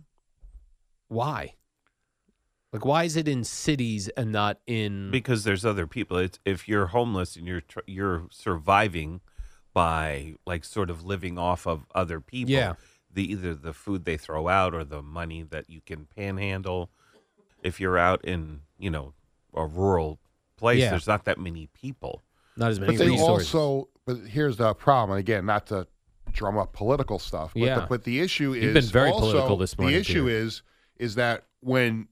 Why? 1.07 1.55
Like, 2.74 2.86
why 2.86 3.03
is 3.03 3.18
it 3.18 3.28
in 3.28 3.43
cities 3.43 4.07
and 4.09 4.32
not 4.32 4.59
in? 4.66 5.12
because 5.12 5.43
there's 5.43 5.66
other 5.66 5.88
people. 5.88 6.18
It's 6.18 6.39
if 6.45 6.68
you're 6.70 6.88
homeless 6.88 7.36
and 7.36 7.45
you're 7.45 7.62
tr- 7.62 7.80
you're 7.86 8.28
surviving 8.32 9.20
by 9.74 10.36
like 10.45 10.65
sort 10.65 10.89
of 10.89 11.03
living 11.05 11.38
off 11.38 11.65
of 11.67 11.86
other 11.95 12.19
people. 12.19 12.51
Yeah. 12.51 12.74
The 13.13 13.32
either 13.32 13.53
the 13.55 13.74
food 13.74 14.05
they 14.05 14.17
throw 14.17 14.47
out 14.47 14.74
or 14.74 14.84
the 14.84 15.01
money 15.01 15.43
that 15.43 15.69
you 15.69 15.82
can 15.86 16.05
panhandle. 16.15 16.89
If 17.63 17.80
you're 17.80 17.97
out 17.97 18.24
in 18.26 18.61
you 18.80 18.89
know 18.89 19.13
a 19.53 19.65
rural 19.65 20.19
place, 20.57 20.80
Yeah. 20.80 20.91
there's 20.91 21.07
not 21.07 21.26
that 21.26 21.38
many 21.39 21.67
people. 21.74 22.24
Not 22.57 22.72
as 22.72 22.80
many 22.80 22.93
But 22.93 22.99
they 23.03 23.09
resources. 23.11 23.53
also, 23.53 23.89
but 24.05 24.17
here's 24.28 24.57
the 24.57 24.74
problem. 24.74 25.11
And 25.17 25.19
again, 25.19 25.45
not 25.45 25.67
to 25.67 25.88
drum 26.32 26.57
up 26.57 26.74
political 26.74 27.19
stuff, 27.19 27.51
but, 27.53 27.61
Yeah. 27.61 27.80
the, 27.82 27.86
but 27.88 28.03
the 28.03 28.19
issue 28.22 28.53
is 28.53 28.63
You've 28.63 28.74
been 28.74 28.84
very 28.86 29.09
also- 29.11 29.32
political 29.32 29.57
this 29.57 29.78
morning, 29.78 29.95
The 29.95 29.99
issue 30.01 30.26
Peter. 30.26 30.36
is 30.38 30.61
is 30.97 31.15
that 31.15 31.45
when 31.61 32.07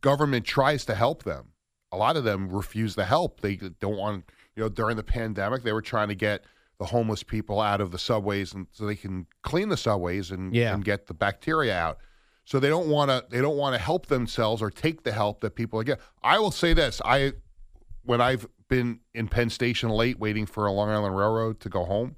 government 0.00 0.46
tries 0.46 0.84
to 0.86 0.94
help 0.94 1.24
them, 1.24 1.48
a 1.90 1.96
lot 1.96 2.16
of 2.16 2.24
them 2.24 2.48
refuse 2.48 2.94
the 2.94 3.04
help. 3.04 3.40
They 3.40 3.56
don't 3.56 3.96
want, 3.96 4.24
you 4.54 4.62
know, 4.62 4.68
during 4.68 4.96
the 4.96 5.02
pandemic, 5.02 5.62
they 5.64 5.72
were 5.72 5.82
trying 5.82 6.08
to 6.08 6.14
get 6.14 6.44
the 6.78 6.86
homeless 6.86 7.22
people 7.22 7.60
out 7.60 7.80
of 7.80 7.90
the 7.90 7.98
subways 7.98 8.52
and 8.54 8.66
so 8.70 8.86
they 8.86 8.94
can 8.96 9.26
clean 9.42 9.68
the 9.68 9.76
subways 9.76 10.30
and, 10.30 10.54
Yeah. 10.54 10.72
and 10.74 10.84
get 10.84 11.06
the 11.06 11.14
bacteria 11.14 11.76
out. 11.76 11.98
So 12.44 12.58
they 12.60 12.68
don't 12.68 12.88
want 12.88 13.10
to 13.10 13.24
they 13.30 13.40
don't 13.42 13.56
want 13.58 13.74
to 13.74 13.80
help 13.82 14.06
themselves 14.06 14.62
or 14.62 14.70
take 14.70 15.02
the 15.02 15.12
help 15.12 15.40
that 15.40 15.54
people 15.54 15.82
get. 15.82 16.00
I 16.22 16.38
will 16.38 16.50
say 16.52 16.72
this, 16.72 17.02
I 17.04 17.32
when 18.04 18.20
I've 18.20 18.46
been 18.68 19.00
in 19.12 19.28
Penn 19.28 19.50
Station 19.50 19.90
late 19.90 20.18
waiting 20.18 20.46
for 20.46 20.66
a 20.66 20.72
Long 20.72 20.88
Island 20.88 21.16
Railroad 21.16 21.60
to 21.60 21.68
go 21.68 21.84
home, 21.84 22.16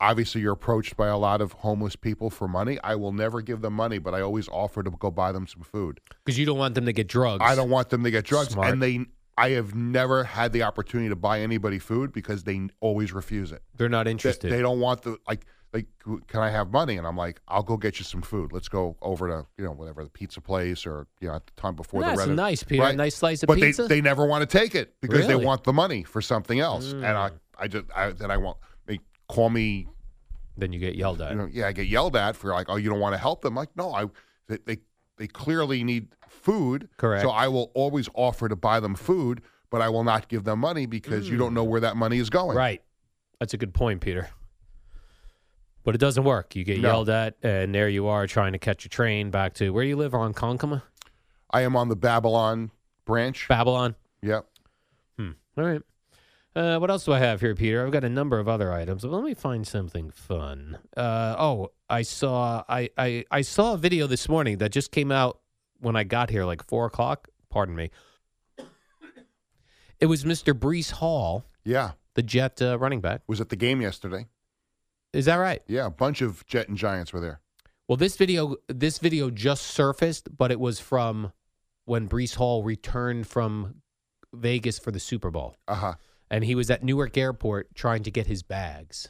obviously 0.00 0.40
you're 0.42 0.52
approached 0.52 0.96
by 0.96 1.06
a 1.06 1.16
lot 1.16 1.40
of 1.40 1.52
homeless 1.52 1.96
people 1.96 2.28
for 2.28 2.46
money. 2.48 2.78
I 2.84 2.96
will 2.96 3.12
never 3.12 3.40
give 3.40 3.62
them 3.62 3.72
money, 3.72 3.98
but 3.98 4.12
I 4.14 4.20
always 4.20 4.48
offer 4.48 4.82
to 4.82 4.90
go 4.90 5.10
buy 5.10 5.32
them 5.32 5.46
some 5.46 5.62
food. 5.62 6.00
because 6.24 6.38
you 6.38 6.44
don't 6.44 6.58
want 6.58 6.74
them 6.74 6.84
to 6.86 6.92
get 6.92 7.08
drugs. 7.08 7.42
I 7.42 7.54
don't 7.54 7.70
want 7.70 7.88
them 7.88 8.04
to 8.04 8.10
get 8.10 8.24
drugs, 8.26 8.50
Smart. 8.50 8.72
and 8.72 8.82
they. 8.82 9.06
I 9.38 9.50
have 9.50 9.74
never 9.74 10.24
had 10.24 10.52
the 10.52 10.62
opportunity 10.62 11.08
to 11.10 11.16
buy 11.16 11.40
anybody 11.40 11.78
food 11.78 12.12
because 12.12 12.44
they 12.44 12.68
always 12.80 13.12
refuse 13.12 13.52
it. 13.52 13.62
They're 13.76 13.88
not 13.88 14.08
interested. 14.08 14.50
they 14.50 14.60
don't 14.62 14.80
want 14.80 15.02
the 15.02 15.18
like. 15.28 15.46
Like, 15.72 15.86
can 16.28 16.40
I 16.40 16.48
have 16.48 16.70
money? 16.70 16.96
And 16.96 17.06
I'm 17.06 17.18
like, 17.18 17.40
I'll 17.48 17.62
go 17.64 17.76
get 17.76 17.98
you 17.98 18.04
some 18.04 18.22
food. 18.22 18.50
Let's 18.50 18.68
go 18.68 18.96
over 19.02 19.28
to 19.28 19.46
you 19.58 19.64
know 19.64 19.72
whatever 19.72 20.04
the 20.04 20.08
pizza 20.08 20.40
place 20.40 20.86
or 20.86 21.06
you 21.20 21.28
know 21.28 21.34
at 21.34 21.44
the 21.44 21.52
time 21.60 21.74
before 21.74 22.00
That's 22.00 22.18
the 22.22 22.30
reno- 22.30 22.42
nice, 22.42 22.62
Peter. 22.62 22.84
A 22.84 22.92
nice 22.94 23.16
slice 23.16 23.42
of 23.42 23.48
but 23.48 23.58
pizza? 23.58 23.82
they 23.82 23.96
they 23.96 24.00
never 24.00 24.24
want 24.24 24.48
to 24.48 24.58
take 24.58 24.74
it 24.74 24.94
because 25.02 25.26
they 25.26 25.34
want 25.36 25.64
the 25.64 25.72
money 25.74 26.02
for 26.02 26.22
something 26.22 26.60
else. 26.60 26.92
And 26.92 27.04
I 27.04 27.28
Mm. 27.30 27.38
I 27.58 27.68
just 27.68 27.84
I, 27.94 28.10
then 28.12 28.30
I 28.30 28.38
want 28.38 28.56
they 28.86 29.00
call 29.28 29.50
me 29.50 29.86
then 30.56 30.72
you 30.72 30.78
get 30.78 30.94
yelled 30.94 31.20
at. 31.20 31.32
you 31.32 31.36
know, 31.36 31.48
yeah, 31.52 31.66
I 31.66 31.72
get 31.72 31.88
yelled 31.88 32.16
at 32.16 32.36
for 32.36 32.52
like, 32.54 32.68
oh, 32.70 32.76
you 32.76 32.88
don't 32.88 33.00
want 33.00 33.12
to 33.14 33.18
help 33.18 33.42
them. 33.42 33.54
like, 33.54 33.76
no, 33.76 33.92
I 33.92 34.06
they, 34.48 34.58
they 34.64 34.78
they 35.18 35.26
clearly 35.26 35.84
need 35.84 36.08
food. 36.46 36.88
Correct. 36.96 37.22
So 37.22 37.30
I 37.30 37.48
will 37.48 37.70
always 37.74 38.08
offer 38.14 38.48
to 38.48 38.56
buy 38.56 38.78
them 38.80 38.94
food, 38.94 39.42
but 39.70 39.82
I 39.82 39.88
will 39.88 40.04
not 40.04 40.28
give 40.28 40.44
them 40.44 40.60
money 40.60 40.86
because 40.86 41.28
you 41.28 41.36
don't 41.36 41.54
know 41.54 41.64
where 41.64 41.80
that 41.80 41.96
money 41.96 42.18
is 42.18 42.30
going. 42.30 42.56
Right. 42.56 42.82
That's 43.40 43.52
a 43.52 43.56
good 43.58 43.74
point, 43.74 44.00
Peter. 44.00 44.28
But 45.84 45.94
it 45.94 45.98
doesn't 45.98 46.24
work. 46.24 46.56
You 46.56 46.64
get 46.64 46.80
No. 46.80 46.88
yelled 46.88 47.08
at, 47.10 47.36
and 47.42 47.74
there 47.74 47.88
you 47.88 48.06
are 48.06 48.26
trying 48.26 48.52
to 48.52 48.58
catch 48.58 48.84
a 48.84 48.88
train 48.88 49.30
back 49.30 49.54
to 49.54 49.70
where 49.70 49.84
you 49.84 49.96
live 49.96 50.14
on 50.14 50.32
Ronkonkoma, 50.34 50.82
I 51.50 51.62
am 51.62 51.76
on 51.76 51.88
the 51.88 51.96
Babylon 51.96 52.70
branch. 53.04 53.46
Babylon. 53.48 53.94
Yep. 54.22 54.46
Hmm. 55.18 55.30
All 55.58 55.64
right. 55.64 55.82
Uh, 56.56 56.78
what 56.78 56.90
else 56.90 57.04
do 57.04 57.12
I 57.12 57.18
have 57.18 57.40
here, 57.40 57.54
Peter? 57.54 57.84
I've 57.84 57.92
got 57.92 58.02
a 58.02 58.08
number 58.08 58.38
of 58.38 58.48
other 58.48 58.72
items. 58.72 59.02
But 59.02 59.10
let 59.12 59.22
me 59.24 59.34
find 59.34 59.66
something 59.66 60.10
fun. 60.10 60.78
Uh, 60.96 61.36
oh, 61.38 61.70
I 61.90 62.02
saw 62.02 62.64
I, 62.68 62.88
I 62.96 63.24
I 63.30 63.42
saw 63.42 63.74
a 63.74 63.76
video 63.76 64.06
this 64.06 64.28
morning 64.28 64.58
that 64.58 64.72
just 64.72 64.90
came 64.90 65.12
out 65.12 65.38
when 65.80 65.96
I 65.96 66.04
got 66.04 66.30
here, 66.30 66.44
like 66.44 66.64
four 66.66 66.86
o'clock. 66.86 67.28
Pardon 67.50 67.74
me. 67.76 67.90
It 69.98 70.06
was 70.06 70.24
Mr. 70.24 70.52
Breece 70.52 70.90
Hall, 70.92 71.44
Yeah. 71.64 71.92
the 72.14 72.22
Jet 72.22 72.60
uh, 72.60 72.78
running 72.78 73.00
back. 73.00 73.22
Was 73.26 73.40
at 73.40 73.48
the 73.48 73.56
game 73.56 73.80
yesterday. 73.80 74.26
Is 75.12 75.24
that 75.24 75.36
right? 75.36 75.62
Yeah, 75.66 75.86
a 75.86 75.90
bunch 75.90 76.20
of 76.20 76.44
Jet 76.46 76.68
and 76.68 76.76
Giants 76.76 77.12
were 77.12 77.20
there. 77.20 77.40
Well, 77.88 77.96
this 77.96 78.16
video 78.16 78.56
this 78.68 78.98
video 78.98 79.30
just 79.30 79.62
surfaced, 79.64 80.36
but 80.36 80.50
it 80.50 80.60
was 80.60 80.80
from 80.80 81.32
when 81.84 82.08
Breece 82.08 82.34
Hall 82.34 82.62
returned 82.62 83.26
from 83.26 83.76
Vegas 84.34 84.78
for 84.78 84.90
the 84.90 85.00
Super 85.00 85.30
Bowl. 85.30 85.56
Uh 85.68 85.74
huh. 85.76 85.94
and 86.30 86.44
he 86.44 86.54
was 86.56 86.68
at 86.70 86.82
Newark 86.82 87.16
Airport 87.16 87.74
trying 87.74 88.02
to 88.02 88.10
get 88.10 88.26
his 88.26 88.42
bags. 88.42 89.08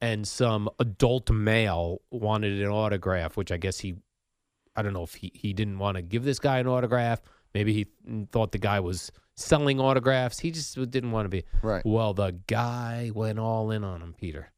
And 0.00 0.26
some 0.26 0.68
adult 0.78 1.30
male 1.30 2.00
wanted 2.10 2.60
an 2.60 2.68
autograph, 2.68 3.36
which 3.36 3.52
I 3.52 3.56
guess 3.56 3.80
he, 3.80 3.96
I 4.76 4.82
don't 4.82 4.92
know 4.92 5.02
if 5.02 5.14
he, 5.14 5.32
he 5.34 5.52
didn't 5.52 5.78
want 5.78 5.96
to 5.96 6.02
give 6.02 6.24
this 6.24 6.38
guy 6.38 6.58
an 6.58 6.66
autograph. 6.66 7.20
Maybe 7.54 7.72
he 7.72 7.86
thought 8.30 8.52
the 8.52 8.58
guy 8.58 8.80
was 8.80 9.12
selling 9.36 9.80
autographs. 9.80 10.38
He 10.38 10.50
just 10.50 10.74
didn't 10.90 11.10
want 11.10 11.26
to 11.26 11.28
be. 11.28 11.44
Right. 11.62 11.84
Well, 11.84 12.14
the 12.14 12.32
guy 12.46 13.10
went 13.14 13.38
all 13.38 13.70
in 13.70 13.84
on 13.84 14.00
him, 14.00 14.14
Peter. 14.18 14.52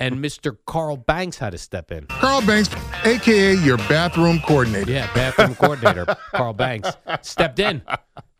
And 0.00 0.16
Mr. 0.16 0.56
Carl 0.66 0.96
Banks 0.96 1.36
had 1.36 1.50
to 1.50 1.58
step 1.58 1.92
in. 1.92 2.06
Carl 2.06 2.40
Banks, 2.46 2.70
aka 3.04 3.54
your 3.56 3.76
bathroom 3.76 4.40
coordinator. 4.40 4.90
Yeah, 4.90 5.12
bathroom 5.14 5.54
coordinator 5.54 6.06
Carl 6.30 6.54
Banks 6.54 6.90
stepped 7.20 7.58
in 7.58 7.82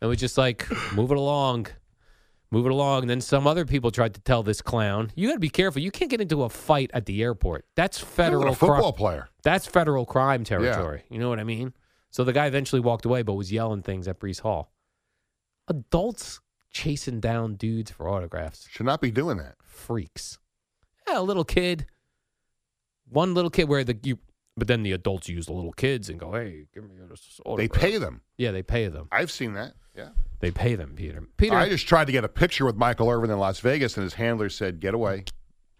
and 0.01 0.09
was 0.09 0.17
just 0.17 0.37
like, 0.37 0.67
move 0.93 1.11
it 1.11 1.17
along, 1.17 1.67
move 2.53 2.67
it 2.67 2.71
along. 2.71 3.01
And 3.01 3.09
then 3.09 3.19
some 3.19 3.47
other 3.47 3.65
people 3.65 3.91
tried 3.91 4.13
to 4.13 4.21
tell 4.21 4.43
this 4.43 4.61
clown, 4.61 5.11
you 5.15 5.27
got 5.27 5.33
to 5.33 5.39
be 5.39 5.49
careful. 5.49 5.81
You 5.81 5.91
can't 5.91 6.09
get 6.11 6.21
into 6.21 6.43
a 6.43 6.49
fight 6.49 6.91
at 6.93 7.05
the 7.07 7.23
airport. 7.23 7.65
That's 7.75 7.97
federal 7.97 8.53
football 8.53 8.93
cri- 8.93 8.97
player. 8.97 9.29
That's 9.43 9.65
federal 9.65 10.05
crime 10.05 10.43
territory. 10.43 11.03
You 11.09 11.19
know 11.19 11.29
what 11.29 11.39
I 11.39 11.43
mean? 11.43 11.73
So 12.11 12.23
the 12.23 12.31
guy 12.31 12.45
eventually 12.45 12.79
walked 12.79 13.05
away, 13.05 13.23
but 13.23 13.33
was 13.33 13.51
yelling 13.51 13.81
things 13.81 14.07
at 14.07 14.19
Breece 14.19 14.41
Hall. 14.41 14.71
Adults 15.67 16.39
chasing 16.71 17.19
down 17.19 17.55
dudes 17.55 17.89
for 17.89 18.07
autographs. 18.07 18.67
Should 18.69 18.85
not 18.85 19.01
be 19.01 19.09
doing 19.09 19.37
that. 19.37 19.55
Freaks. 19.63 20.37
Yeah, 21.07 21.19
a 21.19 21.21
little 21.21 21.43
kid. 21.43 21.87
One 23.09 23.33
little 23.33 23.49
kid 23.49 23.67
where 23.67 23.83
the 23.83 23.97
you 24.03 24.19
but 24.55 24.67
then 24.67 24.83
the 24.83 24.91
adults 24.91 25.27
use 25.27 25.47
the 25.47 25.53
little 25.53 25.73
kids 25.73 26.09
and 26.09 26.19
go, 26.19 26.33
"Hey, 26.33 26.65
give 26.73 26.83
me 26.83 26.95
this 27.09 27.39
autograph." 27.45 27.57
They 27.57 27.79
pay 27.79 27.97
them. 27.97 28.21
Yeah, 28.37 28.51
they 28.51 28.61
pay 28.61 28.87
them. 28.87 29.07
I've 29.11 29.31
seen 29.31 29.53
that. 29.53 29.73
Yeah. 29.95 30.09
They 30.39 30.51
pay 30.51 30.75
them, 30.75 30.93
Peter. 30.95 31.23
Peter, 31.37 31.55
I 31.55 31.69
just 31.69 31.87
tried 31.87 32.05
to 32.05 32.11
get 32.11 32.23
a 32.23 32.29
picture 32.29 32.65
with 32.65 32.75
Michael 32.75 33.09
Irvin 33.09 33.29
in 33.29 33.39
Las 33.39 33.59
Vegas, 33.59 33.95
and 33.95 34.03
his 34.03 34.15
handler 34.15 34.49
said, 34.49 34.79
"Get 34.79 34.93
away." 34.93 35.25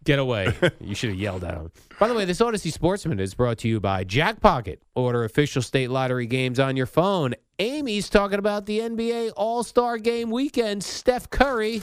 get 0.04 0.20
away. 0.20 0.54
you 0.80 0.96
should 0.96 1.10
have 1.10 1.20
yelled 1.20 1.44
at 1.44 1.56
him. 1.56 1.72
By 2.00 2.08
the 2.08 2.14
way, 2.14 2.26
this 2.26 2.40
Audacy 2.40 2.72
Sportsman 2.72 3.20
is 3.20 3.34
brought 3.34 3.60
to 3.60 3.68
you 3.68 3.80
by 3.80 4.04
Jackpocket. 4.04 4.78
Order 4.96 5.24
official 5.24 5.62
state 5.62 5.90
lottery 5.90 6.28
games 6.28 6.60
on 6.60 6.76
your 6.76 6.86
phone. 6.86 7.34
Amy's 7.60 8.10
talking 8.10 8.40
about 8.40 8.66
the 8.66 8.80
NBA 8.80 9.32
All 9.36 9.64
Star 9.64 9.98
Game 9.98 10.32
weekend. 10.32 10.84
Steph 10.84 11.30
Curry 11.30 11.82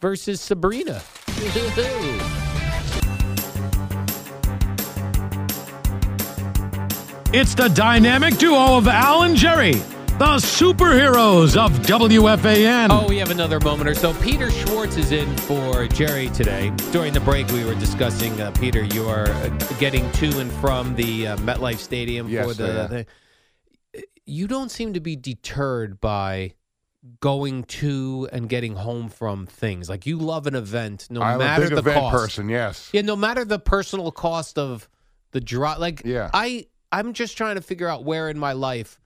versus 0.00 0.40
Sabrina. 0.40 1.02
It's 7.32 7.54
the 7.54 7.68
dynamic 7.68 8.38
duo 8.38 8.76
of 8.76 8.88
Al 8.88 9.22
and 9.22 9.36
Jerry, 9.36 9.74
the 10.20 10.36
superheroes 10.36 11.56
of 11.56 11.72
WFAN. 11.86 12.88
Oh, 12.90 13.08
we 13.08 13.16
have 13.16 13.30
another 13.30 13.58
moment 13.58 13.88
or 13.88 13.94
so. 13.94 14.12
Peter 14.20 14.50
Schwartz 14.50 14.98
is 14.98 15.12
in 15.12 15.34
for 15.38 15.86
Jerry 15.86 16.28
today. 16.28 16.70
During 16.92 17.14
the 17.14 17.20
break, 17.20 17.48
we 17.48 17.64
were 17.64 17.74
discussing, 17.76 18.38
uh, 18.38 18.50
Peter, 18.50 18.82
you 18.84 19.08
are 19.08 19.30
uh, 19.30 19.48
getting 19.78 20.12
to 20.12 20.26
and 20.38 20.52
from 20.52 20.94
the 20.94 21.28
uh, 21.28 21.36
MetLife 21.38 21.78
Stadium 21.78 22.26
for 22.28 22.52
the 22.52 22.64
I 22.64 22.82
am. 22.84 22.88
thing. 22.90 23.06
You 24.26 24.46
don't 24.46 24.70
seem 24.70 24.92
to 24.92 25.00
be 25.00 25.16
deterred 25.16 26.02
by 26.02 26.52
going 27.20 27.64
to 27.64 28.28
and 28.30 28.46
getting 28.46 28.74
home 28.74 29.08
from 29.08 29.46
things. 29.46 29.88
Like 29.88 30.04
you 30.04 30.18
love 30.18 30.46
an 30.46 30.54
event, 30.54 31.06
no 31.08 31.22
I'm 31.22 31.36
a 31.36 31.38
matter 31.38 31.62
big 31.62 31.70
the 31.72 31.78
event 31.78 31.96
cost. 31.98 32.12
person. 32.14 32.50
Yes. 32.50 32.90
Yeah, 32.92 33.00
no 33.00 33.16
matter 33.16 33.46
the 33.46 33.58
personal 33.58 34.12
cost 34.12 34.58
of 34.58 34.86
the 35.30 35.40
draw. 35.40 35.76
Like, 35.78 36.02
Yeah. 36.04 36.28
I 36.34 36.66
I'm 36.92 37.14
just 37.14 37.38
trying 37.38 37.54
to 37.54 37.62
figure 37.62 37.88
out 37.88 38.04
where 38.04 38.28
in 38.28 38.38
my 38.38 38.52
life 38.52 39.00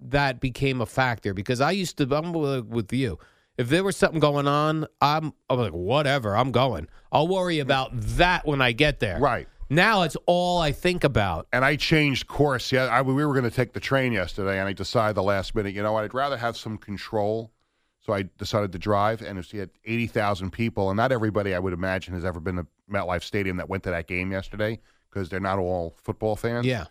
that 0.00 0.40
became 0.40 0.80
a 0.80 0.86
factor 0.86 1.34
because 1.34 1.60
I 1.60 1.72
used 1.72 1.98
to. 1.98 2.14
I'm 2.14 2.32
with 2.32 2.92
you. 2.92 3.18
If 3.56 3.68
there 3.68 3.84
was 3.84 3.96
something 3.96 4.20
going 4.20 4.48
on, 4.48 4.86
I'm 5.00 5.32
I'm 5.48 5.58
like 5.58 5.72
whatever. 5.72 6.36
I'm 6.36 6.50
going. 6.50 6.88
I'll 7.12 7.28
worry 7.28 7.58
about 7.58 7.90
that 7.92 8.46
when 8.46 8.62
I 8.62 8.72
get 8.72 9.00
there. 9.00 9.18
Right. 9.18 9.46
Now 9.68 10.02
it's 10.02 10.16
all 10.26 10.60
I 10.60 10.72
think 10.72 11.04
about. 11.04 11.46
And 11.52 11.64
I 11.64 11.76
changed 11.76 12.26
course. 12.26 12.72
Yeah, 12.72 12.86
I, 12.86 13.02
we 13.02 13.24
were 13.24 13.32
going 13.34 13.44
to 13.44 13.50
take 13.50 13.72
the 13.72 13.80
train 13.80 14.12
yesterday, 14.12 14.58
and 14.58 14.66
I 14.68 14.72
decided 14.72 15.14
the 15.16 15.22
last 15.22 15.54
minute. 15.54 15.74
You 15.74 15.82
know 15.82 15.92
what? 15.92 16.04
I'd 16.04 16.14
rather 16.14 16.36
have 16.36 16.56
some 16.56 16.76
control. 16.78 17.52
So 18.00 18.14
I 18.14 18.24
decided 18.38 18.72
to 18.72 18.78
drive, 18.78 19.20
and 19.22 19.52
you 19.52 19.60
had 19.60 19.70
eighty 19.84 20.06
thousand 20.06 20.50
people, 20.52 20.90
and 20.90 20.96
not 20.96 21.12
everybody 21.12 21.54
I 21.54 21.58
would 21.58 21.74
imagine 21.74 22.14
has 22.14 22.24
ever 22.24 22.40
been 22.40 22.56
to 22.56 22.66
MetLife 22.90 23.22
Stadium 23.22 23.58
that 23.58 23.68
went 23.68 23.82
to 23.84 23.90
that 23.90 24.06
game 24.08 24.32
yesterday 24.32 24.80
because 25.10 25.28
they're 25.28 25.38
not 25.38 25.58
all 25.58 25.94
football 26.02 26.34
fans. 26.34 26.64
Yeah. 26.66 26.86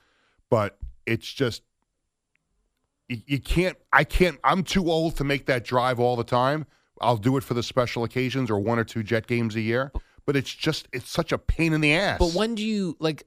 but 0.49 0.77
it's 1.06 1.31
just 1.31 1.64
you, 3.10 3.18
you 3.26 3.40
can't. 3.40 3.77
I 3.91 4.03
can't. 4.03 4.40
I'm 4.44 4.64
too 4.64 4.90
old 4.90 5.18
to 5.18 5.23
make 5.23 5.48
that 5.48 5.65
drive 5.65 5.99
all 5.99 6.15
the 6.15 6.23
time. 6.23 6.65
I'll 7.02 7.18
do 7.18 7.38
it 7.38 7.44
for 7.44 7.53
the 7.53 7.64
special 7.64 8.03
occasions 8.03 8.49
or 8.49 8.60
one 8.60 8.80
or 8.80 8.84
two 8.84 9.03
Jet 9.03 9.27
games 9.27 9.56
a 9.56 9.61
year. 9.61 9.91
But 10.26 10.36
it's 10.36 10.53
just 10.53 10.88
it's 10.94 11.10
such 11.10 11.31
a 11.31 11.38
pain 11.38 11.73
in 11.73 11.81
the 11.81 11.94
ass. 11.94 12.19
But 12.19 12.34
when 12.34 12.56
do 12.56 12.64
you 12.64 12.95
like? 12.99 13.26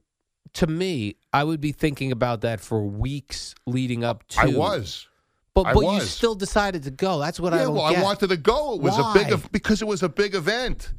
To 0.55 0.67
me, 0.67 1.15
I 1.31 1.43
would 1.43 1.59
be 1.59 1.71
thinking 1.71 2.11
about 2.11 2.41
that 2.41 2.59
for 2.59 2.85
weeks 2.85 3.55
leading 3.65 4.03
up 4.03 4.27
to. 4.29 4.41
I 4.41 4.45
was. 4.47 5.07
but 5.55 5.65
I 5.65 5.73
but 5.73 5.81
you 5.81 6.01
still 6.01 6.35
decided 6.35 6.83
to 6.83 6.91
go. 6.91 7.19
That's 7.19 7.39
what 7.39 7.53
I 7.53 7.57
yeah, 7.57 7.63
don't 7.63 7.75
well, 7.75 7.89
get. 7.89 7.99
I 7.99 8.03
wanted 8.03 8.27
to 8.27 8.37
go. 8.37 8.75
It 8.75 8.81
was 8.81 8.97
Why? 8.97 9.11
a 9.11 9.37
big 9.37 9.51
because 9.51 9.81
it 9.81 9.87
was 9.87 10.03
a 10.03 10.09
big 10.09 10.35
event. 10.35 10.93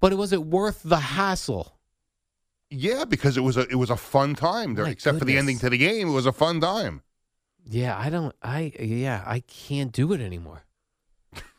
But 0.00 0.14
was 0.14 0.32
it 0.32 0.42
worth 0.44 0.80
the 0.82 0.98
hassle? 0.98 1.78
Yeah, 2.70 3.04
because 3.04 3.36
it 3.36 3.42
was 3.42 3.58
a 3.58 3.68
it 3.68 3.74
was 3.74 3.90
a 3.90 3.96
fun 3.96 4.34
time. 4.34 4.74
There, 4.74 4.86
My 4.86 4.90
except 4.90 5.18
for 5.18 5.26
the 5.26 5.36
ending 5.36 5.58
to 5.58 5.68
the 5.68 5.78
game, 5.78 6.08
it 6.08 6.12
was 6.12 6.26
a 6.26 6.32
fun 6.32 6.60
time. 6.60 7.02
Yeah, 7.64 7.96
I 7.98 8.10
don't. 8.10 8.34
I 8.42 8.72
yeah, 8.78 9.22
I 9.26 9.40
can't 9.40 9.92
do 9.92 10.12
it 10.12 10.20
anymore. 10.20 10.64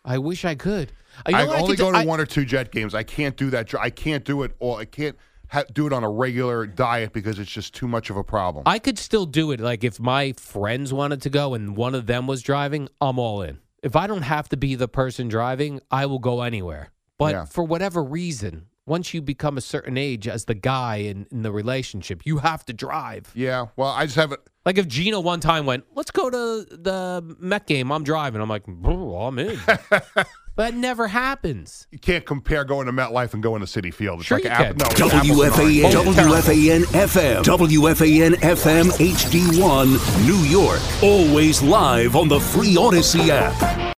I 0.05 0.17
wish 0.17 0.43
I 0.43 0.55
could. 0.55 0.91
Uh, 1.25 1.29
you 1.29 1.31
know 1.33 1.37
I 1.37 1.45
what 1.45 1.55
only 1.61 1.67
could 1.71 1.77
do? 1.77 1.83
go 1.83 1.91
to 1.93 1.97
I- 1.99 2.05
one 2.05 2.19
or 2.19 2.25
two 2.25 2.45
Jet 2.45 2.71
games. 2.71 2.93
I 2.93 3.03
can't 3.03 3.37
do 3.37 3.49
that. 3.51 3.67
dr- 3.67 3.83
I 3.83 3.89
can't 3.89 4.25
do 4.25 4.43
it. 4.43 4.53
Or 4.59 4.79
I 4.79 4.85
can't 4.85 5.15
ha- 5.49 5.63
do 5.71 5.87
it 5.87 5.93
on 5.93 6.03
a 6.03 6.09
regular 6.09 6.65
diet 6.67 7.13
because 7.13 7.39
it's 7.39 7.49
just 7.51 7.73
too 7.73 7.87
much 7.87 8.09
of 8.09 8.17
a 8.17 8.23
problem. 8.23 8.63
I 8.65 8.79
could 8.79 8.99
still 8.99 9.25
do 9.25 9.51
it. 9.51 9.59
Like 9.61 9.83
if 9.83 9.99
my 9.99 10.33
friends 10.33 10.91
wanted 10.93 11.21
to 11.21 11.29
go 11.29 11.53
and 11.53 11.77
one 11.77 11.95
of 11.95 12.05
them 12.05 12.27
was 12.27 12.41
driving, 12.41 12.89
I'm 12.99 13.17
all 13.17 13.41
in. 13.41 13.59
If 13.81 13.95
I 13.95 14.07
don't 14.07 14.23
have 14.23 14.49
to 14.49 14.57
be 14.57 14.75
the 14.75 14.87
person 14.89 15.27
driving, 15.29 15.79
I 15.89 16.05
will 16.05 16.19
go 16.19 16.41
anywhere. 16.41 16.91
But 17.17 17.31
Yeah. 17.33 17.45
for 17.45 17.63
whatever 17.63 18.03
reason, 18.03 18.65
once 18.85 19.13
you 19.13 19.21
become 19.21 19.57
a 19.57 19.61
certain 19.61 19.97
age 19.97 20.27
as 20.27 20.45
the 20.45 20.53
guy 20.53 20.97
in, 20.97 21.25
in 21.31 21.41
the 21.43 21.51
relationship, 21.51 22.21
you 22.25 22.37
have 22.39 22.65
to 22.65 22.73
drive. 22.73 23.31
yeah. 23.35 23.67
Well, 23.75 23.89
I 23.89 24.05
just 24.05 24.15
have 24.17 24.31
it. 24.31 24.39
Like 24.65 24.77
if 24.77 24.87
Gina 24.87 25.19
one 25.19 25.39
time 25.41 25.65
went, 25.65 25.83
let's 25.95 26.11
go 26.11 26.29
to 26.29 26.65
the 26.69 27.35
Met 27.39 27.67
game, 27.67 27.91
I'm 27.91 28.03
driving. 28.03 28.41
I'm 28.41 28.47
like, 28.49 28.65
"Bro, 28.65 29.15
I'm 29.17 29.37
in. 29.39 29.59
but 30.55 30.73
it 30.73 30.75
never 30.75 31.07
happens. 31.09 31.85
You 31.91 31.99
can't 31.99 32.25
compare 32.25 32.63
going 32.63 32.85
to 32.87 32.93
MetLife 32.93 33.33
and 33.33 33.43
going 33.43 33.59
to 33.59 33.67
Citi 33.67 33.93
Field. 33.93 34.19
It's 34.19 34.27
Sure 34.27 34.37
like 34.37 34.45
you 34.45 34.49
app- 34.51 34.67
can. 34.67 34.77
no, 34.77 34.85
it's 34.89 35.01
apples 35.01 35.13
and 35.13 35.37
WFAN, 35.37 36.83
WFAN 36.83 36.83
FM, 36.85 37.43
WFAN 37.43 38.31
FM 38.35 38.85
HD1, 38.91 40.25
New 40.25 40.37
York. 40.49 40.79
Always 41.03 41.61
live 41.61 42.15
on 42.15 42.29
the 42.29 42.39
free 42.39 42.75
Audacy 42.75 43.27
app. 43.29 43.83